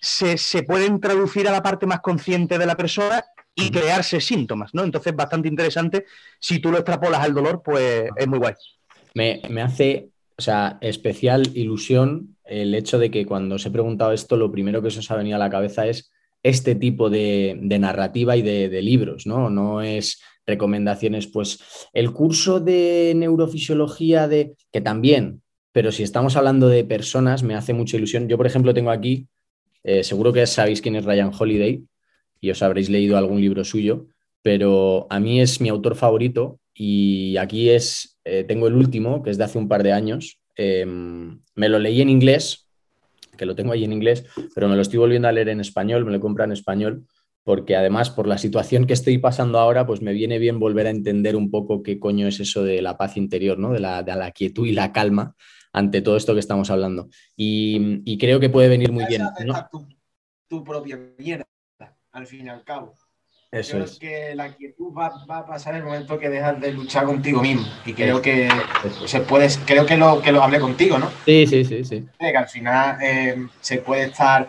se, 0.01 0.37
pueden 0.65 1.01
traducir 1.01 1.49
a 1.49 1.53
la 1.53 1.63
parte 1.63 1.87
más 1.87 2.01
consciente 2.01 2.59
de 2.59 2.67
la 2.67 2.77
persona 2.77 3.25
y 3.55 3.71
crearse 3.71 4.21
síntomas, 4.21 4.75
¿no? 4.75 4.85
Entonces, 4.85 5.17
bastante 5.17 5.49
interesante. 5.49 6.05
Si 6.39 6.59
tú 6.59 6.71
lo 6.71 6.77
extrapolas 6.77 7.23
al 7.23 7.33
dolor, 7.33 7.63
pues 7.65 8.11
es 8.15 8.27
muy 8.29 8.39
guay. 8.39 8.55
Me, 9.15 9.41
me 9.49 9.63
hace, 9.63 10.11
o 10.37 10.43
sea, 10.43 10.77
especial 10.83 11.51
ilusión 11.55 12.36
el 12.47 12.75
hecho 12.75 12.99
de 12.99 13.11
que 13.11 13.27
cuando 13.27 13.57
os 13.57 13.67
he 13.67 13.71
preguntado 13.71 14.13
esto, 14.13 14.37
lo 14.37 14.51
primero 14.51 14.83
que 14.83 14.91
se 14.91 15.01
os 15.01 15.11
ha 15.11 15.17
venido 15.17 15.37
a 15.37 15.41
la 15.41 15.51
cabeza 15.51 15.87
es 15.87 16.11
este 16.43 16.75
tipo 16.75 17.11
de, 17.11 17.59
narrativa 17.61 18.37
y 18.37 18.43
de, 18.43 18.83
libros, 18.83 19.27
¿no? 19.27 19.51
No 19.51 19.83
es 19.83 20.21
recomendaciones, 20.47 21.27
pues 21.27 21.59
el 21.93 22.13
curso 22.13 22.61
de 22.61 23.15
neurofisiología 23.17 24.29
de, 24.29 24.55
que 24.71 24.81
también, 24.81 25.43
pero 25.73 25.91
si 25.91 26.05
estamos 26.05 26.37
hablando 26.37 26.69
de 26.69 26.85
personas, 26.85 27.43
me 27.43 27.57
hace 27.57 27.73
mucha 27.73 27.97
ilusión. 27.97 28.29
Yo, 28.29 28.37
por 28.37 28.47
ejemplo, 28.47 28.73
tengo 28.73 28.91
aquí, 28.91 29.27
eh, 29.83 30.05
seguro 30.05 30.33
que 30.33 30.47
sabéis 30.47 30.81
quién 30.81 30.95
es 30.97 31.05
Ryan 31.05 31.33
Holiday 31.37 31.83
y 32.41 32.51
os 32.51 32.63
habréis 32.63 32.89
leído 32.89 33.19
algún 33.19 33.41
libro 33.41 33.65
suyo, 33.65 34.07
pero 34.43 35.09
a 35.11 35.19
mí 35.19 35.41
es 35.41 35.61
mi 35.61 35.69
autor 35.69 35.97
favorito 35.97 36.61
y 36.73 37.37
aquí 37.39 37.71
es, 37.71 38.19
eh, 38.25 38.45
tengo 38.45 38.69
el 38.69 38.75
último, 38.75 39.23
que 39.23 39.31
es 39.31 39.39
de 39.39 39.45
hace 39.45 39.59
un 39.59 39.69
par 39.69 39.83
de 39.83 39.93
años. 39.93 40.39
Em, 40.57 41.41
me 41.55 41.69
lo 41.69 41.79
leí 41.79 42.01
en 42.01 42.09
inglés 42.09 42.67
que 43.37 43.47
lo 43.47 43.55
tengo 43.55 43.73
ahí 43.73 43.85
en 43.85 43.93
inglés, 43.93 44.25
pero 44.55 44.69
me 44.69 44.75
lo 44.75 44.83
estoy 44.83 44.99
volviendo 44.99 45.29
a 45.29 45.33
leer 45.33 45.51
en 45.51 45.61
español, 45.61 46.05
me 46.05 46.13
lo 46.13 46.21
compro 46.21 46.45
en 46.45 46.53
español, 46.53 47.07
porque 47.45 47.77
además 47.77 48.11
por 48.11 48.27
la 48.27 48.39
situación 48.39 48.87
que 48.87 48.95
estoy 48.95 49.19
pasando 49.19 49.59
ahora, 49.59 49.87
pues 49.87 50.03
me 50.03 50.13
viene 50.13 50.39
bien 50.39 50.59
volver 50.59 50.87
a 50.87 50.91
entender 50.91 51.37
un 51.37 51.51
poco 51.51 51.83
qué 51.83 52.01
coño 52.01 52.27
es 52.27 52.41
eso 52.41 52.65
de 52.65 52.83
la 52.83 52.97
paz 52.97 53.17
interior, 53.17 53.59
¿no? 53.59 53.73
de, 53.73 53.81
la, 53.81 54.03
de 54.03 54.17
la 54.17 54.33
quietud 54.33 54.67
y 54.67 54.73
la 54.73 54.93
calma 54.93 55.37
ante 55.73 56.01
todo 56.01 56.17
esto 56.17 56.33
que 56.33 56.41
estamos 56.41 56.71
hablando. 56.71 57.09
Y, 57.37 58.19
creo 58.19 58.41
que 58.41 58.49
puede 58.49 58.69
venir 58.69 58.91
muy 58.91 59.05
bien. 59.05 59.23
Tu, 59.71 59.87
tu 60.49 60.65
propia 60.65 60.99
mierda, 61.19 61.47
al 62.13 62.27
fin 62.27 62.47
y 62.47 62.49
al 62.49 62.65
cabo. 62.65 62.95
Eso 63.53 63.79
creo 63.79 63.99
que 64.01 64.35
la 64.35 64.55
quietud 64.55 64.93
va, 64.93 65.07
a 65.07 65.47
pasar 65.47 65.75
en 65.75 65.81
el 65.81 65.87
momento 65.87 66.19
que 66.19 66.29
dejas 66.29 66.61
de 66.61 66.73
luchar 66.73 67.05
contigo 67.05 67.41
mismo. 67.41 67.67
Y 67.85 67.93
creo 67.93 68.21
que 68.21 68.49
se 69.07 69.21
puede, 69.21 69.49
creo 69.65 69.87
que 69.87 69.97
lo, 69.97 70.21
que 70.21 70.33
lo 70.33 70.43
hablé 70.43 70.59
contigo, 70.59 70.99
¿no? 70.99 71.11
Sí, 71.25 71.47
sí, 71.47 71.65
sí, 71.65 71.85
sí. 71.85 72.05
Que 72.19 72.37
al 72.37 72.49
final 72.49 72.99
eh, 73.01 73.47
se 73.61 73.79
puede 73.79 74.07
estar 74.07 74.49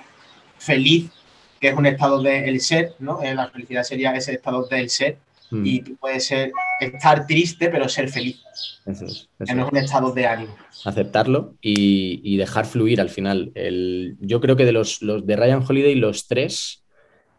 feliz, 0.57 1.11
que 1.59 1.69
es 1.69 1.75
un 1.75 1.85
estado 1.85 2.21
del 2.21 2.59
ser, 2.59 2.95
¿no? 2.99 3.21
Eh, 3.21 3.35
la 3.35 3.49
felicidad 3.49 3.83
sería 3.83 4.15
ese 4.15 4.33
estado 4.33 4.67
del 4.67 4.89
ser. 4.89 5.17
Hmm. 5.49 5.65
Y 5.65 5.81
tú 5.81 5.95
puedes 5.95 6.25
ser, 6.25 6.51
estar 6.81 7.25
triste, 7.25 7.69
pero 7.69 7.87
ser 7.87 8.09
feliz. 8.09 8.41
Eso 8.85 9.05
es. 9.05 9.29
que 9.45 9.53
no 9.53 9.65
es 9.65 9.71
un 9.71 9.77
estado 9.77 10.11
de 10.11 10.25
ánimo. 10.25 10.55
Aceptarlo 10.83 11.53
y, 11.61 12.35
dejar 12.35 12.65
fluir 12.65 12.99
al 12.99 13.09
final. 13.09 13.51
El, 13.55 14.17
yo 14.19 14.41
creo 14.41 14.55
que 14.55 14.65
de 14.65 14.73
los, 14.73 15.01
los 15.01 15.25
de 15.25 15.35
Ryan 15.35 15.63
Holiday, 15.65 15.95
los 15.95 16.27
tres 16.27 16.83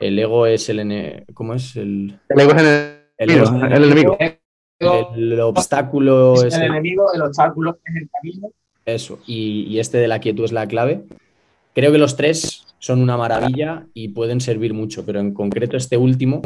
el 0.01 0.19
ego 0.19 0.47
es 0.47 0.69
el... 0.69 1.25
¿Cómo 1.35 1.55
es? 1.55 1.77
El, 1.77 2.19
ego 2.29 2.53
es 2.53 2.63
el, 3.19 3.85
enemigo. 3.85 4.17
El, 4.79 5.41
obstáculo 5.41 6.45
es, 6.45 6.55
el, 6.55 6.63
enemigo, 6.63 7.13
el 7.13 7.23
obstáculo 7.23 7.79
es 7.85 7.97
el 7.97 8.09
camino. 8.11 8.51
Eso, 8.85 9.19
y, 9.27 9.79
este 9.79 9.99
de 9.99 10.09
la 10.09 10.21
quietud 10.21 10.45
es 10.45 10.53
la 10.53 10.67
clave. 10.67 11.03
Creo 11.75 11.93
que 11.93 11.99
los 11.99 12.17
tres 12.17 12.65
son 12.79 13.03
una 13.03 13.17
maravilla 13.17 13.87
y 13.93 14.09
pueden 14.09 14.41
servir 14.41 14.73
mucho, 14.73 15.05
pero 15.05 15.21
en 15.21 15.35
concreto 15.35 15.77
este 15.77 15.97
último, 15.97 16.43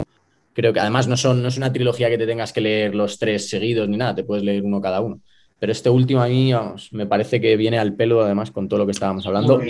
creo 0.55 0.73
que 0.73 0.81
además 0.81 1.07
no, 1.07 1.17
son, 1.17 1.43
no 1.43 1.49
es 1.49 1.57
una 1.57 1.73
trilogía 1.73 2.09
que 2.09 2.19
te 2.19 2.27
tengas 2.27 2.53
que 2.53 2.61
leer 2.61 2.95
los 2.95 3.19
tres 3.19 3.49
seguidos 3.49 3.89
ni 3.89 3.97
nada, 3.97 4.15
te 4.15 4.25
puedes 4.25 4.45
leer 4.45 4.65
uno 4.65 4.81
cada 4.81 5.01
uno. 5.01 5.21
Pero 5.59 5.71
este 5.71 5.91
último 5.91 6.23
a 6.23 6.27
mí 6.27 6.53
me 6.91 7.07
parece 7.07 7.41
que 7.41 7.57
viene 7.57 7.79
al 7.79 7.95
pelo 7.95 8.23
además 8.23 8.51
con 8.51 8.69
todo 8.69 8.81
lo 8.81 8.87
que 8.87 8.93
estábamos 8.93 9.25
hablando. 9.27 9.61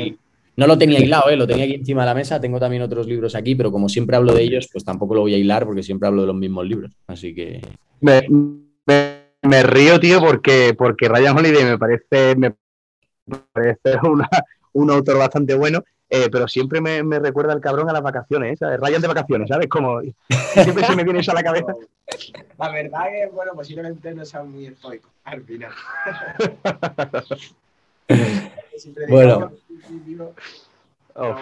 No 0.56 0.66
lo 0.66 0.76
tenía 0.76 1.00
hilado, 1.00 1.30
¿eh? 1.30 1.36
lo 1.36 1.46
tenía 1.46 1.64
aquí 1.64 1.74
encima 1.74 2.02
de 2.02 2.06
la 2.06 2.14
mesa. 2.14 2.40
Tengo 2.40 2.60
también 2.60 2.82
otros 2.82 3.06
libros 3.06 3.34
aquí, 3.34 3.54
pero 3.54 3.72
como 3.72 3.88
siempre 3.88 4.16
hablo 4.16 4.34
de 4.34 4.42
ellos, 4.42 4.68
pues 4.70 4.84
tampoco 4.84 5.14
lo 5.14 5.22
voy 5.22 5.34
a 5.34 5.38
hilar 5.38 5.64
porque 5.64 5.82
siempre 5.82 6.08
hablo 6.08 6.22
de 6.22 6.26
los 6.26 6.36
mismos 6.36 6.66
libros. 6.66 6.92
Así 7.06 7.34
que. 7.34 7.60
Me, 8.00 9.62
río, 9.64 9.98
tío, 9.98 10.20
porque, 10.20 10.74
porque 10.76 11.08
Ryan 11.08 11.36
Holiday 11.36 11.64
me 11.64 11.78
parece, 11.78 12.36
me 12.36 12.54
parece 13.52 13.98
un 14.72 14.90
autor 14.90 15.18
bastante 15.18 15.54
bueno, 15.54 15.82
eh, 16.14 16.28
pero 16.30 16.46
siempre 16.46 16.80
me, 16.80 17.02
recuerda 17.18 17.54
el 17.54 17.60
cabrón 17.60 17.88
a 17.88 17.92
las 17.94 18.02
vacaciones, 18.02 18.58
¿sabes? 18.58 18.78
Ryan 18.78 19.00
de 19.00 19.08
vacaciones, 19.08 19.48
¿sabes? 19.48 19.66
Como 19.66 20.00
siempre 20.28 20.84
se 20.84 20.94
me 20.94 21.04
viene 21.04 21.20
eso 21.20 21.32
a 21.32 21.36
la 21.36 21.42
cabeza. 21.42 21.72
La 22.58 22.70
verdad 22.70 23.06
que, 23.10 23.30
bueno, 23.32 23.52
posiblemente 23.54 24.14
no 24.14 24.24
sea 24.24 24.42
muy 24.42 24.66
estoico 24.66 25.08
al 25.24 25.42
final. 25.42 25.72
bueno. 29.08 29.52
Oh, 31.14 31.34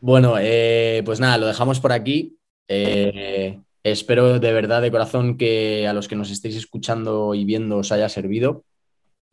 bueno, 0.00 0.36
eh, 0.38 1.02
pues 1.04 1.20
nada, 1.20 1.36
lo 1.38 1.46
dejamos 1.46 1.80
por 1.80 1.92
aquí. 1.92 2.38
Eh, 2.68 3.60
espero 3.82 4.38
de 4.38 4.52
verdad, 4.52 4.80
de 4.80 4.90
corazón, 4.90 5.36
que 5.36 5.86
a 5.86 5.92
los 5.92 6.08
que 6.08 6.16
nos 6.16 6.30
estéis 6.30 6.56
escuchando 6.56 7.34
y 7.34 7.44
viendo 7.44 7.78
os 7.78 7.92
haya 7.92 8.08
servido, 8.08 8.64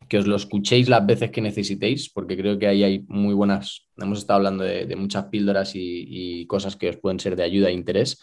que 0.08 0.18
os 0.18 0.26
lo 0.26 0.36
escuchéis 0.36 0.88
las 0.88 1.06
veces 1.06 1.30
que 1.30 1.40
necesitéis, 1.40 2.10
porque 2.10 2.36
creo 2.36 2.58
que 2.58 2.66
ahí 2.66 2.82
hay 2.82 3.04
muy 3.08 3.34
buenas, 3.34 3.88
hemos 3.96 4.18
estado 4.18 4.38
hablando 4.38 4.64
de, 4.64 4.94
muchas 4.96 5.26
píldoras 5.26 5.72
y, 5.74 6.46
cosas 6.46 6.76
que 6.76 6.90
os 6.90 6.96
pueden 6.96 7.20
ser 7.20 7.36
de 7.36 7.44
ayuda 7.44 7.68
e 7.68 7.72
interés. 7.72 8.20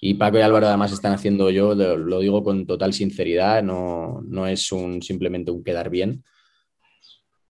Y 0.00 0.14
Paco 0.14 0.38
y 0.38 0.40
Álvaro 0.40 0.66
además 0.66 0.92
están 0.92 1.12
haciendo, 1.12 1.48
yo 1.50 1.74
lo, 1.74 2.18
digo 2.18 2.42
con 2.42 2.66
total 2.66 2.92
sinceridad, 2.92 3.62
no, 3.62 4.20
no 4.26 4.46
es 4.48 4.72
un, 4.72 5.00
simplemente 5.00 5.52
un 5.52 5.62
quedar 5.62 5.90
bien. 5.90 6.24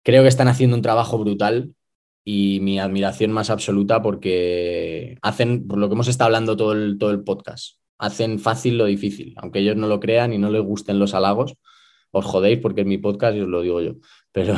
Creo 0.04 0.24
que 0.24 0.30
están 0.30 0.48
haciendo 0.48 0.76
un 0.76 0.82
trabajo 0.82 1.18
brutal 1.18 1.74
y 2.24 2.60
mi 2.62 2.80
admiración 2.80 3.32
más 3.32 3.50
absoluta 3.50 4.02
porque 4.02 5.18
hacen, 5.22 5.68
por 5.68 5.78
lo 5.78 5.88
que 5.90 5.94
hemos 5.94 6.08
estado 6.08 6.28
hablando 6.28 6.56
todo 6.56 6.74
el, 6.74 6.98
todo 6.98 7.12
el 7.12 7.24
podcast, 7.24 7.78
hacen 7.98 8.40
fácil 8.40 8.78
lo 8.78 8.86
difícil. 8.86 9.34
Aunque 9.38 9.60
ellos 9.60 9.76
no 9.76 9.88
lo 9.88 10.00
crean 10.00 10.34
y 10.34 10.38
no 10.38 10.50
les 10.50 10.64
gusten 10.64 11.00
los 11.00 11.14
halagos, 11.14 11.56
os 12.12 12.26
jodéis 12.26 12.60
porque 12.60 12.82
es 12.82 12.88
mi 12.88 12.98
podcast 12.98 13.38
y 13.38 13.42
os 13.42 13.48
lo 13.48 13.62
digo 13.62 13.82
yo. 13.82 13.94
Pero, 14.32 14.56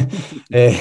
eh, 0.50 0.76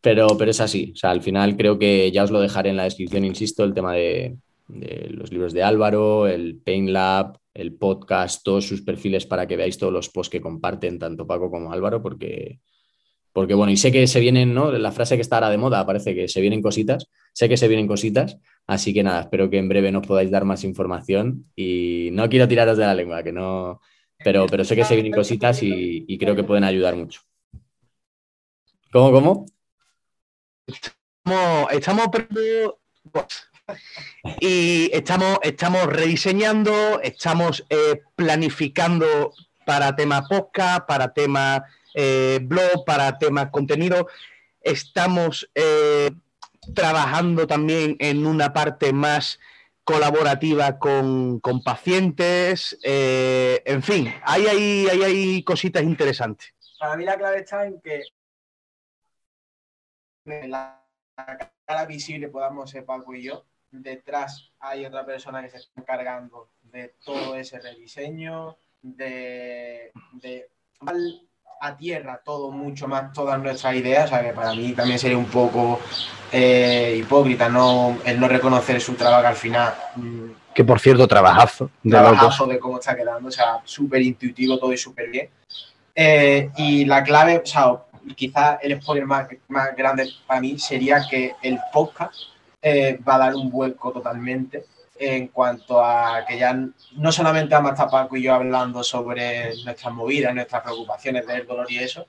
pero, 0.00 0.28
pero 0.38 0.50
es 0.50 0.60
así. 0.60 0.92
O 0.94 0.96
sea, 0.96 1.10
al 1.10 1.22
final 1.22 1.56
creo 1.56 1.78
que 1.78 2.10
ya 2.12 2.24
os 2.24 2.30
lo 2.30 2.40
dejaré 2.40 2.70
en 2.70 2.76
la 2.76 2.84
descripción, 2.84 3.24
insisto, 3.24 3.64
el 3.64 3.74
tema 3.74 3.94
de, 3.94 4.36
de 4.68 5.08
los 5.10 5.32
libros 5.32 5.52
de 5.52 5.62
Álvaro, 5.62 6.26
el 6.26 6.56
Pain 6.64 6.92
Lab, 6.92 7.38
el 7.54 7.74
podcast, 7.74 8.42
todos 8.44 8.66
sus 8.66 8.82
perfiles 8.82 9.26
para 9.26 9.46
que 9.46 9.56
veáis 9.56 9.78
todos 9.78 9.92
los 9.92 10.08
posts 10.10 10.30
que 10.30 10.40
comparten 10.40 10.98
tanto 10.98 11.26
Paco 11.26 11.50
como 11.50 11.72
Álvaro, 11.72 12.00
porque 12.00 12.60
porque 13.38 13.54
bueno, 13.54 13.70
y 13.70 13.76
sé 13.76 13.92
que 13.92 14.08
se 14.08 14.18
vienen, 14.18 14.52
¿no? 14.52 14.72
La 14.72 14.90
frase 14.90 15.14
que 15.14 15.22
está 15.22 15.36
ahora 15.36 15.48
de 15.48 15.58
moda 15.58 15.86
parece 15.86 16.12
que 16.12 16.26
se 16.26 16.40
vienen 16.40 16.60
cositas. 16.60 17.06
Sé 17.32 17.48
que 17.48 17.56
se 17.56 17.68
vienen 17.68 17.86
cositas. 17.86 18.36
Así 18.66 18.92
que 18.92 19.04
nada, 19.04 19.20
espero 19.20 19.48
que 19.48 19.58
en 19.58 19.68
breve 19.68 19.92
nos 19.92 20.04
podáis 20.04 20.32
dar 20.32 20.44
más 20.44 20.64
información. 20.64 21.48
Y 21.54 22.08
no 22.14 22.28
quiero 22.28 22.48
tiraros 22.48 22.76
de 22.76 22.84
la 22.84 22.96
lengua, 22.96 23.22
que 23.22 23.30
no. 23.30 23.80
Pero, 24.24 24.46
pero 24.46 24.64
sé 24.64 24.74
que 24.74 24.84
se 24.84 24.96
vienen 24.96 25.12
cositas 25.12 25.62
y, 25.62 26.18
creo 26.18 26.34
que 26.34 26.42
pueden 26.42 26.64
ayudar 26.64 26.96
mucho. 26.96 27.20
¿Cómo, 28.90 29.12
cómo? 29.12 29.46
Estamos, 30.66 31.70
estamos 31.70 32.08
y 34.40 34.90
estamos, 34.92 35.38
estamos 35.44 35.86
rediseñando, 35.86 37.00
estamos 37.02 37.64
eh, 37.70 38.02
planificando 38.16 39.32
para 39.64 39.94
tema 39.94 40.26
podcast, 40.26 40.88
para 40.88 41.12
tema 41.14 41.64
eh, 41.94 42.40
blog, 42.42 42.84
para 42.84 43.18
temas 43.18 43.50
contenido. 43.50 44.08
Estamos 44.60 45.50
eh, 45.54 46.10
trabajando 46.74 47.46
también 47.46 47.96
en 47.98 48.26
una 48.26 48.52
parte 48.52 48.92
más 48.92 49.38
colaborativa 49.84 50.78
con, 50.78 51.40
pacientes. 51.64 52.78
Eh, 52.82 53.62
en 53.64 53.82
fin, 53.82 54.12
hay, 54.22 54.46
hay, 54.46 54.86
hay, 54.88 55.02
hay 55.02 55.42
cositas 55.42 55.82
interesantes. 55.82 56.54
Para 56.78 56.96
mí 56.96 57.04
la 57.04 57.16
clave 57.16 57.38
está 57.38 57.66
en 57.66 57.80
que 57.80 58.02
cara 61.64 61.86
visible 61.86 62.28
podamos 62.28 62.70
ser 62.70 62.84
Paco 62.84 63.14
y 63.14 63.22
yo, 63.24 63.44
detrás 63.70 64.52
hay 64.58 64.86
otra 64.86 65.04
persona 65.04 65.42
que 65.42 65.50
se 65.50 65.58
está 65.58 65.80
encargando 65.80 66.50
de 66.62 66.94
todo 67.04 67.34
ese 67.36 67.60
rediseño, 67.60 68.56
de, 68.82 69.92
de 70.12 70.50
a 71.60 71.76
tierra 71.76 72.20
todo 72.24 72.50
mucho 72.50 72.86
más, 72.86 73.12
todas 73.12 73.40
nuestras 73.40 73.74
ideas, 73.74 74.06
o 74.06 74.08
sea 74.08 74.22
que 74.22 74.32
para 74.32 74.54
mí 74.54 74.72
también 74.72 74.98
sería 74.98 75.18
un 75.18 75.26
poco 75.26 75.80
eh, 76.30 76.96
hipócrita 76.98 77.48
no, 77.48 77.98
el 78.04 78.20
no 78.20 78.28
reconocer 78.28 78.80
su 78.80 78.94
trabajo 78.94 79.26
al 79.26 79.36
final. 79.36 79.74
Mm, 79.96 80.30
que 80.54 80.64
por 80.64 80.80
cierto, 80.80 81.06
trabajazo. 81.06 81.70
De 81.82 81.90
trabajazo 81.90 82.46
de 82.46 82.58
cómo 82.58 82.78
está 82.78 82.96
quedando, 82.96 83.28
o 83.28 83.32
sea, 83.32 83.60
súper 83.64 84.02
intuitivo 84.02 84.58
todo 84.58 84.72
y 84.72 84.76
súper 84.76 85.08
bien. 85.08 85.28
Eh, 85.94 86.50
y 86.56 86.84
la 86.84 87.02
clave, 87.02 87.38
o 87.38 87.46
sea, 87.46 87.72
quizás 88.14 88.58
el 88.62 88.80
spoiler 88.80 89.06
más, 89.06 89.28
más 89.48 89.74
grande 89.76 90.08
para 90.26 90.40
mí 90.40 90.58
sería 90.58 91.04
que 91.08 91.34
el 91.42 91.58
podcast 91.72 92.14
eh, 92.62 92.98
va 93.06 93.16
a 93.16 93.18
dar 93.18 93.34
un 93.34 93.50
vuelco 93.50 93.92
totalmente 93.92 94.64
en 94.98 95.28
cuanto 95.28 95.82
a 95.84 96.24
que 96.26 96.38
ya 96.38 96.58
no 96.96 97.12
solamente 97.12 97.54
vamos 97.54 97.78
a 97.78 97.88
Paco 97.88 98.16
y 98.16 98.22
yo 98.22 98.34
hablando 98.34 98.82
sobre 98.82 99.54
nuestras 99.64 99.92
movidas, 99.92 100.34
nuestras 100.34 100.62
preocupaciones 100.62 101.26
del 101.26 101.46
dolor 101.46 101.70
y 101.70 101.78
eso, 101.78 102.06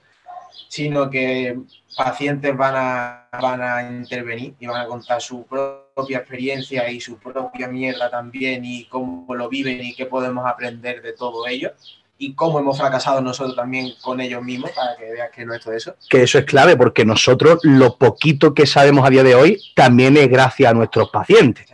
sino 0.68 1.10
que 1.10 1.58
pacientes 1.96 2.56
van 2.56 2.74
a, 2.76 3.30
van 3.42 3.62
a 3.62 3.82
intervenir 3.84 4.56
y 4.60 4.68
van 4.68 4.82
a 4.82 4.88
contar 4.88 5.22
su 5.22 5.46
propia 5.46 6.20
experiencia 6.20 6.90
y 6.90 7.00
su 7.00 7.18
propia 7.18 7.68
mierda 7.68 8.10
también 8.10 8.64
y 8.66 8.86
cómo 8.86 9.34
lo 9.36 9.50
viven 9.50 9.84
y 9.84 9.96
qué 9.96 10.06
podemos 10.06 10.46
aprender 10.46 11.02
de 11.02 11.14
todo 11.14 11.48
ello 11.48 11.74
y 12.22 12.34
cómo 12.34 12.60
hemos 12.60 12.78
fracasado 12.78 13.22
nosotros 13.22 13.56
también 13.56 13.94
con 14.02 14.20
ellos 14.20 14.44
mismos, 14.44 14.72
para 14.72 14.96
que 14.98 15.10
veas 15.10 15.30
que 15.32 15.46
no 15.46 15.54
es 15.54 15.62
todo 15.62 15.74
eso. 15.74 15.96
Que 16.10 16.24
eso 16.24 16.38
es 16.38 16.46
clave, 16.46 16.76
porque 16.76 17.06
nosotros 17.06 17.60
lo 17.64 17.96
poquito 17.96 18.54
que 18.54 18.68
sabemos 18.68 19.08
a 19.08 19.10
día 19.10 19.24
de 19.24 19.36
hoy 19.36 19.62
también 19.74 20.18
es 20.18 20.28
gracias 20.28 20.70
a 20.70 20.74
nuestros 20.74 21.10
pacientes. 21.10 21.66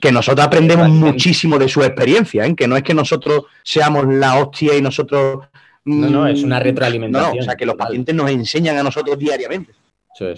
Que 0.00 0.10
nosotros 0.10 0.44
aprendemos 0.44 0.88
muchísimo 0.88 1.56
de 1.56 1.68
su 1.68 1.84
experiencia, 1.84 2.44
¿eh? 2.44 2.56
que 2.56 2.66
no 2.66 2.76
es 2.76 2.82
que 2.82 2.94
nosotros 2.94 3.44
seamos 3.62 4.12
la 4.12 4.40
hostia 4.40 4.76
y 4.76 4.82
nosotros... 4.82 5.46
No, 5.84 6.10
no, 6.10 6.26
es 6.26 6.42
una 6.42 6.58
mm, 6.58 6.62
retroalimentación. 6.62 7.36
No, 7.36 7.40
o 7.40 7.44
sea, 7.44 7.54
que 7.54 7.66
los 7.66 7.76
pacientes 7.76 8.12
nos 8.12 8.28
enseñan 8.28 8.76
a 8.76 8.82
nosotros 8.82 9.16
diariamente. 9.16 9.72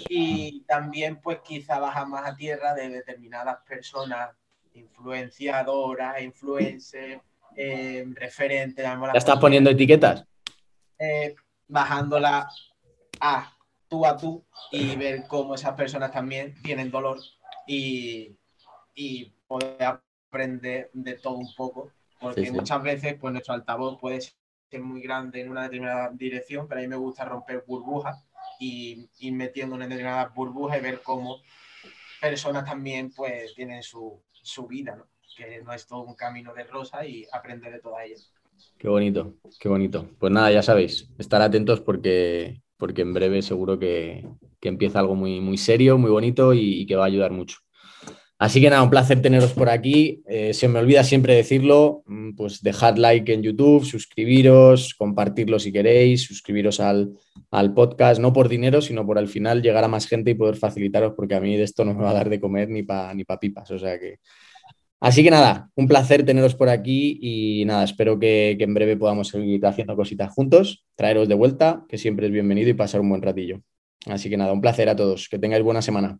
Y 0.08 0.62
también, 0.66 1.20
pues 1.22 1.38
quizá 1.42 1.78
bajan 1.78 2.10
más 2.10 2.26
a 2.26 2.36
tierra 2.36 2.74
de 2.74 2.90
determinadas 2.90 3.58
personas 3.66 4.30
influenciadoras, 4.74 6.22
influencers, 6.22 7.20
eh, 7.56 8.04
referente. 8.14 8.82
¿Ya 8.82 9.12
estás 9.14 9.38
poniendo 9.38 9.70
etiquetas? 9.70 10.24
Eh, 10.98 11.34
bajándola 11.68 12.48
a 13.20 13.56
tú 13.88 14.06
a 14.06 14.16
tú 14.16 14.44
y 14.70 14.96
ver 14.96 15.26
cómo 15.28 15.54
esas 15.54 15.74
personas 15.74 16.12
también 16.12 16.54
tienen 16.62 16.90
dolor 16.90 17.18
y, 17.66 18.36
poder 19.46 19.82
aprender 19.82 20.90
de 20.92 21.14
todo 21.14 21.34
un 21.34 21.54
poco. 21.54 21.92
Porque 22.20 22.50
muchas 22.50 22.82
veces 22.82 23.16
pues, 23.20 23.32
nuestro 23.32 23.54
altavoz 23.54 23.98
puede 24.00 24.20
ser 24.20 24.34
muy 24.80 25.02
grande 25.02 25.42
en 25.42 25.50
una 25.50 25.64
determinada 25.64 26.10
dirección, 26.12 26.66
pero 26.66 26.80
a 26.80 26.82
mí 26.82 26.88
me 26.88 26.96
gusta 26.96 27.24
romper 27.24 27.64
burbujas 27.66 28.24
y 28.58 29.08
ir 29.18 29.32
metiendo 29.34 29.74
en 29.76 29.82
determinadas 29.82 30.34
burbujas 30.34 30.78
y 30.78 30.82
ver 30.82 31.02
cómo 31.02 31.40
personas 32.20 32.64
también 32.64 33.12
pues 33.12 33.54
tienen 33.54 33.82
su, 33.82 34.22
su 34.32 34.66
vida, 34.66 34.96
¿no? 34.96 35.06
Que 35.34 35.62
no 35.62 35.72
es 35.72 35.86
todo 35.86 36.02
un 36.02 36.14
camino 36.14 36.54
de 36.54 36.64
rosa 36.64 37.06
y 37.06 37.26
aprender 37.32 37.72
de 37.72 37.80
toda 37.80 38.04
ella. 38.04 38.16
Qué 38.78 38.88
bonito, 38.88 39.34
qué 39.58 39.68
bonito. 39.68 40.08
Pues 40.18 40.32
nada, 40.32 40.50
ya 40.50 40.62
sabéis, 40.62 41.08
estar 41.18 41.40
atentos 41.42 41.80
porque, 41.80 42.60
porque 42.76 43.02
en 43.02 43.14
breve 43.14 43.42
seguro 43.42 43.78
que, 43.78 44.26
empieza 44.62 44.98
algo 44.98 45.14
muy, 45.14 45.42
muy 45.42 45.58
serio, 45.58 45.98
muy 45.98 46.10
bonito 46.10 46.54
y, 46.54 46.86
que 46.86 46.96
va 46.96 47.04
a 47.04 47.06
ayudar 47.06 47.32
mucho. 47.32 47.58
Así 48.38 48.60
que 48.62 48.70
nada, 48.70 48.82
un 48.82 48.90
placer 48.90 49.20
teneros 49.20 49.52
por 49.52 49.68
aquí. 49.68 50.22
Eh, 50.26 50.54
se 50.54 50.68
me 50.68 50.78
olvida 50.78 51.04
siempre 51.04 51.34
decirlo, 51.34 52.02
mm, 52.06 52.34
pues 52.34 52.62
dejad 52.62 52.96
like 52.96 53.32
en 53.32 53.42
YouTube, 53.42 53.84
suscribiros, 53.84 54.94
compartirlo 54.94 55.58
si 55.58 55.70
queréis, 55.70 56.24
suscribiros 56.24 56.80
al, 56.80 57.12
al, 57.50 57.74
podcast, 57.74 58.20
no 58.20 58.32
por 58.32 58.48
dinero, 58.48 58.80
sino 58.80 59.06
por 59.06 59.18
al 59.18 59.28
final 59.28 59.62
llegar 59.62 59.84
a 59.84 59.88
más 59.88 60.06
gente 60.06 60.30
y 60.30 60.34
poder 60.34 60.56
facilitaros, 60.56 61.12
porque 61.14 61.34
a 61.34 61.40
mí 61.40 61.56
de 61.56 61.62
esto 61.62 61.84
no 61.84 61.94
me 61.94 62.02
va 62.02 62.10
a 62.10 62.14
dar 62.14 62.30
de 62.30 62.40
comer 62.40 62.70
ni 62.70 62.82
para 62.82 63.12
ni 63.14 63.24
pa 63.24 63.38
pipas. 63.38 63.70
O 63.70 63.78
sea 63.78 63.98
que 63.98 64.18
Así 65.04 65.22
que 65.22 65.30
nada, 65.30 65.68
un 65.74 65.86
placer 65.86 66.24
teneros 66.24 66.54
por 66.54 66.70
aquí 66.70 67.18
y 67.20 67.66
nada, 67.66 67.84
espero 67.84 68.18
que, 68.18 68.56
en 68.58 68.72
breve 68.72 68.96
podamos 68.96 69.28
seguir 69.28 69.66
haciendo 69.66 69.96
cositas 69.96 70.32
juntos, 70.32 70.86
traeros 70.94 71.28
de 71.28 71.34
vuelta, 71.34 71.84
que 71.90 71.98
siempre 71.98 72.24
es 72.24 72.32
bienvenido 72.32 72.70
y 72.70 72.72
pasar 72.72 73.02
un 73.02 73.10
buen 73.10 73.20
ratillo. 73.20 73.60
Así 74.06 74.30
que 74.30 74.38
nada, 74.38 74.54
un 74.54 74.62
placer 74.62 74.88
a 74.88 74.96
todos, 74.96 75.28
que 75.28 75.38
tengáis 75.38 75.62
buena 75.62 75.82
semana. 75.82 76.18